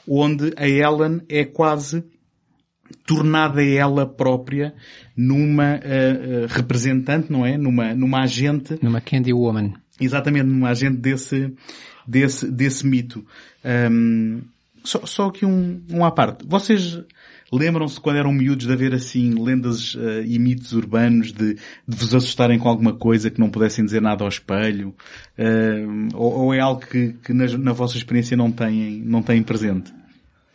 onde 0.08 0.54
a 0.56 0.68
Ellen 0.68 1.22
é 1.30 1.46
quase 1.46 2.04
tornada 3.06 3.64
ela 3.64 4.06
própria 4.06 4.74
numa 5.16 5.76
uh, 5.76 6.46
uh, 6.46 6.48
representante, 6.48 7.32
não 7.32 7.46
é? 7.46 7.58
Numa, 7.58 7.94
numa 7.94 8.22
agente. 8.22 8.78
Numa 8.82 9.02
Candy 9.02 9.34
Woman. 9.34 9.74
Exatamente, 10.00 10.46
numa 10.46 10.70
agente 10.70 10.98
desse, 10.98 11.54
desse, 12.08 12.50
desse 12.50 12.86
mito. 12.86 13.26
Um, 13.92 14.42
só, 14.84 15.06
só 15.06 15.28
aqui 15.28 15.46
um, 15.46 15.82
um 15.92 16.06
à 16.06 16.12
parte. 16.12 16.46
Vocês 16.48 17.02
lembram-se 17.52 18.00
quando 18.00 18.18
eram 18.18 18.32
miúdos 18.32 18.68
de 18.68 18.72
haver 18.72 18.94
assim 18.94 19.32
lendas 19.32 19.96
uh, 19.96 20.24
e 20.26 20.40
mitos 20.40 20.72
urbanos 20.72 21.34
de, 21.34 21.56
de, 21.56 21.96
vos 21.98 22.16
assustarem 22.16 22.58
com 22.58 22.70
alguma 22.70 22.94
coisa 22.94 23.30
que 23.30 23.40
não 23.40 23.50
pudessem 23.50 23.84
dizer 23.84 24.02
nada 24.02 24.24
ao 24.24 24.30
espelho? 24.30 24.96
Ou, 26.14 26.46
ou, 26.46 26.54
é 26.54 26.60
algo 26.60 26.82
que, 26.82 27.14
que 27.24 27.34
na, 27.34 27.46
na, 27.58 27.74
vossa 27.74 27.98
experiência 27.98 28.38
não 28.38 28.52
têm, 28.52 29.02
não 29.04 29.22
têm 29.22 29.44
presente? 29.44 29.92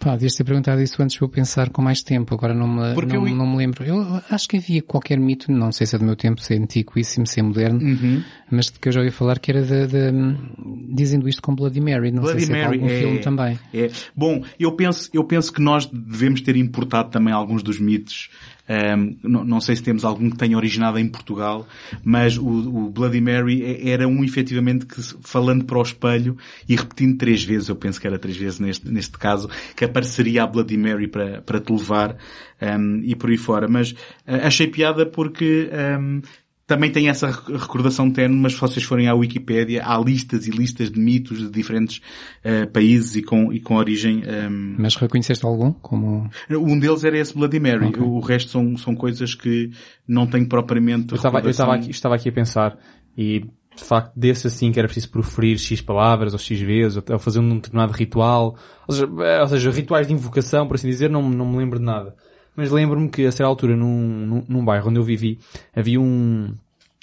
Pá, 0.04 0.12
devias 0.12 0.34
ter 0.34 0.44
perguntado 0.44 0.82
isso 0.82 1.02
antes 1.02 1.16
para 1.16 1.24
eu 1.24 1.30
pensar 1.30 1.70
com 1.70 1.80
mais 1.80 2.02
tempo, 2.02 2.34
agora 2.34 2.52
não 2.52 2.68
me, 2.68 2.94
não, 2.94 3.26
eu... 3.26 3.34
não, 3.34 3.46
me 3.46 3.56
lembro. 3.56 3.82
Eu 3.84 4.20
acho 4.30 4.46
que 4.46 4.58
havia 4.58 4.82
qualquer 4.82 5.18
mito, 5.18 5.50
não 5.50 5.72
sei 5.72 5.86
se 5.86 5.96
é 5.96 5.98
do 5.98 6.04
meu 6.04 6.14
tempo, 6.14 6.42
se 6.42 6.54
é 6.54 6.58
antiquíssimo, 6.58 7.26
se 7.26 7.40
é 7.40 7.42
moderno, 7.42 7.80
uhum. 7.80 8.22
mas 8.50 8.66
de 8.66 8.78
que 8.78 8.88
eu 8.88 8.92
já 8.92 9.00
ouvi 9.00 9.10
falar 9.10 9.38
que 9.38 9.50
era 9.50 9.62
de, 9.62 9.86
de 9.86 10.92
dizendo 10.94 11.26
isto 11.26 11.40
com 11.40 11.54
Bloody 11.54 11.80
Mary, 11.80 12.10
não 12.10 12.20
Bloody 12.20 12.40
sei 12.40 12.46
se 12.46 12.52
Mary, 12.52 12.78
é 12.78 12.80
algum 12.80 12.86
é, 12.86 12.98
filme 12.98 13.18
também. 13.20 13.58
É. 13.72 13.90
Bom, 14.14 14.44
eu 14.60 14.72
penso, 14.72 15.08
eu 15.14 15.24
penso 15.24 15.50
que 15.50 15.62
nós 15.62 15.86
devemos 15.86 16.42
ter 16.42 16.54
importado 16.56 17.08
também 17.08 17.32
alguns 17.32 17.62
dos 17.62 17.80
mitos 17.80 18.28
um, 18.68 19.16
não, 19.22 19.44
não, 19.44 19.60
sei 19.60 19.76
se 19.76 19.82
temos 19.82 20.04
algum 20.04 20.30
que 20.30 20.38
tenha 20.38 20.56
originado 20.56 20.98
em 20.98 21.06
Portugal, 21.06 21.66
mas 22.02 22.38
o, 22.38 22.46
o, 22.46 22.90
Bloody 22.90 23.20
Mary 23.20 23.62
é, 23.62 23.90
era 23.90 24.08
um 24.08 24.24
efetivamente 24.24 24.86
que, 24.86 25.02
falando 25.22 25.64
para 25.64 25.78
o 25.78 25.82
espelho 25.82 26.36
e 26.66 26.74
repetindo 26.74 27.18
três 27.18 27.44
vezes, 27.44 27.68
eu 27.68 27.76
penso 27.76 28.00
que 28.00 28.06
era 28.06 28.18
três 28.18 28.36
vezes 28.36 28.58
neste, 28.58 28.90
neste 28.90 29.18
caso, 29.18 29.50
que 29.76 29.84
apareceria 29.84 30.44
a 30.44 30.46
Bloody 30.46 30.78
Mary 30.78 31.08
para, 31.08 31.42
para 31.42 31.60
te 31.60 31.70
levar 31.72 32.16
um, 32.60 33.00
e 33.04 33.14
por 33.14 33.28
aí 33.28 33.36
fora. 33.36 33.68
Mas 33.68 33.90
uh, 33.90 33.96
achei 34.44 34.66
piada 34.66 35.04
porque 35.04 35.68
um, 36.00 36.22
também 36.66 36.90
tem 36.90 37.08
essa 37.08 37.26
recordação 37.26 38.10
tenue, 38.10 38.36
mas 38.36 38.54
se 38.54 38.60
vocês 38.60 38.84
forem 38.84 39.06
à 39.06 39.14
Wikipédia, 39.14 39.82
há 39.84 39.98
listas 39.98 40.46
e 40.46 40.50
listas 40.50 40.90
de 40.90 40.98
mitos 40.98 41.38
de 41.38 41.50
diferentes 41.50 42.00
uh, 42.44 42.66
países 42.70 43.16
e 43.16 43.22
com, 43.22 43.52
e 43.52 43.60
com 43.60 43.76
origem... 43.76 44.22
Um... 44.24 44.30
Ehm, 44.30 44.76
mas 44.78 44.96
reconheceste 44.96 45.44
algum? 45.44 45.72
Como... 45.72 46.28
Um 46.50 46.78
deles 46.78 47.04
era 47.04 47.18
esse 47.18 47.34
Bloody 47.34 47.60
Mary. 47.60 47.88
Okay. 47.88 48.02
O 48.02 48.18
resto 48.20 48.50
são, 48.50 48.76
são 48.78 48.94
coisas 48.94 49.34
que 49.34 49.70
não 50.08 50.26
tenho 50.26 50.48
propriamente 50.48 51.12
eu 51.12 51.16
estava, 51.16 51.40
eu 51.40 51.50
estava, 51.50 51.74
aqui, 51.74 51.90
estava 51.90 52.14
aqui 52.14 52.30
a 52.30 52.32
pensar 52.32 52.78
e 53.16 53.40
de 53.76 53.82
facto 53.82 54.12
desse 54.16 54.46
assim 54.46 54.72
que 54.72 54.78
era 54.78 54.88
preciso 54.88 55.10
proferir 55.10 55.58
X 55.58 55.80
palavras 55.80 56.32
ou 56.32 56.38
X 56.38 56.60
vezes 56.60 56.96
ou 56.96 57.18
fazer 57.18 57.40
um 57.40 57.56
determinado 57.56 57.92
ritual. 57.92 58.56
Ou 58.88 58.94
seja, 58.94 59.06
ou 59.40 59.48
seja, 59.48 59.70
rituais 59.70 60.06
de 60.06 60.14
invocação, 60.14 60.66
por 60.66 60.76
assim 60.76 60.88
dizer, 60.88 61.10
não, 61.10 61.28
não 61.28 61.46
me 61.46 61.58
lembro 61.58 61.78
de 61.78 61.84
nada 61.84 62.14
mas 62.56 62.70
lembro-me 62.70 63.08
que 63.08 63.26
a 63.26 63.32
certa 63.32 63.48
altura 63.48 63.76
num, 63.76 64.26
num, 64.26 64.44
num, 64.48 64.64
bairro 64.64 64.88
onde 64.88 64.98
eu 64.98 65.04
vivi 65.04 65.38
havia 65.74 66.00
um, 66.00 66.52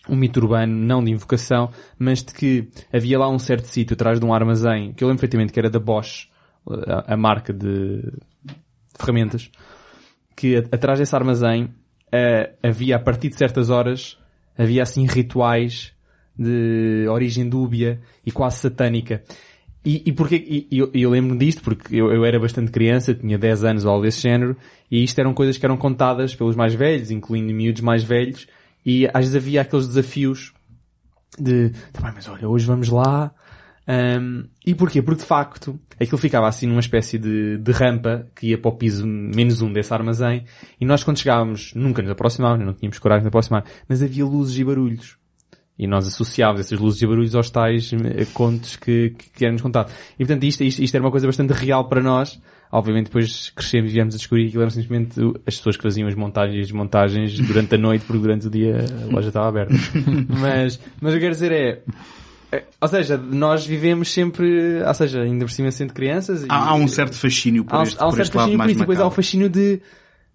um 0.10 0.16
mito 0.16 0.40
urbano, 0.40 0.74
não 0.74 1.04
de 1.04 1.12
invocação, 1.12 1.70
mas 1.98 2.24
de 2.24 2.34
que 2.34 2.70
havia 2.92 3.20
lá 3.20 3.30
um 3.30 3.40
certo 3.40 3.66
sítio 3.66 3.94
atrás 3.94 4.20
de 4.20 4.26
um 4.26 4.34
armazém, 4.34 4.94
que 4.94 5.04
eu 5.04 5.08
lembro 5.08 5.20
perfeitamente 5.20 5.54
que 5.54 5.60
era 5.60 5.70
da 5.70 5.80
Bosch, 5.80 6.30
a, 6.88 7.14
a 7.14 7.18
marca 7.18 7.54
de 7.54 8.12
ferramentas, 8.98 9.52
que 10.36 10.58
atrás 10.58 11.00
desse 11.00 11.16
armazém 11.16 11.66
uh, 11.66 12.58
havia 12.64 12.96
a 12.96 13.00
partir 13.00 13.30
de 13.30 13.36
certas 13.36 13.70
horas, 13.70 14.18
havia 14.58 14.84
assim 14.84 15.06
rituais 15.06 15.94
de 16.38 17.06
origem 17.10 17.48
dúbia 17.48 18.02
e 18.26 18.32
quase 18.32 18.58
satânica. 18.58 19.24
E, 19.84 20.04
e 20.06 20.12
porque, 20.12 20.36
e, 20.36 20.78
eu, 20.78 20.92
eu 20.94 21.10
lembro 21.10 21.38
disto 21.38 21.64
porque 21.64 21.96
eu, 21.96 22.12
eu, 22.12 22.24
era 22.24 22.40
bastante 22.40 22.72
criança, 22.72 23.16
tinha 23.16 23.38
10 23.38 23.64
anos 23.64 23.86
ou 23.86 23.92
algo 23.92 24.04
desse 24.04 24.22
género, 24.22 24.56
e 24.90 25.04
isto 25.04 25.20
eram 25.20 25.34
coisas 25.34 25.58
que 25.58 25.66
eram 25.66 25.78
contadas 25.78 26.36
pelos 26.36 26.56
mais 26.56 26.74
velhos, 26.74 27.10
incluindo 27.10 27.52
miúdos 27.54 27.82
mais 27.82 28.04
velhos, 28.04 28.48
e 28.86 29.08
às 29.08 29.26
vezes 29.26 29.36
havia 29.36 29.62
aqueles 29.62 29.88
desafios 29.88 30.54
de, 31.38 31.72
tá 31.92 32.02
bem, 32.02 32.12
mas 32.14 32.28
olha, 32.28 32.48
hoje 32.48 32.66
vamos 32.66 32.90
lá, 32.90 33.34
Um, 33.88 34.46
e 34.66 34.76
porquê? 34.76 35.02
Porque 35.02 35.22
de 35.22 35.28
facto 35.28 35.80
aquilo 36.00 36.18
ficava 36.18 36.48
assim 36.48 36.68
numa 36.68 36.80
espécie 36.80 37.18
de, 37.18 37.58
de 37.58 37.72
rampa 37.72 38.28
que 38.36 38.48
ia 38.48 38.58
para 38.58 38.70
o 38.70 38.76
piso 38.76 39.06
menos 39.06 39.62
um 39.62 39.74
desse 39.74 39.92
armazém 39.94 40.46
e 40.80 40.86
nós 40.86 41.04
quando 41.04 41.18
chegávamos 41.18 41.74
nunca 41.74 42.02
nos 42.02 42.12
aproximávamos, 42.12 42.66
não 42.66 42.74
tínhamos 42.74 43.00
coragem 43.00 43.24
de 43.24 43.28
aproximar, 43.30 43.66
mas 43.90 44.04
havia 44.04 44.24
luzes 44.24 44.58
e 44.58 44.64
barulhos. 44.64 45.18
E 45.80 45.88
nós 45.88 46.06
associávamos 46.06 46.62
essas 46.62 46.80
luzes 46.80 47.02
e 47.02 47.08
barulhos 47.08 47.34
aos 47.34 47.50
tais 47.50 47.92
eh, 47.94 48.26
contos 48.34 48.76
que, 48.76 49.16
que, 49.18 49.30
que 49.32 49.46
eram-nos 49.46 49.62
contados. 49.62 49.92
E 50.14 50.26
portanto 50.26 50.44
isto, 50.44 50.64
isto, 50.64 50.84
isto 50.84 50.96
era 50.96 51.04
uma 51.04 51.12
coisa 51.12 51.26
bastante 51.26 51.54
real 51.54 51.88
para 51.88 52.02
nós. 52.02 52.40
Obviamente 52.72 53.06
depois 53.06 53.50
crescemos 53.50 53.90
e 53.90 53.94
viemos 53.94 54.14
a 54.14 54.18
descobrir 54.18 54.44
que 54.44 54.48
aquilo 54.50 54.62
eram 54.62 54.70
simplesmente 54.70 55.20
as 55.46 55.58
pessoas 55.58 55.76
que 55.76 55.84
faziam 55.84 56.08
as 56.08 56.16
montagens 56.16 56.58
e 56.58 56.62
desmontagens 56.62 57.38
durante 57.40 57.76
a 57.76 57.78
noite 57.78 58.06
porque 58.06 58.22
durante 58.22 58.48
o 58.48 58.50
dia 58.50 58.86
a 59.04 59.14
loja 59.14 59.30
estava 59.30 59.48
aberta. 59.48 59.74
mas, 60.30 60.80
mas 61.02 61.14
o 61.14 61.18
que 61.18 61.26
eu 61.26 61.32
quero 61.32 61.34
dizer 61.34 61.52
é, 61.52 61.82
é, 62.52 62.64
ou 62.80 62.88
seja, 62.88 63.18
nós 63.18 63.66
vivemos 63.66 64.12
sempre, 64.12 64.84
ou 64.86 64.94
seja, 64.94 65.22
ainda 65.22 65.46
por 65.46 65.52
cima 65.52 65.72
sendo 65.72 65.94
crianças. 65.94 66.46
Há, 66.48 66.70
há 66.70 66.76
um 66.76 66.88
certo 66.88 67.16
fascínio 67.16 67.66
por 67.66 67.76
há, 67.76 67.84
este, 67.84 68.00
há 68.00 68.06
um 68.06 68.10
por 68.10 68.16
certo 68.18 68.34
fascínio 68.34 68.58
por 68.58 68.70
isso, 68.70 68.80
depois 68.80 69.00
há 69.00 69.08
um 69.08 69.12
fascínio 69.12 69.50
de, 69.50 69.82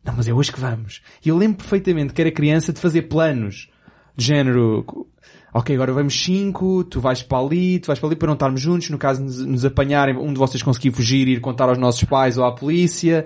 não, 0.06 0.14
mas 0.16 0.28
é 0.28 0.32
hoje 0.32 0.52
que 0.52 0.60
vamos. 0.60 1.02
E 1.24 1.28
eu 1.28 1.36
lembro 1.36 1.58
perfeitamente 1.58 2.14
que 2.14 2.20
era 2.20 2.30
criança 2.30 2.72
de 2.72 2.80
fazer 2.80 3.02
planos 3.02 3.68
de 4.16 4.24
género, 4.24 4.86
ok, 5.58 5.74
agora 5.74 5.92
vamos 5.92 6.22
cinco, 6.22 6.84
tu 6.84 7.00
vais 7.00 7.22
para 7.22 7.38
ali, 7.38 7.78
tu 7.78 7.86
vais 7.86 7.98
para 7.98 8.08
ali 8.08 8.16
para 8.16 8.26
não 8.26 8.34
estarmos 8.34 8.60
juntos, 8.60 8.90
no 8.90 8.98
caso 8.98 9.24
de 9.24 9.46
nos 9.46 9.64
apanharem, 9.64 10.16
um 10.16 10.32
de 10.32 10.38
vocês 10.38 10.62
conseguir 10.62 10.90
fugir 10.92 11.28
e 11.28 11.32
ir 11.32 11.40
contar 11.40 11.68
aos 11.68 11.78
nossos 11.78 12.04
pais 12.04 12.38
ou 12.38 12.44
à 12.44 12.54
polícia 12.54 13.24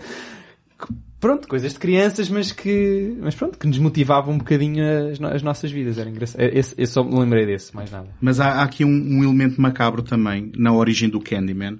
pronto, 1.21 1.47
coisas 1.47 1.75
de 1.75 1.79
crianças, 1.79 2.29
mas 2.31 2.51
que, 2.51 3.17
mas 3.21 3.35
pronto, 3.35 3.59
que 3.59 3.67
nos 3.67 3.79
motivavam 3.79 4.35
um 4.35 4.39
bocadinho 4.39 4.83
as, 5.11 5.21
as 5.21 5.43
nossas 5.43 5.71
vidas. 5.71 5.99
Era 5.99 6.09
engraçado. 6.09 6.41
É, 6.41 6.59
esse, 6.59 6.75
eu 6.77 6.87
só 6.87 7.05
me 7.05 7.17
lembrei 7.17 7.47
desse, 7.47 7.77
mais 7.77 7.91
nada. 7.91 8.09
Mas 8.21 8.41
há, 8.41 8.55
há 8.55 8.63
aqui 8.63 8.85
um, 8.85 8.89
um, 8.89 9.23
elemento 9.23 9.61
macabro 9.61 10.03
também 10.03 10.51
na 10.57 10.73
origem 10.73 11.09
do 11.09 11.21
Candyman, 11.21 11.79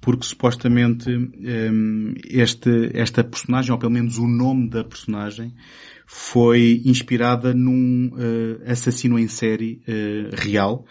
porque 0.00 0.26
supostamente 0.26 1.10
um, 1.10 2.14
este, 2.28 2.90
esta 2.92 3.24
personagem, 3.24 3.72
ou 3.72 3.78
pelo 3.78 3.92
menos 3.92 4.18
o 4.18 4.28
nome 4.28 4.68
da 4.68 4.84
personagem, 4.84 5.54
foi 6.06 6.82
inspirada 6.84 7.54
num 7.54 8.10
uh, 8.12 8.70
assassino 8.70 9.18
em 9.18 9.28
série 9.28 9.80
uh, 9.88 10.34
real, 10.36 10.84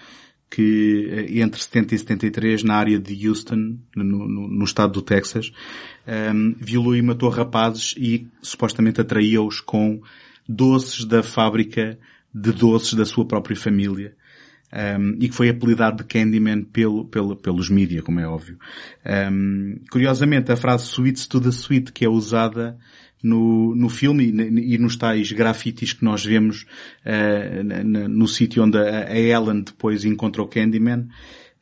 que 0.53 1.09
eh, 1.09 1.39
entre 1.41 1.59
70 1.59 1.95
e 1.95 1.97
73 1.97 2.63
na 2.63 2.75
área 2.75 2.99
de 2.99 3.27
Houston, 3.27 3.75
no, 3.95 4.03
no, 4.03 4.47
no 4.47 4.63
estado 4.63 4.93
do 4.93 5.01
Texas, 5.01 5.51
um, 6.07 6.11
ehm, 6.11 6.55
violou 6.59 6.95
e 6.95 7.01
matou 7.01 7.27
rapazes 7.29 7.95
e 7.97 8.27
supostamente 8.39 9.01
atraía-os 9.01 9.59
com 9.59 9.99
doces 10.47 11.05
da 11.05 11.23
fábrica 11.23 11.97
de 12.31 12.51
doces 12.51 12.93
da 12.93 13.03
sua 13.03 13.25
própria 13.25 13.55
família. 13.55 14.15
Um, 14.71 14.77
ehm, 14.77 15.17
e 15.21 15.27
que 15.27 15.35
foi 15.35 15.49
apelidado 15.49 15.97
de 15.97 16.03
Candyman 16.03 16.65
pelo, 16.65 17.05
pelo, 17.05 17.35
pelos 17.35 17.67
mídia, 17.67 18.03
como 18.03 18.19
é 18.19 18.27
óbvio. 18.27 18.59
Um, 19.03 19.09
ehm, 19.09 19.75
curiosamente, 19.89 20.51
a 20.51 20.55
frase 20.55 20.85
Sweets 20.85 21.25
to 21.25 21.41
the 21.41 21.49
Sweet, 21.49 21.91
que 21.91 22.05
é 22.05 22.09
usada 22.09 22.77
no, 23.23 23.73
no 23.73 23.89
filme 23.89 24.25
e, 24.25 24.75
e 24.75 24.77
nos 24.77 24.97
tais 24.97 25.31
grafites 25.31 25.93
que 25.93 26.03
nós 26.03 26.25
vemos 26.25 26.65
uh, 27.05 27.63
no, 28.09 28.27
sítio 28.27 28.63
onde 28.63 28.77
a, 28.77 29.07
a, 29.07 29.17
Ellen 29.17 29.61
depois 29.61 30.03
encontrou 30.03 30.47
Candyman, 30.47 31.07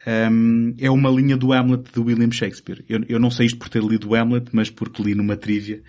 um, 0.05 0.73
é 0.79 0.89
uma 0.89 1.11
linha 1.11 1.37
do 1.37 1.53
Hamlet 1.53 1.91
de 1.93 1.99
William 1.99 2.31
Shakespeare. 2.31 2.83
Eu, 2.89 3.03
eu, 3.07 3.19
não 3.19 3.29
sei 3.29 3.45
isto 3.45 3.59
por 3.59 3.69
ter 3.69 3.83
lido 3.83 4.09
o 4.09 4.15
Hamlet, 4.15 4.49
mas 4.51 4.69
porque 4.69 5.03
li 5.03 5.13
numa 5.13 5.37
trivia. 5.37 5.83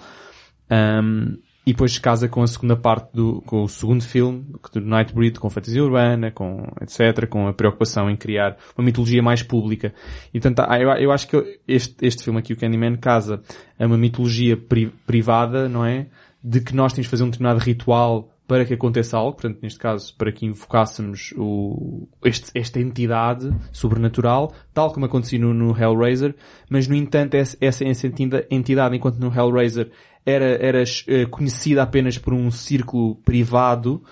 Um, 0.70 1.36
e 1.66 1.72
depois 1.72 1.98
casa 1.98 2.28
com 2.28 2.42
a 2.42 2.46
segunda 2.46 2.76
parte 2.76 3.10
do, 3.14 3.40
com 3.46 3.62
o 3.62 3.68
segundo 3.68 4.04
filme, 4.04 4.44
do 4.72 4.80
Nightbreed, 4.82 5.38
com 5.38 5.48
fantasia 5.48 5.82
urbana, 5.82 6.30
com 6.30 6.66
etc, 6.80 7.26
com 7.26 7.48
a 7.48 7.54
preocupação 7.54 8.10
em 8.10 8.16
criar 8.16 8.58
uma 8.76 8.84
mitologia 8.84 9.22
mais 9.22 9.42
pública. 9.42 9.94
E 10.32 10.38
portanto, 10.38 10.60
eu, 10.74 10.90
eu 10.90 11.10
acho 11.10 11.26
que 11.26 11.60
este, 11.66 12.04
este 12.04 12.22
filme 12.22 12.38
aqui, 12.38 12.52
o 12.52 12.56
Candyman, 12.56 12.96
casa 12.96 13.42
a 13.78 13.86
uma 13.86 13.96
mitologia 13.96 14.58
pri, 14.58 14.92
privada, 15.06 15.66
não 15.66 15.86
é? 15.86 16.06
De 16.42 16.60
que 16.60 16.76
nós 16.76 16.92
temos 16.92 17.06
de 17.06 17.10
fazer 17.10 17.24
um 17.24 17.30
determinado 17.30 17.60
ritual 17.60 18.33
para 18.46 18.64
que 18.64 18.74
aconteça 18.74 19.16
algo, 19.16 19.32
portanto, 19.32 19.58
neste 19.62 19.78
caso, 19.78 20.14
para 20.16 20.30
que 20.30 20.44
invocássemos 20.44 21.32
o, 21.36 22.06
este, 22.24 22.50
esta 22.54 22.78
entidade 22.78 23.50
sobrenatural, 23.72 24.52
tal 24.72 24.92
como 24.92 25.06
acontecia 25.06 25.38
no, 25.38 25.54
no 25.54 25.76
Hellraiser, 25.76 26.34
mas 26.68 26.86
no 26.86 26.94
entanto 26.94 27.34
essa, 27.34 27.56
essa 27.60 28.06
entidade, 28.50 28.96
enquanto 28.96 29.18
no 29.18 29.32
Hellraiser 29.32 29.90
era, 30.26 30.58
era 30.62 30.82
uh, 30.82 31.28
conhecida 31.30 31.82
apenas 31.82 32.18
por 32.18 32.34
um 32.34 32.50
círculo 32.50 33.16
privado, 33.16 34.02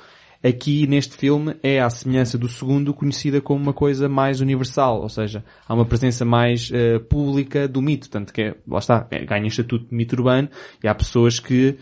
aqui 0.42 0.86
neste 0.86 1.16
filme 1.16 1.54
é 1.62 1.80
à 1.80 1.88
semelhança 1.88 2.36
do 2.36 2.48
segundo 2.48 2.92
conhecida 2.94 3.40
como 3.40 3.62
uma 3.62 3.72
coisa 3.74 4.08
mais 4.08 4.40
universal, 4.40 5.02
ou 5.02 5.08
seja, 5.10 5.44
há 5.68 5.74
uma 5.74 5.84
presença 5.84 6.24
mais 6.24 6.70
uh, 6.70 7.00
pública 7.00 7.68
do 7.68 7.82
mito, 7.82 8.08
tanto 8.08 8.32
que 8.32 8.42
é, 8.42 8.54
lá 8.66 8.78
está, 8.78 9.06
é, 9.10 9.24
ganha 9.26 9.46
estatuto 9.46 9.90
de 9.90 9.94
mito 9.94 10.16
urbano 10.16 10.48
e 10.82 10.88
há 10.88 10.94
pessoas 10.94 11.38
que 11.38 11.76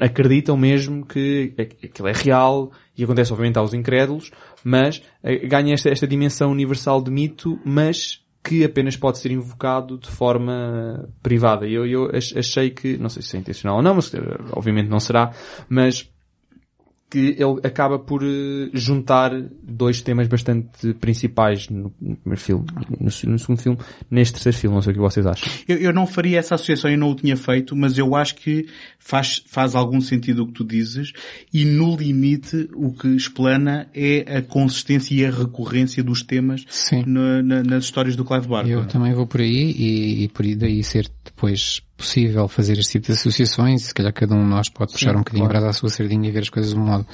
acreditam 0.00 0.56
mesmo 0.56 1.04
que 1.04 1.54
aquilo 1.58 2.08
é 2.08 2.12
real 2.12 2.70
e 2.96 3.04
acontece 3.04 3.32
obviamente 3.32 3.58
aos 3.58 3.74
incrédulos, 3.74 4.30
mas 4.64 4.98
uh, 5.22 5.48
ganha 5.48 5.74
esta, 5.74 5.90
esta 5.90 6.06
dimensão 6.06 6.50
universal 6.50 7.02
de 7.02 7.10
mito, 7.10 7.58
mas 7.64 8.24
que 8.42 8.64
apenas 8.64 8.96
pode 8.96 9.18
ser 9.18 9.32
invocado 9.32 9.98
de 9.98 10.08
forma 10.08 11.08
privada. 11.20 11.66
Eu, 11.66 11.84
eu 11.84 12.10
achei 12.14 12.70
que, 12.70 12.96
não 12.96 13.08
sei 13.08 13.20
se 13.20 13.36
é 13.36 13.40
intencional 13.40 13.78
ou 13.78 13.82
não, 13.82 13.96
mas 13.96 14.12
obviamente 14.52 14.88
não 14.88 15.00
será, 15.00 15.32
mas 15.68 16.08
que 17.08 17.36
ele 17.38 17.60
acaba 17.62 17.98
por 17.98 18.22
eh, 18.24 18.70
juntar 18.74 19.30
dois 19.62 20.02
temas 20.02 20.26
bastante 20.26 20.92
principais 20.94 21.68
no 21.68 21.90
primeiro 21.90 22.40
filme, 22.40 22.66
no, 22.98 23.06
no, 23.06 23.38
segundo 23.38 23.62
filme, 23.62 23.78
neste 24.10 24.34
terceiro 24.34 24.58
filme, 24.58 24.74
não 24.74 24.82
sei 24.82 24.92
o 24.92 24.94
que 24.94 25.00
vocês 25.00 25.24
acham. 25.24 25.48
Eu, 25.68 25.76
eu, 25.76 25.92
não 25.92 26.06
faria 26.06 26.38
essa 26.38 26.56
associação, 26.56 26.90
eu 26.90 26.98
não 26.98 27.10
o 27.10 27.14
tinha 27.14 27.36
feito, 27.36 27.76
mas 27.76 27.96
eu 27.96 28.16
acho 28.16 28.34
que 28.34 28.66
faz, 28.98 29.42
faz 29.46 29.76
algum 29.76 30.00
sentido 30.00 30.42
o 30.42 30.46
que 30.48 30.52
tu 30.52 30.64
dizes 30.64 31.12
e 31.52 31.64
no 31.64 31.96
limite 31.96 32.68
o 32.74 32.92
que 32.92 33.08
explana 33.08 33.88
é 33.94 34.38
a 34.38 34.42
consistência 34.42 35.14
e 35.14 35.24
a 35.24 35.30
recorrência 35.30 36.02
dos 36.02 36.22
temas 36.22 36.64
na, 37.06 37.42
na, 37.42 37.62
nas 37.62 37.84
histórias 37.84 38.16
do 38.16 38.24
Clive 38.24 38.48
Barker. 38.48 38.72
Eu 38.72 38.86
também 38.86 39.14
vou 39.14 39.26
por 39.26 39.40
aí 39.40 39.72
e, 39.72 40.24
e 40.24 40.28
por 40.28 40.44
aí 40.44 40.56
daí 40.56 40.82
ser 40.82 41.08
depois 41.24 41.85
possível 41.96 42.46
fazer 42.46 42.78
este 42.78 42.92
tipo 42.92 43.06
de 43.06 43.12
associações, 43.12 43.82
se 43.82 43.94
calhar 43.94 44.12
cada 44.12 44.34
um 44.34 44.42
de 44.42 44.50
nós 44.50 44.68
pode 44.68 44.92
puxar 44.92 45.10
Sim, 45.10 45.16
um 45.16 45.18
bocadinho 45.20 45.44
claro. 45.44 45.60
brasa 45.60 45.70
à 45.70 45.72
sua 45.72 45.88
sardinha 45.88 46.28
e 46.28 46.32
ver 46.32 46.40
as 46.40 46.50
coisas 46.50 46.72
de 46.72 46.78
um 46.78 46.84
modo, 46.84 47.06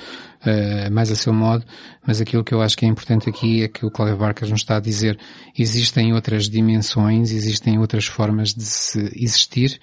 uh, 0.45 0.93
mais 0.93 1.11
a 1.11 1.15
seu 1.15 1.33
modo, 1.33 1.65
mas 2.07 2.21
aquilo 2.21 2.43
que 2.43 2.53
eu 2.53 2.61
acho 2.61 2.77
que 2.77 2.85
é 2.85 2.89
importante 2.89 3.31
aqui 3.31 3.63
é 3.63 3.69
que 3.69 3.87
o 3.87 3.91
Clive 3.91 4.17
Barker 4.17 4.49
nos 4.49 4.61
está 4.61 4.77
a 4.77 4.81
dizer, 4.81 5.19
existem 5.57 6.13
outras 6.13 6.49
dimensões, 6.49 7.31
existem 7.31 7.79
outras 7.79 8.07
formas 8.07 8.53
de 8.53 8.65
se 8.65 8.99
existir, 9.15 9.81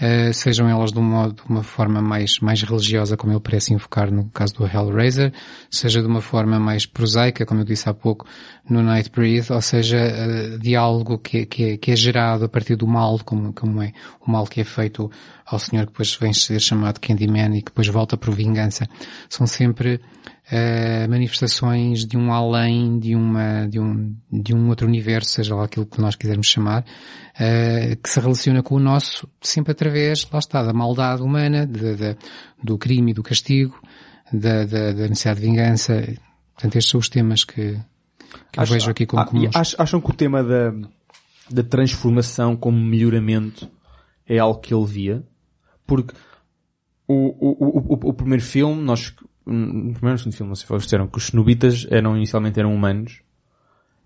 uh, 0.00 0.32
sejam 0.32 0.68
elas 0.68 0.92
de 0.92 0.98
um 0.98 1.02
modo, 1.02 1.34
de 1.34 1.42
uma 1.48 1.62
forma 1.62 2.00
mais, 2.00 2.38
mais 2.40 2.62
religiosa, 2.62 3.16
como 3.16 3.32
ele 3.32 3.40
parece 3.40 3.72
invocar 3.72 4.10
no 4.10 4.28
caso 4.30 4.54
do 4.54 4.66
Hellraiser, 4.66 5.32
seja 5.70 6.00
de 6.00 6.06
uma 6.06 6.20
forma 6.20 6.58
mais 6.58 6.86
prosaica, 6.86 7.44
como 7.44 7.60
eu 7.60 7.64
disse 7.64 7.88
há 7.88 7.94
pouco, 7.94 8.26
no 8.68 8.82
Nightbreed, 8.82 9.52
ou 9.52 9.60
seja, 9.60 9.98
uh, 9.98 10.58
de 10.58 10.76
algo 10.76 11.18
que, 11.18 11.46
que, 11.46 11.64
é, 11.64 11.76
que 11.76 11.90
é 11.90 11.96
gerado 11.96 12.44
a 12.44 12.48
partir 12.48 12.76
do 12.76 12.86
mal, 12.86 13.18
como, 13.24 13.52
como 13.52 13.82
é 13.82 13.92
o 14.26 14.30
mal 14.30 14.46
que 14.46 14.60
é 14.60 14.64
feito 14.64 15.10
ao 15.46 15.58
Senhor 15.58 15.86
que 15.86 15.92
depois 15.92 16.14
vem 16.14 16.32
ser 16.32 16.60
chamado 16.60 17.00
Candyman 17.00 17.56
e 17.56 17.62
que 17.62 17.70
depois 17.70 17.88
volta 17.88 18.16
por 18.16 18.34
vingança. 18.34 18.86
São 19.28 19.46
sempre 19.46 20.00
uh, 20.50 21.08
manifestações 21.08 22.04
de 22.04 22.16
um 22.16 22.32
além, 22.32 22.98
de 22.98 23.14
uma, 23.14 23.66
de 23.66 23.78
um, 23.78 24.14
de 24.30 24.54
um 24.54 24.68
outro 24.68 24.86
universo, 24.86 25.30
seja 25.30 25.54
lá 25.54 25.64
aquilo 25.64 25.86
que 25.86 26.00
nós 26.00 26.16
quisermos 26.16 26.46
chamar, 26.46 26.82
uh, 26.82 27.96
que 27.96 28.08
se 28.08 28.20
relaciona 28.20 28.62
com 28.62 28.74
o 28.74 28.80
nosso 28.80 29.28
sempre 29.40 29.72
através, 29.72 30.28
lá 30.30 30.38
está, 30.38 30.62
da 30.62 30.72
maldade 30.72 31.22
humana, 31.22 31.66
de, 31.66 31.96
de, 31.96 32.16
do 32.62 32.78
crime 32.78 33.10
e 33.10 33.14
do 33.14 33.22
castigo, 33.22 33.80
da, 34.32 34.64
da, 34.64 34.92
da, 34.92 35.08
necessidade 35.08 35.40
de 35.40 35.46
vingança. 35.46 35.94
Portanto, 36.54 36.76
estes 36.76 36.90
são 36.90 37.00
os 37.00 37.08
temas 37.08 37.44
que, 37.44 37.78
que 38.52 38.60
Acho, 38.60 38.72
eu 38.72 38.78
vejo 38.78 38.90
aqui 38.90 39.06
como 39.06 39.22
ah, 39.22 39.26
comuns. 39.26 39.74
Acham 39.78 40.00
que 40.00 40.10
o 40.10 40.14
tema 40.14 40.42
da, 40.42 40.72
da 41.50 41.62
transformação 41.62 42.56
como 42.56 42.78
melhoramento 42.78 43.70
é 44.26 44.38
algo 44.38 44.60
que 44.60 44.74
ele 44.74 44.84
via? 44.84 45.22
Porque 45.86 46.14
o, 47.06 47.14
o, 47.14 47.78
o, 47.78 48.10
o 48.10 48.12
primeiro 48.12 48.44
filme, 48.44 48.82
nós 48.82 49.14
no 49.52 49.94
primeiro 49.94 50.18
segundo 50.18 50.36
filme, 50.36 50.48
não 50.50 50.56
sei 50.56 50.66
se 50.66 50.84
disseram 50.84 51.06
que 51.06 51.18
os 51.18 51.26
Cenobitas 51.26 51.86
eram, 51.90 52.16
inicialmente 52.16 52.58
eram 52.58 52.74
humanos, 52.74 53.20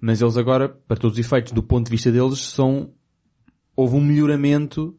mas 0.01 0.21
eles 0.21 0.37
agora, 0.37 0.69
para 0.69 0.97
todos 0.97 1.19
os 1.19 1.25
efeitos, 1.25 1.53
do 1.53 1.63
ponto 1.63 1.87
de 1.87 1.91
vista 1.91 2.11
deles, 2.11 2.41
são, 2.41 2.91
houve 3.77 3.97
um 3.97 4.01
melhoramento 4.01 4.97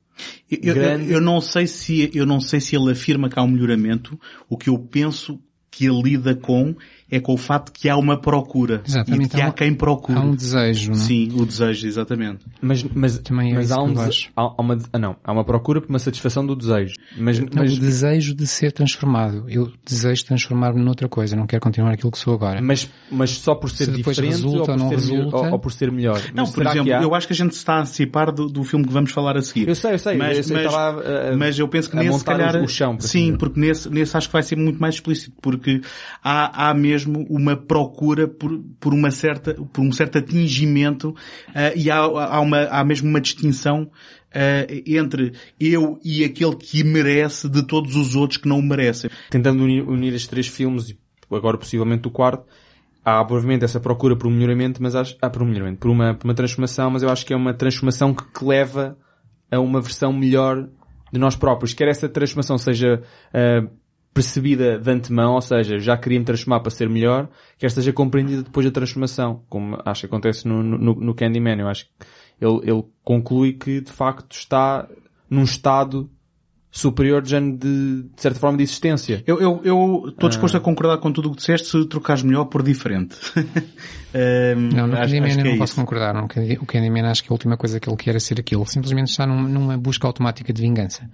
eu, 0.49 0.75
eu, 0.75 1.01
eu, 1.09 1.21
não 1.21 1.41
sei 1.41 1.65
se, 1.65 2.11
eu 2.13 2.25
não 2.25 2.39
sei 2.39 2.59
se 2.59 2.75
ele 2.75 2.91
afirma 2.91 3.29
que 3.29 3.39
há 3.39 3.43
um 3.43 3.47
melhoramento. 3.47 4.19
O 4.47 4.57
que 4.57 4.69
eu 4.69 4.77
penso 4.77 5.39
que 5.71 5.85
ele 5.87 6.01
lida 6.03 6.35
com 6.35 6.75
é 7.13 7.19
com 7.19 7.33
o 7.33 7.37
fato 7.37 7.71
que 7.71 7.87
há 7.87 7.95
uma 7.95 8.19
procura. 8.19 8.81
Exatamente. 8.87 9.27
E 9.27 9.29
que 9.29 9.41
há, 9.41 9.47
há 9.47 9.51
quem 9.51 9.73
procure. 9.73 10.17
Há 10.17 10.21
um 10.21 10.35
desejo, 10.35 10.91
não 10.91 10.97
é? 10.97 11.01
Sim, 11.01 11.29
o 11.35 11.45
desejo, 11.45 11.87
exatamente. 11.87 12.39
Mas, 12.59 12.83
mas, 12.83 13.19
Também 13.19 13.51
é 13.51 13.55
mas 13.55 13.71
há 13.71 13.81
um 13.81 13.93
desejo, 13.93 14.29
há, 14.35 14.61
uma, 14.61 14.77
ah, 14.91 14.97
não, 14.97 15.15
há 15.23 15.31
uma 15.31 15.45
procura 15.45 15.79
por 15.79 15.89
uma 15.89 15.99
satisfação 15.99 16.43
do 16.43 16.55
desejo. 16.55 16.95
Mas, 17.15 17.37
não, 17.37 17.47
mas... 17.53 17.77
o 17.77 17.79
desejo 17.79 18.33
de 18.33 18.47
ser 18.47 18.71
transformado. 18.71 19.45
Eu 19.47 19.71
desejo 19.85 20.25
transformar-me 20.25 20.83
noutra 20.83 21.07
coisa, 21.07 21.35
não 21.35 21.45
quero 21.45 21.61
continuar 21.61 21.91
aquilo 21.91 22.11
que 22.11 22.17
sou 22.17 22.33
agora. 22.33 22.59
Mas, 22.61 22.89
mas 23.11 23.29
só 23.29 23.53
por 23.53 23.69
ser 23.69 23.85
Se 23.85 23.91
diferente 23.91 24.31
resulta, 24.31 24.71
ou, 24.71 24.77
por 24.77 24.83
ou, 24.83 24.89
ser 24.89 24.95
resulta... 24.95 25.37
ou, 25.37 25.51
ou, 25.51 25.59
por 25.59 25.71
ser 25.71 25.91
melhor? 25.91 26.19
Não, 26.33 26.45
mas 26.45 26.53
por 26.53 26.65
exemplo, 26.65 26.91
eu 26.91 27.13
acho 27.13 27.27
que 27.27 27.33
a 27.33 27.35
gente 27.35 27.51
está 27.51 27.75
a 27.75 27.81
antecipar 27.81 28.31
do, 28.31 28.47
do 28.47 28.63
filme 28.63 28.87
que 28.87 28.93
vamos 28.93 29.11
falar 29.11 29.37
a 29.37 29.41
seguir. 29.43 29.67
Eu 29.67 29.75
sei, 29.75 29.93
eu 29.93 29.99
sei. 29.99 30.17
Mas, 30.17 30.37
eu, 30.37 30.43
sei, 30.45 30.63
mas, 30.63 30.73
a, 30.73 30.89
a, 30.89 31.37
mas 31.37 31.59
eu 31.59 31.67
penso 31.67 31.91
que 31.91 31.95
nesse, 31.95 32.17
se 32.17 32.25
calhar... 32.25 32.55
O 32.55 32.67
chão, 32.67 32.97
sim, 32.99 33.35
porque 33.37 33.59
nesse, 33.59 33.87
nesse 33.89 34.17
acho 34.17 34.27
que 34.27 34.33
vai 34.33 34.41
ser 34.41 34.55
muito 34.55 34.79
mais 34.79 34.95
explícito, 34.95 35.35
porque 35.41 35.81
há, 36.23 36.69
há 36.69 36.73
mesmo 36.73 37.02
uma 37.05 37.55
procura 37.55 38.27
por, 38.27 38.59
por 38.79 38.93
uma 38.93 39.11
certa, 39.11 39.53
por 39.53 39.81
um 39.81 39.91
certo 39.91 40.17
atingimento 40.17 41.09
uh, 41.09 41.75
e 41.75 41.89
há, 41.89 41.97
há, 41.97 42.39
uma, 42.39 42.63
há 42.65 42.83
mesmo 42.83 43.09
uma 43.09 43.21
distinção 43.21 43.83
uh, 43.83 44.83
entre 44.85 45.33
eu 45.59 45.99
e 46.03 46.23
aquele 46.23 46.55
que 46.55 46.83
merece 46.83 47.49
de 47.49 47.65
todos 47.65 47.95
os 47.95 48.15
outros 48.15 48.37
que 48.37 48.47
não 48.47 48.59
o 48.59 48.63
merecem. 48.63 49.09
Tentando 49.29 49.63
unir, 49.63 49.87
unir 49.87 50.13
estes 50.13 50.27
três 50.27 50.47
filmes 50.47 50.89
e 50.89 50.97
agora 51.31 51.57
possivelmente 51.57 52.07
o 52.07 52.11
quarto, 52.11 52.45
há 53.03 53.21
obviamente 53.21 53.65
essa 53.65 53.79
procura 53.79 54.15
por 54.15 54.27
um 54.27 54.31
melhoramento, 54.31 54.81
mas 54.81 54.95
acho, 54.95 55.17
ah, 55.21 55.29
por 55.29 55.41
um 55.41 55.45
melhoramento, 55.45 55.79
por 55.79 55.89
uma, 55.89 56.13
por 56.13 56.25
uma 56.25 56.33
transformação, 56.33 56.91
mas 56.91 57.03
eu 57.03 57.09
acho 57.09 57.25
que 57.25 57.33
é 57.33 57.35
uma 57.35 57.53
transformação 57.53 58.13
que, 58.13 58.23
que 58.25 58.45
leva 58.45 58.97
a 59.51 59.59
uma 59.59 59.81
versão 59.81 60.11
melhor 60.11 60.67
de 61.11 61.19
nós 61.19 61.35
próprios. 61.35 61.73
Quer 61.73 61.87
essa 61.89 62.09
transformação 62.09 62.57
seja 62.57 63.01
uh, 63.33 63.69
percebida 64.13 64.77
de 64.77 64.91
antemão, 64.91 65.33
ou 65.33 65.41
seja, 65.41 65.79
já 65.79 65.97
queria 65.97 66.19
me 66.19 66.25
transformar 66.25 66.59
para 66.59 66.69
ser 66.69 66.87
melhor, 66.87 67.27
que 67.57 67.65
esta 67.65 67.81
seja 67.81 67.91
compreendida 67.91 68.43
depois 68.43 68.65
da 68.65 68.71
transformação, 68.71 69.43
como 69.49 69.77
acho 69.83 70.01
que 70.01 70.05
acontece 70.05 70.47
no, 70.47 70.61
no, 70.61 70.93
no 70.93 71.15
Candyman. 71.15 71.59
Eu 71.59 71.67
acho 71.67 71.85
que 71.85 71.91
ele, 72.39 72.59
ele 72.63 72.83
conclui 73.03 73.53
que 73.53 73.81
de 73.81 73.91
facto 73.91 74.31
está 74.33 74.87
num 75.29 75.43
estado 75.43 76.09
superior 76.73 77.21
de, 77.21 77.39
de, 77.39 78.03
de 78.03 78.09
certa 78.21 78.39
forma 78.39 78.57
de 78.57 78.63
existência. 78.63 79.23
Eu, 79.27 79.39
eu, 79.39 79.61
eu 79.63 80.03
estou 80.07 80.27
disposto 80.27 80.55
ah. 80.55 80.57
a 80.57 80.61
concordar 80.61 80.97
com 80.97 81.11
tudo 81.11 81.29
o 81.29 81.31
que 81.31 81.37
disseste 81.37 81.67
se 81.67 81.85
trocares 81.85 82.23
melhor 82.23 82.45
por 82.45 82.63
diferente. 82.63 83.15
um, 83.37 84.69
não, 84.75 84.87
no 84.87 84.95
Candyman 84.95 85.29
eu 85.29 85.45
não 85.45 85.51
é 85.51 85.57
posso 85.57 85.73
isso. 85.73 85.81
concordar. 85.81 86.15
No, 86.15 86.25
o 86.25 86.65
Candyman 86.65 87.05
acho 87.05 87.23
que 87.23 87.31
a 87.31 87.33
última 87.33 87.55
coisa 87.57 87.79
que 87.79 87.87
ele 87.87 87.95
quer 87.95 88.15
é 88.15 88.19
ser 88.19 88.39
aquilo. 88.39 88.65
Simplesmente 88.65 89.09
está 89.09 89.27
num, 89.27 89.43
numa 89.43 89.77
busca 89.77 90.07
automática 90.07 90.51
de 90.51 90.63
vingança. 90.63 91.07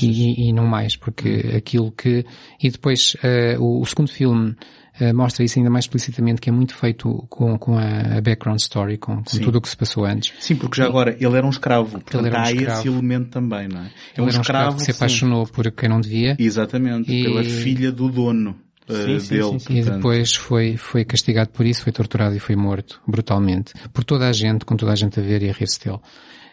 E, 0.00 0.48
e, 0.48 0.52
não 0.52 0.66
mais, 0.66 0.96
porque 0.96 1.52
aquilo 1.56 1.92
que... 1.92 2.24
E 2.62 2.70
depois 2.70 3.14
uh, 3.14 3.62
o, 3.62 3.80
o, 3.80 3.86
segundo 3.86 4.10
filme 4.10 4.56
uh, 5.00 5.14
mostra 5.14 5.44
isso 5.44 5.58
ainda 5.58 5.70
mais 5.70 5.84
explicitamente, 5.84 6.40
que 6.40 6.48
é 6.48 6.52
muito 6.52 6.74
feito 6.74 7.26
com, 7.28 7.56
com 7.58 7.78
a, 7.78 8.18
a 8.18 8.20
background 8.20 8.58
story, 8.58 8.98
com, 8.98 9.22
com 9.22 9.38
tudo 9.38 9.58
o 9.58 9.60
que 9.60 9.68
se 9.68 9.76
passou 9.76 10.04
antes. 10.04 10.32
Sim, 10.40 10.56
porque 10.56 10.76
já 10.76 10.84
e, 10.84 10.88
agora 10.88 11.16
ele 11.18 11.36
era 11.36 11.46
um 11.46 11.50
escravo, 11.50 11.90
portanto 11.92 12.20
ele 12.20 12.28
era 12.28 12.38
um 12.38 12.42
há 12.42 12.52
escravo. 12.52 12.80
esse 12.80 12.88
elemento 12.88 13.30
também, 13.30 13.68
não 13.68 13.82
é? 13.82 13.90
É 14.16 14.22
um, 14.22 14.24
um 14.24 14.28
escravo, 14.28 14.76
que 14.76 14.84
se 14.84 14.90
apaixonou 14.90 15.46
sim. 15.46 15.52
por 15.52 15.70
quem 15.70 15.88
não 15.88 16.00
devia. 16.00 16.36
Exatamente, 16.38 17.12
e... 17.12 17.24
pela 17.24 17.44
filha 17.44 17.92
do 17.92 18.08
dono. 18.08 18.56
Eh, 18.88 19.04
sim, 19.04 19.20
sim, 19.20 19.34
dele, 19.34 19.60
sim, 19.60 19.78
E 19.78 19.82
depois 19.82 20.34
foi, 20.34 20.76
foi 20.76 21.04
castigado 21.04 21.50
por 21.50 21.66
isso, 21.66 21.82
foi 21.82 21.92
torturado 21.92 22.34
e 22.34 22.38
foi 22.38 22.56
morto, 22.56 23.00
brutalmente. 23.06 23.74
Por 23.92 24.02
toda 24.02 24.26
a 24.26 24.32
gente, 24.32 24.64
com 24.64 24.76
toda 24.76 24.92
a 24.92 24.94
gente 24.94 25.20
a 25.20 25.22
ver 25.22 25.42
e 25.42 25.50
a 25.50 25.52
rir-se 25.52 25.84
dele. 25.84 25.98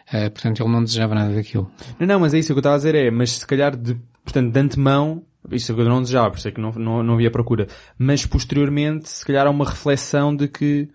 Uh, 0.08 0.30
portanto, 0.30 0.62
ele 0.62 0.70
não 0.70 0.84
desejava 0.84 1.14
nada 1.14 1.34
daquilo. 1.34 1.70
Não, 1.98 2.06
não, 2.06 2.20
mas 2.20 2.32
é 2.32 2.38
isso 2.38 2.48
que 2.48 2.52
eu 2.52 2.58
estava 2.58 2.76
a 2.76 2.78
dizer 2.78 2.94
é, 2.94 3.10
mas 3.10 3.32
se 3.32 3.46
calhar 3.46 3.76
de, 3.76 3.96
portanto, 4.24 4.52
de 4.52 4.60
antemão, 4.60 5.22
isso 5.50 5.72
eu 5.72 5.84
não 5.84 6.00
desejava, 6.00 6.30
por 6.30 6.38
isso 6.38 6.48
é 6.48 6.50
que 6.50 6.60
não, 6.60 6.70
não, 6.72 7.02
não 7.02 7.14
havia 7.14 7.30
procura. 7.30 7.66
Mas 7.98 8.24
posteriormente, 8.24 9.08
se 9.08 9.24
calhar 9.24 9.46
há 9.46 9.50
uma 9.50 9.64
reflexão 9.64 10.34
de 10.34 10.48
que, 10.48 10.88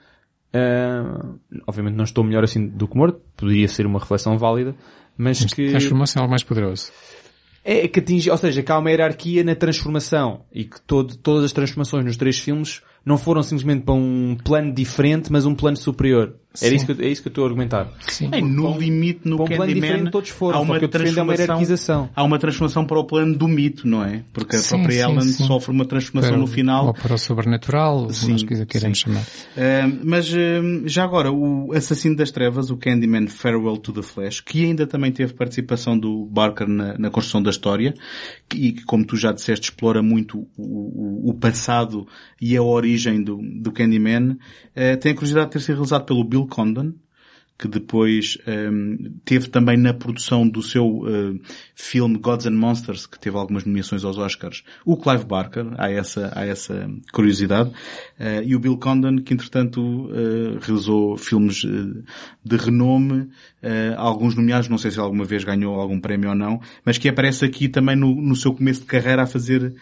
uh, 0.56 1.40
obviamente 1.68 1.96
não 1.96 2.04
estou 2.04 2.24
melhor 2.24 2.44
assim 2.44 2.68
do 2.68 2.88
que 2.88 2.98
morto, 2.98 3.20
poderia 3.36 3.68
ser 3.68 3.86
uma 3.86 4.00
reflexão 4.00 4.38
válida, 4.38 4.76
mas, 5.18 5.42
mas 5.42 5.54
que... 5.54 5.70
Transformação 5.70 6.20
é 6.20 6.24
algo 6.24 6.32
mais 6.32 6.44
poderoso. 6.44 6.92
É 7.64 7.88
que 7.88 8.00
atinge, 8.00 8.30
ou 8.30 8.38
seja, 8.38 8.64
que 8.64 8.72
há 8.72 8.78
uma 8.80 8.90
hierarquia 8.90 9.44
na 9.44 9.54
transformação 9.54 10.46
e 10.52 10.64
que 10.64 10.82
todo, 10.82 11.16
todas 11.18 11.44
as 11.44 11.52
transformações 11.52 12.04
nos 12.04 12.18
três 12.18 12.40
filmes 12.40 12.82
não 13.06 13.18
foram 13.18 13.44
simplesmente 13.44 13.84
para 13.84 13.94
um 13.94 14.36
plano 14.44 14.74
diferente, 14.74 15.32
mas 15.32 15.46
um 15.46 15.54
plano 15.54 15.78
superior. 15.78 16.36
É 16.62 16.68
isso, 16.68 16.86
que, 16.86 17.02
é 17.02 17.08
isso 17.08 17.22
que 17.22 17.30
eu 17.30 17.32
estou 17.32 17.46
a 17.46 17.48
argumentar. 17.48 17.90
Sim. 18.02 18.30
É, 18.34 18.42
no 18.42 18.78
limite, 18.78 19.22
no 19.24 19.38
plano 19.38 19.74
diferente 19.74 20.12
todos 20.12 20.30
foram, 20.30 20.60
há 20.60 20.62
uma, 20.62 20.76
é 20.76 20.88
transformação, 20.88 22.10
há 22.14 22.24
uma 22.24 22.38
transformação 22.38 22.86
para 22.86 23.00
o 23.00 23.06
plano 23.06 23.38
do 23.38 23.48
mito, 23.48 23.88
não 23.88 24.04
é? 24.04 24.24
Porque 24.34 24.58
a 24.58 24.60
sim, 24.60 24.76
própria 24.76 25.06
sim, 25.06 25.12
Ellen 25.12 25.22
sim. 25.22 25.44
sofre 25.46 25.72
uma 25.72 25.86
transformação 25.86 26.32
para, 26.32 26.40
no 26.40 26.48
final. 26.48 26.88
Ou 26.88 26.94
para 26.94 27.14
o 27.14 27.18
sobrenatural, 27.18 28.10
sim, 28.10 28.32
nós 28.32 28.44
queremos 28.66 28.98
chamar. 28.98 29.22
Uh, 29.22 30.00
mas 30.04 30.30
uh, 30.34 30.38
já 30.86 31.06
agora, 31.06 31.32
o 31.32 31.72
Assassino 31.74 32.18
das 32.18 32.32
Trevas, 32.32 32.70
o 32.70 32.76
Candyman 32.76 33.28
Farewell 33.28 33.78
to 33.78 33.94
the 33.94 34.02
Flash, 34.02 34.42
que 34.42 34.66
ainda 34.66 34.86
também 34.86 35.12
teve 35.12 35.34
participação 35.34 35.98
do 35.98 36.26
Barker 36.26 36.68
na, 36.68 36.98
na 36.98 37.10
construção 37.10 37.42
da 37.42 37.50
história, 37.50 37.94
e 38.54 38.74
que, 38.74 38.84
como 38.84 39.06
tu 39.06 39.16
já 39.16 39.32
disseste, 39.32 39.70
explora 39.70 40.04
muito 40.04 40.46
o, 40.58 41.28
o, 41.28 41.30
o 41.30 41.34
passado 41.34 42.06
e 42.42 42.58
a 42.58 42.62
origem 42.62 43.24
do, 43.24 43.38
do 43.38 43.72
Candyman, 43.72 44.32
uh, 44.32 44.98
tem 45.00 45.14
a 45.14 45.16
curiosidade 45.16 45.46
de 45.48 45.54
ter 45.54 45.60
sido 45.62 45.76
realizado 45.76 46.04
pelo 46.04 46.26
Bill 46.26 46.41
Condon, 46.48 47.01
que 47.62 47.68
depois 47.68 48.40
um, 48.48 48.52
ehm, 48.52 48.98
teve 49.24 49.48
também 49.48 49.78
na 49.78 49.94
produção 49.94 50.50
do 50.50 50.64
seu 50.64 50.84
uh, 50.84 51.40
filme 51.76 52.18
Gods 52.18 52.48
and 52.48 52.56
Monsters, 52.56 53.06
que 53.06 53.20
teve 53.20 53.38
algumas 53.38 53.66
nomeações 53.66 54.04
aos 54.04 54.18
Oscars, 54.18 54.64
o 54.84 54.98
Clive 54.98 55.26
Barker, 55.26 55.68
há 55.78 55.92
essa, 55.92 56.32
há 56.36 56.44
essa 56.44 56.90
curiosidade, 57.14 57.70
uh, 57.70 58.42
e 58.44 58.56
o 58.56 58.60
Bill 58.60 58.78
Condon, 58.78 59.18
que 59.18 59.36
entretanto 59.36 59.80
uh, 59.80 60.58
realizou 60.60 61.16
filmes 61.18 61.62
de 62.44 62.58
renome, 62.58 63.30
alguns 63.96 64.34
nomeados, 64.34 64.68
não 64.68 64.78
sei 64.80 64.90
se 64.90 65.00
alguma 65.00 65.24
vez 65.24 65.44
ganhou 65.44 65.80
algum 65.80 66.00
prémio 66.00 66.30
ou 66.30 66.36
não, 66.36 66.60
mas 66.84 66.98
que 66.98 67.08
aparece 67.08 67.46
aqui 67.46 67.70
também 67.70 67.96
no, 67.96 68.16
no 68.20 68.36
seu 68.36 68.54
começo 68.54 68.82
de 68.82 68.88
carreira 68.88 69.22
a 69.22 69.28
fazer 69.28 69.76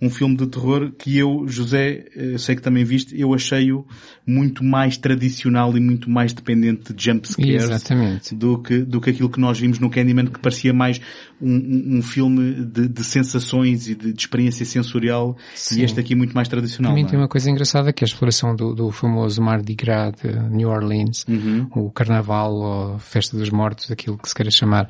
um 0.00 0.08
filme 0.08 0.34
de 0.36 0.46
terror 0.46 0.90
que 0.92 1.18
eu, 1.18 1.46
José, 1.46 2.06
sei 2.38 2.56
que 2.56 2.62
também 2.62 2.82
viste, 2.82 3.18
eu 3.20 3.34
achei-o 3.34 3.86
muito 4.26 4.64
mais 4.64 4.96
tradicional 4.96 5.76
e 5.76 5.80
muito 5.80 6.08
mais 6.08 6.32
dependente 6.32 6.94
de 6.94 7.04
jump 7.04 7.25
jumpscares 7.28 7.64
Exatamente. 7.64 8.34
do 8.34 8.58
que, 8.62 8.78
do 8.78 9.00
que 9.00 9.10
aquilo 9.10 9.28
que 9.28 9.40
nós 9.40 9.58
vimos 9.58 9.78
no 9.78 9.90
Candyman 9.90 10.26
que 10.26 10.38
parecia 10.38 10.72
mais 10.72 11.00
um, 11.40 11.98
um 11.98 12.02
filme 12.02 12.64
de, 12.64 12.88
de, 12.88 13.04
sensações 13.04 13.88
e 13.88 13.94
de, 13.94 14.12
de 14.12 14.20
experiência 14.20 14.64
sensorial 14.64 15.36
Sim. 15.54 15.80
e 15.80 15.84
este 15.84 16.00
aqui 16.00 16.14
muito 16.14 16.34
mais 16.34 16.48
tradicional. 16.48 16.92
Também 16.92 17.04
é? 17.04 17.08
tem 17.08 17.18
uma 17.18 17.28
coisa 17.28 17.50
engraçada 17.50 17.92
que 17.92 18.02
é 18.02 18.06
a 18.06 18.08
exploração 18.08 18.54
do, 18.54 18.74
do 18.74 18.90
famoso 18.90 19.42
Mardi 19.42 19.74
Gras 19.74 20.12
de 20.22 20.32
New 20.50 20.68
Orleans, 20.68 21.24
uhum. 21.28 21.66
o 21.74 21.90
Carnaval 21.90 22.54
ou 22.54 22.98
Festa 22.98 23.36
dos 23.36 23.50
Mortos, 23.50 23.90
aquilo 23.90 24.16
que 24.18 24.28
se 24.28 24.34
queira 24.34 24.50
chamar. 24.50 24.88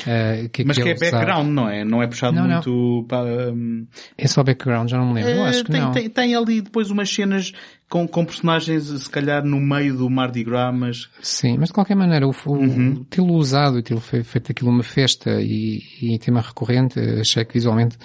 Uh, 0.00 0.48
que 0.50 0.64
Mas 0.64 0.78
que 0.78 0.88
é 0.88 0.94
background, 0.94 1.48
não 1.48 1.68
é? 1.68 1.84
Não 1.84 2.02
é 2.02 2.06
puxado 2.06 2.36
não, 2.36 2.46
muito 2.48 2.70
não. 2.70 3.04
para... 3.04 3.52
Um... 3.52 3.86
É 4.16 4.26
só 4.28 4.42
background, 4.42 4.90
já 4.90 4.98
não 4.98 5.08
me 5.08 5.14
lembro. 5.14 5.30
Eu 5.30 5.44
acho 5.44 5.64
que 5.64 5.72
tem, 5.72 5.80
não. 5.80 5.92
Tem, 5.92 6.08
tem 6.08 6.34
ali 6.34 6.60
depois 6.60 6.90
umas 6.90 7.10
cenas 7.10 7.52
com, 7.88 8.06
com 8.06 8.24
personagens, 8.24 8.84
se 8.84 9.10
calhar, 9.10 9.44
no 9.44 9.60
meio 9.60 9.96
do 9.96 10.08
Mardi 10.08 10.44
Gras, 10.44 10.74
mas... 10.74 11.08
Sim, 11.20 11.56
mas 11.58 11.68
de 11.68 11.74
qualquer 11.74 11.96
maneira, 11.96 12.26
o, 12.26 12.34
uhum. 12.46 13.04
tê-lo 13.10 13.34
usado 13.34 13.78
e 13.78 13.82
tê-lo 13.82 14.00
feito 14.00 14.52
aquilo 14.52 14.70
uma 14.70 14.82
festa 14.82 15.40
e, 15.40 15.82
e 16.00 16.18
tema 16.18 16.40
recorrente, 16.40 16.98
achei 17.00 17.44
que 17.44 17.54
visualmente 17.54 17.96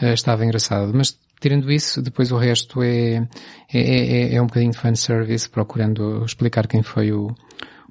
uh, 0.00 0.06
estava 0.06 0.44
engraçado. 0.44 0.92
Mas 0.94 1.18
tirando 1.40 1.70
isso, 1.70 2.00
depois 2.00 2.32
o 2.32 2.38
resto 2.38 2.82
é, 2.82 3.26
é, 3.72 3.80
é, 3.80 4.34
é 4.36 4.42
um 4.42 4.46
bocadinho 4.46 4.72
de 4.72 4.78
fanservice, 4.78 5.48
procurando 5.48 6.24
explicar 6.24 6.66
quem 6.66 6.82
foi 6.82 7.12
o, 7.12 7.34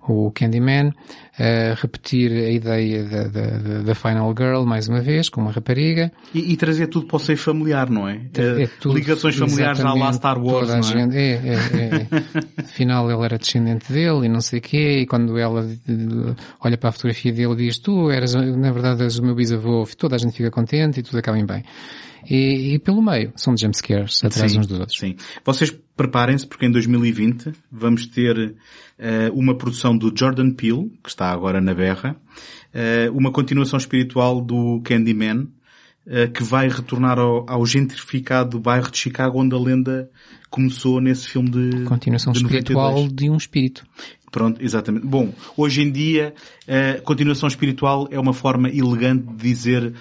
o 0.07 0.32
Candyman, 0.32 0.90
uh, 0.90 1.76
repetir 1.76 2.32
a 2.32 2.49
ideia 2.49 3.03
da, 3.03 3.23
da, 3.27 3.82
da, 3.84 3.95
Final 3.95 4.34
Girl 4.38 4.64
mais 4.65 4.88
uma 4.88 5.02
vez, 5.02 5.30
com 5.30 5.41
uma 5.41 5.52
rapariga. 5.52 6.11
E, 6.34 6.53
e 6.53 6.57
trazer 6.57 6.88
tudo 6.88 7.07
para 7.07 7.18
o 7.18 7.19
seio 7.19 7.38
familiar, 7.38 7.90
não 7.90 8.07
é? 8.07 8.22
é, 8.38 8.64
é 8.64 8.68
tudo, 8.80 8.95
Ligações 8.95 9.36
familiares 9.36 9.80
à 9.80 9.94
lá 9.94 10.14
Star 10.14 10.41
Wars, 10.41 10.69
a 10.69 10.77
é? 10.77 10.82
Gente, 10.84 11.15
é, 11.15 11.32
é, 11.32 11.53
é. 11.53 12.61
Afinal 12.64 13.10
ele 13.11 13.23
era 13.23 13.38
descendente 13.38 13.91
dele 13.91 14.26
e 14.26 14.30
não 14.30 14.41
sei 14.41 14.60
o 14.60 14.61
quê, 14.61 14.99
e 15.02 15.06
quando 15.06 15.38
ela 15.38 15.68
olha 16.60 16.77
para 16.77 16.90
a 16.90 16.91
fotografia 16.91 17.32
dele 17.32 17.56
diz, 17.56 17.80
tu 17.80 18.10
eras, 18.11 18.34
na 18.34 18.72
verdade, 18.72 19.03
és 19.03 19.18
o 19.19 19.23
meu 19.23 19.36
bisavô, 19.36 19.88
toda 19.98 20.15
a 20.15 20.19
gente 20.19 20.34
fica 20.34 20.52
contente 20.52 20.99
e 20.99 21.03
tudo 21.03 21.18
acaba 21.18 21.38
em 21.38 21.45
bem. 21.45 21.64
E, 22.30 22.73
e 22.73 22.80
pelo 22.80 23.02
meio, 23.02 23.31
são 23.35 23.56
jumpscares 23.57 24.23
atrás 24.23 24.52
sim, 24.52 24.60
uns 24.60 24.68
dos 24.68 24.80
outros. 24.80 24.97
Sim. 24.97 25.15
Vocês 25.43 25.72
preparem-se 25.95 26.45
porque 26.45 26.65
em 26.65 26.72
2020 26.72 27.52
vamos 27.72 28.06
ter 28.07 28.38
uh, 28.38 29.34
uma 29.34 29.56
produção 29.56 29.97
do 29.97 30.14
Jordan 30.15 30.52
Peele, 30.52 30.91
que 31.03 31.10
está 31.10 31.31
agora 31.31 31.61
na 31.61 31.73
berra, 31.73 32.15
uh, 32.73 33.18
uma 33.18 33.31
continuação 33.31 33.77
espiritual 33.77 34.41
do 34.41 34.81
Candyman, 34.84 35.47
que 36.34 36.44
vai 36.44 36.68
retornar 36.68 37.18
ao, 37.18 37.49
ao 37.49 37.65
gentrificado 37.65 38.60
bairro 38.60 38.91
de 38.91 38.98
Chicago 38.98 39.41
onde 39.41 39.56
a 39.56 39.60
lenda 39.60 40.10
começou 40.49 41.02
nesse 41.02 41.27
filme 41.27 41.49
de 41.49 41.84
Continuação 41.86 42.32
de 42.32 42.40
espiritual 42.40 43.07
de 43.07 43.30
um 43.30 43.36
espírito. 43.36 43.84
Pronto, 44.36 44.61
exatamente. 44.61 45.07
Bom, 45.07 45.34
hoje 45.56 45.82
em 45.82 45.90
dia, 45.90 46.34
uh, 46.68 47.02
continuação 47.03 47.48
espiritual 47.48 48.06
é 48.11 48.19
uma 48.19 48.34
forma 48.34 48.68
elegante 48.68 49.26
de 49.27 49.36
dizer 49.36 49.86
uh, 49.86 49.94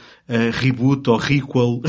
reboot 0.52 1.08
ou 1.08 1.16
requel. 1.16 1.80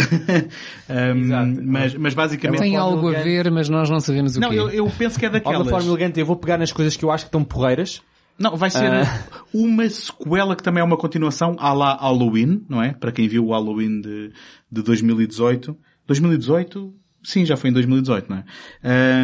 um, 0.88 1.64
mas, 1.64 1.96
mas 1.96 2.14
basicamente... 2.14 2.60
Tem 2.60 2.76
algo 2.76 3.08
elegante. 3.08 3.22
a 3.22 3.24
ver, 3.24 3.52
mas 3.52 3.68
nós 3.68 3.90
não 3.90 4.00
sabemos 4.00 4.38
o 4.38 4.40
não, 4.40 4.52
quê. 4.52 4.58
Não, 4.58 4.70
eu, 4.70 4.86
eu 4.86 4.92
penso 4.96 5.18
que 5.18 5.26
é 5.26 5.30
daquelas... 5.32 5.64
De 5.64 5.70
forma 5.72 5.90
elegante, 5.90 6.20
eu 6.20 6.26
vou 6.26 6.36
pegar 6.36 6.60
nas 6.60 6.72
coisas 6.72 6.96
que 6.96 7.04
eu 7.04 7.10
acho 7.10 7.24
que 7.24 7.30
estão 7.30 7.44
porreiras. 7.44 8.04
Não, 8.38 8.56
vai 8.58 8.70
ser 8.70 8.92
uh... 8.92 9.06
uma 9.54 9.88
sequela 9.90 10.56
que 10.56 10.64
também 10.64 10.82
é 10.82 10.84
uma 10.84 10.98
continuação 10.98 11.56
à 11.58 11.72
la 11.74 11.96
Halloween, 11.96 12.66
não 12.68 12.82
é? 12.82 12.94
Para 12.94 13.12
quem 13.12 13.28
viu 13.28 13.48
o 13.48 13.52
Halloween 13.52 14.02
de, 14.02 14.32
de 14.72 14.82
2018. 14.82 15.78
2018? 16.06 16.94
Sim, 17.24 17.46
já 17.46 17.58
foi 17.58 17.70
em 17.70 17.74
2018, 17.74 18.30
não 18.30 18.38
é? 18.38 18.44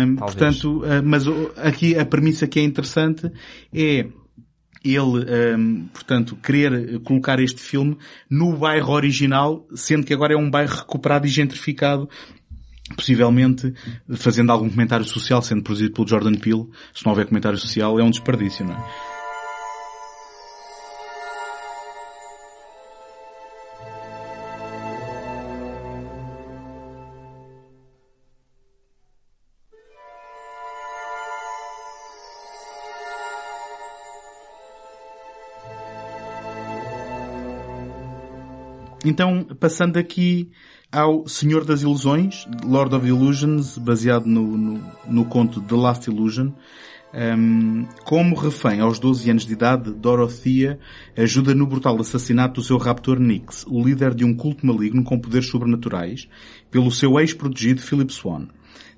Uh, 0.03 0.15
portanto, 0.15 0.83
uh, 0.83 1.03
mas 1.03 1.23
aqui 1.57 1.97
a 1.97 2.05
premissa 2.05 2.47
que 2.47 2.59
é 2.59 2.63
interessante 2.63 3.31
é 3.73 4.07
ele, 4.83 5.55
um, 5.55 5.87
portanto, 5.93 6.35
querer 6.37 6.99
colocar 7.01 7.39
este 7.39 7.61
filme 7.61 7.97
no 8.29 8.57
bairro 8.57 8.91
original, 8.91 9.67
sendo 9.75 10.05
que 10.05 10.13
agora 10.13 10.33
é 10.33 10.37
um 10.37 10.49
bairro 10.49 10.75
recuperado 10.75 11.27
e 11.27 11.29
gentrificado, 11.29 12.09
possivelmente 12.95 13.73
fazendo 14.15 14.51
algum 14.51 14.69
comentário 14.69 15.05
social, 15.05 15.41
sendo 15.41 15.63
produzido 15.63 15.93
pelo 15.93 16.07
Jordan 16.07 16.35
Peele. 16.35 16.67
Se 16.93 17.05
não 17.05 17.11
houver 17.11 17.27
comentário 17.27 17.57
social, 17.57 17.99
é 17.99 18.03
um 18.03 18.09
desperdício, 18.09 18.65
não 18.65 18.73
é? 18.73 19.11
Então, 39.03 39.43
passando 39.59 39.97
aqui 39.97 40.51
ao 40.91 41.25
Senhor 41.25 41.63
das 41.63 41.81
Ilusões, 41.81 42.45
Lord 42.65 42.93
of 42.93 43.07
Illusions, 43.07 43.77
baseado 43.77 44.25
no, 44.25 44.57
no, 44.57 44.83
no 45.07 45.25
conto 45.25 45.61
The 45.61 45.75
Last 45.75 46.09
Illusion. 46.09 46.51
Um, 47.13 47.85
como 48.05 48.35
refém 48.35 48.79
aos 48.79 48.99
12 48.99 49.29
anos 49.29 49.45
de 49.45 49.53
idade, 49.53 49.91
Dorothea 49.91 50.79
ajuda 51.17 51.55
no 51.55 51.65
brutal 51.65 51.99
assassinato 51.99 52.61
do 52.61 52.65
seu 52.65 52.77
raptor 52.77 53.19
Nix, 53.19 53.65
o 53.67 53.83
líder 53.83 54.13
de 54.13 54.23
um 54.23 54.33
culto 54.33 54.65
maligno 54.65 55.03
com 55.03 55.19
poderes 55.19 55.47
sobrenaturais, 55.47 56.27
pelo 56.69 56.91
seu 56.91 57.19
ex-protegido 57.19 57.81
Philip 57.81 58.13
Swan. 58.13 58.47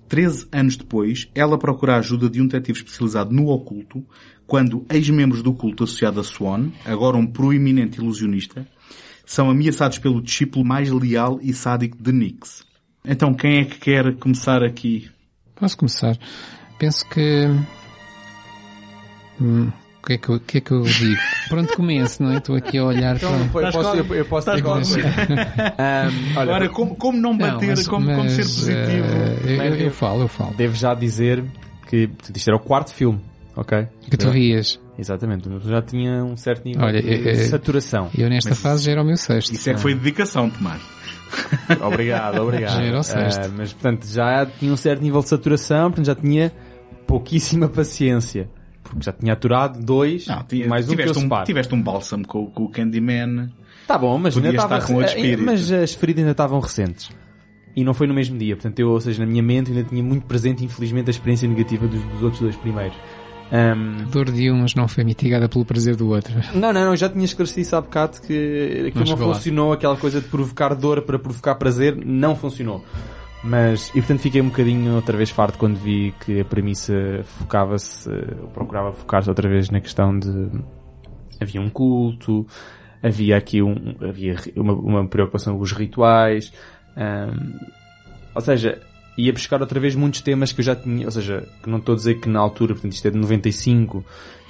Treze 0.07 0.47
anos 0.51 0.77
depois, 0.77 1.29
ela 1.33 1.57
procura 1.57 1.95
a 1.95 1.99
ajuda 1.99 2.29
de 2.29 2.39
um 2.39 2.45
detetive 2.45 2.79
especializado 2.79 3.33
no 3.33 3.47
oculto, 3.47 4.05
quando 4.45 4.85
ex-membros 4.89 5.41
do 5.41 5.53
culto 5.53 5.83
associado 5.83 6.19
a 6.19 6.23
Swan, 6.23 6.69
agora 6.85 7.17
um 7.17 7.25
proeminente 7.25 7.99
ilusionista, 7.99 8.67
são 9.25 9.49
ameaçados 9.49 9.97
pelo 9.97 10.21
discípulo 10.21 10.65
mais 10.65 10.89
leal 10.89 11.39
e 11.41 11.53
sádico 11.53 12.01
de 12.01 12.11
Nix. 12.11 12.63
Então 13.05 13.33
quem 13.33 13.59
é 13.59 13.65
que 13.65 13.79
quer 13.79 14.15
começar 14.15 14.63
aqui? 14.63 15.09
Posso 15.55 15.77
começar. 15.77 16.17
Penso 16.77 17.07
que... 17.09 17.47
Hum, 19.41 19.71
o 20.03 20.05
que, 20.05 20.13
é 20.13 20.17
que, 20.17 20.29
eu, 20.29 20.39
que 20.39 20.57
é 20.57 20.61
que 20.61 20.71
eu 20.71 20.81
digo? 20.81 21.21
Pronto, 21.47 21.73
começo, 21.75 22.21
não 22.21 22.31
é? 22.31 22.37
Estou 22.37 22.55
aqui 22.55 22.77
a 22.77 22.83
olhar 22.83 23.15
então, 23.15 23.47
para... 23.49 23.67
Eu 23.67 23.71
posso, 23.71 23.95
eu, 23.95 24.15
eu 24.15 24.25
posso 24.25 24.51
ter 24.51 24.65
um, 24.65 24.69
olha, 26.37 26.41
Agora, 26.41 26.69
como, 26.69 26.95
como 26.95 27.17
não 27.17 27.37
bater, 27.37 27.67
não, 27.67 27.75
mas, 27.75 27.87
como, 27.87 28.05
mas, 28.05 28.17
como 28.17 28.29
ser 28.29 28.41
positivo? 28.41 29.07
Uh, 29.07 29.49
eu, 29.49 29.63
eu, 29.63 29.75
eu, 29.75 29.91
falo, 29.91 30.21
eu 30.23 30.27
falo. 30.27 30.53
Devo 30.55 30.75
já 30.75 30.93
dizer 30.93 31.43
que 31.87 32.09
isto 32.35 32.49
era 32.49 32.57
o 32.57 32.59
quarto 32.59 32.93
filme, 32.93 33.21
ok? 33.55 33.87
Que 34.09 34.17
tu 34.17 34.31
vias. 34.31 34.79
Exatamente, 34.97 35.49
eu 35.49 35.59
já 35.59 35.81
tinha 35.81 36.23
um 36.23 36.37
certo 36.37 36.65
nível 36.65 36.83
Olha, 36.83 37.01
de 37.01 37.29
é, 37.29 37.35
saturação. 37.45 38.09
Eu 38.15 38.29
nesta 38.29 38.51
mas 38.51 38.59
fase 38.59 38.85
já 38.85 38.91
era 38.91 39.01
o 39.01 39.05
meu 39.05 39.17
sexto. 39.17 39.53
Isso 39.53 39.69
é 39.69 39.73
que 39.73 39.79
foi 39.79 39.95
dedicação, 39.95 40.49
Tomás. 40.49 40.81
obrigado, 41.81 42.41
obrigado. 42.41 42.75
Já 42.75 42.83
era 42.83 42.99
o 42.99 43.03
sexto. 43.03 43.45
Uh, 43.47 43.53
mas 43.57 43.73
portanto 43.73 44.05
já 44.05 44.45
tinha 44.45 44.71
um 44.71 44.77
certo 44.77 45.01
nível 45.01 45.21
de 45.21 45.29
saturação, 45.29 45.89
portanto 45.89 46.05
já 46.05 46.15
tinha 46.15 46.51
pouquíssima 47.07 47.67
paciência. 47.67 48.49
Porque 48.83 49.03
já 49.03 49.13
tinha 49.13 49.33
aturado 49.33 49.83
dois, 49.83 50.27
Não, 50.27 50.43
tinha, 50.43 50.67
mais 50.67 50.87
um 50.87 50.91
tiveste 50.91 51.13
que 51.13 51.25
um, 51.25 51.43
tiveste 51.43 51.75
um 51.75 51.81
bálsamo 51.81 52.27
com, 52.27 52.45
com 52.47 52.63
o 52.65 52.69
Candyman. 52.69 53.49
Tá 53.87 53.97
bom, 53.97 54.17
mas 54.17 54.35
ainda 54.37 54.49
estava, 54.49 54.81
com 54.81 54.95
outro 54.95 55.09
espírito. 55.09 55.43
mas 55.43 55.71
as 55.71 55.93
feridas 55.93 56.21
ainda 56.21 56.31
estavam 56.31 56.59
recentes. 56.59 57.09
E 57.75 57.83
não 57.83 57.93
foi 57.93 58.05
no 58.05 58.13
mesmo 58.13 58.37
dia, 58.37 58.55
portanto 58.55 58.77
eu, 58.79 58.89
ou 58.89 59.01
seja, 59.01 59.25
na 59.25 59.25
minha 59.25 59.41
mente 59.41 59.71
ainda 59.71 59.83
tinha 59.83 60.03
muito 60.03 60.27
presente, 60.27 60.63
infelizmente, 60.63 61.09
a 61.09 61.11
experiência 61.11 61.47
negativa 61.47 61.87
dos, 61.87 62.03
dos 62.03 62.21
outros 62.21 62.41
dois 62.41 62.55
primeiros. 62.55 62.95
Um... 63.53 64.09
Dor 64.09 64.31
de 64.31 64.49
um, 64.49 64.61
mas 64.63 64.73
não 64.73 64.87
foi 64.87 65.03
mitigada 65.03 65.47
pelo 65.47 65.63
prazer 65.63 65.95
do 65.95 66.09
outro. 66.09 66.33
Não, 66.55 66.73
não, 66.73 66.85
não, 66.85 66.95
já 66.95 67.07
tinha 67.07 67.23
esclarecido 67.23 67.61
isso 67.61 67.75
há 67.75 67.81
bocado 67.81 68.19
que 68.19 68.87
aquilo 68.87 69.05
não 69.05 69.17
funcionou, 69.17 69.69
lá. 69.69 69.75
aquela 69.75 69.95
coisa 69.95 70.19
de 70.19 70.27
provocar 70.27 70.73
dor 70.73 71.03
para 71.03 71.19
provocar 71.19 71.53
prazer, 71.55 71.95
não 72.03 72.35
funcionou. 72.35 72.83
Mas, 73.43 73.89
e 73.89 73.93
portanto 73.93 74.21
fiquei 74.21 74.41
um 74.41 74.47
bocadinho 74.47 74.95
outra 74.95 75.15
vez 75.15 75.29
farto 75.29 75.59
quando 75.59 75.75
vi 75.75 76.15
que 76.25 76.39
a 76.39 76.45
premissa 76.45 76.93
focava-se, 77.23 78.09
procurava 78.53 78.91
focar-se 78.93 79.29
outra 79.29 79.47
vez 79.47 79.69
na 79.69 79.81
questão 79.81 80.17
de 80.17 80.49
havia 81.39 81.61
um 81.61 81.69
culto, 81.69 82.47
havia 83.03 83.37
aqui 83.37 83.61
um, 83.61 83.75
havia 84.01 84.35
uma, 84.55 84.73
uma 84.73 85.07
preocupação 85.07 85.57
com 85.57 85.61
os 85.61 85.73
rituais, 85.73 86.53
ou 88.33 88.41
seja, 88.41 88.79
ia 89.17 89.31
buscar 89.31 89.61
outra 89.61 89.79
vez 89.79 89.95
muitos 89.95 90.21
temas 90.21 90.51
que 90.51 90.61
eu 90.61 90.65
já 90.65 90.75
tinha, 90.75 91.05
ou 91.05 91.11
seja, 91.11 91.47
que 91.61 91.69
não 91.69 91.77
estou 91.77 91.93
a 91.93 91.95
dizer 91.95 92.15
que 92.15 92.27
na 92.27 92.39
altura, 92.39 92.73
portanto 92.73 92.93
isto 92.93 93.07
é 93.07 93.11
de 93.11 93.17
95, 93.17 94.03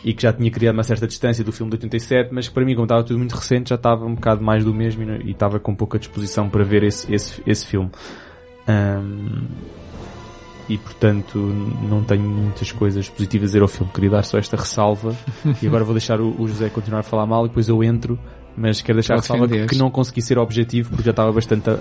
e 0.03 0.14
que 0.14 0.23
já 0.23 0.34
tinha 0.34 0.52
criado 0.52 0.76
uma 0.76 0.84
certa 0.84 1.07
distância 1.07 1.44
do 1.44 1.52
filme 1.52 1.69
de 1.72 1.77
87, 1.77 2.34
mas 2.34 2.48
que 2.48 2.53
para 2.53 2.65
mim, 2.65 2.73
como 2.73 2.85
estava 2.85 3.03
tudo 3.03 3.18
muito 3.18 3.35
recente, 3.35 3.69
já 3.69 3.76
estava 3.76 4.06
um 4.06 4.15
bocado 4.15 4.44
mais 4.44 4.64
do 4.64 4.73
mesmo 4.73 5.03
e, 5.03 5.27
e 5.27 5.31
estava 5.31 5.60
com 5.60 5.73
pouca 5.73 5.98
disposição 5.98 6.49
para 6.49 6.64
ver 6.64 6.84
esse, 6.84 7.14
esse, 7.14 7.41
esse 7.45 7.65
filme. 7.65 7.90
Um, 8.68 9.48
e 10.69 10.77
portanto 10.77 11.38
não 11.38 12.06
tenho 12.06 12.23
muitas 12.23 12.72
coisas 12.72 13.10
positivas 13.10 13.45
a 13.45 13.49
dizer 13.49 13.61
ao 13.61 13.68
filme. 13.68 13.91
Queria 13.94 14.10
dar 14.10 14.23
só 14.23 14.38
esta 14.38 14.56
ressalva 14.56 15.15
e 15.61 15.68
agora 15.68 15.84
vou 15.84 15.94
deixar 15.94 16.22
o, 16.22 16.41
o 16.41 16.48
José 16.48 16.69
continuar 16.69 16.99
a 16.99 17.03
falar 17.03 17.26
mal 17.26 17.45
e 17.45 17.49
depois 17.49 17.68
eu 17.68 17.84
entro 17.84 18.18
mas 18.55 18.81
quero 18.81 18.97
deixar 18.97 19.21
salva 19.21 19.47
que 19.47 19.75
não 19.75 19.89
consegui 19.89 20.21
ser 20.21 20.38
objetivo 20.38 20.89
porque 20.89 21.03
já 21.03 21.11
estava 21.11 21.31
bastante 21.31 21.69
a, 21.69 21.80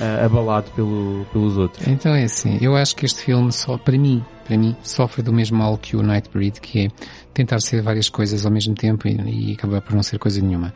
a, 0.00 0.24
abalado 0.26 0.70
pelo, 0.72 1.24
pelos 1.32 1.56
outros. 1.56 1.86
Então 1.86 2.14
é 2.14 2.24
assim, 2.24 2.58
eu 2.60 2.76
acho 2.76 2.94
que 2.94 3.06
este 3.06 3.22
filme 3.22 3.50
só, 3.52 3.78
para 3.78 3.96
mim, 3.96 4.24
para 4.44 4.56
mim, 4.56 4.76
sofre 4.82 5.22
do 5.22 5.32
mesmo 5.32 5.58
mal 5.58 5.78
que 5.78 5.96
o 5.96 6.02
Nightbreed, 6.02 6.60
que 6.60 6.86
é 6.86 6.88
tentar 7.32 7.60
ser 7.60 7.82
várias 7.82 8.08
coisas 8.08 8.44
ao 8.44 8.52
mesmo 8.52 8.74
tempo 8.74 9.08
e, 9.08 9.50
e 9.50 9.52
acabar 9.52 9.80
por 9.80 9.94
não 9.94 10.02
ser 10.02 10.18
coisa 10.18 10.40
nenhuma. 10.40 10.74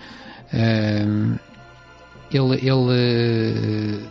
Uh, 0.53 1.39
ele, 2.31 2.69
ele 2.69 4.05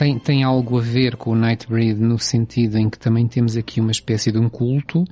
tem, 0.00 0.18
tem 0.18 0.42
algo 0.42 0.78
a 0.78 0.80
ver 0.80 1.14
com 1.14 1.32
o 1.32 1.34
Nightbreed 1.34 2.00
no 2.00 2.18
sentido 2.18 2.78
em 2.78 2.88
que 2.88 2.98
também 2.98 3.28
temos 3.28 3.54
aqui 3.54 3.82
uma 3.82 3.90
espécie 3.90 4.32
de 4.32 4.38
um 4.38 4.48
culto. 4.48 5.04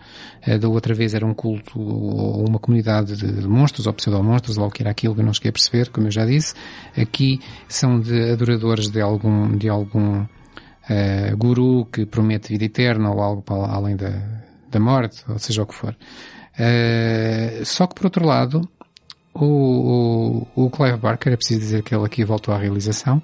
Uh, 0.47 0.59
da 0.59 0.67
outra 0.67 0.95
vez 0.95 1.13
era 1.13 1.27
um 1.27 1.35
culto 1.35 1.79
ou 1.79 2.49
uma 2.49 2.59
comunidade 2.59 3.15
de, 3.15 3.47
monstros 3.47 3.87
ou 3.87 3.93
pseudo-monstros, 3.93 4.57
ou 4.57 4.67
o 4.67 4.71
que 4.71 4.83
era 4.83 4.91
aquilo 4.91 5.15
que 5.15 5.21
eu 5.21 5.27
não 5.27 5.35
cheguei 5.35 5.51
a 5.51 5.53
perceber, 5.53 5.91
como 5.91 6.07
eu 6.07 6.11
já 6.11 6.25
disse. 6.25 6.55
Aqui 6.97 7.39
são 7.69 8.01
de 8.01 8.31
adoradores 8.31 8.89
de 8.89 8.99
algum, 8.99 9.59
de 9.59 9.69
algum 9.69 10.23
uh, 10.23 11.37
guru 11.37 11.85
que 11.85 12.07
promete 12.07 12.49
vida 12.49 12.65
eterna 12.65 13.11
ou 13.11 13.21
algo 13.21 13.43
para 13.43 13.71
além 13.71 13.95
da, 13.95 14.23
da 14.71 14.81
morte, 14.81 15.23
ou 15.29 15.39
seja 15.39 15.65
o 15.65 15.67
que 15.67 15.75
for. 15.75 15.95
Uh, 16.55 17.63
só 17.63 17.87
que 17.87 17.95
por 17.95 18.07
outro 18.07 18.25
lado, 18.25 18.67
o, 19.35 20.47
o, 20.55 20.65
o 20.65 20.71
Clive 20.71 20.97
Barker, 20.97 21.35
é 21.35 21.37
preciso 21.37 21.61
dizer 21.61 21.83
que 21.83 21.95
ele 21.95 22.07
aqui 22.07 22.25
voltou 22.25 22.55
à 22.55 22.59
realização, 22.59 23.23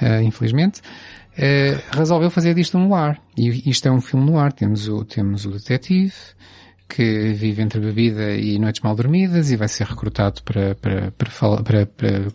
uh, 0.00 0.22
infelizmente, 0.22 0.80
uh, 0.80 1.96
resolveu 1.96 2.30
fazer 2.30 2.54
disto 2.54 2.78
um 2.78 2.88
noir. 2.88 3.18
E 3.36 3.68
isto 3.68 3.86
é 3.86 3.90
um 3.90 4.00
filme 4.00 4.30
noir. 4.30 4.52
Temos 4.52 4.88
o, 4.88 5.04
temos 5.04 5.44
o 5.46 5.50
detetive, 5.50 6.14
que 6.88 7.32
vive 7.32 7.62
entre 7.62 7.80
bebida 7.80 8.34
e 8.34 8.58
noites 8.58 8.82
mal 8.82 8.94
dormidas 8.94 9.50
e 9.50 9.56
vai 9.56 9.68
ser 9.68 9.86
recrutado 9.86 10.42
para, 10.42 10.74
para, 10.74 11.10
para, 11.12 11.62
para, 11.62 11.86
para 11.86 12.26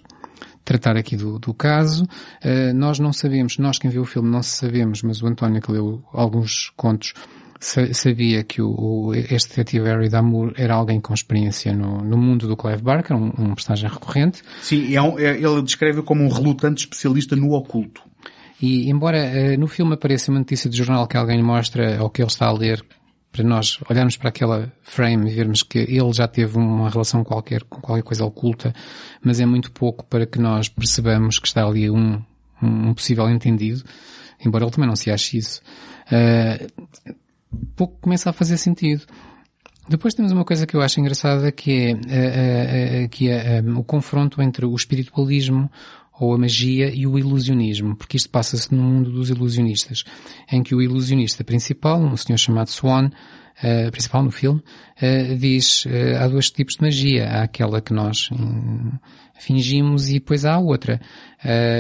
tratar 0.66 0.98
aqui 0.98 1.16
do, 1.16 1.40
do 1.40 1.54
caso. 1.54 2.04
Uh, 2.44 2.74
nós 2.76 3.00
não 3.00 3.12
sabemos, 3.12 3.58
nós 3.58 3.80
quem 3.80 3.90
viu 3.90 4.04
o 4.04 4.06
filme 4.06 4.30
não 4.30 4.44
sabemos, 4.44 5.02
mas 5.02 5.22
o 5.22 5.28
António 5.28 5.62
que 5.62 5.72
leu 5.72 6.04
alguns 6.14 6.72
contos 6.76 7.14
sabia 7.60 8.44
que 8.44 8.62
o, 8.62 8.70
o, 8.70 9.14
este 9.14 9.50
detetive 9.50 9.86
Harry 9.86 10.10
Damour 10.10 10.54
era 10.56 10.74
alguém 10.74 11.02
com 11.02 11.14
experiência 11.14 11.74
no, 11.74 12.02
no 12.02 12.18
mundo 12.18 12.48
do 12.48 12.56
Clive 12.56 12.82
Barker, 12.82 13.16
um, 13.16 13.28
um 13.38 13.54
personagem 13.54 13.90
recorrente. 13.90 14.42
Sim, 14.62 14.96
é 14.96 15.02
um, 15.02 15.20
é, 15.20 15.38
ele 15.38 15.62
descreve 15.62 16.02
como 16.02 16.24
um 16.24 16.30
relutante 16.30 16.84
especialista 16.84 17.36
no 17.36 17.52
oculto. 17.54 18.02
E 18.62 18.90
embora 18.90 19.18
uh, 19.18 19.60
no 19.60 19.68
filme 19.68 19.94
apareça 19.94 20.32
uma 20.32 20.40
notícia 20.40 20.70
de 20.70 20.78
jornal 20.78 21.08
que 21.08 21.18
alguém 21.18 21.42
mostra 21.44 22.02
ou 22.02 22.10
que 22.10 22.22
ele 22.22 22.30
está 22.30 22.48
a 22.48 22.54
ler, 22.54 22.84
para 23.32 23.44
nós 23.44 23.80
olharmos 23.90 24.18
para 24.18 24.30
aquela 24.30 24.72
frame 24.82 25.30
e 25.30 25.36
vermos 25.36 25.62
que 25.62 25.80
ele 25.80 26.14
já 26.14 26.28
teve 26.28 26.58
uma 26.58 26.90
relação 26.90 27.24
qualquer 27.24 27.64
com 27.64 27.80
qualquer 27.80 28.04
coisa 28.04 28.26
oculta, 28.26 28.74
mas 29.24 29.40
é 29.40 29.46
muito 29.46 29.72
pouco 29.72 30.04
para 30.06 30.26
que 30.26 30.40
nós 30.40 30.68
percebamos 30.68 31.40
que 31.40 31.48
está 31.48 31.64
ali 31.64 31.90
um, 31.90 32.22
um 32.62 32.94
possível 32.94 33.30
entendido, 33.30 33.84
embora 34.44 34.64
ele 34.64 34.72
também 34.72 34.88
não 34.88 34.96
se 34.96 35.12
ache 35.12 35.38
isso. 35.38 35.62
Uh, 36.08 37.14
pouco 37.76 38.00
começa 38.02 38.30
a 38.30 38.34
fazer 38.34 38.58
sentido. 38.58 39.04
Depois 39.88 40.14
temos 40.14 40.32
uma 40.32 40.46
coisa 40.46 40.68
que 40.68 40.76
eu 40.76 40.82
acho 40.82 41.00
engraçada 41.00 41.52
que 41.52 41.72
é, 41.72 41.94
uh, 41.94 43.06
uh, 43.06 43.10
que 43.10 43.30
é 43.30 43.62
o 43.76 43.84
confronto 43.84 44.42
entre 44.42 44.66
o 44.66 44.76
espiritualismo 44.76 45.70
ou 46.20 46.34
a 46.34 46.38
magia 46.38 46.94
e 46.94 47.08
o 47.08 47.18
ilusionismo, 47.18 47.96
porque 47.96 48.18
isto 48.18 48.30
passa-se 48.30 48.74
no 48.76 48.84
mundo 48.84 49.10
dos 49.10 49.30
ilusionistas, 49.30 50.04
em 50.52 50.62
que 50.62 50.76
o 50.76 50.82
ilusionista 50.82 51.44
principal, 51.44 52.00
um 52.00 52.18
senhor 52.18 52.38
chamado 52.38 52.70
Swan, 52.70 53.06
uh, 53.08 53.92
principal 53.92 54.24
no 54.24 54.32
filme, 54.32 54.62
uh, 55.02 55.38
diz 55.38 55.86
uh, 55.86 56.18
há 56.20 56.28
dois 56.28 56.52
tipos 56.52 56.76
de 56.76 56.82
magia, 56.82 57.26
há 57.30 57.44
aquela 57.44 57.82
que 57.82 57.94
nós 57.94 58.30
um, 58.32 58.92
fingimos 59.40 60.10
e 60.10 60.14
depois 60.16 60.44
há 60.44 60.60
outra. 60.60 61.00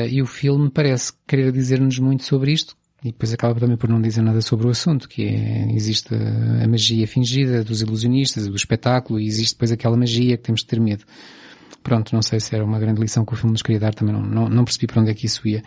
e 0.09 0.21
o 0.21 0.25
filme 0.25 0.69
parece 0.69 1.11
querer 1.27 1.51
dizer-nos 1.51 1.99
muito 1.99 2.23
sobre 2.23 2.53
isto, 2.53 2.73
e 3.03 3.11
depois 3.11 3.33
acaba 3.33 3.57
também 3.59 3.77
por 3.77 3.89
não 3.89 4.01
dizer 4.01 4.21
nada 4.21 4.41
sobre 4.41 4.67
o 4.67 4.69
assunto, 4.69 5.07
que 5.07 5.23
é, 5.23 5.71
existe 5.71 6.13
a 6.13 6.67
magia 6.67 7.07
fingida 7.07 7.63
dos 7.63 7.81
ilusionistas, 7.81 8.47
do 8.47 8.55
espetáculo, 8.55 9.19
e 9.19 9.25
existe 9.25 9.53
depois 9.53 9.71
aquela 9.71 9.95
magia 9.95 10.35
que 10.35 10.43
temos 10.43 10.61
de 10.61 10.67
ter 10.67 10.79
medo. 10.79 11.05
Pronto, 11.81 12.13
não 12.13 12.21
sei 12.21 12.39
se 12.39 12.53
era 12.53 12.63
uma 12.63 12.77
grande 12.77 12.99
lição 12.99 13.23
que 13.25 13.33
o 13.33 13.35
filme 13.37 13.53
nos 13.53 13.61
queria 13.61 13.79
dar, 13.79 13.93
também 13.93 14.13
não, 14.13 14.21
não, 14.21 14.49
não 14.49 14.65
percebi 14.65 14.85
para 14.85 15.01
onde 15.01 15.11
é 15.11 15.13
que 15.13 15.25
isso 15.25 15.47
ia. 15.47 15.63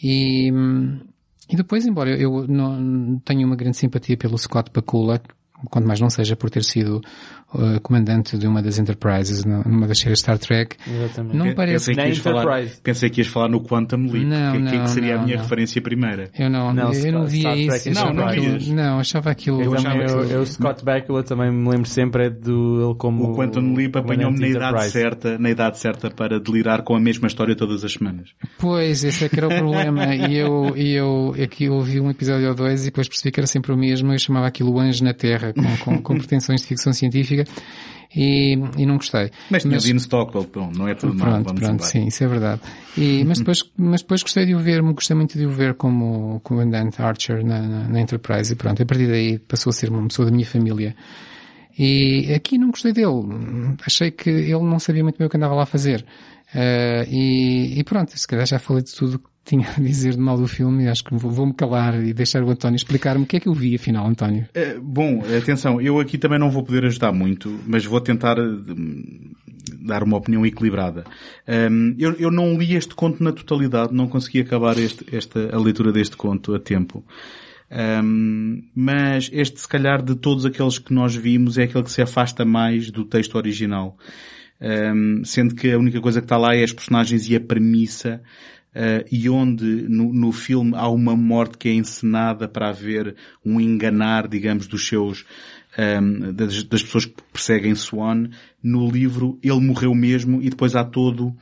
E, 0.00 0.52
e 1.48 1.56
depois, 1.56 1.84
embora 1.86 2.16
eu 2.16 2.46
não 2.46 3.18
tenha 3.24 3.44
uma 3.44 3.56
grande 3.56 3.76
simpatia 3.76 4.16
pelo 4.16 4.38
Scott 4.38 4.70
Bakula, 4.72 5.20
quanto 5.68 5.86
mais 5.86 6.00
não 6.00 6.10
seja 6.10 6.36
por 6.36 6.50
ter 6.50 6.64
sido 6.64 7.00
uh, 7.54 7.80
comandante 7.82 8.36
de 8.38 8.46
uma 8.46 8.62
das 8.62 8.78
Enterprises 8.78 9.44
numa 9.44 9.86
das 9.86 9.98
séries 9.98 10.20
Star 10.20 10.38
Trek. 10.38 10.76
Exatamente. 10.86 11.36
Não 11.36 11.54
parece 11.54 11.94
pensei 11.94 12.12
que, 12.12 12.20
falar, 12.20 12.66
pensei 12.82 13.10
que 13.10 13.20
ias 13.20 13.28
falar 13.28 13.48
no 13.48 13.60
Quantum 13.62 14.06
Leap, 14.10 14.26
não, 14.26 14.52
que, 14.52 14.58
não, 14.58 14.70
que, 14.70 14.78
que 14.80 14.90
seria 14.90 15.14
não, 15.14 15.22
a 15.22 15.24
minha 15.24 15.36
não. 15.36 15.42
referência 15.42 15.82
primeira. 15.82 16.30
Eu 16.38 16.50
não, 16.50 16.72
não 16.72 16.92
eu 16.92 17.12
não 17.12 17.26
via 17.26 17.56
isso. 17.56 17.90
Não, 17.90 18.12
não, 18.12 18.26
aquilo, 18.26 18.74
não, 18.74 18.98
achava 18.98 19.30
aquilo. 19.30 19.62
Eu, 19.62 19.74
achava 19.74 19.98
eu, 19.98 20.24
eu, 20.24 20.46
Scott 20.46 20.84
Bakula 20.84 21.22
também 21.22 21.50
me 21.50 21.68
lembro 21.68 21.88
sempre 21.88 22.26
é 22.26 22.30
do 22.30 22.90
ele 22.90 22.94
como 22.96 23.32
o 23.32 23.36
Quantum 23.36 23.74
Leap 23.74 23.96
apanhou-me 23.96 24.38
na 24.38 24.48
idade 24.48 24.90
certa, 24.90 25.38
na 25.38 25.50
idade 25.50 25.78
certa 25.78 26.10
para 26.10 26.38
delirar 26.38 26.82
com 26.82 26.94
a 26.94 27.00
mesma 27.00 27.26
história 27.26 27.56
todas 27.56 27.84
as 27.84 27.92
semanas. 27.92 28.30
Pois, 28.58 29.04
esse 29.04 29.24
é 29.24 29.28
que 29.28 29.38
era 29.38 29.48
o 29.48 29.54
problema. 29.54 30.14
e 30.14 30.36
eu, 30.36 30.76
e 30.76 30.94
eu 30.94 31.34
aqui 31.42 31.68
ouvi 31.68 32.00
um 32.00 32.10
episódio 32.10 32.48
ou 32.48 32.54
dois 32.54 32.82
e 32.82 32.86
depois 32.86 33.08
percebi 33.08 33.32
que 33.32 33.40
era 33.40 33.46
sempre 33.46 33.72
o 33.72 33.76
mesmo. 33.76 34.12
Eu 34.12 34.18
chamava 34.18 34.46
aquilo 34.46 34.78
Anjo 34.78 35.04
na 35.04 35.14
Terra, 35.14 35.49
com, 35.52 35.76
com, 35.84 36.02
com 36.02 36.18
pretensões 36.18 36.60
de 36.62 36.68
ficção 36.68 36.92
científica 36.92 37.44
e, 38.14 38.54
e 38.76 38.86
não 38.86 38.96
gostei. 38.96 39.30
Mas 39.50 39.62
tinha 39.62 39.78
Dean 39.78 39.98
Stockwell, 39.98 40.48
bom, 40.52 40.70
não 40.76 40.88
é 40.88 40.94
tudo 40.94 41.14
pronto, 41.16 41.30
mal, 41.30 41.42
vamos 41.42 41.60
pronto, 41.60 41.84
sim, 41.84 42.06
isso 42.06 42.24
é 42.24 42.26
verdade. 42.26 42.60
E, 42.96 43.24
mas 43.24 43.38
depois, 43.40 43.70
mas 43.76 44.02
depois 44.02 44.22
gostei 44.22 44.46
de 44.46 44.54
o 44.54 44.58
ver, 44.58 44.82
gostei 44.82 45.16
muito 45.16 45.38
de 45.38 45.46
o 45.46 45.50
ver 45.50 45.74
como 45.74 46.40
comandante 46.40 47.00
Archer 47.00 47.44
na, 47.44 47.60
na, 47.60 47.88
na 47.88 48.00
Enterprise 48.00 48.52
e 48.52 48.56
pronto, 48.56 48.82
a 48.82 48.86
partir 48.86 49.06
daí 49.06 49.38
passou 49.38 49.70
a 49.70 49.72
ser 49.72 49.90
uma 49.90 50.06
pessoa 50.08 50.26
da 50.26 50.32
minha 50.32 50.46
família. 50.46 50.94
E 51.78 52.34
aqui 52.34 52.58
não 52.58 52.70
gostei 52.70 52.92
dele. 52.92 53.76
Achei 53.86 54.10
que 54.10 54.28
ele 54.28 54.64
não 54.64 54.78
sabia 54.78 55.02
muito 55.02 55.16
bem 55.16 55.26
o 55.26 55.30
que 55.30 55.36
andava 55.36 55.54
lá 55.54 55.62
a 55.62 55.66
fazer. 55.66 56.04
Uh, 56.54 57.08
e, 57.08 57.78
e, 57.78 57.84
pronto, 57.84 58.10
se 58.18 58.26
calhar 58.26 58.44
já 58.44 58.58
falei 58.58 58.82
de 58.82 58.92
tudo 58.92 59.22
tinha 59.44 59.66
a 59.76 59.80
dizer 59.80 60.12
de 60.12 60.20
mal 60.20 60.36
do 60.36 60.46
filme 60.46 60.88
acho 60.88 61.04
que 61.04 61.14
vou-me 61.14 61.54
calar 61.54 62.02
e 62.02 62.12
deixar 62.12 62.42
o 62.42 62.50
António 62.50 62.76
explicar-me 62.76 63.24
o 63.24 63.26
que 63.26 63.36
é 63.36 63.40
que 63.40 63.48
eu 63.48 63.54
vi 63.54 63.74
afinal, 63.74 64.06
António. 64.06 64.46
É, 64.54 64.78
bom, 64.78 65.22
atenção, 65.36 65.80
eu 65.80 65.98
aqui 65.98 66.18
também 66.18 66.38
não 66.38 66.50
vou 66.50 66.62
poder 66.62 66.84
ajudar 66.86 67.12
muito, 67.12 67.58
mas 67.66 67.84
vou 67.84 68.00
tentar 68.00 68.38
hum, 68.38 69.32
dar 69.80 70.02
uma 70.02 70.16
opinião 70.16 70.44
equilibrada. 70.44 71.04
Um, 71.48 71.94
eu, 71.98 72.12
eu, 72.14 72.30
não 72.30 72.56
li 72.58 72.74
este 72.74 72.94
conto 72.94 73.22
na 73.22 73.32
totalidade, 73.32 73.94
não 73.94 74.08
consegui 74.08 74.40
acabar 74.40 74.78
este, 74.78 75.04
esta, 75.14 75.54
a 75.54 75.58
leitura 75.58 75.92
deste 75.92 76.16
conto 76.16 76.54
a 76.54 76.60
tempo. 76.60 77.04
Um, 77.70 78.62
mas 78.74 79.30
este, 79.32 79.60
se 79.60 79.68
calhar, 79.68 80.02
de 80.02 80.16
todos 80.16 80.44
aqueles 80.44 80.78
que 80.78 80.92
nós 80.92 81.14
vimos, 81.14 81.56
é 81.56 81.64
aquele 81.64 81.84
que 81.84 81.92
se 81.92 82.02
afasta 82.02 82.44
mais 82.44 82.90
do 82.90 83.04
texto 83.04 83.36
original. 83.36 83.96
Um, 84.60 85.24
sendo 85.24 85.54
que 85.54 85.72
a 85.72 85.78
única 85.78 86.00
coisa 86.00 86.20
que 86.20 86.26
está 86.26 86.36
lá 86.36 86.54
é 86.54 86.62
as 86.62 86.72
personagens 86.72 87.28
e 87.30 87.34
a 87.34 87.40
premissa 87.40 88.20
Uh, 88.70 89.02
e 89.10 89.28
onde 89.28 89.64
no, 89.88 90.12
no, 90.12 90.30
filme 90.30 90.74
há 90.76 90.88
uma 90.88 91.16
morte 91.16 91.58
que 91.58 91.68
é 91.68 91.72
encenada 91.72 92.46
para 92.46 92.68
haver 92.68 93.16
um 93.44 93.60
enganar, 93.60 94.28
digamos, 94.28 94.68
dos 94.68 94.86
seus, 94.86 95.24
um, 95.76 95.82
ehm, 95.82 96.32
das, 96.32 96.62
das, 96.62 96.80
pessoas 96.80 97.04
que 97.06 97.16
perseguem 97.32 97.74
Swan, 97.74 98.28
no 98.62 98.88
livro 98.88 99.40
ele 99.42 99.60
morreu 99.60 99.92
mesmo 99.92 100.40
e 100.40 100.48
depois 100.48 100.76
há 100.76 100.84
todo, 100.84 101.34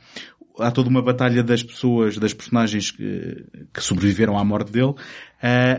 há 0.57 0.71
toda 0.71 0.89
uma 0.89 1.03
batalha 1.03 1.43
das 1.43 1.61
pessoas, 1.61 2.17
das 2.17 2.33
personagens 2.33 2.89
que, 2.89 3.45
que 3.71 3.83
sobreviveram 3.83 4.35
à 4.35 4.43
morte 4.43 4.71
dele, 4.71 4.93
uh, 4.93 4.97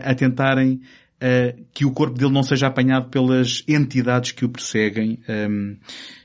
a 0.05 0.15
tentarem 0.15 0.75
uh, 0.75 1.65
que 1.73 1.83
o 1.83 1.91
corpo 1.91 2.17
dele 2.17 2.31
não 2.31 2.43
seja 2.43 2.67
apanhado 2.67 3.09
pelas 3.09 3.61
entidades 3.67 4.31
que 4.31 4.45
o 4.45 4.49
perseguem, 4.49 5.19
um, 5.27 5.33
ehm, 5.33 5.77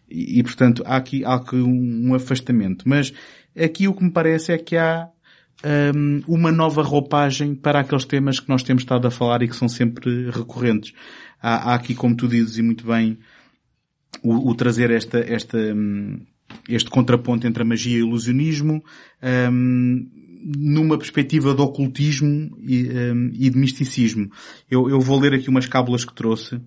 e, 0.09 0.39
e, 0.39 0.43
portanto 0.45 0.85
há 0.87 0.97
aqui, 0.97 1.25
há 1.25 1.35
aqui 1.35 1.57
um, 1.57 2.11
um 2.11 2.15
afastamento. 2.15 2.89
Mas 2.89 3.13
aqui 3.59 3.89
o 3.89 3.93
que 3.95 4.05
me 4.05 4.13
parece 4.13 4.53
é 4.53 4.59
que 4.59 4.77
há 4.77 5.09
um, 5.95 6.23
uma 6.29 6.53
nova 6.53 6.83
roupagem 6.83 7.55
para 7.55 7.81
aqueles 7.81 8.05
temas 8.05 8.39
que 8.39 8.49
nós 8.49 8.63
temos 8.63 8.83
estado 8.83 9.07
a 9.07 9.11
falar 9.11 9.43
e 9.43 9.49
que 9.49 9.57
são 9.57 9.69
sempre 9.69 10.31
recorrentes. 10.31 10.93
Há, 11.43 11.73
há 11.73 11.75
aqui, 11.75 11.95
como 11.95 12.15
tu 12.15 12.29
dizes 12.29 12.59
e 12.59 12.63
muito 12.63 12.87
bem, 12.87 13.19
o, 14.23 14.51
o 14.51 14.55
trazer 14.55 14.91
esta, 14.91 15.19
esta, 15.19 15.59
este 16.69 16.91
contraponto 16.91 17.47
entre 17.47 17.63
a 17.63 17.67
magia 17.67 17.99
e 17.99 18.03
o 18.03 18.09
ilusionismo, 18.09 18.83
um, 19.53 20.09
numa 20.57 20.97
perspectiva 20.97 21.53
de 21.55 21.61
ocultismo 21.61 22.57
e, 22.61 22.89
um, 22.89 23.31
e 23.35 23.51
de 23.51 23.59
misticismo. 23.59 24.31
Eu, 24.71 24.89
eu, 24.89 25.01
vou 25.01 25.19
ler 25.19 25.35
aqui 25.35 25.49
umas 25.49 25.67
cábulas 25.67 26.05
que 26.05 26.15
trouxe. 26.15 26.61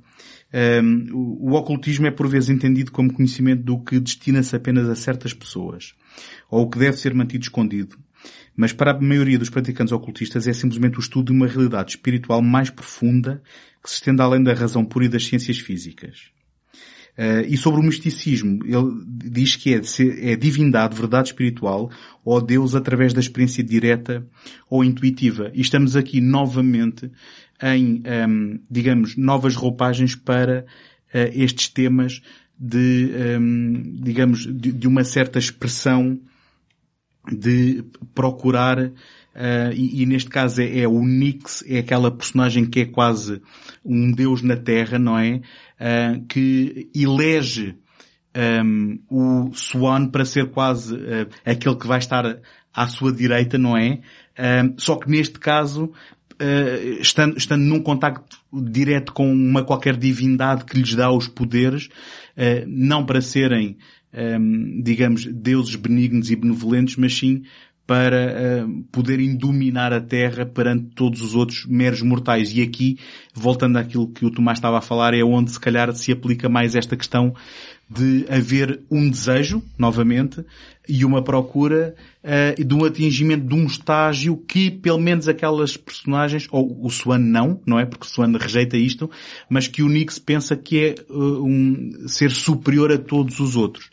Um, 0.84 1.08
o, 1.14 1.52
o, 1.52 1.54
ocultismo 1.54 2.08
é 2.08 2.12
por 2.12 2.28
vezes 2.28 2.50
entendido 2.50 2.92
como 2.92 3.14
conhecimento 3.14 3.64
do 3.64 3.80
que 3.82 4.00
destina-se 4.00 4.56
apenas 4.56 4.90
a 4.90 4.96
certas 4.96 5.34
pessoas, 5.34 5.94
ou 6.50 6.64
o 6.64 6.70
que 6.70 6.80
deve 6.80 6.98
ser 6.98 7.14
mantido 7.14 7.44
escondido. 7.44 7.96
Mas 8.60 8.74
para 8.74 8.92
a 8.92 9.00
maioria 9.00 9.40
dos 9.40 9.50
praticantes 9.50 9.94
ocultistas 9.94 10.46
é 10.46 10.52
simplesmente 10.52 10.98
o 10.98 11.00
estudo 11.00 11.28
de 11.28 11.32
uma 11.32 11.48
realidade 11.48 11.92
espiritual 11.92 12.42
mais 12.42 12.70
profunda 12.70 13.42
que 13.82 13.90
se 13.90 13.96
estende 13.96 14.22
além 14.22 14.44
da 14.44 14.54
razão 14.54 14.84
pura 14.84 15.06
e 15.06 15.08
das 15.08 15.26
ciências 15.26 15.60
físicas. 15.60 16.24
Uh, 17.18 17.48
e 17.48 17.56
sobre 17.56 17.80
o 17.80 17.84
misticismo, 17.84 18.60
ele 18.66 19.02
diz 19.08 19.56
que 19.56 19.74
é, 19.74 19.82
é 20.32 20.36
divindade, 20.36 20.94
verdade 20.94 21.30
espiritual, 21.30 21.90
ou 22.26 22.42
Deus 22.42 22.76
através 22.76 23.14
da 23.14 23.22
experiência 23.22 23.64
direta 23.64 24.28
ou 24.70 24.84
intuitiva. 24.84 25.50
E 25.54 25.62
estamos 25.62 25.96
aqui 25.96 26.20
novamente 26.20 27.10
em, 27.64 27.86
um, 27.86 28.02
ehm, 28.04 28.60
digamos, 28.70 29.16
novas 29.16 29.56
roupagens 29.56 30.16
para 30.16 30.66
uh, 31.14 31.32
estes 31.34 31.70
temas 31.70 32.22
de, 32.60 33.10
um, 33.10 33.22
ehm, 33.22 34.02
digamos, 34.02 34.42
de, 34.42 34.74
de, 34.74 34.86
uma 34.86 35.06
certa 35.06 35.40
expressão 35.40 36.20
de 37.32 37.84
procurar, 38.14 38.80
uh, 38.80 38.92
e, 39.74 40.02
e, 40.02 40.06
neste 40.06 40.30
caso 40.30 40.62
é, 40.62 40.80
é, 40.80 40.88
o 40.88 41.04
Nix, 41.06 41.64
é 41.68 41.80
aquela 41.80 42.12
personagem 42.12 42.66
que 42.66 42.82
é 42.82 42.86
quase 42.86 43.42
um 43.84 44.12
deus 44.12 44.42
na 44.42 44.56
Terra, 44.56 45.00
não 45.00 45.18
é? 45.18 45.42
uh, 45.80 46.26
que 46.28 46.90
elege 46.94 47.76
um, 48.64 49.00
o 49.10 49.52
Swan 49.54 50.08
para 50.08 50.26
ser 50.26 50.50
quase 50.50 50.96
uh, 50.96 51.28
aquele 51.46 51.76
que 51.76 51.88
vai 51.88 52.00
estar 52.00 52.40
à 52.74 52.88
sua 52.88 53.12
direita, 53.12 53.58
não 53.58 53.78
é? 53.78 54.02
Uh, 54.38 54.74
só 54.78 54.96
que 54.96 55.10
neste 55.10 55.40
caso, 55.40 55.86
uh, 55.86 57.02
estando, 57.02 57.38
estando 57.38 57.64
num 57.64 57.82
contacto 57.82 58.38
direto 58.54 59.14
com 59.14 59.32
uma 59.32 59.64
qualquer 59.64 59.96
divindade 59.98 60.66
que 60.66 60.78
lhes 60.78 60.94
dá 60.96 61.12
os 61.12 61.28
poderes, 61.28 61.90
não 62.66 63.06
para 63.06 63.20
serem, 63.20 63.78
um, 64.14 64.82
digamos, 64.82 65.26
deuses 65.26 65.76
benignos 65.76 66.32
e 66.32 66.36
benevolentes, 66.36 66.96
mas 66.96 67.18
sim 67.18 67.44
para 67.90 68.68
uh, 68.68 68.84
poderem 68.92 69.36
dominar 69.36 69.92
a 69.92 70.00
Terra 70.00 70.46
perante 70.46 70.92
todos 70.94 71.24
os 71.24 71.34
outros 71.34 71.66
meros 71.66 72.04
mortais. 72.04 72.56
E 72.56 72.62
aqui, 72.62 73.00
voltando 73.34 73.78
àquilo 73.78 74.08
que 74.08 74.24
o 74.24 74.30
Tomás 74.30 74.60
estava 74.60 74.78
a 74.78 74.82
falar, 74.82 75.16
é 75.16 75.24
onde 75.24 75.50
se 75.50 75.60
calhar 75.60 75.92
se 75.96 76.12
aplica 76.12 76.48
mais 76.48 76.76
esta 76.76 76.96
questão 76.96 77.34
de 77.90 78.28
haver 78.30 78.84
um 78.92 79.10
desejo, 79.10 79.64
novamente, 79.76 80.46
e 80.88 81.04
uma 81.04 81.24
procura 81.24 81.96
uh, 82.24 82.64
de 82.64 82.76
um 82.76 82.86
atingimento 82.86 83.48
de 83.48 83.56
um 83.56 83.66
estágio 83.66 84.38
que 84.38 84.70
pelo 84.70 85.00
menos 85.00 85.28
aquelas 85.28 85.76
personagens, 85.76 86.48
ou 86.52 86.86
o 86.86 86.92
Swan 86.92 87.18
não, 87.18 87.60
não 87.66 87.80
é? 87.80 87.88
Porque 87.88 88.06
o 88.06 88.08
Swan 88.08 88.38
rejeita 88.38 88.78
isto, 88.78 89.10
mas 89.50 89.68
que 89.68 89.82
o 89.82 89.90
Nix 89.90 90.20
pensa 90.20 90.56
que 90.56 90.80
é 90.80 90.96
uh, 91.10 91.44
um 91.44 92.08
ser 92.08 92.30
superior 92.30 92.92
a 92.92 93.00
todos 93.00 93.40
os 93.40 93.56
outros. 93.56 93.90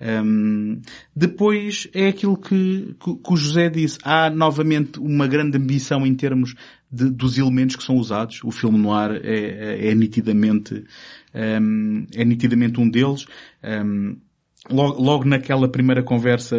Um, 0.00 0.80
depois 1.14 1.86
é 1.92 2.08
aquilo 2.08 2.36
que, 2.36 2.96
que, 2.98 3.14
que, 3.16 3.32
o 3.32 3.36
José 3.36 3.68
disse. 3.68 3.98
Há 4.02 4.30
novamente 4.30 4.98
uma 4.98 5.26
grande 5.26 5.58
ambição 5.58 6.06
em 6.06 6.14
termos 6.14 6.54
de, 6.90 7.10
dos 7.10 7.36
elementos 7.36 7.76
que 7.76 7.84
são 7.84 7.96
usados. 7.96 8.42
O 8.42 8.50
filme 8.50 8.78
noir 8.78 9.20
é, 9.22 9.88
é, 9.88 9.90
é 9.90 9.94
nitidamente, 9.94 10.84
um, 11.34 12.06
é 12.14 12.24
nitidamente 12.24 12.80
um 12.80 12.88
deles. 12.88 13.26
Um, 13.62 14.16
logo, 14.70 15.02
logo, 15.02 15.24
naquela 15.24 15.68
primeira 15.68 16.02
conversa 16.02 16.56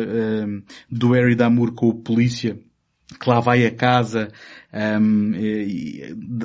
do 0.89 1.11
Harry 1.11 1.35
Damour 1.35 1.73
com 1.73 1.87
o 1.87 1.95
polícia, 1.95 2.59
que 3.19 3.29
lá 3.29 3.39
vai 3.39 3.65
a 3.65 3.71
casa, 3.71 4.29
um, 5.01 5.31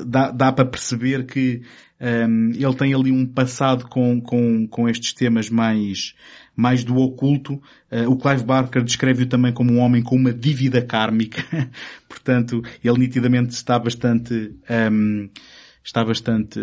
dá, 0.07 0.31
dá 0.31 0.53
para 0.53 0.65
perceber 0.65 1.27
que 1.27 1.63
um, 2.01 2.51
ele 2.51 2.75
tem 2.75 2.95
ali 2.95 3.11
um 3.11 3.27
passado 3.27 3.87
com, 3.89 4.21
com, 4.21 4.67
com 4.67 4.89
estes 4.89 5.13
temas 5.13 5.49
mais, 5.49 6.15
mais 6.57 6.83
do 6.83 6.97
oculto. 6.97 7.55
Uh, 7.93 8.11
o 8.11 8.17
Clive 8.17 8.45
Barker 8.45 8.83
descreve-o 8.83 9.27
também 9.27 9.53
como 9.53 9.73
um 9.73 9.79
homem 9.79 10.03
com 10.03 10.17
uma 10.17 10.33
dívida 10.33 10.81
kármica. 10.81 11.45
Portanto, 12.09 12.63
ele 12.83 12.99
nitidamente 12.99 13.51
está 13.51 13.79
bastante, 13.79 14.55
um, 14.91 15.29
está 15.85 16.05
bastante, 16.05 16.59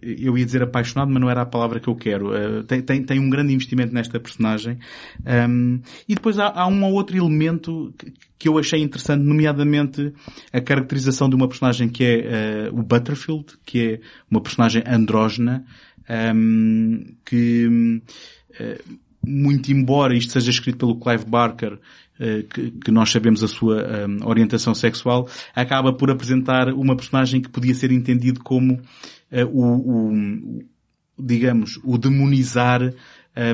eu 0.00 0.38
ia 0.38 0.44
dizer 0.44 0.62
apaixonado, 0.62 1.10
mas 1.10 1.20
não 1.20 1.28
era 1.28 1.42
a 1.42 1.46
palavra 1.46 1.78
que 1.78 1.88
eu 1.88 1.94
quero. 1.94 2.30
Uh, 2.30 2.62
tem, 2.64 2.80
tem, 2.80 3.02
tem 3.02 3.18
um 3.18 3.28
grande 3.28 3.52
investimento 3.52 3.92
nesta 3.92 4.18
personagem. 4.18 4.78
Um, 5.48 5.80
e 6.08 6.14
depois 6.14 6.38
há, 6.38 6.46
há, 6.46 6.66
um 6.66 6.84
ou 6.84 6.92
outro 6.92 7.16
elemento 7.16 7.92
que, 7.98 8.12
que, 8.38 8.48
eu 8.48 8.56
achei 8.56 8.80
interessante, 8.80 9.22
nomeadamente 9.22 10.14
a 10.52 10.60
caracterização 10.60 11.28
de 11.28 11.34
uma 11.34 11.48
personagem 11.48 11.88
que 11.88 12.04
é 12.04 12.70
uh, 12.70 12.78
o 12.78 12.82
Butterfield, 12.82 13.46
que 13.66 13.80
é 13.80 14.00
uma 14.30 14.40
personagem 14.40 14.82
andrógena, 14.86 15.64
um, 16.34 17.04
que 17.24 17.66
uh, 17.66 18.98
muito 19.26 19.72
embora 19.72 20.16
isto 20.16 20.32
seja 20.32 20.50
escrito 20.50 20.78
pelo 20.78 20.98
Clive 20.98 21.24
Barker, 21.24 21.78
eh, 22.18 22.44
que, 22.48 22.90
nós 22.92 23.10
sabemos 23.10 23.42
a 23.42 23.48
sua 23.48 23.80
eh, 23.80 24.06
orientação 24.24 24.74
sexual, 24.74 25.28
acaba 25.54 25.92
por 25.92 26.10
apresentar 26.10 26.68
uma 26.72 26.96
personagem 26.96 27.40
que 27.40 27.48
podia 27.48 27.74
ser 27.74 27.90
entendido 27.90 28.40
como 28.40 28.74
uh, 28.74 29.46
o, 29.52 30.10
o, 30.12 30.64
digamos, 31.18 31.80
o 31.82 31.98
demonizar 31.98 32.82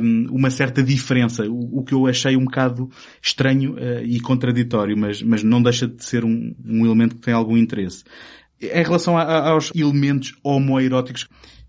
um, 0.02 0.26
uma 0.30 0.50
certa 0.50 0.82
diferença, 0.82 1.44
o, 1.48 1.82
que 1.82 1.94
eu 1.94 2.06
achei 2.06 2.36
um 2.36 2.44
bocado 2.44 2.90
estranho 3.22 3.76
e 4.04 4.20
contraditório, 4.20 4.94
mas, 4.94 5.22
mas 5.22 5.42
não 5.42 5.62
deixa 5.62 5.88
de 5.88 6.04
ser 6.04 6.22
um, 6.22 6.54
um 6.62 6.84
elemento 6.84 7.14
que 7.14 7.22
tem 7.22 7.32
algum 7.32 7.56
interesse. 7.56 8.04
Em 8.60 8.82
relação 8.82 9.16
a, 9.16 9.48
aos 9.48 9.70
elementos 9.74 10.34
homoeróticos, 10.44 11.26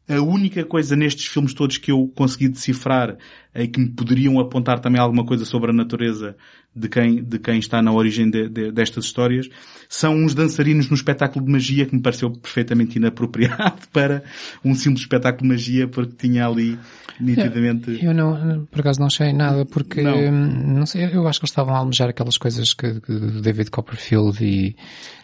a 0.09 0.21
única 0.21 0.65
coisa 0.65 0.95
nestes 0.95 1.27
filmes 1.27 1.53
todos 1.53 1.77
que 1.77 1.91
eu 1.91 2.11
consegui 2.13 2.49
decifrar 2.49 3.17
e 3.53 3.67
que 3.67 3.79
me 3.79 3.89
poderiam 3.89 4.39
apontar 4.39 4.79
também 4.79 4.99
alguma 4.99 5.25
coisa 5.25 5.45
sobre 5.45 5.71
a 5.71 5.73
natureza 5.73 6.35
de 6.73 6.87
quem, 6.87 7.21
de 7.21 7.37
quem 7.37 7.59
está 7.59 7.81
na 7.81 7.91
origem 7.91 8.29
de, 8.29 8.47
de, 8.47 8.71
destas 8.71 9.05
histórias, 9.05 9.49
são 9.89 10.15
uns 10.15 10.33
dançarinos 10.33 10.89
no 10.89 10.95
espetáculo 10.95 11.45
de 11.45 11.51
magia 11.51 11.85
que 11.85 11.93
me 11.93 12.01
pareceu 12.01 12.31
perfeitamente 12.31 12.97
inapropriado 12.97 13.87
para 13.91 14.23
um 14.63 14.73
simples 14.73 15.01
espetáculo 15.01 15.43
de 15.43 15.49
magia 15.49 15.87
porque 15.87 16.13
tinha 16.17 16.47
ali 16.47 16.79
nitidamente... 17.19 17.99
Eu, 18.03 18.13
não, 18.13 18.65
por 18.71 18.79
acaso 18.79 18.99
não 18.99 19.07
achei 19.07 19.33
nada 19.33 19.65
porque, 19.65 20.01
não. 20.01 20.31
não 20.31 20.85
sei, 20.85 21.09
eu 21.13 21.27
acho 21.27 21.39
que 21.39 21.43
eles 21.43 21.51
estavam 21.51 21.75
a 21.75 21.79
almejar 21.79 22.09
aquelas 22.09 22.37
coisas 22.37 22.73
que, 22.73 23.01
que 23.01 23.13
David 23.41 23.69
Copperfield 23.69 24.43
e... 24.43 24.75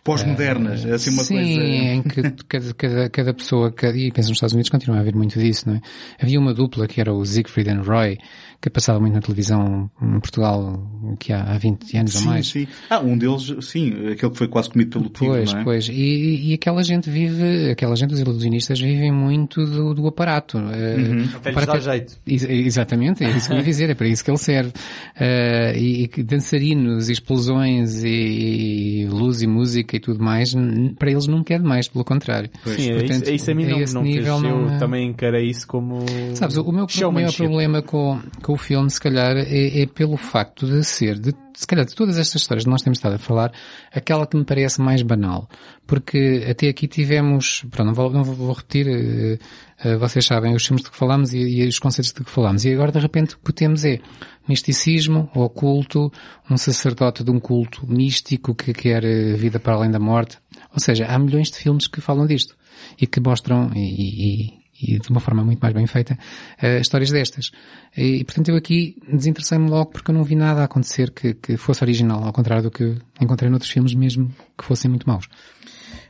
Pós-modernas, 0.04 0.84
uh, 0.86 0.94
assim 0.94 1.12
uma 1.12 1.24
sim, 1.24 1.36
coisa... 1.36 1.62
Sim, 1.62 1.88
em 1.88 2.02
que 2.04 2.22
cada, 2.48 2.74
cada, 2.74 3.10
cada 3.10 3.34
pessoa, 3.34 3.72
cada, 3.72 3.98
e 3.98 4.12
penso 4.12 4.30
nos 4.30 4.38
Estados 4.38 4.54
Unidos 4.54 4.70
continua 4.70 4.98
a 4.98 5.00
haver 5.00 5.16
muito 5.16 5.40
disso, 5.40 5.70
não 5.70 5.76
é? 5.76 5.82
Havia 6.22 6.40
uma 6.40 6.54
dupla 6.54 6.88
que 6.88 7.00
era 7.00 7.14
o 7.14 7.26
Siegfried 7.26 7.70
and 7.70 7.82
Roy, 7.82 8.17
que 8.60 8.70
passava 8.70 9.00
muito 9.00 9.14
na 9.14 9.22
televisão 9.22 9.90
em 10.02 10.20
Portugal, 10.20 10.82
que 11.20 11.32
há, 11.32 11.44
há 11.44 11.58
20 11.58 11.98
anos 11.98 12.14
sim, 12.14 12.20
ou 12.20 12.26
mais. 12.26 12.48
Sim, 12.48 12.68
Ah, 12.90 13.00
um 13.00 13.18
deles, 13.18 13.54
sim, 13.62 13.90
aquele 14.12 14.32
que 14.32 14.38
foi 14.38 14.48
quase 14.48 14.70
comido 14.70 14.92
pelo 14.92 15.10
tigre, 15.10 15.28
Pois, 15.28 15.54
não 15.54 15.60
é? 15.60 15.64
pois. 15.64 15.90
E, 15.90 16.50
e 16.50 16.54
aquela 16.54 16.84
gente 16.84 17.10
vive, 17.10 17.70
aquela 17.72 17.96
gente, 17.96 18.14
os 18.14 18.20
ilusionistas 18.20 18.80
vivem 18.80 19.12
muito 19.12 19.64
do, 19.64 19.94
do 19.94 20.08
aparato. 20.08 20.58
Eh, 20.58 20.96
uhum. 20.98 21.24
Uh, 21.24 21.38
Até 21.38 21.66
dá 21.66 21.80
jeito. 21.80 22.18
Exatamente, 22.26 23.24
é 23.24 23.30
isso 23.30 23.48
que 23.48 23.54
eu 23.54 23.58
ia 23.58 23.64
dizer, 23.64 23.90
é 23.92 23.96
para 23.96 24.08
isso 24.08 24.24
que 24.24 24.32
ele 24.32 24.38
serve. 24.38 24.70
Uh, 24.70 25.78
e, 25.78 26.10
e 26.18 26.24
dançarinos, 26.24 27.10
e 27.10 27.12
explosões, 27.12 28.04
e, 28.04 29.04
e, 29.04 29.08
luz 29.08 29.44
e 29.44 29.48
música 29.48 29.96
e 29.96 30.00
tudo 30.00 30.24
mais, 30.24 30.56
para 30.98 31.12
eles 31.12 31.28
nunca 31.28 31.54
é 31.54 31.60
demais, 31.60 31.88
pelo 31.88 32.04
contrário. 32.04 32.50
Pois. 32.64 32.82
Sim, 32.82 32.94
Portanto, 32.94 33.12
é 33.12 33.16
isso, 33.16 33.30
é 33.30 33.36
isso 33.36 33.52
a 33.52 33.54
mim 33.54 33.66
não, 33.66 33.80
não 33.80 34.02
nível, 34.02 34.42
não, 34.42 34.74
eu 34.74 34.80
também 34.80 35.08
encarei 35.08 35.48
isso 35.48 35.68
como... 35.68 36.04
Sabes, 36.34 36.58
o 36.58 36.72
meu 36.72 36.88
maior 37.12 37.34
problema 37.34 37.82
com, 37.82 38.07
com 38.42 38.54
o 38.54 38.58
filme, 38.58 38.90
se 38.90 39.00
calhar, 39.00 39.36
é, 39.38 39.82
é 39.82 39.86
pelo 39.86 40.18
facto 40.18 40.66
de 40.66 40.84
ser, 40.84 41.20
de, 41.20 41.34
se 41.54 41.66
calhar, 41.66 41.86
de 41.86 41.96
todas 41.96 42.18
estas 42.18 42.42
histórias 42.42 42.66
que 42.66 42.70
nós 42.70 42.82
temos 42.82 42.98
estado 42.98 43.16
a 43.16 43.18
falar, 43.18 43.52
aquela 43.92 44.28
que 44.28 44.38
me 44.38 44.46
parece 44.46 44.80
mais 44.82 45.02
banal. 45.02 45.50
Porque 45.86 46.46
até 46.50 46.68
aqui 46.68 46.88
tivemos, 46.88 47.66
pronto, 47.72 47.88
não 47.88 47.94
vou, 47.94 48.12
não 48.12 48.24
vou 48.24 48.54
repetir, 48.54 48.88
uh, 48.88 49.90
uh, 49.90 50.00
vocês 50.00 50.26
sabem 50.26 50.54
os 50.54 50.66
filmes 50.66 50.84
de 50.84 50.92
que 50.92 50.98
falamos 50.98 51.34
e, 51.34 51.40
e, 51.40 51.68
os 51.68 51.80
conceitos 51.80 52.14
de 52.14 52.24
que 52.24 52.30
falamos. 52.30 52.66
E 52.66 52.74
agora, 52.74 52.92
de 52.92 53.00
repente, 53.00 53.36
o 53.36 53.40
que 53.40 53.54
temos 53.54 53.84
é 53.86 54.00
misticismo, 54.48 55.30
oculto, 55.34 56.12
um 56.50 56.58
sacerdote 56.58 57.24
de 57.24 57.32
um 57.32 57.40
culto 57.40 57.86
místico 57.88 58.54
que 58.54 58.74
quer 58.74 59.04
eh, 59.04 59.34
vida 59.34 59.60
para 59.60 59.74
além 59.74 59.92
da 59.92 60.00
morte. 60.00 60.38
Ou 60.74 60.80
seja, 60.80 61.06
há 61.06 61.20
milhões 61.20 61.52
de 61.52 61.58
filmes 61.58 61.88
que 61.88 62.00
falam 62.00 62.26
disto 62.26 62.56
e 63.00 63.06
que 63.06 63.20
mostram 63.20 63.72
e, 63.76 64.46
e 64.46 64.67
e 64.82 65.00
de 65.00 65.10
uma 65.10 65.20
forma 65.20 65.44
muito 65.44 65.60
mais 65.60 65.74
bem 65.74 65.88
feita, 65.88 66.18
uh, 66.62 66.80
histórias 66.80 67.12
destas. 67.12 67.52
E, 67.96 68.24
portanto, 68.24 68.50
eu 68.50 68.56
aqui 68.56 68.98
desinteressei-me 69.12 69.70
logo 69.70 69.92
porque 69.92 70.12
eu 70.12 70.16
não 70.16 70.24
vi 70.24 70.36
nada 70.36 70.64
acontecer 70.64 71.12
que, 71.12 71.34
que 71.34 71.58
fosse 71.58 71.84
original, 71.84 72.24
ao 72.24 72.34
contrário 72.34 72.64
do 72.64 72.72
que 72.72 72.96
encontrei 73.20 73.50
noutros 73.50 73.72
filmes 73.72 73.94
mesmo 73.94 74.34
que 74.58 74.64
fossem 74.64 74.90
muito 74.90 75.08
maus. 75.08 75.28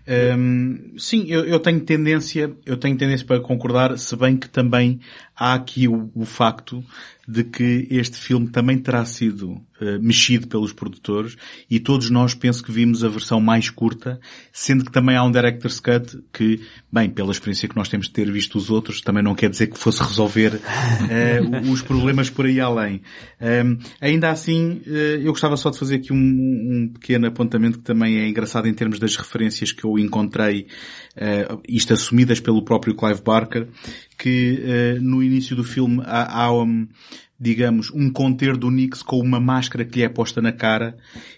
Um, 0.08 0.94
sim, 0.98 1.26
eu, 1.28 1.44
eu, 1.44 1.60
tenho 1.60 1.82
tendência, 1.82 2.50
eu 2.66 2.78
tenho 2.78 2.98
tendência 2.98 3.26
para 3.26 3.42
concordar, 3.42 3.98
se 3.98 4.16
bem 4.16 4.38
que 4.38 4.48
também 4.48 5.02
há 5.38 5.54
aqui 5.54 5.88
o, 5.88 6.10
o 6.16 6.26
facto 6.26 6.84
de 7.28 7.44
que 7.44 7.86
este 7.92 8.16
filme 8.18 8.48
também 8.48 8.78
terá 8.78 9.04
sido 9.04 9.52
uh, 9.52 10.00
mexido 10.02 10.48
pelos 10.48 10.72
produtores 10.72 11.36
e 11.70 11.78
todos 11.78 12.10
nós 12.10 12.34
penso 12.34 12.64
que 12.64 12.72
vimos 12.72 13.04
a 13.04 13.10
versão 13.10 13.42
mais 13.42 13.70
curta, 13.70 14.18
sendo 14.54 14.86
que 14.86 14.92
também 14.94 15.18
há 15.18 15.24
um 15.24 15.32
director's 15.32 15.82
cut 15.82 16.18
que, 16.32 16.62
bem, 16.90 17.10
pela 17.10 17.32
experiência 17.32 17.68
que 17.68 17.76
nós 17.76 17.90
temos 17.90 18.08
de 18.08 18.14
ter 18.14 18.32
visto 18.32 18.58
os 18.58 18.70
outros, 18.70 19.02
também 19.02 19.22
não 19.22 19.36
quer 19.36 19.50
dizer 19.50 19.68
que 19.68 19.78
fosse 19.78 20.02
resolver 20.02 20.54
uh, 20.56 21.70
os 21.70 21.82
problemas 21.82 22.30
por 22.30 22.46
aí 22.46 22.62
além. 22.62 23.02
Um, 23.42 23.78
ainda 24.00 24.30
assim, 24.30 24.82
uh, 24.88 25.20
eu 25.20 25.34
gostava 25.34 25.58
só 25.58 25.70
de 25.70 25.78
fazer 25.78 25.96
aqui 25.96 26.14
um, 26.14 26.16
um 26.16 26.90
pequeno 26.94 27.28
apontamento 27.28 27.80
que 27.80 27.84
também 27.84 28.20
é 28.20 28.30
engraçado 28.30 28.70
em 28.70 28.74
termos 28.74 29.00
das 29.00 29.18
referências 29.18 29.74
que 29.74 29.84
eu 29.84 30.00
encontrei, 30.00 30.68
uh, 31.18 31.62
isto 31.68 31.92
assumidas 31.92 32.40
pelo 32.40 32.64
próprio 32.64 32.96
Clive 32.96 33.22
Barker, 33.22 33.68
que 34.18 34.98
no 35.00 35.22
início 35.28 35.56
do 35.56 35.64
filme 35.64 36.02
há, 36.06 36.44
há 36.44 36.54
um, 36.54 36.88
digamos, 37.40 37.92
um 37.92 38.10
conter 38.10 38.58
do 38.58 38.72
Nix 38.72 39.04
com 39.04 39.20
uma 39.20 39.40
máscara 39.40 39.86
que 39.86 40.00
lhe 40.00 40.06
é 40.06 40.10
posta 40.10 40.42
na 40.42 40.52
cara. 40.52 40.98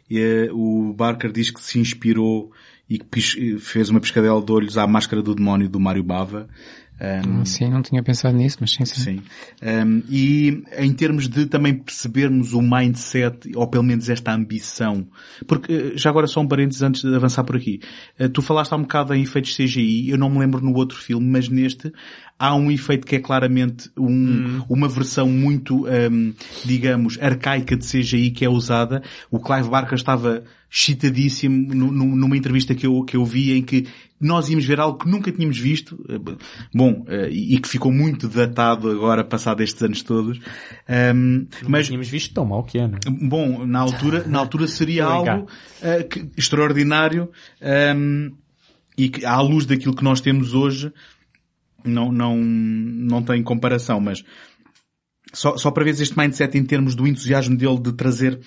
E, 0.10 0.50
o 0.54 0.94
Barker 0.94 1.32
diz 1.32 1.52
que 1.52 1.62
se 1.62 1.80
inspirou 1.80 2.52
e 2.90 2.98
que 2.98 3.58
fez 3.60 3.90
uma 3.90 4.00
pescadela 4.00 4.42
de 4.42 4.52
olhos 4.52 4.78
à 4.78 4.88
máscara 4.88 5.22
do 5.22 5.36
demónio 5.36 5.70
do 5.70 5.80
Mário 5.80 6.04
Bava. 6.04 6.48
Um, 7.00 7.46
sim, 7.46 7.70
não 7.70 7.82
tinha 7.82 8.04
pensado 8.04 8.36
nisso, 8.36 8.58
mas 8.60 8.72
sim, 8.72 8.86
sim. 8.86 9.02
sim. 9.02 9.22
Um, 9.64 10.04
e 10.10 10.64
em 10.78 10.94
termos 10.94 11.30
de 11.30 11.46
também 11.46 11.74
percebermos 11.74 12.54
o 12.54 12.62
mindset, 12.62 13.52
ou 13.56 13.68
pelo 13.68 13.84
menos 13.84 14.10
esta 14.10 14.34
ambição, 14.34 15.08
porque 15.48 15.72
eh, 15.72 15.92
já 15.96 16.10
agora 16.10 16.28
só 16.28 16.42
um 16.42 16.48
parênteses 16.48 16.82
antes 16.82 17.02
de 17.02 17.16
avançar 17.16 17.44
por 17.44 17.56
aqui. 17.56 17.80
Uh, 18.20 18.28
tu 18.28 18.42
falaste 18.42 18.74
há 18.74 18.76
um 18.76 18.82
bocado 18.82 19.14
em 19.14 19.22
efeitos 19.22 19.56
CGI, 19.56 20.10
eu 20.10 20.18
não 20.18 20.30
me 20.30 20.40
lembro 20.40 20.62
no 20.62 20.76
outro 20.76 20.98
filme, 20.98 21.26
mas 21.26 21.48
neste 21.48 21.92
há 22.38 22.56
um 22.56 22.72
efeito 22.72 23.06
que 23.06 23.18
é 23.18 23.20
claramente 23.20 23.92
um, 23.98 24.08
hum. 24.08 24.64
uma 24.70 24.88
versão 24.88 25.28
muito, 25.30 25.86
um, 25.88 26.34
digamos, 26.64 27.18
arcaica 27.22 27.76
de 27.76 27.86
CGI 27.86 28.32
que 28.32 28.46
é 28.46 28.50
usada. 28.50 29.04
O 29.30 29.40
Clive 29.40 29.70
Barker 29.70 29.96
estava 29.96 30.44
chitadíssimo 30.70 31.74
numa 31.74 32.38
entrevista 32.38 32.76
que 32.76 32.86
eu, 32.86 33.04
que 33.04 33.18
eu 33.18 33.26
vi 33.26 33.58
em 33.58 33.64
que 33.64 33.88
nós 34.22 34.50
íamos 34.50 34.66
ver 34.66 34.80
algo 34.80 34.98
que 35.00 35.10
nunca 35.10 35.32
tínhamos 35.32 35.58
visto, 35.58 35.98
bom, 36.74 37.06
eh, 37.08 37.30
e 37.32 37.58
que 37.58 37.70
ficou 37.70 37.92
muito 37.92 38.28
datado 38.28 38.92
agora, 38.92 39.24
passado 39.24 39.62
estes 39.62 39.82
anos 39.82 40.04
todos. 40.04 40.40
Um, 41.16 41.48
mas 41.68 41.88
tínhamos 41.88 42.10
visto 42.10 42.34
tão 42.34 42.46
mal 42.46 42.64
que 42.64 42.78
é, 42.78 42.88
não 42.88 42.98
é? 42.98 43.10
Bom, 43.10 43.66
na 43.66 43.80
altura, 43.80 44.26
na 44.28 44.40
altura 44.40 44.68
seria 44.68 45.06
algo 45.06 45.44
uh, 45.44 46.08
que, 46.08 46.30
extraordinário 46.38 47.32
um, 47.96 48.32
e 48.98 49.10
que 49.10 49.26
à 49.26 49.40
luz 49.40 49.66
daquilo 49.66 49.96
que 49.96 50.04
nós 50.04 50.20
temos 50.20 50.54
hoje, 50.54 50.92
não, 51.86 52.12
não, 52.12 52.36
não 52.38 53.24
tem 53.24 53.42
comparação, 53.42 54.02
mas 54.02 54.24
só, 55.32 55.58
só 55.58 55.72
para 55.72 55.86
ver 55.86 55.92
este 55.92 56.18
mindset 56.18 56.58
em 56.58 56.66
termos 56.66 56.94
do 56.94 57.08
entusiasmo 57.08 57.56
dele 57.56 57.80
de 57.80 57.94
trazer 57.94 58.40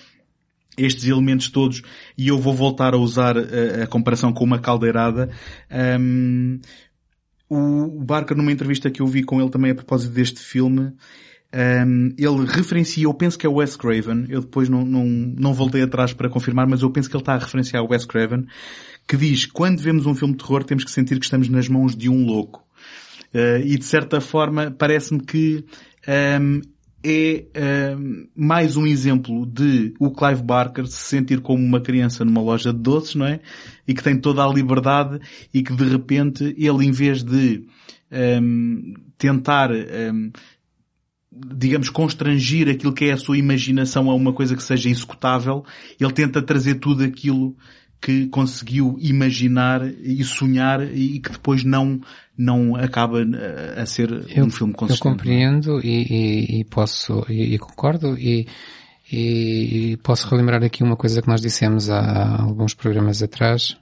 estes 0.77 1.05
elementos 1.07 1.49
todos 1.49 1.81
e 2.17 2.27
eu 2.27 2.37
vou 2.37 2.53
voltar 2.53 2.93
a 2.93 2.97
usar 2.97 3.37
a, 3.37 3.83
a 3.83 3.87
comparação 3.87 4.33
com 4.33 4.43
uma 4.43 4.59
caldeirada. 4.59 5.29
Um, 5.99 6.59
o 7.49 8.03
Barker, 8.03 8.35
numa 8.35 8.51
entrevista 8.51 8.89
que 8.89 9.01
eu 9.01 9.07
vi 9.07 9.23
com 9.23 9.39
ele 9.39 9.49
também 9.49 9.71
a 9.71 9.75
propósito 9.75 10.13
deste 10.13 10.39
filme, 10.39 10.93
um, 11.53 12.09
ele 12.17 12.45
referencia, 12.47 13.03
eu 13.03 13.13
penso 13.13 13.37
que 13.37 13.45
é 13.45 13.49
Wes 13.49 13.75
Craven, 13.75 14.25
eu 14.27 14.41
depois 14.41 14.69
não, 14.69 14.83
não, 14.83 15.05
não 15.05 15.53
voltei 15.53 15.83
atrás 15.83 16.11
para 16.11 16.29
confirmar, 16.29 16.67
mas 16.67 16.81
eu 16.81 16.89
penso 16.89 17.09
que 17.09 17.15
ele 17.15 17.21
está 17.21 17.35
a 17.35 17.37
referenciar 17.37 17.83
Wes 17.83 18.05
Craven, 18.05 18.47
que 19.07 19.15
diz, 19.15 19.45
quando 19.45 19.79
vemos 19.79 20.07
um 20.07 20.15
filme 20.15 20.33
de 20.33 20.43
terror 20.43 20.63
temos 20.63 20.83
que 20.83 20.91
sentir 20.91 21.19
que 21.19 21.25
estamos 21.25 21.47
nas 21.49 21.67
mãos 21.67 21.95
de 21.95 22.09
um 22.09 22.25
louco. 22.25 22.63
Uh, 23.33 23.65
e 23.65 23.77
de 23.77 23.85
certa 23.85 24.21
forma 24.21 24.71
parece-me 24.71 25.19
que 25.19 25.65
um, 26.39 26.61
é 27.03 27.45
uh, 27.95 28.29
mais 28.35 28.77
um 28.77 28.87
exemplo 28.87 29.45
de 29.45 29.93
o 29.99 30.11
Clive 30.11 30.41
Barker 30.41 30.87
se 30.87 30.97
sentir 30.97 31.41
como 31.41 31.63
uma 31.63 31.81
criança 31.81 32.23
numa 32.23 32.41
loja 32.41 32.71
de 32.71 32.79
doces, 32.79 33.15
não 33.15 33.25
é? 33.25 33.41
E 33.87 33.93
que 33.93 34.01
tem 34.03 34.17
toda 34.17 34.43
a 34.43 34.47
liberdade 34.47 35.19
e 35.53 35.61
que 35.61 35.75
de 35.75 35.83
repente 35.83 36.55
ele 36.57 36.85
em 36.85 36.91
vez 36.91 37.21
de 37.21 37.65
um, 38.41 38.93
tentar 39.17 39.71
um, 39.71 40.31
digamos, 41.31 41.89
constrangir 41.89 42.69
aquilo 42.69 42.93
que 42.93 43.05
é 43.05 43.11
a 43.11 43.17
sua 43.17 43.37
imaginação 43.37 44.09
a 44.09 44.15
uma 44.15 44.33
coisa 44.33 44.55
que 44.55 44.63
seja 44.63 44.89
executável, 44.89 45.65
ele 45.99 46.11
tenta 46.11 46.41
trazer 46.41 46.75
tudo 46.75 47.03
aquilo 47.03 47.55
que 48.03 48.27
conseguiu 48.27 48.97
imaginar 48.99 49.81
e 49.87 50.21
sonhar 50.25 50.81
e 50.93 51.21
que 51.21 51.31
depois 51.31 51.63
não, 51.63 52.01
não 52.37 52.75
acaba 52.75 53.21
eh, 53.21 53.81
a 53.81 53.85
ser 53.85 54.11
eu, 54.35 54.43
um 54.43 54.49
filme 54.49 54.73
consistente. 54.73 55.07
Eu 55.07 55.11
compreendo 55.13 55.79
e, 55.81 56.03
e, 56.03 56.59
e 56.59 56.63
posso, 56.65 57.25
e, 57.29 57.55
e, 57.55 57.57
concordo 57.57 58.17
e, 58.19 58.45
e 59.09 59.97
posso 60.03 60.27
relembrar 60.27 60.61
aqui 60.61 60.83
uma 60.83 60.97
coisa 60.97 61.21
que 61.21 61.29
nós 61.29 61.39
dissemos 61.39 61.89
há 61.89 62.41
alguns 62.41 62.73
programas 62.73 63.23
atrás, 63.23 63.77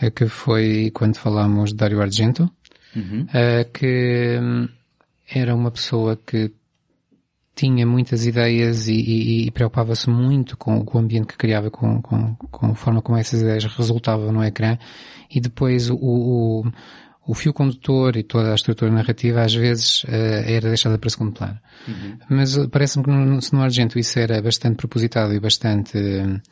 eh, 0.00 0.12
que 0.12 0.28
foi 0.28 0.92
quando 0.94 1.16
falámos 1.16 1.70
de 1.70 1.76
Dario 1.76 2.00
Argento, 2.00 2.48
uhum. 2.94 3.26
Eh, 3.34 3.64
que 3.64 4.38
hum, 4.40 4.68
era 5.28 5.56
uma 5.56 5.72
pessoa 5.72 6.16
que 6.24 6.52
tinha 7.54 7.86
muitas 7.86 8.26
ideias 8.26 8.88
e, 8.88 8.94
e, 8.94 9.46
e 9.46 9.50
preocupava-se 9.50 10.10
muito 10.10 10.56
com, 10.56 10.84
com, 10.84 10.98
o 10.98 11.00
ambiente 11.00 11.28
que 11.28 11.36
criava, 11.36 11.70
com, 11.70 12.02
com, 12.02 12.34
com, 12.34 12.66
a 12.66 12.74
forma 12.74 13.00
como 13.00 13.16
essas 13.16 13.40
ideias 13.40 13.64
resultavam 13.64 14.32
no 14.32 14.42
ecrã. 14.42 14.76
E 15.30 15.40
depois 15.40 15.88
o, 15.88 15.96
o, 15.96 16.64
o 17.26 17.34
fio 17.34 17.52
condutor 17.52 18.16
e 18.16 18.24
toda 18.24 18.50
a 18.50 18.54
estrutura 18.54 18.90
narrativa 18.90 19.42
às 19.42 19.54
vezes 19.54 20.04
uh, 20.04 20.08
era 20.10 20.68
deixada 20.68 20.98
para 20.98 21.10
segundo 21.10 21.32
plano. 21.32 21.58
Uhum. 21.86 22.18
Mas 22.28 22.56
uh, 22.56 22.68
parece-me 22.68 23.04
que 23.04 23.10
no, 23.10 23.38
no 23.52 23.62
Argento 23.62 23.98
isso 23.98 24.18
era 24.18 24.42
bastante 24.42 24.76
propositado 24.76 25.32
e 25.32 25.38
bastante 25.38 25.96
uh, 25.96 26.42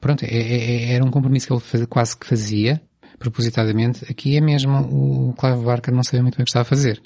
pronto, 0.00 0.24
é, 0.24 0.28
é, 0.28 0.90
é, 0.90 0.94
era 0.94 1.04
um 1.04 1.10
compromisso 1.10 1.46
que 1.46 1.52
ele 1.52 1.60
faz, 1.60 1.86
quase 1.86 2.16
que 2.16 2.26
fazia 2.26 2.80
propositadamente. 3.18 4.04
Aqui 4.10 4.36
é 4.36 4.40
mesmo 4.40 4.72
o 5.30 5.32
Clive 5.34 5.64
Barker 5.64 5.94
não 5.94 6.02
sabia 6.02 6.22
muito 6.22 6.36
bem 6.36 6.42
o 6.42 6.44
que 6.44 6.50
estava 6.50 6.62
a 6.62 6.68
fazer. 6.68 7.00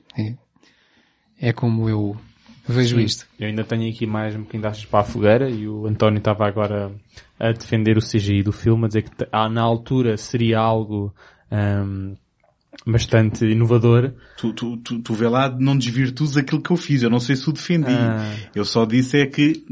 É 1.40 1.52
como 1.52 1.88
eu 1.88 2.16
vejo 2.66 2.96
Sim, 2.96 3.04
isto. 3.04 3.26
Eu 3.38 3.48
ainda 3.48 3.64
tenho 3.64 3.88
aqui 3.90 4.06
mais 4.06 4.34
um 4.34 4.40
bocadinho 4.40 4.62
de 4.62 4.68
achas 4.68 4.84
para 4.84 5.00
a 5.00 5.04
fogueira 5.04 5.48
e 5.48 5.68
o 5.68 5.86
António 5.86 6.18
estava 6.18 6.46
agora 6.46 6.92
a 7.38 7.52
defender 7.52 7.96
o 7.96 8.00
CGI 8.00 8.42
do 8.42 8.52
filme, 8.52 8.84
a 8.84 8.88
dizer 8.88 9.02
que 9.02 9.10
na 9.50 9.62
altura 9.62 10.16
seria 10.16 10.58
algo 10.58 11.14
um, 11.50 12.16
bastante 12.84 13.44
inovador. 13.44 14.12
Tu, 14.36 14.52
tu, 14.52 14.76
tu, 14.78 15.00
tu 15.00 15.14
vê 15.14 15.28
lá, 15.28 15.48
não 15.48 15.76
desvirtues 15.76 16.36
aquilo 16.36 16.60
que 16.60 16.70
eu 16.70 16.76
fiz. 16.76 17.02
Eu 17.02 17.10
não 17.10 17.20
sei 17.20 17.36
se 17.36 17.48
o 17.48 17.52
defendi. 17.52 17.92
Ah. 17.92 18.34
Eu 18.54 18.64
só 18.64 18.84
disse 18.84 19.18
é 19.18 19.26
que 19.26 19.64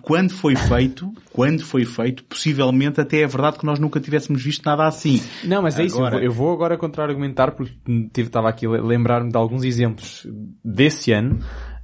quando 0.00 0.30
foi 0.30 0.56
feito, 0.56 1.12
quando 1.32 1.64
foi 1.64 1.84
feito, 1.84 2.24
possivelmente 2.24 3.00
até 3.00 3.20
é 3.20 3.26
verdade 3.26 3.58
que 3.58 3.66
nós 3.66 3.78
nunca 3.78 4.00
tivéssemos 4.00 4.42
visto 4.42 4.64
nada 4.64 4.86
assim. 4.86 5.20
Não, 5.44 5.62
mas 5.62 5.78
é 5.78 5.84
agora... 5.84 6.16
isso. 6.16 6.24
Eu 6.24 6.32
vou, 6.32 6.52
agora 6.52 6.76
contra-argumentar 6.76 7.52
porque 7.52 7.72
estava 8.20 8.48
aqui 8.48 8.66
a 8.66 8.70
lembrar-me 8.70 9.30
de 9.30 9.36
alguns 9.36 9.64
exemplos 9.64 10.26
desse 10.64 11.12
ano. 11.12 11.40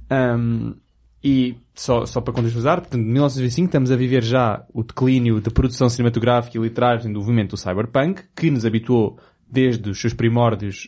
Um, 0.09 0.75
e 1.23 1.57
só, 1.73 2.05
só 2.05 2.21
para 2.21 2.33
contextualizar, 2.33 2.79
portanto, 2.79 3.01
em 3.01 3.11
1925 3.11 3.65
estamos 3.65 3.91
a 3.91 3.95
viver 3.95 4.23
já 4.23 4.63
o 4.73 4.83
declínio 4.83 5.41
da 5.41 5.51
produção 5.51 5.89
cinematográfica 5.89 6.57
e 6.57 6.61
literária 6.61 7.03
do 7.03 7.19
movimento 7.19 7.51
do 7.51 7.57
cyberpunk, 7.57 8.23
que 8.35 8.49
nos 8.49 8.65
habituou 8.65 9.19
desde 9.49 9.89
os 9.89 9.99
seus 9.99 10.13
primórdios 10.13 10.87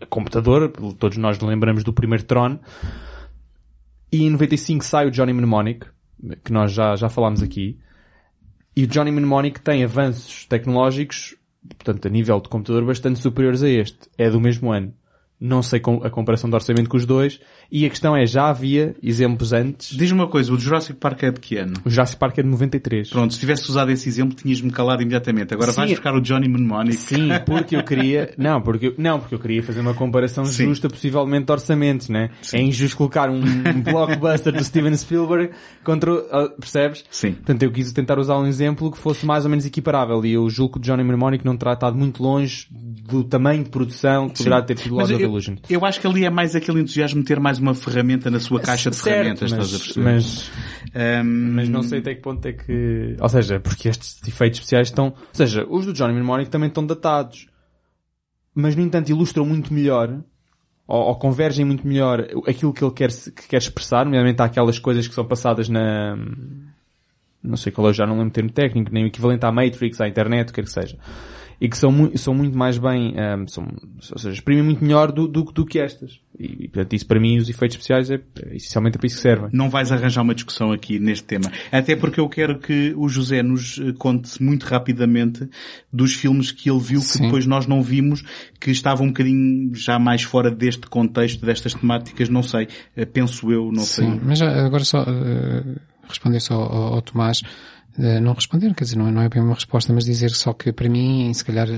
a 0.00 0.06
computador, 0.06 0.70
todos 0.98 1.16
nós 1.18 1.38
lembramos 1.40 1.84
do 1.84 1.92
primeiro 1.92 2.24
Tron, 2.24 2.58
e 4.12 4.24
em 4.24 4.30
95 4.30 4.84
sai 4.84 5.06
o 5.06 5.10
Johnny 5.10 5.32
Mnemonic, 5.32 5.86
que 6.44 6.52
nós 6.52 6.72
já, 6.72 6.96
já 6.96 7.08
falámos 7.08 7.42
aqui, 7.42 7.78
e 8.76 8.84
o 8.84 8.86
Johnny 8.86 9.10
Mnemonic 9.10 9.60
tem 9.60 9.84
avanços 9.84 10.46
tecnológicos, 10.46 11.36
portanto, 11.76 12.06
a 12.06 12.10
nível 12.10 12.40
de 12.40 12.48
computador 12.48 12.84
bastante 12.84 13.18
superiores 13.18 13.62
a 13.62 13.68
este. 13.68 14.08
É 14.16 14.30
do 14.30 14.40
mesmo 14.40 14.72
ano. 14.72 14.94
Não 15.40 15.62
sei 15.62 15.80
a 16.04 16.10
comparação 16.10 16.50
de 16.50 16.54
orçamento 16.54 16.90
com 16.90 16.96
os 16.96 17.06
dois. 17.06 17.40
E 17.72 17.86
a 17.86 17.88
questão 17.88 18.16
é, 18.16 18.26
já 18.26 18.48
havia 18.48 18.94
exemplos 19.02 19.52
antes. 19.52 19.96
Diz-me 19.96 20.20
uma 20.20 20.28
coisa, 20.28 20.52
o 20.52 20.58
Jurassic 20.58 20.98
Park 20.98 21.22
é 21.22 21.30
de 21.30 21.40
que 21.40 21.56
ano? 21.56 21.74
O 21.84 21.90
Jurassic 21.90 22.18
Park 22.18 22.38
é 22.38 22.42
de 22.42 22.48
93. 22.48 23.08
Pronto, 23.10 23.32
se 23.32 23.40
tivesse 23.40 23.70
usado 23.70 23.90
esse 23.90 24.08
exemplo, 24.08 24.34
tinhas-me 24.34 24.70
calado 24.70 25.02
imediatamente. 25.02 25.54
Agora 25.54 25.72
Sim. 25.72 25.78
vais 25.78 25.90
buscar 25.92 26.14
o 26.14 26.20
Johnny 26.20 26.48
Mnemonic. 26.48 26.96
Sim, 26.96 27.28
porque 27.46 27.76
eu 27.76 27.84
queria, 27.84 28.34
não, 28.36 28.60
porque 28.60 28.88
eu, 28.88 28.94
não, 28.98 29.20
porque 29.20 29.34
eu 29.34 29.38
queria 29.38 29.62
fazer 29.62 29.80
uma 29.80 29.94
comparação 29.94 30.44
Sim. 30.44 30.66
justa, 30.66 30.88
possivelmente 30.88 31.46
de 31.46 31.52
orçamentos, 31.52 32.08
né? 32.08 32.30
Sim. 32.42 32.56
É 32.58 32.62
injusto 32.62 32.96
colocar 32.96 33.30
um, 33.30 33.40
blockbuster 33.82 34.52
do 34.52 34.62
Steven 34.62 34.96
Spielberg 34.96 35.52
contra, 35.84 36.12
uh, 36.12 36.50
percebes? 36.58 37.04
Sim. 37.10 37.32
Portanto, 37.32 37.62
eu 37.62 37.70
quis 37.70 37.92
tentar 37.92 38.18
usar 38.18 38.36
um 38.38 38.46
exemplo 38.46 38.90
que 38.90 38.98
fosse 38.98 39.24
mais 39.24 39.44
ou 39.44 39.50
menos 39.50 39.64
equiparável 39.64 40.24
e 40.24 40.32
eu 40.32 40.50
julgo 40.50 40.74
que 40.74 40.78
o 40.78 40.82
Johnny 40.82 41.04
Mnemonic 41.04 41.44
não 41.44 41.56
terá 41.56 41.72
estado 41.72 41.96
muito 41.96 42.22
longe 42.22 42.66
do 42.70 43.24
tamanho 43.24 43.64
de 43.64 43.70
produção 43.70 44.28
que 44.28 44.38
poderá 44.38 44.62
ter 44.62 44.74
tido 44.74 44.94
Lost 44.94 45.12
of 45.12 45.29
Illusion. 45.30 45.56
Eu 45.68 45.84
acho 45.84 46.00
que 46.00 46.06
ali 46.06 46.24
é 46.24 46.30
mais 46.30 46.54
aquele 46.54 46.80
entusiasmo 46.80 47.20
de 47.20 47.26
ter 47.26 47.40
mais 47.40 47.58
uma 47.58 47.74
ferramenta 47.74 48.30
na 48.30 48.40
sua 48.40 48.60
caixa 48.60 48.90
de 48.90 48.96
certo, 48.96 49.16
ferramentas, 49.16 49.52
mas, 49.52 49.66
estás 49.66 49.74
a 49.74 49.84
perceber? 49.84 50.12
Mas, 50.12 50.50
um... 51.24 51.54
mas 51.54 51.68
não 51.68 51.82
sei 51.82 52.00
até 52.00 52.14
que 52.14 52.20
ponto 52.20 52.46
é 52.46 52.52
que, 52.52 53.16
ou 53.18 53.28
seja, 53.28 53.60
porque 53.60 53.88
estes 53.88 54.20
efeitos 54.26 54.60
especiais 54.60 54.88
estão, 54.88 55.06
ou 55.06 55.14
seja, 55.32 55.66
os 55.68 55.86
do 55.86 55.92
Johnny 55.92 56.12
Mnemonic 56.12 56.50
também 56.50 56.68
estão 56.68 56.84
datados, 56.84 57.46
mas 58.54 58.76
no 58.76 58.82
entanto 58.82 59.08
ilustram 59.10 59.46
muito 59.46 59.72
melhor 59.72 60.22
ou, 60.86 61.02
ou, 61.06 61.14
convergem 61.16 61.64
muito 61.64 61.86
melhor 61.86 62.26
aquilo 62.48 62.72
que 62.72 62.82
ele 62.82 62.92
quer, 62.92 63.10
que 63.10 63.48
quer 63.48 63.58
expressar, 63.58 64.04
nomeadamente 64.04 64.42
aquelas 64.42 64.78
coisas 64.78 65.06
que 65.06 65.14
são 65.14 65.24
passadas 65.24 65.68
na, 65.68 66.16
não 67.42 67.56
sei 67.56 67.72
qual 67.72 67.88
é, 67.88 67.92
já 67.92 68.06
não 68.06 68.14
lembro 68.14 68.28
o 68.28 68.32
termo 68.32 68.50
técnico, 68.50 68.92
nem 68.92 69.04
o 69.04 69.06
equivalente 69.06 69.44
à 69.46 69.52
Matrix, 69.52 70.00
à 70.00 70.08
internet, 70.08 70.48
o 70.48 70.52
que 70.52 70.54
quer 70.54 70.64
que 70.64 70.70
seja. 70.70 70.98
E 71.60 71.68
que 71.68 71.76
são, 71.76 72.10
são 72.16 72.32
muito 72.32 72.56
mais 72.56 72.78
bem, 72.78 73.14
um, 73.14 73.46
são, 73.46 73.64
ou 74.12 74.18
seja, 74.18 74.34
exprimem 74.34 74.64
muito 74.64 74.82
melhor 74.82 75.12
do, 75.12 75.28
do, 75.28 75.44
do 75.44 75.66
que 75.66 75.78
estas. 75.78 76.18
E, 76.38 76.68
portanto, 76.68 76.94
isso 76.94 77.06
para 77.06 77.20
mim, 77.20 77.36
os 77.36 77.50
efeitos 77.50 77.76
especiais, 77.76 78.10
é, 78.10 78.14
é 78.14 78.56
essencialmente 78.56 78.96
para 78.96 79.06
isso 79.06 79.16
que 79.16 79.22
servem. 79.22 79.50
Não 79.52 79.68
vais 79.68 79.92
arranjar 79.92 80.22
uma 80.22 80.34
discussão 80.34 80.72
aqui 80.72 80.98
neste 80.98 81.24
tema. 81.24 81.52
Até 81.70 81.94
porque 81.94 82.18
eu 82.18 82.26
quero 82.30 82.58
que 82.58 82.94
o 82.96 83.10
José 83.10 83.42
nos 83.42 83.78
eh, 83.78 83.92
conte 83.98 84.42
muito 84.42 84.64
rapidamente 84.64 85.46
dos 85.92 86.14
filmes 86.14 86.50
que 86.50 86.70
ele 86.70 86.80
viu 86.80 87.00
que 87.00 87.06
Sim. 87.06 87.24
depois 87.24 87.44
nós 87.44 87.66
não 87.66 87.82
vimos, 87.82 88.24
que 88.58 88.70
estavam 88.70 89.06
um 89.06 89.10
bocadinho 89.10 89.74
já 89.74 89.98
mais 89.98 90.22
fora 90.22 90.50
deste 90.50 90.86
contexto, 90.86 91.44
destas 91.44 91.74
temáticas, 91.74 92.30
não 92.30 92.42
sei. 92.42 92.68
Eh, 92.96 93.04
penso 93.04 93.52
eu, 93.52 93.70
não 93.70 93.82
Sim, 93.82 94.12
sei. 94.12 94.20
mas 94.24 94.40
agora 94.40 94.82
só 94.82 95.02
uh, 95.02 95.76
responder 96.08 96.40
só 96.40 96.54
ao, 96.54 96.94
ao 96.94 97.02
Tomás. 97.02 97.42
Uh, 98.00 98.18
não 98.18 98.32
responder, 98.32 98.72
quer 98.74 98.84
dizer, 98.84 98.96
não 98.96 99.08
é, 99.08 99.10
não 99.10 99.20
é 99.20 99.28
bem 99.28 99.42
uma 99.42 99.52
resposta, 99.52 99.92
mas 99.92 100.06
dizer 100.06 100.30
só 100.30 100.54
que 100.54 100.72
para 100.72 100.88
mim, 100.88 101.30
se 101.34 101.44
calhar, 101.44 101.68
uh, 101.68 101.72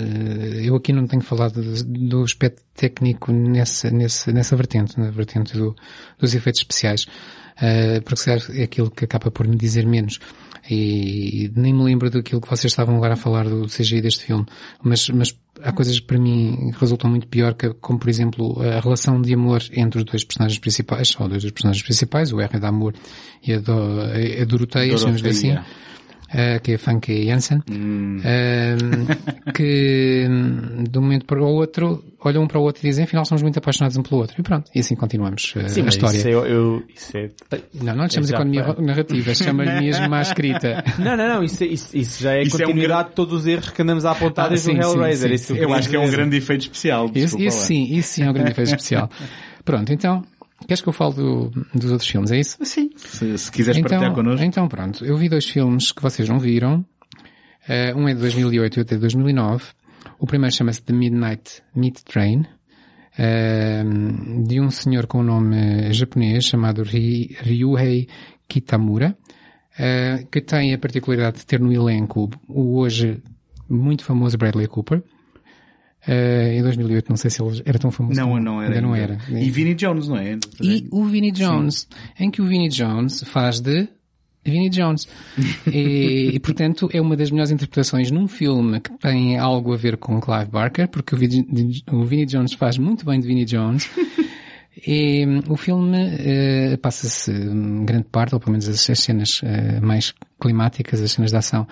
eu 0.62 0.76
aqui 0.76 0.92
não 0.92 1.04
tenho 1.04 1.20
falado 1.20 1.60
do, 1.84 2.22
aspecto 2.22 2.62
técnico 2.76 3.32
nessa, 3.32 3.90
nessa, 3.90 4.30
nessa 4.30 4.54
vertente, 4.54 5.00
na 5.00 5.10
vertente 5.10 5.58
do, 5.58 5.74
dos 6.20 6.32
efeitos 6.32 6.60
especiais, 6.60 7.08
uh, 7.56 8.00
porque 8.04 8.20
se 8.20 8.24
calhar 8.26 8.42
é 8.52 8.62
aquilo 8.62 8.88
que 8.88 9.04
acaba 9.04 9.32
por 9.32 9.48
me 9.48 9.56
dizer 9.56 9.84
menos. 9.84 10.20
E, 10.70 11.46
e 11.46 11.52
nem 11.56 11.74
me 11.74 11.82
lembro 11.82 12.08
daquilo 12.08 12.40
que 12.40 12.48
vocês 12.48 12.70
estavam 12.70 12.94
agora 12.94 13.14
a 13.14 13.16
falar 13.16 13.48
do 13.48 13.66
CGI 13.66 14.00
deste 14.00 14.24
filme, 14.24 14.46
mas, 14.80 15.08
mas 15.08 15.36
há 15.60 15.72
coisas 15.72 15.98
que 15.98 16.06
para 16.06 16.20
mim 16.20 16.70
resultam 16.78 17.10
muito 17.10 17.26
pior, 17.26 17.54
que, 17.54 17.74
como 17.74 17.98
por 17.98 18.08
exemplo 18.08 18.62
a 18.62 18.78
relação 18.78 19.20
de 19.20 19.34
amor 19.34 19.60
entre 19.72 19.98
os 19.98 20.04
dois 20.04 20.22
personagens 20.22 20.60
principais, 20.60 21.16
ou 21.18 21.28
dois 21.28 21.42
dos 21.42 21.50
personagens 21.50 21.82
principais, 21.82 22.32
o 22.32 22.40
R 22.40 22.60
da 22.60 22.68
Amor 22.68 22.94
e 23.44 23.54
a, 23.54 23.58
do, 23.58 23.72
a 23.72 24.44
Doroteia, 24.44 24.96
chamamos 24.96 25.24
assim 25.24 25.56
uh, 26.32 26.60
que 26.62 26.72
é 26.72 26.78
Funky 26.78 27.26
Jansen, 27.26 27.62
hum. 27.70 28.18
uh, 28.18 29.52
que 29.52 30.26
de 30.88 30.98
um 30.98 31.02
momento 31.02 31.26
para 31.26 31.42
o 31.42 31.46
outro 31.46 32.04
olham 32.24 32.44
um 32.44 32.46
para 32.46 32.58
o 32.58 32.62
outro 32.62 32.84
e 32.84 32.88
dizem, 32.88 33.04
afinal 33.04 33.24
somos 33.24 33.42
muito 33.42 33.58
apaixonados 33.58 33.96
um 33.96 34.02
pelo 34.02 34.20
outro. 34.20 34.40
E 34.40 34.42
pronto, 34.42 34.70
e 34.74 34.80
assim 34.80 34.94
continuamos 34.94 35.54
uh, 35.56 35.68
Sim, 35.68 35.82
a 35.82 35.88
história. 35.88 36.16
Isso 36.16 36.28
é, 36.28 36.32
eu, 36.32 36.82
isso 36.94 37.16
é... 37.16 37.28
Não, 37.74 37.94
não 37.94 38.04
lhe 38.04 38.10
chamamos 38.10 38.30
economia 38.30 38.64
para... 38.64 38.82
narrativa, 38.82 39.34
chama-lhe 39.34 39.80
mesmo 39.80 40.14
à 40.14 40.22
escrita. 40.22 40.84
Não, 40.98 41.16
não, 41.16 41.28
não, 41.28 41.42
isso, 41.42 41.64
é, 41.64 41.66
isso, 41.66 41.96
isso 41.96 42.22
já 42.22 42.34
é 42.34 42.42
isso 42.42 42.56
continuidade 42.56 43.00
é 43.00 43.04
um... 43.04 43.08
de 43.08 43.14
todos 43.14 43.40
os 43.40 43.46
erros 43.46 43.70
que 43.70 43.82
andamos 43.82 44.04
a 44.04 44.12
apontar 44.12 44.46
ah, 44.46 44.48
desde 44.48 44.66
sim, 44.66 44.78
o 44.78 44.82
Hellraiser. 44.82 45.38
Sim, 45.38 45.54
sim. 45.54 45.58
Eu 45.58 45.72
acho 45.72 45.88
que 45.88 45.96
é 45.96 45.98
um 45.98 46.10
grande 46.10 46.36
efeito 46.36 46.62
especial. 46.62 47.10
Isso, 47.14 47.38
isso 47.40 47.58
sim, 47.58 47.84
isso 47.84 48.08
sim 48.14 48.24
é 48.24 48.30
um 48.30 48.32
grande 48.32 48.50
efeito 48.50 48.68
especial. 48.68 49.10
Pronto, 49.64 49.92
então, 49.92 50.24
Queres 50.66 50.80
que 50.80 50.88
eu 50.88 50.92
fale 50.92 51.14
do, 51.14 51.50
dos 51.74 51.90
outros 51.90 52.08
filmes, 52.08 52.30
é 52.30 52.38
isso? 52.38 52.58
Sim. 52.64 52.90
Se, 52.96 53.38
se 53.38 53.52
quiseres 53.52 53.78
então, 53.78 53.90
partilhar 53.90 54.14
connosco. 54.14 54.44
Então 54.44 54.68
pronto, 54.68 55.04
eu 55.04 55.16
vi 55.16 55.28
dois 55.28 55.48
filmes 55.48 55.92
que 55.92 56.02
vocês 56.02 56.28
não 56.28 56.38
viram. 56.38 56.84
Uh, 57.68 57.96
um 57.96 58.08
é 58.08 58.14
de 58.14 58.20
2008 58.20 58.76
e 58.76 58.80
outro 58.80 58.94
é 58.94 58.96
de 58.96 59.00
2009. 59.00 59.64
O 60.18 60.26
primeiro 60.26 60.54
chama-se 60.54 60.82
The 60.82 60.92
Midnight 60.92 61.62
Meat 61.74 62.02
Train, 62.04 62.40
uh, 62.40 64.44
de 64.44 64.60
um 64.60 64.70
senhor 64.70 65.06
com 65.06 65.20
um 65.20 65.24
nome 65.24 65.92
japonês 65.92 66.44
chamado 66.44 66.82
Ry 66.82 67.36
Ryuhei 67.40 68.08
Kitamura, 68.48 69.16
uh, 69.78 70.26
que 70.26 70.40
tem 70.40 70.74
a 70.74 70.78
particularidade 70.78 71.38
de 71.38 71.46
ter 71.46 71.60
no 71.60 71.72
elenco 71.72 72.30
o 72.48 72.78
hoje 72.78 73.22
muito 73.68 74.04
famoso 74.04 74.36
Bradley 74.36 74.66
Cooper, 74.66 75.02
Uh, 76.06 76.58
em 76.58 76.62
2008, 76.62 77.08
não 77.08 77.16
sei 77.16 77.30
se 77.30 77.40
ele 77.40 77.62
era 77.64 77.78
tão 77.78 77.90
famoso. 77.92 78.20
Não, 78.20 78.38
não 78.40 78.60
era. 78.60 78.74
Ainda 78.74 78.86
não 78.86 78.94
era. 78.94 79.18
E 79.28 79.48
Vinnie 79.50 79.74
Jones, 79.74 80.08
não 80.08 80.16
é? 80.16 80.36
E 80.60 80.88
o 80.90 81.04
Vinnie 81.04 81.30
Jones, 81.30 81.86
Sim. 81.88 82.24
em 82.24 82.30
que 82.30 82.42
o 82.42 82.46
Vinnie 82.46 82.68
Jones 82.68 83.22
faz 83.22 83.60
de 83.60 83.88
Vinnie 84.44 84.68
Jones. 84.68 85.06
e, 85.66 86.30
e, 86.34 86.40
portanto, 86.40 86.90
é 86.92 87.00
uma 87.00 87.16
das 87.16 87.30
melhores 87.30 87.52
interpretações 87.52 88.10
num 88.10 88.26
filme 88.26 88.80
que 88.80 88.90
tem 88.98 89.38
algo 89.38 89.72
a 89.72 89.76
ver 89.76 89.96
com 89.96 90.20
Clive 90.20 90.50
Barker, 90.50 90.88
porque 90.88 91.14
o, 91.14 91.18
Vinnie, 91.18 91.84
o 91.90 92.04
Vinnie 92.04 92.26
Jones 92.26 92.52
faz 92.54 92.76
muito 92.78 93.06
bem 93.06 93.20
de 93.20 93.26
Vinnie 93.26 93.44
Jones. 93.44 93.88
E 94.84 95.24
o 95.48 95.56
filme 95.56 95.98
uh, 95.98 96.78
passa-se 96.78 97.30
grande 97.84 98.06
parte, 98.10 98.34
ou 98.34 98.40
pelo 98.40 98.52
menos 98.52 98.66
as, 98.66 98.88
as 98.88 98.98
cenas 98.98 99.40
uh, 99.42 99.84
mais 99.84 100.14
climáticas, 100.40 101.00
as 101.00 101.12
cenas 101.12 101.30
de 101.30 101.36
ação, 101.36 101.68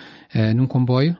num 0.54 0.66
comboio, 0.66 1.16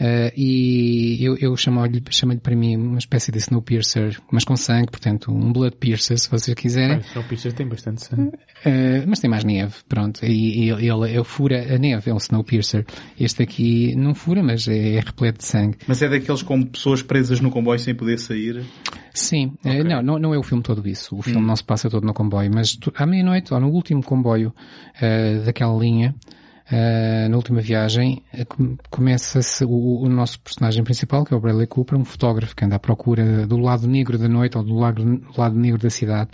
Uh, 0.00 0.30
e 0.36 1.18
eu, 1.20 1.36
eu 1.38 1.56
chamo-lhe 1.56 2.00
chamo 2.10 2.38
para 2.38 2.54
mim 2.54 2.76
uma 2.76 2.98
espécie 2.98 3.32
de 3.32 3.38
Snowpiercer, 3.38 4.20
mas 4.30 4.44
com 4.44 4.56
sangue, 4.56 4.92
portanto, 4.92 5.32
um 5.32 5.52
Blood 5.52 5.76
Piercer, 5.76 6.16
se 6.16 6.30
vocês 6.30 6.54
quiserem. 6.54 6.98
O 6.98 7.00
Snowpiercer 7.00 7.52
tem 7.52 7.66
bastante 7.66 8.04
sangue. 8.04 8.36
Uh, 8.64 9.04
mas 9.08 9.18
tem 9.18 9.28
mais 9.28 9.42
neve, 9.42 9.74
pronto. 9.88 10.24
E, 10.24 10.66
e 10.66 10.70
ele, 10.70 11.10
ele, 11.10 11.24
fura 11.24 11.74
a 11.74 11.78
neve, 11.78 12.10
é 12.10 12.14
um 12.14 12.18
Snowpiercer. 12.18 12.86
Este 13.18 13.42
aqui 13.42 13.96
não 13.96 14.14
fura, 14.14 14.40
mas 14.40 14.68
é, 14.68 14.94
é, 14.94 15.00
repleto 15.00 15.38
de 15.38 15.44
sangue. 15.44 15.78
Mas 15.88 16.00
é 16.00 16.08
daqueles 16.08 16.42
com 16.42 16.62
pessoas 16.62 17.02
presas 17.02 17.40
no 17.40 17.50
comboio 17.50 17.80
sem 17.80 17.94
poder 17.94 18.18
sair? 18.18 18.64
Sim. 19.12 19.54
Okay. 19.58 19.80
Uh, 19.80 19.84
não, 19.84 20.02
não, 20.02 20.18
não 20.18 20.34
é 20.34 20.38
o 20.38 20.44
filme 20.44 20.62
todo 20.62 20.86
isso. 20.88 21.16
O 21.16 21.22
filme 21.22 21.40
hum. 21.40 21.46
não 21.46 21.56
se 21.56 21.64
passa 21.64 21.90
todo 21.90 22.06
no 22.06 22.14
comboio, 22.14 22.50
mas 22.54 22.76
tu, 22.76 22.92
à 22.94 23.04
meia-noite, 23.04 23.52
ou 23.52 23.58
no 23.58 23.68
último 23.68 24.02
comboio 24.02 24.54
daquela 25.44 25.76
linha, 25.76 26.14
Uh, 26.70 27.28
na 27.30 27.36
última 27.36 27.62
viagem, 27.62 28.22
uh, 28.34 28.78
começa-se 28.90 29.64
o, 29.64 30.02
o, 30.02 30.08
nosso 30.08 30.38
personagem 30.40 30.84
principal, 30.84 31.24
que 31.24 31.32
é 31.32 31.36
o 31.36 31.40
Bradley 31.40 31.66
Cooper, 31.66 31.98
um 31.98 32.04
fotógrafo 32.04 32.54
que 32.54 32.62
anda 32.62 32.76
à 32.76 32.78
procura 32.78 33.46
do 33.46 33.56
lado 33.56 33.86
negro 33.86 34.18
da 34.18 34.28
noite 34.28 34.58
ou 34.58 34.62
do 34.62 34.74
lado, 34.74 35.02
do 35.02 35.40
lado 35.40 35.58
negro 35.58 35.80
da 35.80 35.88
cidade 35.88 36.30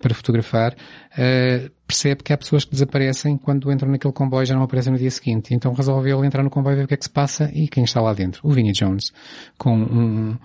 para 0.00 0.14
fotografar, 0.14 0.72
uh, 0.72 1.70
percebe 1.86 2.22
que 2.22 2.32
há 2.32 2.38
pessoas 2.38 2.64
que 2.64 2.70
desaparecem 2.70 3.36
quando 3.36 3.70
entram 3.70 3.90
naquele 3.90 4.12
comboio 4.12 4.44
e 4.44 4.46
já 4.46 4.54
não 4.54 4.62
aparecem 4.62 4.92
no 4.92 4.98
dia 4.98 5.10
seguinte. 5.10 5.54
Então 5.54 5.74
resolve 5.74 6.10
ele 6.10 6.26
entrar 6.26 6.42
no 6.42 6.50
comboio 6.50 6.76
ver 6.76 6.84
o 6.84 6.88
que 6.88 6.94
é 6.94 6.96
que 6.96 7.04
se 7.04 7.10
passa 7.10 7.50
e 7.52 7.68
quem 7.68 7.84
está 7.84 8.00
lá 8.00 8.14
dentro? 8.14 8.40
O 8.44 8.52
Vinnie 8.52 8.72
Jones, 8.72 9.12
com 9.58 9.76
um, 9.76 10.38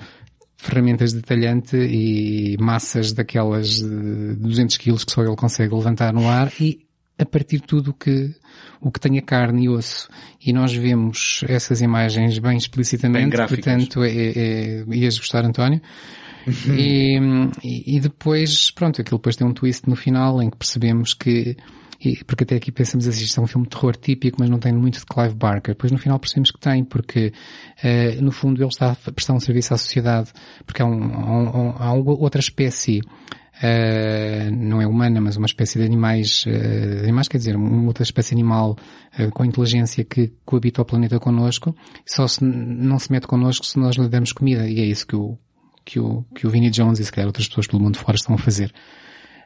ferramentas 0.57 1.13
de 1.13 1.21
talhante 1.21 1.77
e 1.77 2.57
massas 2.59 3.13
daquelas 3.13 3.79
de 3.79 4.35
200 4.35 4.77
quilos 4.77 5.03
que 5.03 5.11
só 5.11 5.21
ele 5.21 5.35
consegue 5.35 5.73
levantar 5.75 6.13
no 6.13 6.27
ar 6.27 6.51
e 6.59 6.82
a 7.17 7.25
partir 7.25 7.57
de 7.57 7.63
tudo 7.63 7.93
que, 7.93 8.33
o 8.81 8.91
que 8.91 8.99
tenha 8.99 9.21
carne 9.21 9.65
e 9.65 9.69
osso. 9.69 10.09
E 10.43 10.51
nós 10.51 10.73
vemos 10.73 11.43
essas 11.47 11.81
imagens 11.81 12.39
bem 12.39 12.57
explicitamente, 12.57 13.37
bem 13.37 13.47
portanto, 13.47 14.03
é, 14.03 14.09
é, 14.09 14.85
ias 14.89 15.17
gostar, 15.17 15.45
António. 15.45 15.81
e, 16.77 17.17
e, 17.63 17.99
depois, 17.99 18.69
pronto, 18.71 18.99
aquilo 18.99 19.17
depois 19.17 19.35
tem 19.35 19.47
um 19.47 19.53
twist 19.53 19.87
no 19.87 19.95
final 19.95 20.41
em 20.41 20.49
que 20.49 20.57
percebemos 20.57 21.13
que, 21.13 21.55
porque 22.27 22.43
até 22.43 22.55
aqui 22.55 22.71
pensamos 22.71 23.07
assim, 23.07 23.23
isto 23.23 23.39
é 23.39 23.43
um 23.43 23.47
filme 23.47 23.65
de 23.65 23.69
terror 23.69 23.95
típico, 23.95 24.37
mas 24.39 24.49
não 24.49 24.59
tem 24.59 24.73
muito 24.73 24.99
de 24.99 25.05
Clive 25.05 25.35
Barker. 25.35 25.73
Depois 25.73 25.91
no 25.91 25.97
final 25.97 26.19
percebemos 26.19 26.51
que 26.51 26.59
tem, 26.59 26.83
porque 26.83 27.31
uh, 27.83 28.21
no 28.21 28.31
fundo 28.31 28.61
ele 28.61 28.67
está 28.67 28.91
a 28.91 29.11
prestar 29.11 29.33
um 29.33 29.39
serviço 29.39 29.73
à 29.73 29.77
sociedade, 29.77 30.31
porque 30.65 30.81
há, 30.81 30.85
um, 30.85 31.13
há, 31.13 31.57
um, 31.57 31.69
há 31.77 31.93
outra 31.93 32.41
espécie 32.41 33.01
uh, 33.57 34.51
não 34.51 34.81
é 34.81 34.87
humana, 34.87 35.21
mas 35.21 35.37
uma 35.37 35.45
espécie 35.45 35.77
de 35.77 35.85
animais, 35.85 36.45
uh, 36.45 37.03
animais 37.03 37.27
quer 37.27 37.37
dizer, 37.37 37.55
uma 37.55 37.87
outra 37.87 38.03
espécie 38.03 38.33
animal 38.33 38.77
uh, 39.19 39.29
com 39.31 39.45
inteligência 39.45 40.03
que 40.03 40.33
coabita 40.45 40.81
o 40.81 40.85
planeta 40.85 41.19
connosco, 41.19 41.75
só 42.05 42.27
se, 42.27 42.43
não 42.43 42.97
se 42.99 43.11
mete 43.11 43.27
connosco 43.27 43.65
se 43.65 43.77
nós 43.77 43.95
lhe 43.95 44.07
damos 44.07 44.31
comida, 44.31 44.67
e 44.67 44.79
é 44.79 44.85
isso 44.85 45.05
que 45.05 45.15
o, 45.15 45.37
que 45.85 45.99
o, 45.99 46.23
que 46.35 46.47
o 46.47 46.49
Vinnie 46.49 46.69
Jones 46.69 46.99
e 46.99 47.05
se 47.05 47.11
calhar 47.11 47.27
outras 47.27 47.47
pessoas 47.47 47.67
pelo 47.67 47.81
mundo 47.81 47.97
fora 47.97 48.15
estão 48.15 48.35
a 48.35 48.37
fazer. 48.37 48.73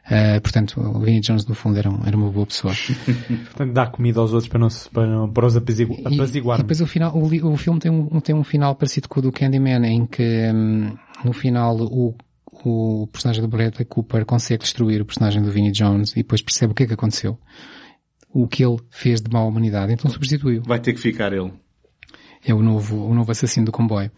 Uh, 0.06 0.40
portanto, 0.40 0.80
o 0.80 1.00
Vinnie 1.00 1.20
Jones 1.20 1.44
no 1.46 1.54
fundo 1.54 1.78
era, 1.78 1.90
um, 1.90 2.00
era 2.06 2.16
uma 2.16 2.30
boa 2.30 2.46
pessoa. 2.46 2.72
portanto, 3.44 3.72
dá 3.74 3.86
comida 3.86 4.20
aos 4.20 4.32
outros 4.32 4.48
para, 4.48 4.58
não, 4.58 4.68
para, 4.90 5.06
não, 5.06 5.30
para 5.30 5.46
os 5.46 5.54
apazigu 5.54 5.98
apaziguar. 6.02 6.58
E, 6.58 6.60
e 6.60 6.62
depois 6.62 6.80
o 6.80 6.86
final, 6.86 7.14
o, 7.14 7.52
o 7.52 7.56
filme 7.58 7.78
tem 7.78 7.90
um, 7.90 8.20
tem 8.20 8.34
um 8.34 8.42
final 8.42 8.74
parecido 8.74 9.06
com 9.06 9.20
o 9.20 9.22
do 9.22 9.30
Candyman, 9.30 9.84
em 9.84 10.06
que 10.06 10.50
um, 10.50 10.96
no 11.22 11.34
final 11.34 11.76
o 11.76 12.14
o 12.64 13.06
personagem 13.08 13.42
do 13.42 13.48
Bradley 13.48 13.84
Cooper 13.84 14.24
consegue 14.24 14.62
destruir 14.62 15.00
o 15.00 15.04
personagem 15.04 15.42
do 15.42 15.50
Vinnie 15.50 15.72
Jones 15.72 16.12
e 16.12 16.16
depois 16.16 16.42
percebe 16.42 16.72
o 16.72 16.74
que 16.74 16.82
é 16.84 16.86
que 16.86 16.94
aconteceu. 16.94 17.38
O 18.32 18.46
que 18.46 18.64
ele 18.64 18.78
fez 18.90 19.20
de 19.20 19.30
mal 19.30 19.44
à 19.44 19.48
humanidade. 19.48 19.92
Então 19.92 20.10
substituiu. 20.10 20.62
Vai 20.62 20.80
ter 20.80 20.92
que 20.92 21.00
ficar 21.00 21.32
ele. 21.32 21.52
É 22.44 22.54
o 22.54 22.62
novo, 22.62 23.04
o 23.04 23.14
novo 23.14 23.30
assassino 23.30 23.66
do 23.66 23.72
comboio. 23.72 24.10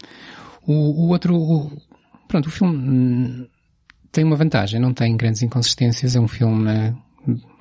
O, 0.65 0.73
o 0.73 1.07
outro, 1.09 1.35
o, 1.35 1.71
pronto, 2.27 2.47
o 2.47 2.51
filme 2.51 3.49
tem 4.11 4.23
uma 4.23 4.35
vantagem, 4.35 4.79
não 4.79 4.93
tem 4.93 5.15
grandes 5.15 5.41
inconsistências, 5.41 6.15
é 6.15 6.19
um 6.19 6.27
filme 6.27 6.93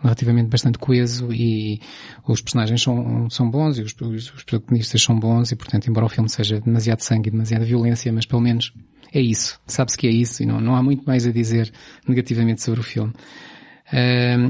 relativamente 0.02 0.48
bastante 0.48 0.78
coeso 0.78 1.32
e 1.32 1.80
os 2.26 2.40
personagens 2.40 2.82
são, 2.82 3.28
são 3.28 3.50
bons 3.50 3.78
e 3.78 3.82
os, 3.82 3.94
os 4.00 4.44
protagonistas 4.44 5.02
são 5.02 5.18
bons 5.18 5.52
e 5.52 5.56
portanto 5.56 5.88
embora 5.88 6.06
o 6.06 6.08
filme 6.08 6.28
seja 6.28 6.60
demasiado 6.60 7.00
sangue 7.00 7.28
e 7.28 7.30
demasiada 7.30 7.64
violência, 7.64 8.12
mas 8.12 8.26
pelo 8.26 8.40
menos 8.40 8.72
é 9.12 9.20
isso. 9.20 9.60
Sabe-se 9.66 9.98
que 9.98 10.06
é 10.06 10.10
isso 10.10 10.42
e 10.42 10.46
não, 10.46 10.60
não 10.60 10.74
há 10.74 10.82
muito 10.82 11.04
mais 11.04 11.26
a 11.26 11.32
dizer 11.32 11.70
negativamente 12.06 12.62
sobre 12.62 12.80
o 12.80 12.82
filme. 12.82 13.12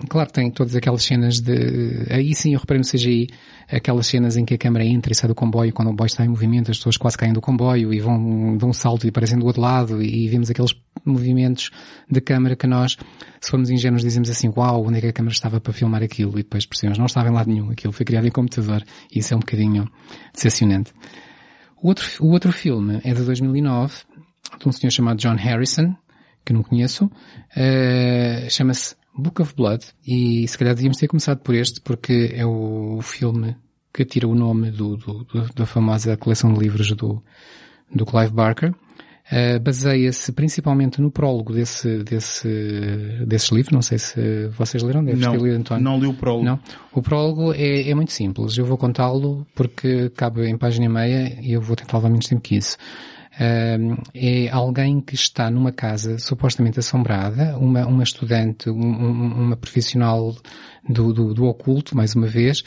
Claro, 0.09 0.31
tem 0.31 0.51
todas 0.51 0.77
aquelas 0.77 1.03
cenas 1.03 1.41
de, 1.41 2.07
aí 2.11 2.35
sim 2.35 2.53
eu 2.53 2.61
reparei 2.61 2.81
no 2.81 2.87
CGI, 2.87 3.29
aquelas 3.71 4.07
cenas 4.07 4.37
em 4.37 4.45
que 4.45 4.53
a 4.55 4.59
câmera 4.59 4.85
entra 4.85 5.13
e 5.13 5.15
sai 5.15 5.29
do 5.29 5.35
comboio, 5.35 5.73
quando 5.73 5.89
o 5.89 5.91
comboio 5.93 6.07
está 6.07 6.25
em 6.25 6.29
movimento, 6.29 6.71
as 6.71 6.77
pessoas 6.77 6.99
quase 6.99 7.17
caem 7.17 7.33
do 7.33 7.41
comboio 7.41 7.93
e 7.95 8.01
vão, 8.01 8.57
dão 8.59 8.69
um 8.69 8.73
salto 8.73 9.07
e 9.07 9.09
aparecem 9.09 9.39
do 9.39 9.47
outro 9.47 9.63
lado 9.63 10.03
e 10.03 10.29
vemos 10.29 10.51
aqueles 10.51 10.75
movimentos 11.05 11.71
de 12.11 12.21
câmera 12.21 12.57
que 12.57 12.67
nós, 12.67 12.97
se 13.41 13.51
formos 13.51 13.71
ingênuos, 13.71 14.03
dizemos 14.03 14.29
assim, 14.31 14.53
uau, 14.57 14.87
onde 14.87 14.99
é 14.99 15.01
que 15.01 15.07
a 15.09 15.13
câmera 15.13 15.33
estava 15.33 15.61
para 15.61 15.73
filmar 15.73 16.03
aquilo? 16.03 16.33
E 16.33 16.43
depois 16.43 16.67
percebemos, 16.67 16.99
não 16.99 17.07
estava 17.07 17.29
em 17.29 17.33
lado 17.33 17.49
nenhum, 17.49 17.71
aquilo 17.71 17.93
foi 17.93 18.05
criado 18.05 18.27
em 18.27 18.31
computador 18.31 18.83
e 19.13 19.19
isso 19.19 19.35
é 19.35 19.37
um 19.37 19.41
bocadinho 19.41 19.91
decepcionante. 20.33 20.93
O 21.83 21.89
outro, 21.89 22.07
o 22.21 22.31
outro 22.31 22.53
filme 22.53 23.01
é 23.05 23.15
de 23.15 23.23
2009, 23.23 23.95
de 24.59 24.69
um 24.69 24.73
senhor 24.73 24.91
chamado 24.91 25.19
John 25.19 25.37
Harrison, 25.37 25.95
que 26.45 26.53
não 26.53 26.63
conheço, 26.63 27.07
uh, 27.07 28.51
chama-se 28.51 28.97
Book 29.17 29.41
of 29.43 29.55
Blood, 29.55 29.85
e 30.07 30.47
se 30.47 30.59
calhar 30.59 30.75
devíamos 30.75 30.99
ter 30.99 31.09
começado 31.09 31.39
por 31.41 31.55
este, 31.55 31.81
porque 31.81 32.33
é 32.35 32.45
o 32.45 33.01
filme 33.03 33.57
que 33.93 34.05
tira 34.05 34.29
o 34.29 34.35
nome 34.35 34.71
do, 34.71 34.97
do, 34.97 35.25
do 35.25 35.53
da 35.55 35.67
famosa 35.67 36.17
coleção 36.17 36.53
de 36.53 36.61
livros 36.61 36.93
do, 36.93 37.23
do 37.93 38.07
Clive 38.07 38.33
Barker. 38.33 38.75
Uh, 39.31 39.61
baseia-se 39.61 40.33
principalmente 40.33 41.01
no 41.01 41.09
prólogo 41.09 41.53
desse, 41.53 42.03
desse, 42.03 42.49
desses 43.25 43.49
livros. 43.51 43.73
Não 43.73 43.81
sei 43.81 43.97
se 43.97 44.49
vocês 44.49 44.83
leram, 44.83 45.05
deve 45.05 45.25
não, 45.25 45.31
ter 45.31 45.41
lido, 45.41 45.57
António. 45.57 45.85
Não 45.85 46.01
li 46.01 46.07
o 46.09 46.15
prólogo. 46.15 46.45
Não. 46.45 46.59
O 46.93 47.01
prólogo 47.01 47.53
é, 47.55 47.89
é 47.89 47.95
muito 47.95 48.13
simples. 48.13 48.59
Eu 48.59 48.65
vou 48.65 48.77
contá-lo 48.77 49.47
porque 49.55 50.11
cabe 50.11 50.49
em 50.49 50.59
página 50.59 50.87
e 50.87 50.89
meia 50.89 51.39
e 51.41 51.53
eu 51.53 51.61
vou 51.61 51.77
tentar 51.77 51.99
levar 51.99 52.09
menos 52.09 52.27
tempo 52.27 52.41
que 52.41 52.57
isso. 52.57 52.77
Uh, 53.35 54.03
é 54.13 54.49
alguém 54.51 55.01
que 55.01 55.15
está 55.15 55.49
numa 55.49 55.71
casa 55.71 56.19
supostamente 56.19 56.81
assombrada, 56.81 57.57
uma, 57.57 57.87
uma 57.87 58.03
estudante, 58.03 58.69
um, 58.69 58.75
uma 58.75 59.57
profissional 59.57 60.35
do, 60.89 61.13
do, 61.13 61.33
do 61.33 61.45
oculto, 61.45 61.97
mais 61.97 62.17
uma 62.17 62.27
vez, 62.27 62.65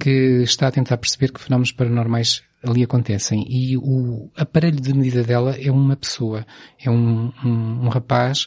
que 0.00 0.42
está 0.42 0.68
a 0.68 0.72
tentar 0.72 0.96
perceber 0.96 1.30
que 1.30 1.40
fenómenos 1.40 1.72
paranormais 1.72 2.42
ali 2.62 2.82
acontecem. 2.82 3.44
E 3.48 3.76
o 3.76 4.28
aparelho 4.36 4.80
de 4.80 4.92
medida 4.92 5.22
dela 5.22 5.56
é 5.56 5.70
uma 5.70 5.96
pessoa, 5.96 6.46
é 6.78 6.90
um, 6.90 7.32
um, 7.44 7.84
um 7.84 7.88
rapaz 7.88 8.46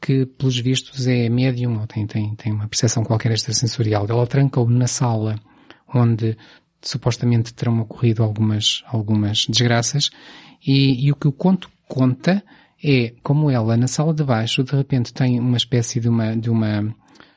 que, 0.00 0.26
pelos 0.26 0.58
vistos, 0.58 1.06
é 1.06 1.28
médium 1.28 1.80
ou 1.80 1.86
tem, 1.86 2.06
tem, 2.06 2.34
tem 2.34 2.52
uma 2.52 2.68
percepção 2.68 3.04
qualquer 3.04 3.32
extrasensorial. 3.32 4.06
Ela 4.08 4.26
tranca-o 4.26 4.68
na 4.68 4.86
sala 4.86 5.36
onde 5.94 6.36
supostamente 6.82 7.54
terão 7.54 7.80
ocorrido 7.80 8.22
algumas, 8.22 8.82
algumas 8.86 9.46
desgraças 9.48 10.10
e, 10.64 11.06
e 11.06 11.10
o 11.10 11.16
que 11.16 11.26
o 11.26 11.32
conto 11.32 11.70
conta 11.88 12.42
é 12.82 13.14
como 13.22 13.50
ela 13.50 13.76
na 13.76 13.86
sala 13.86 14.12
de 14.12 14.22
baixo 14.22 14.62
de 14.62 14.76
repente 14.76 15.12
tem 15.12 15.40
uma 15.40 15.56
espécie 15.56 16.00
de 16.00 16.08
uma, 16.08 16.36
de 16.36 16.50
uma, 16.50 16.94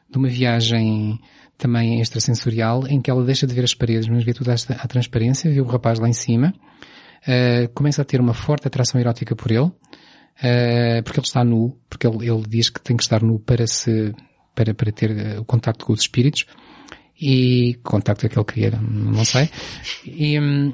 de 0.10 0.18
uma 0.18 0.28
viagem 0.28 1.20
também 1.58 2.00
extrasensorial, 2.00 2.88
em 2.88 3.02
que 3.02 3.10
ela 3.10 3.24
deixa 3.24 3.48
de 3.48 3.54
ver 3.54 3.64
as 3.64 3.74
paredes, 3.74 4.08
mas 4.08 4.24
vê 4.24 4.34
toda 4.34 4.54
a 4.54 4.88
transparência, 4.88 5.52
vê 5.52 5.60
o 5.60 5.66
rapaz 5.66 6.00
lá 6.00 6.08
em 6.08 6.14
cima, 6.14 6.54
uh, 7.24 7.70
começa 7.74 8.02
a 8.02 8.06
ter 8.06 8.22
uma 8.22 8.34
forte 8.34 8.68
atração 8.68 9.02
erótica 9.02 9.36
por 9.36 9.52
ele, 9.52 9.62
uh, 9.66 11.04
porque 11.04 11.20
ele 11.20 11.26
está 11.26 11.44
nu, 11.44 11.78
porque 11.90 12.06
ele, 12.06 12.30
ele, 12.30 12.44
diz 12.48 12.70
que 12.70 12.82
tem 12.82 12.96
que 12.96 13.04
estar 13.04 13.24
nu 13.24 13.40
para 13.40 13.66
se, 13.66 14.14
para, 14.54 14.74
para 14.74 14.92
ter 14.92 15.12
eh, 15.12 15.40
o 15.40 15.46
contacto 15.46 15.86
com 15.86 15.94
os 15.94 16.02
espíritos, 16.02 16.46
e 17.20 17.80
contacto 17.84 18.26
é 18.26 18.30
que 18.30 18.38
ele 18.38 18.46
queria, 18.46 18.72
não 18.80 19.26
sei, 19.26 19.50
e, 20.06 20.40
um, 20.40 20.74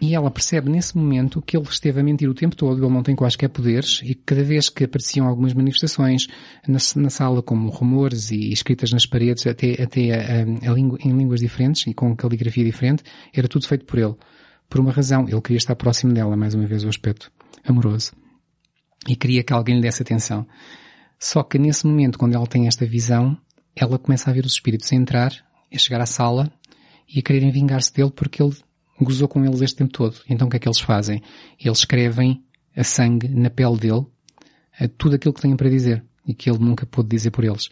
e 0.00 0.14
ela 0.14 0.30
percebe 0.30 0.68
nesse 0.68 0.96
momento 0.96 1.40
que 1.40 1.56
ele 1.56 1.66
esteve 1.68 2.00
a 2.00 2.02
mentir 2.02 2.28
o 2.28 2.34
tempo 2.34 2.56
todo, 2.56 2.84
ele 2.84 2.92
não 2.92 3.02
tem 3.02 3.14
quaisquer 3.14 3.48
poderes, 3.48 4.00
e 4.02 4.14
cada 4.14 4.42
vez 4.42 4.68
que 4.68 4.84
apareciam 4.84 5.26
algumas 5.26 5.54
manifestações 5.54 6.26
na, 6.66 6.78
na 6.96 7.10
sala, 7.10 7.42
como 7.42 7.70
rumores 7.70 8.30
e 8.30 8.52
escritas 8.52 8.92
nas 8.92 9.06
paredes, 9.06 9.46
até, 9.46 9.80
até 9.80 10.12
a, 10.12 10.68
a, 10.68 10.70
a 10.70 10.74
língua, 10.74 10.98
em 11.00 11.16
línguas 11.16 11.40
diferentes 11.40 11.86
e 11.86 11.94
com 11.94 12.14
caligrafia 12.16 12.64
diferente, 12.64 13.04
era 13.32 13.46
tudo 13.46 13.66
feito 13.68 13.84
por 13.84 13.98
ele. 13.98 14.14
Por 14.68 14.80
uma 14.80 14.90
razão, 14.90 15.28
ele 15.28 15.40
queria 15.40 15.58
estar 15.58 15.76
próximo 15.76 16.12
dela, 16.12 16.36
mais 16.36 16.54
uma 16.54 16.66
vez 16.66 16.84
o 16.84 16.88
aspecto 16.88 17.30
amoroso. 17.64 18.12
E 19.06 19.14
queria 19.14 19.44
que 19.44 19.52
alguém 19.52 19.76
lhe 19.76 19.82
desse 19.82 20.02
atenção. 20.02 20.46
Só 21.18 21.42
que 21.42 21.58
nesse 21.58 21.86
momento, 21.86 22.18
quando 22.18 22.34
ela 22.34 22.46
tem 22.46 22.66
esta 22.66 22.84
visão, 22.84 23.38
ela 23.76 23.98
começa 23.98 24.30
a 24.30 24.32
ver 24.32 24.44
os 24.44 24.52
espíritos 24.52 24.92
a 24.92 24.96
entrar, 24.96 25.32
a 25.72 25.78
chegar 25.78 26.00
à 26.00 26.06
sala 26.06 26.50
e 27.08 27.20
a 27.20 27.22
quererem 27.22 27.50
vingar-se 27.50 27.92
dele 27.92 28.10
porque 28.10 28.42
ele 28.42 28.54
gozou 29.00 29.28
com 29.28 29.44
eles 29.44 29.60
este 29.60 29.76
tempo 29.76 29.92
todo. 29.92 30.16
Então 30.28 30.46
o 30.46 30.50
que 30.50 30.56
é 30.56 30.60
que 30.60 30.68
eles 30.68 30.80
fazem? 30.80 31.22
Eles 31.58 31.78
escrevem 31.78 32.42
a 32.76 32.84
sangue 32.84 33.28
na 33.28 33.50
pele 33.50 33.78
dele 33.78 34.06
tudo 34.98 35.16
aquilo 35.16 35.32
que 35.32 35.40
têm 35.40 35.56
para 35.56 35.70
dizer 35.70 36.04
e 36.26 36.34
que 36.34 36.50
ele 36.50 36.58
nunca 36.58 36.86
pôde 36.86 37.08
dizer 37.08 37.30
por 37.30 37.44
eles. 37.44 37.70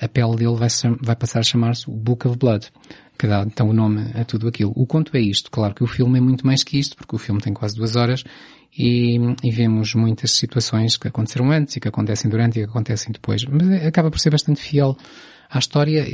A 0.00 0.08
pele 0.08 0.36
dele 0.36 0.56
vai, 0.56 0.68
vai 1.00 1.16
passar 1.16 1.40
a 1.40 1.42
chamar-se 1.42 1.88
o 1.88 1.92
Book 1.92 2.26
of 2.26 2.36
Blood, 2.36 2.68
que 3.18 3.26
dá 3.26 3.42
então 3.46 3.68
o 3.68 3.72
nome 3.72 4.10
a 4.14 4.24
tudo 4.24 4.48
aquilo. 4.48 4.72
O 4.74 4.86
conto 4.86 5.16
é 5.16 5.20
isto. 5.20 5.50
Claro 5.50 5.74
que 5.74 5.84
o 5.84 5.86
filme 5.86 6.18
é 6.18 6.20
muito 6.20 6.46
mais 6.46 6.62
que 6.62 6.78
isto, 6.78 6.96
porque 6.96 7.14
o 7.14 7.18
filme 7.18 7.40
tem 7.40 7.52
quase 7.52 7.76
duas 7.76 7.96
horas 7.96 8.24
e, 8.76 9.18
e 9.42 9.50
vemos 9.50 9.94
muitas 9.94 10.32
situações 10.32 10.96
que 10.96 11.08
aconteceram 11.08 11.50
antes 11.50 11.76
e 11.76 11.80
que 11.80 11.88
acontecem 11.88 12.30
durante 12.30 12.58
e 12.58 12.64
que 12.64 12.70
acontecem 12.70 13.12
depois. 13.12 13.44
Mas 13.44 13.86
acaba 13.86 14.10
por 14.10 14.18
ser 14.18 14.30
bastante 14.30 14.60
fiel 14.60 14.96
à 15.48 15.58
história. 15.58 16.04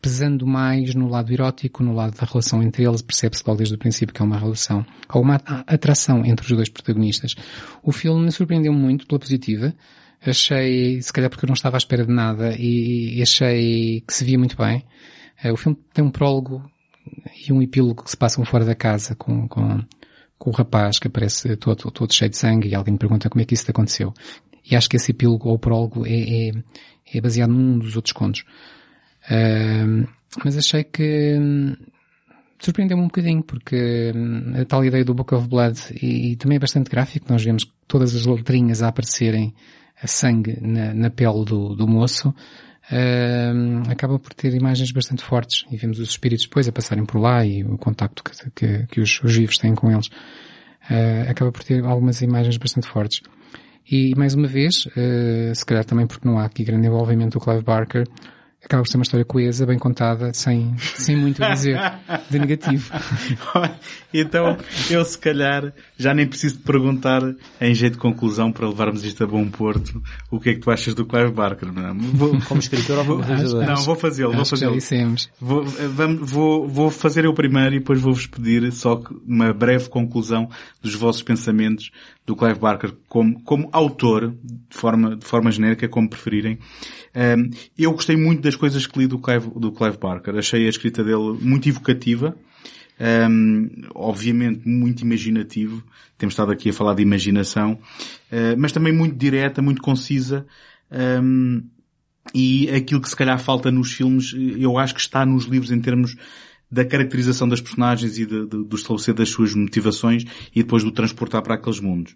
Pesando 0.00 0.46
mais 0.46 0.94
no 0.94 1.08
lado 1.08 1.32
erótico, 1.32 1.82
no 1.82 1.92
lado 1.92 2.16
da 2.16 2.24
relação 2.24 2.62
entre 2.62 2.84
eles, 2.84 3.02
percebe-se 3.02 3.42
logo 3.44 3.58
desde 3.58 3.74
o 3.74 3.78
princípio 3.78 4.14
que 4.14 4.22
é 4.22 4.24
uma 4.24 4.38
relação, 4.38 4.86
ou 5.12 5.22
uma 5.22 5.40
atração 5.66 6.24
entre 6.24 6.46
os 6.46 6.52
dois 6.52 6.68
protagonistas. 6.68 7.34
O 7.82 7.90
filme 7.90 8.24
me 8.24 8.30
surpreendeu 8.30 8.72
muito 8.72 9.06
pela 9.08 9.18
positiva, 9.18 9.74
achei, 10.24 11.02
se 11.02 11.12
calhar 11.12 11.28
porque 11.28 11.44
eu 11.44 11.48
não 11.48 11.54
estava 11.54 11.76
à 11.76 11.78
espera 11.78 12.06
de 12.06 12.12
nada, 12.12 12.54
e, 12.56 13.20
achei 13.20 14.02
que 14.06 14.14
se 14.14 14.24
via 14.24 14.38
muito 14.38 14.56
bem. 14.56 14.84
Eh, 15.42 15.52
o 15.52 15.56
filme 15.56 15.76
tem 15.92 16.04
um 16.04 16.10
prólogo 16.10 16.62
e 17.46 17.52
um 17.52 17.60
epílogo 17.60 18.04
que 18.04 18.10
se 18.10 18.16
passam 18.16 18.44
fora 18.44 18.64
da 18.64 18.76
casa 18.76 19.16
com, 19.16 19.48
com, 19.48 19.82
com 20.38 20.50
o 20.50 20.52
rapaz 20.52 20.98
que 21.00 21.08
aparece 21.08 21.56
todo, 21.56 21.90
todo 21.90 22.14
cheio 22.14 22.30
de 22.30 22.36
sangue 22.36 22.68
e 22.68 22.74
alguém 22.74 22.92
me 22.92 22.98
pergunta 22.98 23.28
como 23.28 23.42
é 23.42 23.44
que 23.44 23.54
isso 23.54 23.68
aconteceu. 23.68 24.14
E 24.70 24.76
acho 24.76 24.88
que 24.88 24.96
esse 24.96 25.12
epílogo 25.12 25.48
ou 25.48 25.58
prólogo 25.58 26.06
é, 26.06 26.48
é, 26.48 26.52
é 27.14 27.20
baseado 27.20 27.50
num 27.50 27.78
dos 27.78 27.96
outros 27.96 28.12
contos. 28.12 28.44
Mas 30.44 30.56
achei 30.56 30.84
que 30.84 31.36
hum, 31.38 31.76
surpreendeu-me 32.58 33.02
um 33.02 33.06
bocadinho, 33.06 33.42
porque 33.42 34.12
hum, 34.14 34.52
a 34.60 34.64
tal 34.64 34.84
ideia 34.84 35.04
do 35.04 35.14
Book 35.14 35.34
of 35.34 35.48
Blood 35.48 35.78
e, 36.02 36.32
e, 36.32 36.36
também 36.36 36.56
é 36.56 36.58
bastante 36.60 36.90
gráfico, 36.90 37.26
nós 37.30 37.42
vemos 37.42 37.70
todas 37.86 38.14
as 38.14 38.26
letrinhas 38.26 38.82
a 38.82 38.88
aparecerem 38.88 39.54
a 40.02 40.06
sangue 40.06 40.58
na, 40.60 40.94
na 40.94 41.10
pele 41.10 41.44
do, 41.44 41.74
do 41.74 41.86
moço, 41.86 42.28
uh, 42.28 43.90
acaba 43.90 44.18
por 44.18 44.32
ter 44.32 44.54
imagens 44.54 44.92
bastante 44.92 45.24
fortes 45.24 45.64
e 45.70 45.76
vemos 45.76 45.98
os 45.98 46.10
espíritos 46.10 46.46
depois 46.46 46.68
a 46.68 46.72
passarem 46.72 47.04
por 47.04 47.18
lá 47.18 47.44
e 47.44 47.64
o 47.64 47.76
contacto 47.76 48.22
que, 48.22 48.50
que, 48.50 48.86
que 48.86 49.00
os, 49.00 49.20
os, 49.22 49.36
vivos 49.36 49.58
têm 49.58 49.74
com 49.74 49.90
eles. 49.90 50.06
Uh, 50.88 51.28
acaba 51.28 51.50
por 51.50 51.64
ter 51.64 51.84
algumas 51.84 52.22
imagens 52.22 52.56
bastante 52.56 52.86
fortes. 52.86 53.22
E 53.90 54.14
mais 54.16 54.34
uma 54.34 54.46
vez, 54.46 54.86
uh, 54.86 55.54
se 55.54 55.64
calhar 55.66 55.84
também 55.84 56.06
porque 56.06 56.28
não 56.28 56.38
há 56.38 56.44
aqui 56.44 56.62
grande 56.62 56.86
envolvimento 56.86 57.38
do 57.38 57.44
Clive 57.44 57.62
Barker, 57.62 58.06
acaba 58.64 58.82
por 58.82 58.88
ser 58.88 58.96
uma 58.96 59.02
história 59.02 59.24
coesa, 59.24 59.64
bem 59.64 59.78
contada, 59.78 60.32
sem, 60.34 60.76
sem 60.78 61.16
muito 61.16 61.42
a 61.42 61.50
dizer 61.50 61.78
de 62.28 62.38
negativo. 62.38 62.92
então, 64.12 64.56
eu 64.90 65.04
se 65.04 65.16
calhar 65.16 65.72
já 65.96 66.12
nem 66.12 66.26
preciso 66.26 66.58
de 66.58 66.62
perguntar 66.62 67.22
em 67.60 67.74
jeito 67.74 67.94
de 67.94 67.98
conclusão 67.98 68.50
para 68.50 68.66
levarmos 68.66 69.04
isto 69.04 69.22
a 69.22 69.26
bom 69.26 69.48
porto 69.48 70.02
o 70.30 70.40
que 70.40 70.50
é 70.50 70.54
que 70.54 70.60
tu 70.60 70.70
achas 70.70 70.94
do 70.94 71.06
Clive 71.06 71.30
Barker, 71.30 71.72
não 71.72 71.88
é? 71.88 71.94
Vou, 71.94 72.38
Como 72.42 72.60
escritor 72.60 72.98
ou 72.98 73.04
como 73.04 73.20
realizador? 73.20 73.64
Não, 73.64 73.76
vou 73.76 73.96
fazê-lo, 73.96 74.32
vou 74.32 74.44
fazê-lo. 74.44 74.72
Vou, 75.40 75.64
vou, 76.20 76.68
vou 76.68 76.90
fazer 76.90 77.24
eu 77.24 77.34
primeiro 77.34 77.76
e 77.76 77.78
depois 77.78 78.00
vou-vos 78.00 78.26
pedir 78.26 78.70
só 78.72 79.00
uma 79.26 79.52
breve 79.52 79.88
conclusão 79.88 80.48
dos 80.82 80.94
vossos 80.94 81.22
pensamentos 81.22 81.90
do 82.26 82.36
Clive 82.36 82.58
Barker 82.58 82.92
como, 83.08 83.42
como 83.42 83.68
autor, 83.72 84.34
de 84.42 84.76
forma, 84.76 85.16
de 85.16 85.24
forma 85.24 85.50
genérica, 85.50 85.88
como 85.88 86.10
preferirem. 86.10 86.58
Um, 87.18 87.50
eu 87.76 87.90
gostei 87.90 88.16
muito 88.16 88.42
das 88.42 88.54
coisas 88.54 88.86
que 88.86 88.96
li 88.96 89.08
do 89.08 89.18
Clive, 89.18 89.50
do 89.56 89.72
Clive 89.72 89.98
Barker. 89.98 90.36
Achei 90.36 90.66
a 90.66 90.68
escrita 90.68 91.02
dele 91.02 91.36
muito 91.40 91.68
evocativa. 91.68 92.36
Um, 93.00 93.68
obviamente 93.92 94.68
muito 94.68 95.02
imaginativo. 95.02 95.82
Temos 96.16 96.34
estado 96.34 96.52
aqui 96.52 96.70
a 96.70 96.72
falar 96.72 96.94
de 96.94 97.02
imaginação. 97.02 97.72
Uh, 98.30 98.54
mas 98.56 98.70
também 98.70 98.92
muito 98.92 99.16
direta, 99.16 99.60
muito 99.60 99.82
concisa. 99.82 100.46
Um, 100.92 101.64
e 102.32 102.70
aquilo 102.70 103.00
que 103.00 103.08
se 103.08 103.16
calhar 103.16 103.38
falta 103.40 103.70
nos 103.70 103.92
filmes, 103.92 104.34
eu 104.56 104.78
acho 104.78 104.94
que 104.94 105.00
está 105.00 105.26
nos 105.26 105.44
livros 105.44 105.72
em 105.72 105.80
termos 105.80 106.14
da 106.70 106.84
caracterização 106.84 107.48
das 107.48 107.60
personagens 107.60 108.18
e 108.18 108.26
de, 108.26 108.46
de, 108.46 108.64
do 108.64 108.76
estabelecer 108.76 109.14
das 109.14 109.30
suas 109.30 109.54
motivações 109.54 110.24
e 110.54 110.62
depois 110.62 110.84
do 110.84 110.92
transportar 110.92 111.42
para 111.42 111.54
aqueles 111.54 111.80
mundos. 111.80 112.14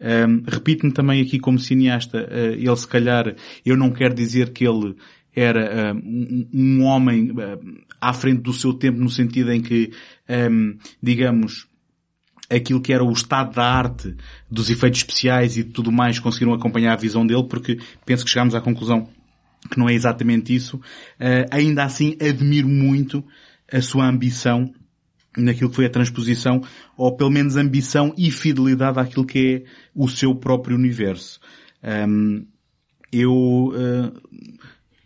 Um, 0.00 0.42
Repito-me 0.46 0.92
também 0.92 1.22
aqui 1.22 1.38
como 1.38 1.58
cineasta, 1.58 2.28
uh, 2.30 2.52
ele 2.52 2.76
se 2.76 2.86
calhar, 2.86 3.34
eu 3.64 3.76
não 3.76 3.90
quero 3.90 4.14
dizer 4.14 4.52
que 4.52 4.66
ele 4.66 4.94
era 5.34 5.92
uh, 5.94 5.96
um, 5.96 6.48
um, 6.52 6.82
homem 6.84 7.30
uh, 7.30 7.84
à 8.00 8.12
frente 8.12 8.42
do 8.42 8.52
seu 8.52 8.74
tempo 8.74 9.00
no 9.00 9.10
sentido 9.10 9.52
em 9.52 9.60
que, 9.60 9.90
um, 10.50 10.76
digamos, 11.02 11.66
aquilo 12.50 12.80
que 12.80 12.92
era 12.92 13.02
o 13.02 13.12
estado 13.12 13.54
da 13.54 13.64
arte, 13.64 14.14
dos 14.50 14.68
efeitos 14.70 15.00
especiais 15.00 15.56
e 15.56 15.64
tudo 15.64 15.90
mais 15.90 16.18
conseguiram 16.18 16.52
acompanhar 16.52 16.92
a 16.92 16.96
visão 16.96 17.26
dele 17.26 17.44
porque 17.44 17.78
penso 18.04 18.24
que 18.24 18.30
chegámos 18.30 18.54
à 18.54 18.60
conclusão 18.60 19.08
que 19.70 19.78
não 19.78 19.88
é 19.88 19.94
exatamente 19.94 20.54
isso. 20.54 20.76
Uh, 20.76 21.48
ainda 21.50 21.84
assim 21.84 22.16
admiro 22.20 22.68
muito 22.68 23.24
a 23.72 23.80
sua 23.80 24.08
ambição 24.08 24.72
naquilo 25.36 25.70
que 25.70 25.76
foi 25.76 25.86
a 25.86 25.90
transposição, 25.90 26.62
ou 26.96 27.16
pelo 27.16 27.30
menos 27.30 27.56
ambição 27.56 28.14
e 28.16 28.30
fidelidade 28.30 28.98
àquilo 28.98 29.26
que 29.26 29.64
é 29.66 29.70
o 29.94 30.08
seu 30.08 30.34
próprio 30.34 30.76
universo. 30.76 31.40
Um, 31.82 32.46
eu 33.12 33.32
uh, 33.32 34.12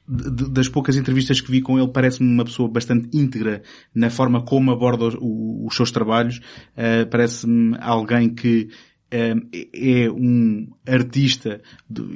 das 0.08 0.68
poucas 0.68 0.96
entrevistas 0.96 1.40
que 1.40 1.50
vi 1.50 1.60
com 1.60 1.78
ele, 1.78 1.88
parece-me 1.88 2.32
uma 2.32 2.44
pessoa 2.44 2.68
bastante 2.68 3.08
íntegra 3.12 3.62
na 3.94 4.08
forma 4.08 4.42
como 4.42 4.70
aborda 4.70 5.04
os, 5.04 5.16
os 5.20 5.76
seus 5.76 5.90
trabalhos. 5.90 6.38
Uh, 6.74 7.06
parece-me 7.10 7.76
alguém 7.78 8.34
que 8.34 8.68
é 9.10 10.10
um 10.10 10.68
artista, 10.86 11.60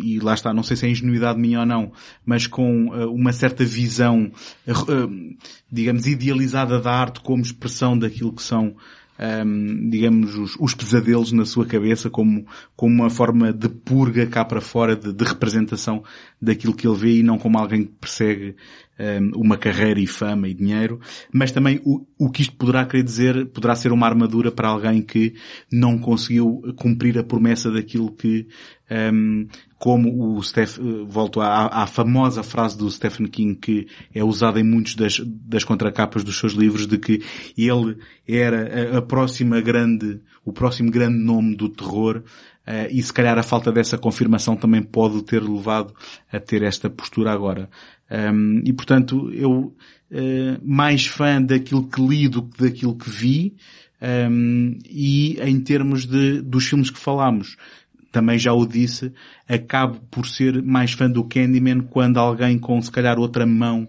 e 0.03 0.19
lá 0.21 0.35
está, 0.35 0.53
não 0.53 0.63
sei 0.63 0.77
se 0.77 0.87
é 0.87 0.91
ingenuidade 0.91 1.39
minha 1.39 1.61
ou 1.61 1.67
não, 1.67 1.93
mas 2.25 2.47
com 2.47 2.89
uma 3.09 3.33
certa 3.33 3.65
visão, 3.65 4.31
digamos, 5.71 6.07
idealizada 6.07 6.81
da 6.81 6.93
arte 6.93 7.21
como 7.21 7.43
expressão 7.43 7.99
daquilo 7.99 8.33
que 8.33 8.43
são 8.43 8.77
um, 9.19 9.91
digamos, 9.91 10.35
os, 10.37 10.57
os, 10.59 10.75
pesadelos 10.75 11.33
na 11.33 11.45
sua 11.45 11.67
cabeça 11.67 12.11
como, 12.11 12.47
como 12.75 12.95
uma 12.95 13.11
forma 13.11 13.53
de 13.53 13.69
purga 13.69 14.27
cá 14.27 14.45
para 14.45 14.61
fora, 14.61 14.97
de, 14.97 15.13
de 15.13 15.25
representação 15.25 16.03
daquilo 16.41 16.75
que 16.75 16.87
ele 16.87 16.97
vê 16.97 17.17
e 17.19 17.23
não 17.23 17.39
como 17.39 17.59
alguém 17.59 17.85
que 17.85 17.93
persegue 18.01 18.57
um, 18.99 19.41
uma 19.41 19.57
carreira 19.57 20.01
e 20.01 20.07
fama 20.07 20.49
e 20.49 20.55
dinheiro, 20.55 21.01
mas 21.33 21.53
também 21.53 21.81
o, 21.85 22.07
o 22.19 22.31
que 22.31 22.43
isto 22.43 22.55
poderá 22.57 22.85
querer 22.85 23.03
dizer, 23.03 23.47
poderá 23.47 23.75
ser 23.75 23.93
uma 23.93 24.07
armadura 24.07 24.51
para 24.51 24.69
alguém 24.69 25.03
que 25.03 25.35
não 25.71 25.99
conseguiu 25.99 26.63
cumprir 26.77 27.19
a 27.19 27.25
promessa 27.25 27.71
daquilo 27.71 28.13
que 28.13 28.47
um, 29.13 29.47
como 29.83 30.37
o 30.37 30.43
Steph, 30.45 30.79
volto 31.09 31.41
à, 31.41 31.67
à, 31.67 31.89
famosa 31.89 32.45
frase 32.45 32.79
do 32.79 32.89
Stephen 32.89 33.27
King 33.27 33.57
que 33.57 33.89
é 34.15 34.23
usada 34.23 34.61
em 34.61 34.63
muitos 34.63 34.95
das, 34.95 35.19
das 35.19 35.65
contracapas 35.65 36.23
dos 36.23 36.39
seus 36.39 36.53
livros 36.53 36.87
de 36.87 36.97
que 36.99 37.21
ele 37.59 37.99
era 38.25 38.95
a, 38.95 38.99
a 38.99 39.03
próxima 39.03 39.61
grande, 39.61 40.21
o 40.45 40.53
próximo 40.53 40.89
grande 40.89 41.19
nome 41.19 41.57
do 41.57 41.69
terror 41.69 42.23
Uh, 42.65 42.87
e 42.93 43.03
se 43.03 43.13
calhar 43.13 43.37
a 43.37 43.43
falta 43.43 43.73
dessa 43.73 43.99
confirmação 43.99 44.55
também 44.55 44.81
pode 44.81 45.25
ter 45.25 45.43
levado 45.43 45.93
a 46.33 46.39
ter 46.39 46.63
esta 46.63 46.89
postura 46.89 47.33
agora. 47.33 47.69
Um, 48.09 48.63
e 48.65 48.73
portanto, 48.73 49.33
eu 49.33 49.51
uh, 49.51 49.75
mais 50.63 51.05
fã 51.05 51.43
daquilo 51.43 51.89
que 51.89 52.01
li 52.01 52.29
do 52.29 52.45
que 52.45 52.63
daquilo 52.63 52.95
que 52.97 53.11
vi, 53.11 53.57
um, 54.03 54.79
e 54.89 55.39
em 55.41 55.61
termos 55.61 56.07
de, 56.07 56.41
dos 56.43 56.67
filmes 56.67 56.91
que 56.91 56.99
falámos, 56.99 57.57
também 58.13 58.39
já 58.39 58.53
o 58.53 58.67
disse, 58.67 59.13
acabo 59.49 59.99
por 60.11 60.27
ser 60.27 60.63
mais 60.63 60.93
fã 60.93 61.11
do 61.11 61.25
Candyman 61.25 61.81
quando 61.81 62.19
alguém 62.19 62.59
com 62.59 62.81
se 62.81 62.93
calhar 62.93 63.19
outra 63.19 63.47
mão, 63.47 63.89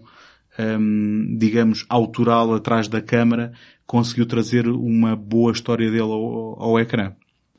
um, 0.58 1.36
digamos, 1.36 1.84
autoral 1.88 2.54
atrás 2.54 2.88
da 2.88 3.02
câmara 3.02 3.52
conseguiu 3.86 4.24
trazer 4.24 4.66
uma 4.66 5.14
boa 5.14 5.52
história 5.52 5.90
dele 5.90 6.02
ao, 6.02 6.60
ao 6.60 6.80
ecrã. 6.80 7.12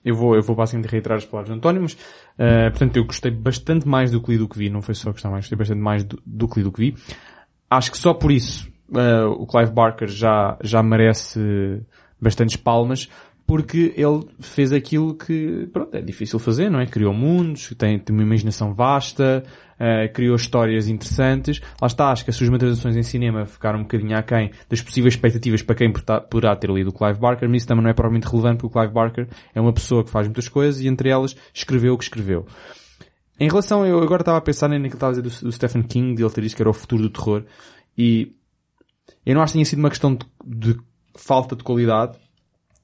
Eu 0.03 0.15
vou, 0.15 0.35
eu 0.35 0.41
vou 0.41 0.55
basicamente 0.55 0.91
reiterar 0.91 1.17
as 1.17 1.25
palavras 1.25 1.51
de 1.51 1.57
António, 1.57 1.81
mas, 1.81 1.93
uh, 1.93 2.69
portanto, 2.71 2.97
eu 2.97 3.05
gostei 3.05 3.31
bastante 3.31 3.87
mais 3.87 4.11
do 4.11 4.21
que 4.21 4.31
li 4.31 4.37
do 4.37 4.47
que 4.47 4.57
vi, 4.57 4.69
não 4.69 4.81
foi 4.81 4.93
só 4.93 5.11
gostar 5.11 5.29
mais, 5.29 5.45
gostei 5.45 5.57
bastante 5.57 5.81
mais 5.81 6.03
do, 6.03 6.21
do 6.25 6.47
que 6.47 6.59
li 6.59 6.63
do 6.63 6.71
que 6.71 6.79
vi. 6.79 6.95
Acho 7.69 7.91
que 7.91 7.97
só 7.97 8.13
por 8.13 8.31
isso, 8.31 8.67
uh, 8.89 9.29
o 9.31 9.47
Clive 9.47 9.71
Barker 9.71 10.07
já, 10.07 10.57
já 10.61 10.83
merece 10.83 11.81
bastantes 12.21 12.55
palmas, 12.55 13.09
porque 13.47 13.93
ele 13.95 14.27
fez 14.39 14.71
aquilo 14.71 15.13
que, 15.13 15.67
pronto, 15.71 15.95
é 15.95 16.01
difícil 16.01 16.39
fazer, 16.39 16.69
não 16.69 16.79
é? 16.79 16.87
Criou 16.87 17.13
mundos, 17.13 17.71
tem, 17.77 17.99
tem 17.99 18.15
uma 18.15 18.23
imaginação 18.23 18.73
vasta, 18.73 19.43
uh, 19.75 20.11
criou 20.13 20.35
histórias 20.35 20.87
interessantes. 20.87 21.61
Lá 21.79 21.87
está, 21.87 22.11
acho 22.11 22.23
que 22.23 22.31
as 22.31 22.35
suas 22.35 22.49
materializações 22.49 22.95
em 22.95 23.03
cinema 23.03 23.45
ficaram 23.45 23.79
um 23.79 23.83
bocadinho 23.83 24.17
aquém 24.17 24.51
das 24.67 24.81
possíveis 24.81 25.13
expectativas 25.13 25.61
para 25.61 25.75
quem 25.75 25.93
poderá 26.29 26.55
ter 26.55 26.71
lido 26.71 26.89
o 26.89 26.93
Clive 26.93 27.19
Barker, 27.19 27.47
mas 27.47 27.57
isso 27.57 27.67
também 27.67 27.83
não 27.83 27.91
é 27.91 27.93
provavelmente 27.93 28.27
relevante 28.27 28.61
porque 28.61 28.77
o 28.77 28.81
Clive 28.81 28.93
Barker 28.93 29.27
é 29.53 29.61
uma 29.61 29.73
pessoa 29.73 30.03
que 30.03 30.09
faz 30.09 30.27
muitas 30.27 30.47
coisas 30.47 30.81
e 30.81 30.87
entre 30.87 31.09
elas 31.09 31.35
escreveu 31.53 31.93
o 31.93 31.97
que 31.97 32.03
escreveu. 32.03 32.47
Em 33.39 33.47
relação, 33.47 33.85
eu 33.85 34.01
agora 34.01 34.21
estava 34.21 34.37
a 34.37 34.41
pensar 34.41 34.69
naquilo 34.69 34.89
que 34.89 34.95
estava 34.95 35.11
a 35.11 35.21
dizer 35.21 35.41
do, 35.41 35.45
do 35.45 35.51
Stephen 35.51 35.83
King, 35.83 36.15
de 36.15 36.23
ele 36.23 36.31
ter 36.31 36.41
dito 36.41 36.55
que 36.55 36.61
era 36.61 36.69
o 36.69 36.73
futuro 36.73 37.03
do 37.03 37.09
terror, 37.09 37.43
e 37.97 38.33
eu 39.25 39.35
não 39.35 39.41
acho 39.41 39.51
que 39.51 39.57
tenha 39.57 39.65
sido 39.65 39.79
uma 39.79 39.89
questão 39.89 40.15
de, 40.15 40.25
de 40.45 40.79
falta 41.15 41.55
de 41.55 41.63
qualidade, 41.63 42.17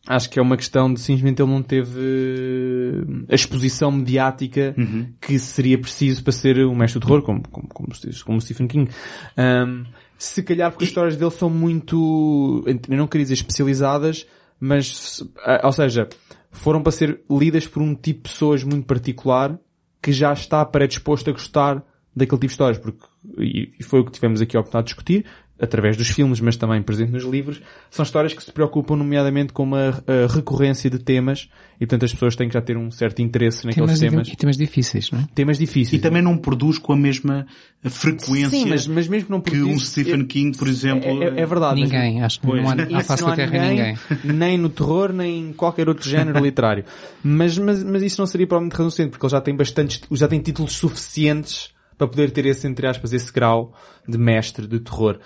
acho 0.07 0.29
que 0.29 0.39
é 0.39 0.41
uma 0.41 0.57
questão 0.57 0.93
de 0.93 0.99
simplesmente 0.99 1.41
ele 1.41 1.51
não 1.51 1.61
teve 1.61 1.99
eh, 1.99 3.25
a 3.29 3.35
exposição 3.35 3.91
mediática 3.91 4.73
uhum. 4.77 5.13
que 5.21 5.37
seria 5.37 5.77
preciso 5.77 6.23
para 6.23 6.31
ser 6.33 6.65
um 6.65 6.75
mestre 6.75 6.99
do 6.99 7.05
terror, 7.05 7.21
como, 7.21 7.47
como, 7.49 7.67
como, 7.67 7.89
como 8.25 8.41
Stephen 8.41 8.67
King. 8.67 8.91
Um, 9.37 9.83
se 10.17 10.43
calhar 10.43 10.71
porque 10.71 10.85
as 10.85 10.89
histórias 10.89 11.15
dele 11.15 11.31
são 11.31 11.49
muito, 11.49 12.63
eu 12.65 12.97
não 12.97 13.07
queria 13.07 13.25
dizer 13.25 13.35
especializadas, 13.35 14.27
mas, 14.59 15.23
ou 15.63 15.71
seja, 15.71 16.07
foram 16.51 16.83
para 16.83 16.91
ser 16.91 17.21
lidas 17.29 17.67
por 17.67 17.81
um 17.81 17.95
tipo 17.95 18.23
de 18.23 18.29
pessoas 18.29 18.63
muito 18.63 18.85
particular 18.85 19.57
que 20.01 20.11
já 20.11 20.33
está 20.33 20.63
predisposto 20.65 21.29
a 21.29 21.33
gostar 21.33 21.83
daquele 22.15 22.39
tipo 22.39 22.47
de 22.47 22.51
histórias, 22.51 22.77
porque, 22.77 23.05
e 23.39 23.83
foi 23.83 24.01
o 24.01 24.05
que 24.05 24.11
tivemos 24.11 24.41
aqui 24.41 24.57
a 24.57 24.59
oportunidade 24.59 24.87
de 24.87 24.93
discutir, 24.93 25.25
através 25.61 25.95
dos 25.95 26.09
filmes, 26.09 26.39
mas 26.39 26.55
também 26.55 26.81
presente 26.81 27.11
nos 27.11 27.23
livros, 27.23 27.61
são 27.89 28.03
histórias 28.03 28.33
que 28.33 28.43
se 28.43 28.51
preocupam 28.51 28.95
nomeadamente 28.95 29.53
com 29.53 29.63
uma 29.63 30.03
recorrência 30.33 30.89
de 30.89 30.99
temas 30.99 31.49
e 31.75 31.85
portanto 31.85 32.05
as 32.05 32.13
pessoas 32.13 32.35
têm 32.35 32.47
que 32.47 32.53
já 32.53 32.61
ter 32.61 32.77
um 32.77 32.91
certo 32.91 33.21
interesse 33.21 33.65
naqueles 33.65 33.99
temas. 33.99 34.11
temas. 34.11 34.27
E 34.27 34.35
temas 34.35 34.57
difíceis, 34.57 35.11
não 35.11 35.19
é? 35.19 35.27
Temas 35.33 35.57
difíceis. 35.57 35.99
E 35.99 35.99
também 35.99 36.21
não 36.21 36.37
produz 36.37 36.77
com 36.77 36.93
a 36.93 36.97
mesma 36.97 37.45
frequência 37.83 38.49
Sim, 38.49 38.69
mas, 38.69 38.87
mas 38.87 39.07
mesmo 39.07 39.25
que, 39.25 39.31
não 39.31 39.41
produz, 39.41 39.65
que 39.65 39.73
um 39.73 39.79
Stephen 39.79 40.25
King, 40.25 40.57
por 40.57 40.67
exemplo. 40.67 41.23
É, 41.23 41.27
é, 41.27 41.41
é 41.41 41.45
verdade. 41.45 41.81
Ninguém, 41.81 42.21
acho 42.21 42.39
que 42.39 42.47
não 42.47 42.69
há, 42.69 42.99
há 42.99 43.03
face 43.03 43.23
da 43.23 43.35
terra 43.35 43.51
ninguém, 43.51 43.97
ninguém. 44.13 44.35
Nem 44.35 44.57
no 44.57 44.69
terror, 44.69 45.11
nem 45.11 45.49
em 45.49 45.53
qualquer 45.53 45.89
outro 45.89 46.07
género 46.07 46.39
literário. 46.43 46.85
Mas, 47.23 47.57
mas, 47.57 47.83
mas 47.83 48.03
isso 48.03 48.21
não 48.21 48.27
seria 48.27 48.45
provavelmente 48.45 48.77
reducente, 48.77 49.09
porque 49.09 49.25
ele 49.25 49.31
já 49.31 49.41
tem 49.41 49.55
bastantes, 49.55 50.01
já 50.11 50.27
tem 50.27 50.39
títulos 50.39 50.73
suficientes 50.73 51.71
para 51.97 52.07
poder 52.07 52.31
ter 52.31 52.45
esse, 52.45 52.67
entre 52.67 52.87
aspas, 52.87 53.13
esse 53.13 53.31
grau 53.31 53.73
de 54.07 54.17
mestre 54.17 54.67
de 54.67 54.79
terror. 54.79 55.19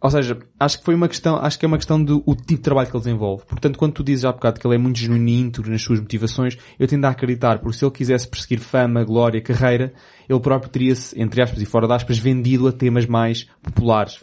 Ou 0.00 0.10
seja, 0.10 0.38
acho 0.60 0.78
que 0.78 0.84
foi 0.84 0.94
uma 0.94 1.08
questão, 1.08 1.36
acho 1.36 1.58
que 1.58 1.64
é 1.64 1.68
uma 1.68 1.76
questão 1.76 2.02
do 2.02 2.20
tipo 2.20 2.44
de 2.46 2.58
trabalho 2.58 2.88
que 2.88 2.96
ele 2.96 3.02
desenvolve. 3.02 3.44
Portanto, 3.46 3.76
quando 3.78 3.94
tu 3.94 4.04
dizes 4.04 4.24
há 4.24 4.32
bocado 4.32 4.60
que 4.60 4.66
ele 4.66 4.76
é 4.76 4.78
muito 4.78 4.96
genuíno 4.96 5.28
e 5.28 5.40
íntegro 5.40 5.72
nas 5.72 5.82
suas 5.82 5.98
motivações, 5.98 6.56
eu 6.78 6.86
tendo 6.86 7.04
a 7.04 7.08
acreditar, 7.08 7.58
porque 7.58 7.76
se 7.76 7.84
ele 7.84 7.90
quisesse 7.90 8.28
perseguir 8.28 8.60
fama, 8.60 9.02
glória, 9.02 9.40
carreira, 9.40 9.92
ele 10.28 10.40
próprio 10.40 10.70
teria-se, 10.70 11.20
entre 11.20 11.42
aspas 11.42 11.60
e 11.60 11.66
fora 11.66 11.88
de 11.88 11.94
aspas, 11.94 12.16
vendido 12.16 12.68
a 12.68 12.72
temas 12.72 13.06
mais 13.06 13.48
populares 13.60 14.20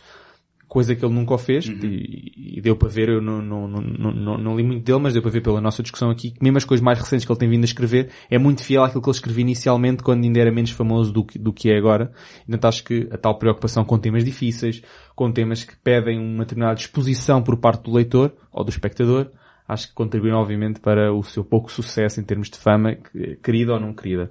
coisa 0.68 0.96
que 0.96 1.06
ele 1.06 1.14
nunca 1.14 1.34
o 1.34 1.38
fez, 1.38 1.68
uhum. 1.68 1.80
e, 1.84 2.58
e, 2.58 2.62
deu 2.62 2.76
para 2.76 2.88
ver, 2.88 3.10
eu 3.10 3.22
não, 3.22 3.42
não, 3.42 3.68
não, 3.68 3.82
não, 3.82 4.38
não 4.38 4.56
li 4.58 4.64
muito 4.64 4.84
dele, 4.84 5.00
mas 5.00 5.14
deu 5.14 5.22
para 5.22 5.32
ver 5.32 5.42
pela 5.42 5.62
nossa 5.62 5.82
discussão 5.82 6.10
aqui, 6.10 6.32
que 6.32 6.44
mesmo 6.44 6.58
as 6.58 6.66
coisas 6.66 6.84
mais 6.84 7.00
recentes 7.00 7.26
que 7.26 7.32
ele 7.32 7.40
tem 7.40 7.50
vindo 7.50 7.64
a 7.64 7.66
escrever, 7.66 8.10
é 8.30 8.38
muito 8.38 8.64
fiel 8.64 8.84
àquilo 8.84 9.02
que 9.02 9.10
ele 9.10 9.16
escrevia 9.16 9.42
inicialmente, 9.42 10.04
quando 10.04 10.24
ainda 10.24 10.40
era 10.40 10.52
menos 10.52 10.72
famoso 10.72 11.12
do 11.12 11.24
que, 11.24 11.38
do 11.38 11.54
que 11.54 11.70
é 11.70 11.78
agora. 11.78 12.12
Então 12.48 12.68
acho 12.68 12.84
que 12.84 13.08
a 13.12 13.18
tal 13.18 13.38
preocupação 13.38 13.86
com 13.86 13.98
temas 13.98 14.24
difíceis, 14.24 14.82
com 15.16 15.32
temas 15.32 15.64
que 15.64 15.76
pedem 15.78 16.20
uma 16.20 16.44
determinada 16.44 16.80
exposição 16.80 17.42
por 17.42 17.58
parte 17.58 17.84
do 17.84 17.94
leitor, 17.94 18.34
ou 18.52 18.64
do 18.64 18.70
espectador, 18.70 19.30
acho 19.68 19.88
que 19.88 19.94
contribuíram 19.94 20.38
obviamente 20.38 20.80
para 20.80 21.14
o 21.14 21.24
seu 21.24 21.44
pouco 21.44 21.72
sucesso 21.72 22.20
em 22.20 22.24
termos 22.24 22.50
de 22.50 22.58
fama, 22.58 22.96
querida 23.44 23.74
ou 23.74 23.80
não 23.80 23.94
querida. 23.94 24.30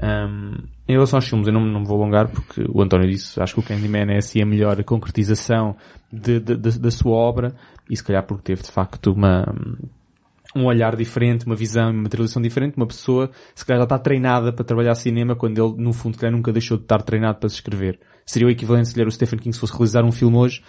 Um, 0.00 0.54
em 0.86 0.92
relação 0.92 1.18
aos 1.18 1.28
filmes, 1.28 1.48
eu 1.48 1.52
não, 1.52 1.64
não 1.64 1.80
me 1.80 1.86
vou 1.86 2.00
alongar 2.00 2.28
porque 2.28 2.64
o 2.68 2.80
António 2.80 3.08
disse, 3.08 3.40
acho 3.40 3.54
que 3.54 3.60
o 3.60 3.62
Candyman 3.62 4.12
é 4.12 4.18
assim 4.18 4.40
a 4.40 4.46
melhor 4.46 4.82
concretização 4.84 5.76
de, 6.12 6.38
de, 6.38 6.56
de, 6.56 6.78
da 6.78 6.90
sua 6.90 7.16
obra 7.16 7.54
e 7.90 7.96
se 7.96 8.04
calhar 8.04 8.24
porque 8.24 8.44
teve 8.44 8.62
de 8.62 8.70
facto 8.70 9.12
uma, 9.12 9.52
um 10.54 10.64
olhar 10.64 10.94
diferente, 10.94 11.44
uma 11.44 11.56
visão, 11.56 11.90
uma 11.90 12.02
materialização 12.04 12.40
diferente, 12.40 12.76
uma 12.76 12.86
pessoa 12.86 13.30
se 13.54 13.66
calhar 13.66 13.80
já 13.80 13.84
está 13.84 13.98
treinada 13.98 14.52
para 14.52 14.64
trabalhar 14.64 14.94
cinema 14.94 15.34
quando 15.34 15.58
ele 15.58 15.82
no 15.82 15.92
fundo 15.92 16.16
calhar, 16.16 16.34
nunca 16.34 16.52
deixou 16.52 16.76
de 16.76 16.84
estar 16.84 17.02
treinado 17.02 17.38
para 17.38 17.48
se 17.48 17.56
escrever. 17.56 17.98
Seria 18.24 18.46
o 18.46 18.50
equivalente 18.50 18.88
se 18.88 18.96
lhe 18.96 19.04
o 19.04 19.10
Stephen 19.10 19.38
King 19.38 19.54
se 19.54 19.60
fosse 19.60 19.72
realizar 19.72 20.04
um 20.04 20.12
filme 20.12 20.36
hoje? 20.36 20.62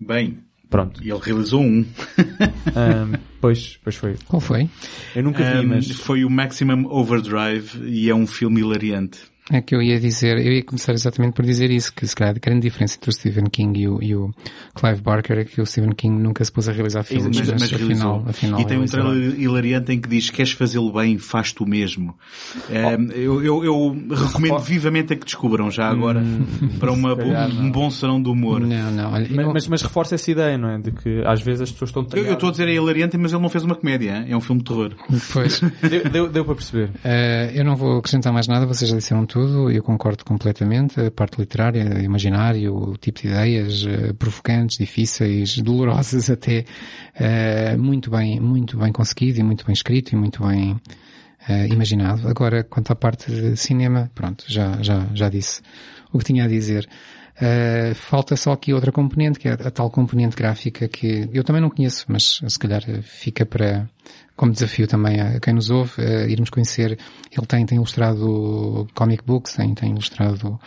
Bem, 0.00 0.38
Pronto. 0.70 1.02
E 1.02 1.10
ele 1.10 1.20
realizou 1.22 1.62
um. 1.62 1.84
um 2.76 3.18
pois, 3.40 3.78
pois 3.82 3.96
foi. 3.96 4.16
Qual 4.26 4.40
foi? 4.40 4.68
Eu 5.16 5.22
nunca 5.22 5.42
vi, 5.42 5.58
um, 5.64 5.68
mas... 5.68 5.90
Foi 5.90 6.24
o 6.24 6.30
Maximum 6.30 6.86
Overdrive 6.86 7.86
e 7.86 8.10
é 8.10 8.14
um 8.14 8.26
filme 8.26 8.60
hilariante. 8.60 9.20
É 9.50 9.60
que 9.62 9.74
eu 9.74 9.80
ia 9.80 9.98
dizer, 9.98 10.38
eu 10.38 10.52
ia 10.52 10.62
começar 10.62 10.92
exatamente 10.92 11.32
por 11.32 11.44
dizer 11.44 11.70
isso, 11.70 11.92
que 11.92 12.06
se 12.06 12.14
calhar 12.14 12.34
a 12.36 12.38
grande 12.38 12.62
diferença 12.62 12.96
entre 12.96 13.08
o 13.08 13.12
Stephen 13.12 13.44
King 13.44 13.80
e 13.80 13.88
o, 13.88 14.02
e 14.02 14.14
o 14.14 14.30
Clive 14.74 15.00
Barker 15.00 15.38
é 15.38 15.44
que 15.44 15.60
o 15.60 15.66
Stephen 15.66 15.92
King 15.92 16.22
nunca 16.22 16.44
se 16.44 16.52
pôs 16.52 16.68
a 16.68 16.72
realizar 16.72 17.02
filmes, 17.02 17.38
mas, 17.38 17.48
mas, 17.48 17.60
mas 17.60 17.72
afinal, 17.72 18.24
afinal, 18.26 18.60
E 18.60 18.66
tem 18.66 18.78
um 18.78 18.84
trailer 18.84 19.40
hilariante 19.40 19.92
em 19.92 20.00
que 20.00 20.08
diz, 20.08 20.28
queres 20.28 20.52
fazê-lo 20.52 20.92
bem, 20.92 21.16
faz 21.16 21.52
tu 21.52 21.66
mesmo. 21.66 22.14
É, 22.70 22.94
eu, 23.14 23.42
eu, 23.42 23.64
eu, 23.64 24.06
recomendo 24.10 24.58
vivamente 24.58 25.14
a 25.14 25.16
que 25.16 25.24
descubram 25.24 25.70
já 25.70 25.88
agora, 25.88 26.20
hum, 26.20 26.44
para 26.78 26.92
uma, 26.92 27.16
calhar, 27.16 27.48
um 27.48 27.70
bom 27.70 27.90
salão 27.90 28.20
do 28.20 28.32
humor. 28.32 28.60
Não, 28.60 28.90
não. 28.90 29.12
Olha, 29.12 29.28
mas, 29.30 29.46
mas, 29.46 29.68
mas, 29.68 29.82
reforça 29.82 30.14
essa 30.14 30.30
ideia, 30.30 30.58
não 30.58 30.68
é? 30.68 30.78
De 30.78 30.90
que 30.90 31.22
às 31.24 31.40
vezes 31.40 31.62
as 31.62 31.72
pessoas 31.72 31.90
estão... 31.90 32.06
Eu, 32.12 32.26
eu 32.26 32.34
estou 32.34 32.50
a 32.50 32.52
dizer 32.52 32.68
é 32.68 32.74
hilariante, 32.74 33.16
mas 33.16 33.32
ele 33.32 33.42
não 33.42 33.48
fez 33.48 33.64
uma 33.64 33.74
comédia, 33.74 34.26
é 34.28 34.36
um 34.36 34.40
filme 34.40 34.62
de 34.62 34.68
terror. 34.68 34.94
Pois. 35.32 35.60
deu, 35.88 36.10
deu, 36.10 36.28
deu 36.28 36.44
para 36.44 36.54
perceber. 36.54 36.90
Uh, 37.04 37.50
eu 37.54 37.64
não 37.64 37.76
vou 37.76 37.98
acrescentar 37.98 38.32
mais 38.32 38.46
nada, 38.46 38.66
vocês 38.66 38.90
já 38.90 38.96
disseram 38.96 39.24
tudo, 39.24 39.37
eu 39.70 39.82
concordo 39.82 40.24
completamente. 40.24 41.00
A 41.00 41.10
parte 41.10 41.38
literária, 41.38 42.00
imaginário, 42.02 42.74
o 42.74 42.96
tipo 42.96 43.20
de 43.22 43.28
ideias 43.28 43.84
uh, 43.84 44.14
provocantes, 44.14 44.78
difíceis, 44.78 45.58
dolorosas 45.62 46.30
até, 46.30 46.64
uh, 47.14 47.78
muito 47.78 48.10
bem, 48.10 48.40
muito 48.40 48.76
bem 48.76 48.92
conseguido 48.92 49.40
e 49.40 49.42
muito 49.42 49.64
bem 49.64 49.72
escrito 49.72 50.12
e 50.12 50.16
muito 50.16 50.46
bem 50.46 50.72
uh, 50.72 51.72
imaginado. 51.72 52.28
Agora, 52.28 52.64
quanto 52.64 52.90
à 52.90 52.96
parte 52.96 53.30
de 53.30 53.56
cinema, 53.56 54.10
pronto, 54.14 54.44
já, 54.48 54.82
já, 54.82 55.06
já 55.14 55.28
disse 55.28 55.62
o 56.12 56.18
que 56.18 56.24
tinha 56.24 56.44
a 56.44 56.48
dizer. 56.48 56.88
Uh, 57.40 57.94
falta 57.94 58.34
só 58.34 58.50
aqui 58.50 58.74
outra 58.74 58.90
componente, 58.90 59.38
que 59.38 59.46
é 59.46 59.52
a 59.52 59.70
tal 59.70 59.88
componente 59.90 60.34
gráfica 60.34 60.88
que 60.88 61.30
eu 61.32 61.44
também 61.44 61.62
não 61.62 61.70
conheço, 61.70 62.04
mas 62.08 62.40
se 62.44 62.58
calhar 62.58 62.82
fica 63.02 63.46
para, 63.46 63.88
como 64.36 64.50
desafio 64.50 64.88
também 64.88 65.20
a 65.20 65.38
quem 65.38 65.54
nos 65.54 65.70
ouve, 65.70 65.92
uh, 66.00 66.28
irmos 66.28 66.50
conhecer. 66.50 66.98
Ele 67.30 67.46
tem, 67.46 67.64
tem 67.64 67.76
ilustrado 67.76 68.88
comic 68.92 69.22
books, 69.24 69.52
tem, 69.54 69.72
tem 69.72 69.90
ilustrado 69.90 70.58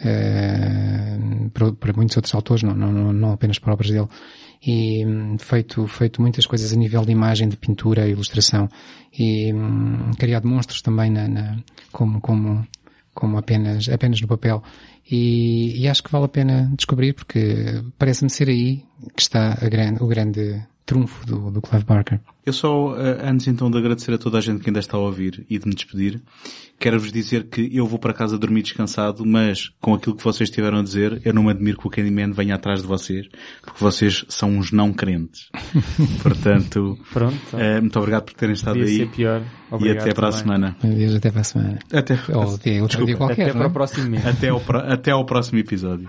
uh, 0.00 1.50
para, 1.50 1.72
para, 1.72 1.92
muitos 1.92 2.16
outros 2.16 2.34
autores, 2.34 2.64
não, 2.64 2.74
não, 2.74 3.12
não 3.12 3.32
apenas 3.32 3.60
para 3.60 3.72
obras 3.72 3.90
dele. 3.90 4.08
E 4.66 5.06
um, 5.06 5.38
feito, 5.38 5.86
feito 5.86 6.20
muitas 6.20 6.44
coisas 6.44 6.72
a 6.72 6.76
nível 6.76 7.04
de 7.04 7.12
imagem, 7.12 7.48
de 7.48 7.56
pintura, 7.56 8.08
ilustração 8.08 8.68
e 9.16 9.52
um, 9.54 10.10
criado 10.18 10.48
monstros 10.48 10.82
também 10.82 11.08
na, 11.08 11.28
na 11.28 11.56
como, 11.92 12.20
como, 12.20 12.66
como 13.14 13.38
apenas, 13.38 13.88
apenas 13.88 14.20
no 14.20 14.26
papel. 14.26 14.60
E, 15.08 15.80
e 15.80 15.88
acho 15.88 16.02
que 16.02 16.10
vale 16.10 16.24
a 16.24 16.28
pena 16.28 16.70
descobrir 16.76 17.14
porque 17.14 17.82
parece-me 17.98 18.30
ser 18.30 18.48
aí 18.48 18.84
que 19.14 19.22
está 19.22 19.54
grande, 19.54 20.02
o 20.02 20.06
grande 20.06 20.66
trunfo 20.86 21.26
do, 21.26 21.50
do 21.50 21.60
Clive 21.60 21.84
Barker. 21.84 22.20
Eu 22.46 22.52
só, 22.52 22.96
eh, 22.96 23.28
antes 23.28 23.48
então 23.48 23.68
de 23.68 23.76
agradecer 23.76 24.14
a 24.14 24.18
toda 24.18 24.38
a 24.38 24.40
gente 24.40 24.62
que 24.62 24.70
ainda 24.70 24.78
está 24.78 24.96
a 24.96 25.00
ouvir 25.00 25.44
e 25.50 25.58
de 25.58 25.66
me 25.66 25.74
despedir, 25.74 26.22
quero-vos 26.78 27.10
dizer 27.10 27.48
que 27.48 27.68
eu 27.76 27.84
vou 27.86 27.98
para 27.98 28.14
casa 28.14 28.38
dormir 28.38 28.62
descansado, 28.62 29.26
mas 29.26 29.70
com 29.80 29.94
aquilo 29.94 30.14
que 30.14 30.22
vocês 30.22 30.48
tiveram 30.48 30.78
a 30.78 30.82
dizer, 30.82 31.20
eu 31.24 31.34
não 31.34 31.42
me 31.42 31.50
admiro 31.50 31.76
que 31.76 31.88
o 31.88 31.90
Candyman 31.90 32.30
venha 32.30 32.54
atrás 32.54 32.82
de 32.82 32.86
vocês, 32.86 33.26
porque 33.62 33.82
vocês 33.82 34.24
são 34.28 34.50
uns 34.50 34.70
não 34.70 34.92
crentes. 34.92 35.50
Portanto, 36.22 36.96
Pronto, 37.12 37.56
uh, 37.56 37.80
muito 37.80 37.98
obrigado 37.98 38.22
por 38.22 38.34
terem 38.34 38.54
estado 38.54 38.78
aí. 38.78 38.98
Ser 38.98 39.08
pior. 39.08 39.42
e 39.80 39.90
até 39.90 40.14
para 40.14 40.28
a 40.28 40.32
semana. 40.32 40.76
Deus, 40.80 41.16
até 41.16 41.32
para 41.32 41.40
a 41.40 41.44
semana. 41.44 41.78
Até, 41.92 42.16
Ou 42.32 42.54
até 42.54 42.80
outro 42.80 43.04
dia 43.04 43.16
qualquer, 43.16 43.50
até 43.50 43.58
para 43.58 43.66
o 43.66 43.72
próximo 43.72 44.08
mês. 44.08 44.24
Até 44.24 44.48
ao, 44.50 44.62
até 44.88 45.10
ao 45.10 45.26
próximo 45.26 45.58
episódio. 45.58 46.08